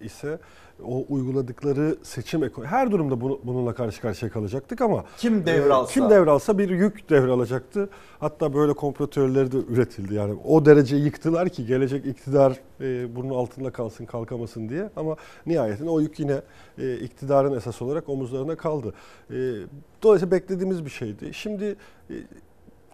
ise 0.00 0.38
o 0.84 1.04
uyguladıkları 1.08 1.96
seçim 2.02 2.44
ekonomi 2.44 2.70
her 2.70 2.90
durumda 2.90 3.20
bunu, 3.20 3.40
bununla 3.44 3.74
karşı 3.74 4.00
karşıya 4.00 4.30
kalacaktık 4.32 4.80
ama 4.80 5.04
Kim 5.18 5.46
devralsa? 5.46 5.90
e, 5.90 5.94
kim 5.94 6.10
devralsa 6.10 6.58
bir 6.58 6.70
yük 6.70 7.10
devralacaktı. 7.10 7.88
Hatta 8.20 8.54
böyle 8.54 8.72
komplo 8.72 9.06
teorileri 9.10 9.52
de 9.52 9.56
üretildi. 9.68 10.14
Yani 10.14 10.34
o 10.44 10.64
derece 10.64 10.96
yıktılar 10.96 11.48
ki 11.48 11.66
gelecek 11.66 12.06
iktidar 12.06 12.60
e, 12.80 13.16
bunun 13.16 13.30
altında 13.34 13.70
kalsın 13.70 14.04
kalkamasın 14.06 14.68
diye 14.68 14.90
ama 14.96 15.16
nihayetinde 15.46 15.90
o 15.90 16.00
yük 16.00 16.20
yine 16.20 16.40
e, 16.78 16.94
iktidarın 16.96 17.56
esas 17.56 17.82
olarak 17.82 18.08
omuzlarına 18.08 18.56
kaldı. 18.56 18.94
E, 19.30 19.36
dolayısıyla 20.02 20.36
beklediğimiz 20.36 20.84
bir 20.84 20.90
şeydi. 20.90 21.34
Şimdi 21.34 21.76
e, 22.10 22.14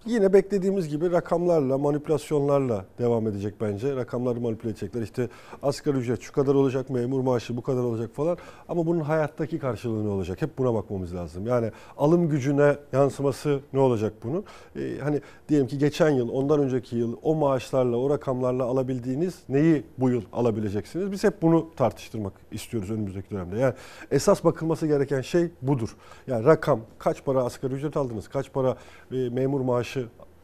Yine 0.06 0.32
beklediğimiz 0.32 0.88
gibi 0.88 1.12
rakamlarla, 1.12 1.78
manipülasyonlarla 1.78 2.84
devam 2.98 3.26
edecek 3.28 3.54
bence. 3.60 3.96
Rakamları 3.96 4.40
manipüle 4.40 4.70
edecekler. 4.70 5.02
İşte 5.02 5.28
asgari 5.62 5.96
ücret 5.96 6.20
şu 6.20 6.32
kadar 6.32 6.54
olacak, 6.54 6.90
memur 6.90 7.20
maaşı 7.20 7.56
bu 7.56 7.62
kadar 7.62 7.82
olacak 7.82 8.10
falan. 8.14 8.38
Ama 8.68 8.86
bunun 8.86 9.00
hayattaki 9.00 9.58
karşılığı 9.58 10.04
ne 10.04 10.08
olacak? 10.08 10.42
Hep 10.42 10.58
buna 10.58 10.74
bakmamız 10.74 11.14
lazım. 11.14 11.46
Yani 11.46 11.70
alım 11.96 12.28
gücüne 12.28 12.76
yansıması 12.92 13.60
ne 13.72 13.80
olacak 13.80 14.12
bunun? 14.24 14.44
Ee, 14.76 14.98
hani 15.02 15.20
diyelim 15.48 15.66
ki 15.66 15.78
geçen 15.78 16.10
yıl, 16.10 16.28
ondan 16.28 16.60
önceki 16.60 16.96
yıl 16.96 17.16
o 17.22 17.34
maaşlarla, 17.34 17.96
o 17.96 18.10
rakamlarla 18.10 18.64
alabildiğiniz 18.64 19.38
neyi 19.48 19.84
bu 19.98 20.10
yıl 20.10 20.22
alabileceksiniz? 20.32 21.12
Biz 21.12 21.24
hep 21.24 21.42
bunu 21.42 21.70
tartıştırmak 21.76 22.32
istiyoruz 22.52 22.90
önümüzdeki 22.90 23.30
dönemde. 23.30 23.58
Yani 23.58 23.74
esas 24.10 24.44
bakılması 24.44 24.86
gereken 24.86 25.20
şey 25.20 25.50
budur. 25.62 25.96
Yani 26.26 26.44
rakam, 26.44 26.80
kaç 26.98 27.24
para 27.24 27.44
asgari 27.44 27.74
ücret 27.74 27.96
aldınız, 27.96 28.28
kaç 28.28 28.52
para 28.52 28.76
e, 29.12 29.28
memur 29.28 29.60
maaşı 29.60 29.95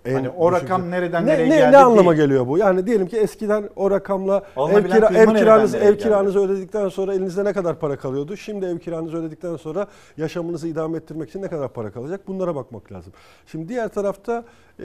en 0.05 0.15
Hani 0.15 0.29
o 0.31 0.53
düşük- 0.53 0.63
rakam 0.65 0.91
nereden 0.91 1.27
ne, 1.27 1.33
nereye 1.33 1.51
ne, 1.51 1.57
geldi 1.57 1.73
Ne 1.73 1.77
anlama 1.79 2.11
değil. 2.11 2.23
geliyor 2.23 2.47
bu? 2.49 2.59
Yani 2.59 2.87
diyelim 2.87 3.07
ki 3.07 3.17
eskiden 3.17 3.69
o 3.77 3.91
rakamla 3.91 4.43
ev, 4.57 4.85
kira, 4.89 5.07
ev 5.07 5.35
kiranızı 5.35 5.77
ev 5.77 5.83
geldi? 5.83 5.99
kiranızı 5.99 6.39
ödedikten 6.41 6.89
sonra 6.89 7.15
elinizde 7.15 7.45
ne 7.45 7.53
kadar 7.53 7.79
para 7.79 7.97
kalıyordu? 7.97 8.37
Şimdi 8.37 8.67
ev 8.67 8.79
kiranızı 8.79 9.17
ödedikten 9.17 9.57
sonra 9.57 9.87
yaşamınızı 10.17 10.69
idame 10.69 10.97
ettirmek 10.99 11.29
için 11.29 11.43
ne 11.43 11.49
kadar 11.49 11.69
para 11.69 11.91
kalacak? 11.91 12.21
Bunlara 12.29 12.55
bakmak 12.55 12.93
lazım. 12.93 13.13
Şimdi 13.47 13.69
diğer 13.69 13.89
tarafta 13.89 14.45
e, 14.83 14.85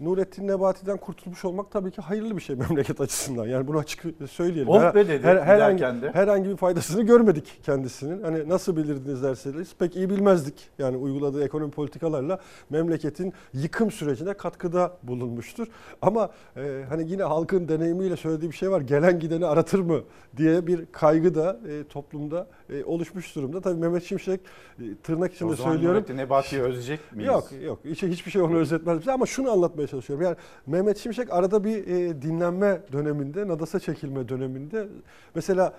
Nurettin 0.00 0.48
Nebati'den 0.48 0.96
kurtulmuş 0.96 1.44
olmak 1.44 1.70
tabii 1.70 1.90
ki 1.90 2.00
hayırlı 2.02 2.36
bir 2.36 2.42
şey 2.42 2.56
memleket 2.68 3.00
açısından. 3.00 3.46
Yani 3.46 3.66
bunu 3.66 3.78
açık 3.78 4.04
söyleyelim. 4.30 4.68
Oh 4.68 4.80
Her- 4.80 4.94
be 4.94 5.08
dedi 5.08 5.26
herhangi, 5.26 5.76
giderken 5.76 6.02
de. 6.02 6.10
herhangi 6.12 6.48
bir 6.48 6.56
faydasını 6.56 7.02
görmedik 7.02 7.60
kendisinin. 7.62 8.22
Hani 8.22 8.48
nasıl 8.48 8.76
bilirdiniz 8.76 9.22
derseniz 9.22 9.74
pek 9.78 9.96
iyi 9.96 10.10
bilmezdik. 10.10 10.68
Yani 10.78 10.96
uyguladığı 10.96 11.44
ekonomi 11.44 11.70
politikalarla 11.70 12.38
memleketin 12.70 13.32
yıkım 13.52 13.90
sürecine 13.90 14.34
katkıda 14.34 14.96
bulunmuştur. 15.02 15.66
Ama 16.02 16.30
e, 16.56 16.84
hani 16.88 17.10
yine 17.10 17.22
halkın 17.22 17.68
deneyimiyle 17.68 18.16
söylediği 18.16 18.50
bir 18.50 18.56
şey 18.56 18.70
var. 18.70 18.80
Gelen 18.80 19.18
gideni 19.18 19.46
aratır 19.46 19.78
mı 19.80 20.00
diye 20.36 20.66
bir 20.66 20.86
kaygı 20.92 21.34
da 21.34 21.60
e, 21.68 21.84
toplumda 21.84 22.46
e, 22.70 22.84
oluşmuş 22.84 23.36
durumda. 23.36 23.60
Tabii 23.60 23.80
Mehmet 23.80 24.04
Şimşek 24.04 24.40
e, 24.80 24.82
tırnak 25.02 25.34
içinde 25.34 25.52
O 25.52 25.56
zaman 25.56 25.70
söylüyorum. 25.72 25.96
Nurettin 25.98 26.16
Nebati'yi 26.16 26.62
özleyecek 26.62 27.00
miyiz? 27.12 27.26
Yok 27.28 27.48
yok 27.62 27.78
hiç, 27.84 28.02
hiçbir 28.02 28.30
şey 28.30 28.42
onu 28.42 28.56
özetmez 28.56 29.08
ama 29.08 29.26
şunu 29.26 29.50
anlatmaya 29.50 29.85
çalışıyorum. 29.86 30.24
Yani 30.24 30.36
Mehmet 30.66 30.98
Şimşek 30.98 31.32
arada 31.32 31.64
bir 31.64 31.86
e, 31.86 32.22
dinlenme 32.22 32.80
döneminde, 32.92 33.48
nadasa 33.48 33.80
çekilme 33.80 34.28
döneminde 34.28 34.86
mesela 35.34 35.74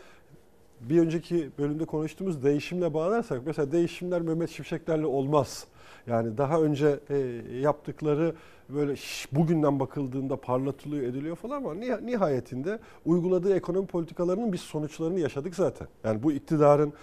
bir 0.82 1.00
önceki 1.00 1.50
bölümde 1.60 1.86
konuştuğumuz 1.86 2.44
değişimle 2.44 2.94
bağlarsak 2.94 3.42
mesela 3.46 3.72
değişimler 3.72 4.22
Mehmet 4.22 4.50
Şimşeklerle 4.50 5.06
olmaz. 5.06 5.68
Yani 6.08 6.38
daha 6.38 6.62
önce 6.62 7.00
e, 7.10 7.18
yaptıkları 7.60 8.36
böyle 8.70 8.96
şş, 8.96 9.28
bugünden 9.32 9.80
bakıldığında 9.80 10.36
parlatılıyor 10.36 11.04
ediliyor 11.04 11.36
falan 11.36 11.58
ama 11.58 11.74
nih- 11.74 12.06
nihayetinde 12.06 12.80
uyguladığı 13.06 13.56
ekonomi 13.56 13.88
politikalarının 13.88 14.54
biz 14.54 14.62
sonuçlarını 14.62 15.20
yaşadık 15.20 15.56
zaten. 15.56 15.88
Yani 16.04 16.24
bu 16.24 16.32
iktidarın 16.32 16.94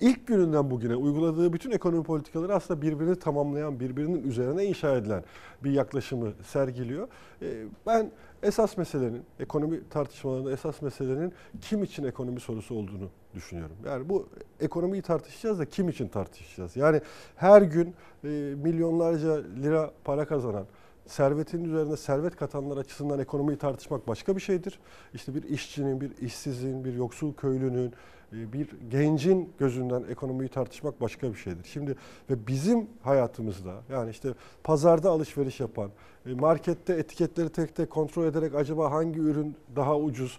ilk 0.00 0.26
gününden 0.26 0.70
bugüne 0.70 0.96
uyguladığı 0.96 1.52
bütün 1.52 1.70
ekonomi 1.70 2.02
politikaları 2.04 2.54
aslında 2.54 2.82
birbirini 2.82 3.18
tamamlayan, 3.18 3.80
birbirinin 3.80 4.22
üzerine 4.22 4.64
inşa 4.64 4.96
edilen 4.96 5.24
bir 5.64 5.70
yaklaşımı 5.70 6.32
sergiliyor. 6.46 7.08
E, 7.42 7.64
Ben 7.86 8.10
esas 8.42 8.76
meselenin, 8.76 9.22
ekonomi 9.40 9.88
tartışmalarında 9.88 10.52
esas 10.52 10.82
meselenin 10.82 11.32
kim 11.60 11.82
için 11.82 12.04
ekonomi 12.04 12.40
sorusu 12.40 12.74
olduğunu 12.74 13.08
düşünüyorum. 13.34 13.76
Yani 13.86 14.08
bu 14.08 14.28
ekonomiyi 14.60 15.02
tartışacağız 15.02 15.58
da 15.58 15.64
kim 15.64 15.88
için 15.88 16.08
tartışacağız? 16.08 16.76
Yani 16.76 17.00
her 17.36 17.62
gün 17.62 17.94
e, 18.24 18.28
milyonlarca 18.62 19.42
lira 19.62 19.90
para 20.04 20.24
kazanan, 20.24 20.66
servetin 21.06 21.64
üzerine 21.64 21.96
servet 21.96 22.36
katanlar 22.36 22.76
açısından 22.76 23.18
ekonomiyi 23.18 23.58
tartışmak 23.58 24.08
başka 24.08 24.36
bir 24.36 24.40
şeydir. 24.40 24.78
İşte 25.14 25.34
bir 25.34 25.42
işçinin, 25.42 26.00
bir 26.00 26.10
işsizin, 26.20 26.84
bir 26.84 26.94
yoksul 26.94 27.34
köylünün, 27.34 27.92
bir 28.32 28.68
gencin 28.90 29.52
gözünden 29.58 30.04
ekonomiyi 30.10 30.48
tartışmak 30.48 31.00
başka 31.00 31.32
bir 31.32 31.38
şeydir. 31.38 31.64
Şimdi 31.64 31.96
ve 32.30 32.46
bizim 32.46 32.86
hayatımızda 33.02 33.74
yani 33.92 34.10
işte 34.10 34.28
pazarda 34.64 35.10
alışveriş 35.10 35.60
yapan, 35.60 35.90
e, 36.26 36.34
markette 36.34 36.92
etiketleri 36.94 37.48
tek 37.48 37.76
tek 37.76 37.90
kontrol 37.90 38.24
ederek 38.24 38.54
acaba 38.54 38.90
hangi 38.90 39.20
ürün 39.20 39.56
daha 39.76 39.98
ucuz, 39.98 40.38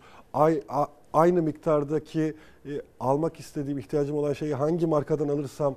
aynı 1.13 1.41
miktardaki 1.41 2.33
e, 2.65 2.81
almak 2.99 3.39
istediğim, 3.39 3.79
ihtiyacım 3.79 4.17
olan 4.17 4.33
şeyi 4.33 4.55
hangi 4.55 4.87
markadan 4.87 5.27
alırsam 5.27 5.75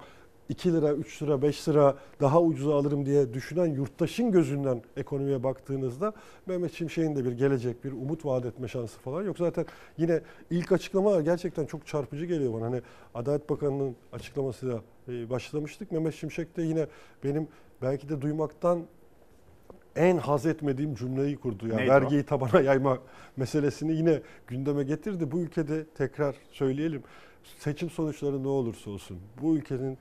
2 0.49 0.73
lira, 0.73 0.93
3 0.93 1.23
lira, 1.23 1.43
5 1.43 1.69
lira 1.69 1.97
daha 2.21 2.43
ucuza 2.43 2.75
alırım 2.75 3.07
diye 3.07 3.35
düşünen 3.35 3.67
yurttaşın 3.67 4.33
gözünden 4.33 4.83
ekonomiye 4.97 5.43
baktığınızda 5.43 6.13
Mehmet 6.47 6.73
Şimşek'in 6.73 7.17
de 7.17 7.25
bir 7.25 7.33
gelecek, 7.33 7.85
bir 7.85 7.93
umut 7.93 8.25
vaat 8.25 8.45
etme 8.45 8.69
şansı 8.69 8.99
falan 9.01 9.23
yok. 9.23 9.39
Zaten 9.39 9.67
yine 9.99 10.21
ilk 10.51 10.73
açıklamalar 10.73 11.21
gerçekten 11.21 11.67
çok 11.67 11.87
çarpıcı 11.87 12.25
geliyor 12.25 12.55
bana. 12.55 12.65
Hani 12.65 12.83
Adalet 13.15 13.51
Bakanı'nın 13.51 13.97
açıklamasıyla 14.13 14.81
e, 15.09 15.31
başlamıştık. 15.31 15.93
Mehmet 15.93 16.15
Şimşek 16.15 16.57
de 16.57 16.63
yine 16.63 16.87
benim 17.25 17.49
belki 17.83 18.09
de 18.09 18.21
duymaktan 18.21 18.83
en 19.97 20.17
haz 20.17 20.47
etmediğim 20.47 20.95
cümleyi 20.95 21.37
kurdu. 21.37 21.69
Yani 21.69 21.77
Neydi 21.77 21.91
o? 21.91 21.95
vergiyi 21.95 22.23
tabana 22.23 22.61
yayma 22.61 22.99
meselesini 23.37 23.93
yine 23.93 24.21
gündeme 24.47 24.83
getirdi. 24.83 25.31
Bu 25.31 25.39
ülkede 25.41 25.85
tekrar 25.85 26.37
söyleyelim 26.51 27.03
seçim 27.59 27.91
sonuçları 27.91 28.43
ne 28.43 28.49
olursa 28.49 28.91
olsun 28.91 29.19
bu 29.43 29.57
ülkenin 29.57 29.99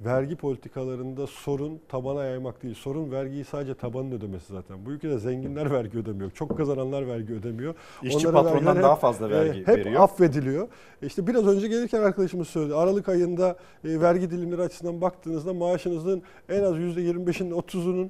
vergi 0.00 0.36
politikalarında 0.36 1.26
sorun 1.26 1.80
tabana 1.88 2.24
yaymak 2.24 2.62
değil. 2.62 2.74
Sorun 2.74 3.10
vergiyi 3.10 3.44
sadece 3.44 3.74
tabanın 3.74 4.12
ödemesi 4.12 4.52
zaten. 4.52 4.86
Bu 4.86 4.90
ülkede 4.90 5.18
zenginler 5.18 5.70
vergi 5.70 5.98
ödemiyor. 5.98 6.30
Çok 6.30 6.56
kazananlar 6.56 7.08
vergi 7.08 7.32
ödemiyor. 7.32 7.74
İşçi 8.02 8.28
Onların 8.28 8.44
patrondan 8.52 8.82
daha 8.82 8.94
hep, 8.94 9.00
fazla 9.00 9.30
vergi 9.30 9.58
e, 9.58 9.62
hep 9.62 9.68
veriyor. 9.68 10.00
affediliyor. 10.00 10.68
İşte 11.02 11.26
biraz 11.26 11.46
önce 11.46 11.68
gelirken 11.68 12.00
arkadaşımız 12.02 12.48
söyledi. 12.48 12.74
Aralık 12.74 13.08
ayında 13.08 13.56
e, 13.84 14.00
vergi 14.00 14.30
dilimleri 14.30 14.62
açısından 14.62 15.00
baktığınızda 15.00 15.54
maaşınızın 15.54 16.22
en 16.48 16.62
az 16.62 16.76
%25'inin 16.76 17.50
30'unun 17.50 18.08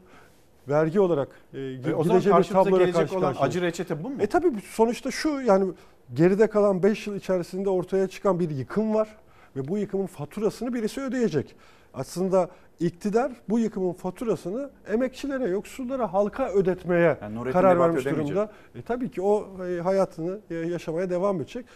vergi 0.69 1.01
olarak 1.01 1.29
e, 1.55 1.61
E, 1.61 1.95
o 1.95 2.05
zaman 2.05 2.23
karşımıza 2.23 2.71
gelecek 2.71 2.95
karşı 2.95 3.19
olan 3.19 3.35
acı 3.41 3.63
reçete 3.63 4.05
bu 4.05 4.11
mu? 4.11 4.17
E 4.23 4.27
tabii 4.27 4.53
sonuçta 4.71 5.11
şu 5.11 5.29
yani 5.29 5.73
geride 6.15 6.47
kalan 6.47 6.83
5 6.83 7.07
yıl 7.07 7.17
içerisinde 7.17 7.71
ortaya 7.71 8.09
çıkan 8.09 8.41
bir 8.41 8.51
yıkım 8.51 8.95
var 8.95 9.09
ve 9.57 9.69
bu 9.69 9.79
yıkımın 9.79 10.07
faturasını 10.07 10.75
birisi 10.75 11.01
ödeyecek. 11.01 11.55
Aslında 11.97 12.51
iktidar 12.81 13.33
bu 13.49 13.59
yıkımın 13.59 13.93
faturasını 13.93 14.71
emekçilere, 14.89 15.49
yoksullara, 15.49 16.13
halka 16.13 16.49
ödetmeye 16.49 17.19
Yani 17.23 17.51
karar 17.53 17.79
vermiş 17.79 18.05
durumda. 18.05 18.53
E 18.75 18.83
tabii 18.83 19.11
ki 19.11 19.23
o 19.23 19.65
e, 19.67 19.81
hayatını 19.81 20.39
e, 20.51 20.55
yaşamaya 20.55 21.11
devam 21.11 21.37
edecek. 21.37 21.67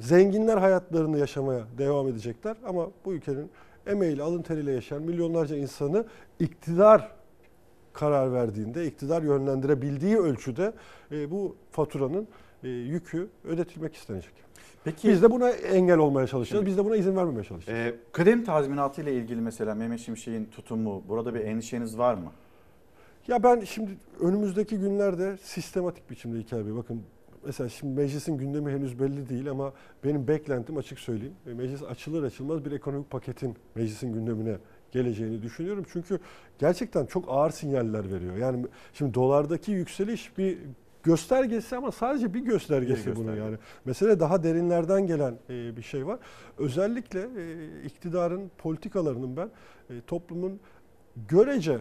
Zenginler 0.00 0.56
hayatlarını 0.56 1.18
yaşamaya 1.18 1.64
devam 1.78 2.08
edecekler 2.08 2.56
ama 2.66 2.86
bu 3.04 3.12
ülkenin 3.12 3.50
emeğiyle, 3.86 4.22
alın 4.22 4.42
teriyle 4.42 4.72
yaşayan 4.72 5.02
milyonlarca 5.02 5.56
insanı 5.56 6.06
iktidar 6.40 7.12
karar 7.92 8.32
verdiğinde, 8.32 8.86
iktidar 8.86 9.22
yönlendirebildiği 9.22 10.18
ölçüde 10.18 10.72
e, 11.12 11.30
bu 11.30 11.56
faturanın 11.70 12.28
yükü 12.68 13.28
ödetilmek 13.44 13.94
istenecek. 13.94 14.32
Peki 14.84 15.08
Biz 15.08 15.22
de 15.22 15.30
buna 15.30 15.50
engel 15.50 15.98
olmaya 15.98 16.26
çalışacağız. 16.26 16.66
Biz 16.66 16.76
de 16.78 16.84
buna 16.84 16.96
izin 16.96 17.16
vermemeye 17.16 17.44
çalışacağız. 17.44 17.78
e, 17.78 17.94
kıdem 18.12 18.44
tazminatı 18.44 19.02
ile 19.02 19.14
ilgili 19.14 19.40
mesela 19.40 19.74
Mehmet 19.74 20.00
Şimşek'in 20.00 20.44
tutumu 20.44 21.02
burada 21.08 21.34
bir 21.34 21.40
endişeniz 21.40 21.98
var 21.98 22.14
mı? 22.14 22.32
Ya 23.28 23.42
ben 23.42 23.60
şimdi 23.60 23.90
önümüzdeki 24.20 24.78
günlerde 24.78 25.36
sistematik 25.42 26.10
biçimde 26.10 26.38
hikaye 26.38 26.66
Bey, 26.66 26.74
bakın 26.76 27.02
mesela 27.46 27.68
şimdi 27.68 28.00
meclisin 28.00 28.38
gündemi 28.38 28.70
henüz 28.72 29.00
belli 29.00 29.28
değil 29.28 29.50
ama 29.50 29.72
benim 30.04 30.28
beklentim 30.28 30.76
açık 30.76 30.98
söyleyeyim. 30.98 31.34
e, 31.46 31.54
Meclis 31.54 31.82
açılır 31.82 32.22
açılmaz 32.22 32.64
bir 32.64 32.72
ekonomik 32.72 33.10
paketin 33.10 33.54
meclisin 33.74 34.12
gündemine 34.12 34.56
geleceğini 34.92 35.42
düşünüyorum. 35.42 35.84
Çünkü 35.92 36.18
gerçekten 36.58 37.06
çok 37.06 37.24
ağır 37.28 37.50
sinyaller 37.50 38.12
veriyor. 38.12 38.36
Yani 38.36 38.66
şimdi 38.92 39.14
dolardaki 39.14 39.72
yükseliş 39.72 40.38
bir 40.38 40.58
göstergesi 41.06 41.76
ama 41.76 41.92
sadece 41.92 42.34
bir 42.34 42.40
göstergesi 42.40 43.06
Bir 43.06 43.16
bunun 43.16 43.26
gösterge. 43.26 43.40
yani. 43.50 43.58
Mesele 43.84 44.20
daha 44.20 44.42
derinlerden 44.42 45.06
gelen 45.06 45.34
e, 45.50 45.76
bir 45.76 45.82
şey 45.82 46.06
var. 46.06 46.18
Özellikle 46.58 47.20
e, 47.20 47.82
iktidarın 47.84 48.50
politikalarının 48.58 49.36
ben 49.36 49.50
e, 49.90 50.00
toplumun 50.06 50.60
görece 51.28 51.78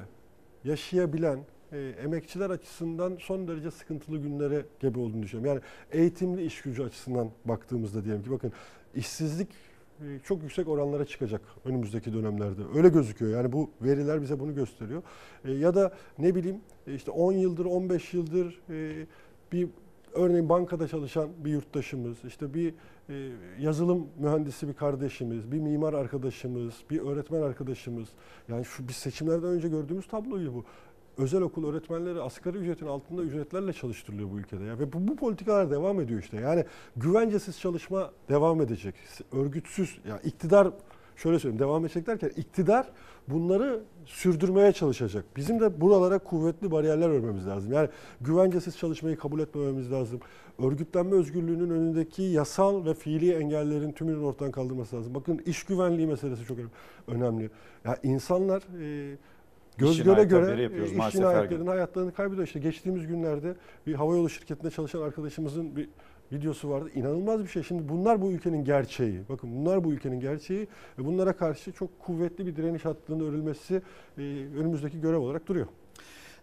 yaşayabilen 0.64 1.39
e, 1.72 1.80
emekçiler 2.03 2.49
açısından 2.49 3.18
son 3.19 3.47
derece 3.47 3.72
sıkıntılı 3.72 4.18
günlere 4.18 4.65
gebe 4.80 4.99
olduğunu 4.99 5.23
düşünüyorum. 5.23 5.53
Yani 5.56 6.02
eğitimli 6.02 6.45
iş 6.45 6.61
gücü 6.61 6.84
açısından 6.84 7.30
baktığımızda 7.45 8.03
diyelim 8.03 8.23
ki 8.23 8.31
bakın 8.31 8.52
işsizlik 8.95 9.49
çok 10.23 10.43
yüksek 10.43 10.67
oranlara 10.67 11.05
çıkacak 11.05 11.41
önümüzdeki 11.65 12.13
dönemlerde. 12.13 12.61
Öyle 12.76 12.89
gözüküyor. 12.89 13.31
Yani 13.31 13.51
bu 13.51 13.69
veriler 13.81 14.22
bize 14.22 14.39
bunu 14.39 14.55
gösteriyor. 14.55 15.03
E, 15.45 15.51
ya 15.51 15.76
da 15.76 15.93
ne 16.19 16.35
bileyim 16.35 16.57
e, 16.88 16.93
işte 16.93 17.11
10 17.11 17.31
yıldır 17.31 17.65
15 17.65 18.13
yıldır 18.13 18.61
e, 18.69 19.05
bir 19.51 19.69
örneğin 20.13 20.49
bankada 20.49 20.88
çalışan 20.88 21.30
bir 21.45 21.51
yurttaşımız, 21.51 22.17
işte 22.26 22.53
bir 22.53 22.73
e, 23.09 23.31
yazılım 23.59 24.07
mühendisi 24.19 24.67
bir 24.67 24.73
kardeşimiz, 24.73 25.51
bir 25.51 25.59
mimar 25.59 25.93
arkadaşımız, 25.93 26.73
bir 26.89 26.99
öğretmen 26.99 27.41
arkadaşımız. 27.41 28.09
Yani 28.47 28.65
şu 28.65 28.88
biz 28.88 28.95
seçimlerden 28.95 29.49
önce 29.49 29.69
gördüğümüz 29.69 30.07
tabloyu 30.07 30.53
bu. 30.53 30.65
Özel 31.18 31.42
okul 31.42 31.70
öğretmenleri 31.70 32.22
asgari 32.22 32.58
ücretin 32.58 32.88
altında 32.88 33.22
ücretlerle 33.22 33.74
çalıştırılıyor 33.74 34.32
bu 34.32 34.40
ülkede. 34.40 34.64
Ya. 34.64 34.80
Ve 34.80 34.94
bu, 34.94 35.08
bu 35.08 35.16
politikalar 35.16 35.72
devam 35.72 36.00
ediyor 36.00 36.20
işte. 36.20 36.38
Yani 36.38 36.66
güvencesiz 36.96 37.60
çalışma 37.60 38.12
devam 38.30 38.62
edecek. 38.62 38.96
Örgütsüz, 39.32 40.00
ya 40.10 40.20
iktidar 40.20 40.68
şöyle 41.16 41.40
söyleyeyim 41.40 41.60
devam 41.60 41.86
edecek 41.86 42.08
derken 42.08 42.32
iktidar 42.38 42.88
bunları 43.28 43.84
sürdürmeye 44.06 44.72
çalışacak. 44.72 45.26
Bizim 45.36 45.60
de 45.60 45.82
buralara 45.82 46.20
kuvvetli 46.20 46.72
bariyerler 46.72 47.10
örmemiz 47.10 47.48
lazım. 47.48 47.74
Yani 47.74 47.90
güvencesiz 48.22 48.78
çalışmayı 48.78 49.18
kabul 49.18 49.40
etmememiz 49.40 49.92
lazım. 49.92 50.20
Örgütlenme 50.60 51.16
özgürlüğünün 51.16 51.70
önündeki 51.70 52.24
yasal 52.24 52.86
ve 52.86 52.94
fiili 52.94 53.34
engellerin 53.34 53.92
tümünün 53.92 54.24
ortadan 54.24 54.52
kaldırması 54.52 54.96
lazım. 54.96 55.16
Bakın 55.16 55.42
iş 55.46 55.64
güvenliği 55.64 56.08
meselesi 56.08 56.46
çok 56.46 56.58
önemli. 57.08 57.50
Ya 57.86 57.98
insanlar 58.04 58.64
e, 58.82 59.18
göz 59.77 59.99
İş 59.99 60.03
göre 60.03 60.23
göre 60.23 60.61
yapıyoruz 60.61 60.91
iş 60.91 60.97
maalesef 60.97 61.22
her 61.22 61.27
gün. 61.27 61.31
cinayetlerinin 61.31 61.68
hayatlarını 61.68 62.14
kaybediyor. 62.14 62.47
İşte 62.47 62.60
geçtiğimiz 62.60 63.07
günlerde 63.07 63.56
bir 63.88 63.93
havayolu 63.93 64.30
şirketinde 64.30 64.72
çalışan 64.72 65.02
arkadaşımızın 65.02 65.76
bir 65.76 65.89
videosu 66.31 66.69
vardı. 66.69 66.89
İnanılmaz 66.95 67.43
bir 67.43 67.47
şey. 67.47 67.64
Şimdi 67.64 67.89
bunlar 67.89 68.22
bu 68.22 68.31
ülkenin 68.31 68.65
gerçeği. 68.65 69.22
Bakın 69.30 69.56
bunlar 69.56 69.84
bu 69.84 69.91
ülkenin 69.91 70.19
gerçeği 70.19 70.68
ve 70.99 71.06
bunlara 71.06 71.34
karşı 71.34 71.72
çok 71.72 71.99
kuvvetli 71.99 72.45
bir 72.45 72.56
direniş 72.56 72.85
hattının 72.85 73.27
örülmesi 73.27 73.81
e, 74.18 74.22
önümüzdeki 74.57 75.02
görev 75.02 75.19
olarak 75.19 75.47
duruyor. 75.47 75.68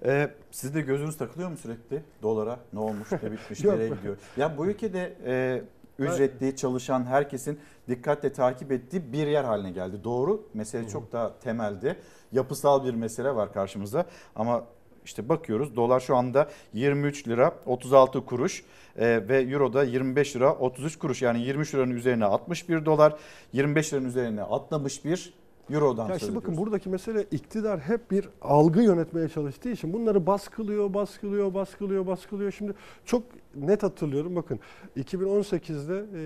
Ee, 0.05 0.31
siz 0.51 0.75
de 0.75 0.81
gözünüz 0.81 1.17
takılıyor 1.17 1.51
mu 1.51 1.57
sürekli 1.57 2.03
dolara? 2.23 2.59
Ne 2.73 2.79
olmuş, 2.79 3.13
ne 3.13 3.33
bitmiş, 3.33 3.65
nereye 3.65 3.89
gidiyor? 3.89 4.17
Ya 4.37 4.59
bu 4.59 4.67
ülkede 4.67 5.13
e, 5.27 5.63
ücretli 5.99 6.57
çalışan 6.57 7.05
herkesin 7.05 7.59
dikkatle 7.89 8.33
takip 8.33 8.73
ettiği 8.73 9.13
bir 9.13 9.27
yer 9.27 9.45
haline 9.45 9.71
geldi. 9.71 10.05
Doğru, 10.05 10.49
mesele 10.55 10.89
çok 10.89 11.13
daha 11.13 11.39
temelde. 11.39 11.97
Yapısal 12.33 12.85
bir 12.85 12.95
mesele 12.95 13.35
var 13.35 13.53
karşımızda 13.53 14.07
ama 14.37 14.65
işte 15.05 15.29
bakıyoruz 15.29 15.77
dolar 15.77 16.01
şu 16.01 16.17
anda 16.17 16.49
23 16.73 17.29
lira 17.29 17.55
36 17.67 18.25
kuruş 18.25 18.65
e, 18.97 19.29
ve 19.29 19.43
euro 19.43 19.73
da 19.73 19.85
25 19.85 20.37
lira 20.37 20.55
33 20.55 20.99
kuruş 20.99 21.23
yani 21.23 21.43
23 21.43 21.75
liranın 21.75 21.91
üzerine 21.91 22.25
61 22.25 22.85
dolar 22.85 23.17
25 23.53 23.93
liranın 23.93 24.07
üzerine 24.07 24.43
atlamış 24.43 25.05
bir 25.05 25.35
Euro'dan 25.71 26.09
Ya 26.09 26.17
işte 26.17 26.35
bakın 26.35 26.57
buradaki 26.57 26.89
mesele 26.89 27.23
iktidar 27.23 27.81
hep 27.81 28.11
bir 28.11 28.29
algı 28.43 28.83
yönetmeye 28.83 29.29
çalıştığı 29.29 29.71
için 29.71 29.93
bunları 29.93 30.27
baskılıyor, 30.27 30.95
baskılıyor, 30.95 31.55
baskılıyor, 31.55 32.07
baskılıyor. 32.07 32.53
Şimdi 32.53 32.75
çok 33.05 33.23
net 33.55 33.83
hatırlıyorum 33.83 34.37
bakın 34.37 34.61
2018'de 34.97 36.05
e, 36.19 36.23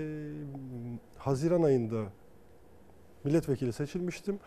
Haziran 1.17 1.63
ayında 1.63 2.03
milletvekili 3.23 3.73
seçilmiştim. 3.73 4.39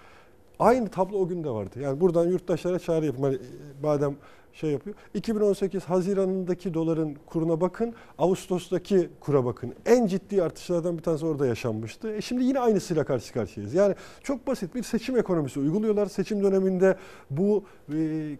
Aynı 0.61 0.89
tablo 0.89 1.19
o 1.19 1.28
gün 1.28 1.45
de 1.45 1.51
vardı. 1.51 1.81
Yani 1.81 2.01
buradan 2.01 2.28
yurttaşlara 2.28 2.78
çağrı 2.78 3.07
yapayım. 3.07 3.24
Hani, 3.24 3.35
e, 3.35 3.82
madem 3.82 4.16
şey 4.53 4.70
yapıyor. 4.70 4.97
2018 5.15 5.85
Haziran'ındaki 5.85 6.74
doların 6.74 7.16
kuruna 7.27 7.61
bakın. 7.61 7.95
Ağustos'taki 8.19 9.11
kura 9.20 9.45
bakın. 9.45 9.74
En 9.87 10.07
ciddi 10.07 10.43
artışlardan 10.43 10.99
bir 10.99 11.03
tanesi 11.03 11.27
orada 11.27 11.47
yaşanmıştı. 11.47 12.12
E 12.12 12.20
şimdi 12.20 12.45
yine 12.45 12.61
aynısıyla 12.61 13.05
karşı 13.05 13.32
karşıyayız. 13.32 13.74
Yani 13.74 13.95
çok 14.23 14.47
basit 14.47 14.74
bir 14.74 14.82
seçim 14.82 15.16
ekonomisi 15.16 15.61
uyguluyorlar. 15.61 16.07
Seçim 16.07 16.43
döneminde 16.43 16.97
bu 17.31 17.65
e, 17.95 18.31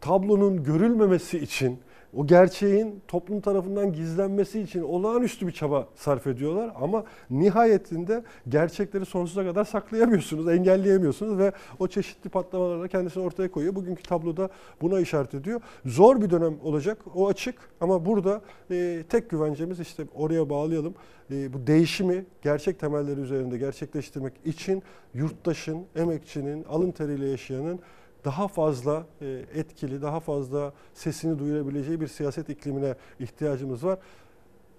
tablonun 0.00 0.64
görülmemesi 0.64 1.38
için 1.38 1.78
o 2.16 2.26
gerçeğin 2.26 3.02
toplum 3.08 3.40
tarafından 3.40 3.92
gizlenmesi 3.92 4.60
için 4.60 4.82
olağanüstü 4.82 5.46
bir 5.46 5.52
çaba 5.52 5.88
sarf 5.94 6.26
ediyorlar 6.26 6.72
ama 6.80 7.04
nihayetinde 7.30 8.22
gerçekleri 8.48 9.04
sonsuza 9.04 9.44
kadar 9.44 9.64
saklayamıyorsunuz, 9.64 10.48
engelleyemiyorsunuz 10.48 11.38
ve 11.38 11.52
o 11.78 11.88
çeşitli 11.88 12.30
patlamalarla 12.30 12.88
kendisini 12.88 13.22
ortaya 13.22 13.50
koyuyor. 13.50 13.74
Bugünkü 13.74 14.02
tabloda 14.02 14.48
buna 14.82 15.00
işaret 15.00 15.34
ediyor. 15.34 15.60
Zor 15.86 16.20
bir 16.20 16.30
dönem 16.30 16.54
olacak, 16.62 16.98
o 17.14 17.28
açık 17.28 17.54
ama 17.80 18.06
burada 18.06 18.40
e, 18.70 19.04
tek 19.08 19.30
güvencemiz 19.30 19.80
işte 19.80 20.04
oraya 20.14 20.50
bağlayalım. 20.50 20.94
E, 21.30 21.52
bu 21.52 21.66
değişimi 21.66 22.24
gerçek 22.42 22.78
temelleri 22.78 23.20
üzerinde 23.20 23.58
gerçekleştirmek 23.58 24.32
için 24.44 24.82
yurttaşın, 25.14 25.86
emekçinin, 25.96 26.64
alın 26.64 26.90
teriyle 26.90 27.28
yaşayanın 27.28 27.80
daha 28.24 28.48
fazla 28.48 29.06
e, 29.20 29.26
etkili, 29.54 30.02
daha 30.02 30.20
fazla 30.20 30.72
sesini 30.94 31.38
duyurabileceği 31.38 32.00
bir 32.00 32.06
siyaset 32.06 32.48
iklimine 32.48 32.94
ihtiyacımız 33.20 33.84
var. 33.84 33.98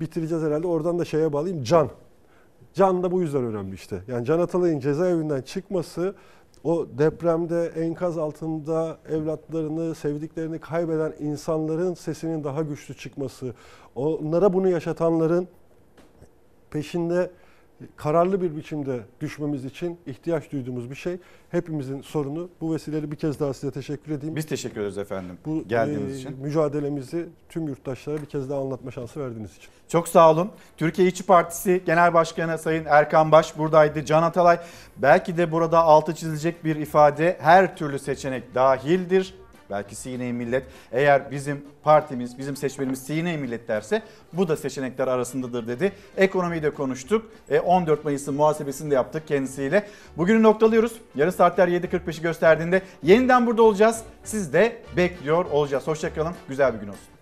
Bitireceğiz 0.01 0.43
herhalde. 0.43 0.67
Oradan 0.67 0.99
da 0.99 1.05
şeye 1.05 1.33
bağlayayım. 1.33 1.63
Can. 1.63 1.89
Can 2.73 3.03
da 3.03 3.11
bu 3.11 3.21
yüzden 3.21 3.43
önemli 3.43 3.75
işte. 3.75 4.01
Yani 4.07 4.25
Can 4.25 4.39
Atalay'ın 4.39 4.79
cezaevinden 4.79 5.41
çıkması 5.41 6.15
o 6.63 6.87
depremde 6.97 7.71
enkaz 7.75 8.17
altında 8.17 8.97
evlatlarını, 9.09 9.95
sevdiklerini 9.95 10.59
kaybeden 10.59 11.13
insanların 11.19 11.93
sesinin 11.93 12.43
daha 12.43 12.61
güçlü 12.61 12.93
çıkması, 12.93 13.53
onlara 13.95 14.53
bunu 14.53 14.69
yaşatanların 14.69 15.47
peşinde 16.71 17.31
kararlı 17.95 18.41
bir 18.41 18.55
biçimde 18.57 18.99
düşmemiz 19.21 19.65
için 19.65 19.99
ihtiyaç 20.05 20.51
duyduğumuz 20.51 20.89
bir 20.89 20.95
şey. 20.95 21.17
Hepimizin 21.51 22.01
sorunu. 22.01 22.49
Bu 22.61 22.73
vesileyle 22.73 23.11
bir 23.11 23.15
kez 23.15 23.39
daha 23.39 23.53
size 23.53 23.71
teşekkür 23.71 24.11
edeyim. 24.11 24.35
Biz 24.35 24.45
teşekkür 24.45 24.81
ederiz 24.81 24.97
efendim 24.97 25.37
Bu 25.45 25.67
geldiğiniz 25.67 26.15
e, 26.15 26.19
için. 26.19 26.37
mücadelemizi 26.41 27.29
tüm 27.49 27.67
yurttaşlara 27.67 28.21
bir 28.21 28.25
kez 28.25 28.49
daha 28.49 28.61
anlatma 28.61 28.91
şansı 28.91 29.19
verdiğiniz 29.19 29.57
için. 29.57 29.69
Çok 29.87 30.07
sağ 30.07 30.31
olun. 30.31 30.51
Türkiye 30.77 31.07
İşçi 31.07 31.25
Partisi 31.25 31.81
Genel 31.85 32.13
Başkanı 32.13 32.57
Sayın 32.57 32.85
Erkan 32.85 33.31
Baş 33.31 33.57
buradaydı. 33.57 34.05
Can 34.05 34.23
Atalay 34.23 34.59
belki 34.97 35.37
de 35.37 35.51
burada 35.51 35.79
altı 35.79 36.15
çizilecek 36.15 36.65
bir 36.65 36.75
ifade 36.75 37.37
her 37.41 37.77
türlü 37.77 37.99
seçenek 37.99 38.55
dahildir. 38.55 39.35
Belki 39.69 39.95
Sine-i 39.95 40.33
Millet 40.33 40.63
eğer 40.91 41.31
bizim 41.31 41.65
partimiz, 41.83 42.37
bizim 42.37 42.55
seçmenimiz 42.55 43.03
Sine-i 43.03 43.37
Millet 43.37 43.67
derse 43.67 44.01
bu 44.33 44.47
da 44.47 44.57
seçenekler 44.57 45.07
arasındadır 45.07 45.67
dedi. 45.67 45.91
Ekonomiyi 46.17 46.63
de 46.63 46.69
konuştuk. 46.69 47.25
E, 47.49 47.59
14 47.59 48.05
Mayıs'ın 48.05 48.35
muhasebesini 48.35 48.91
de 48.91 48.95
yaptık 48.95 49.27
kendisiyle. 49.27 49.87
Bugünü 50.17 50.43
noktalıyoruz. 50.43 50.93
Yarın 51.15 51.31
saatler 51.31 51.67
7.45'i 51.67 52.21
gösterdiğinde 52.21 52.81
yeniden 53.03 53.47
burada 53.47 53.61
olacağız. 53.61 54.01
Siz 54.23 54.53
de 54.53 54.81
bekliyor 54.97 55.45
olacağız. 55.45 55.87
Hoşçakalın. 55.87 56.33
Güzel 56.49 56.73
bir 56.73 56.79
gün 56.79 56.87
olsun. 56.87 57.14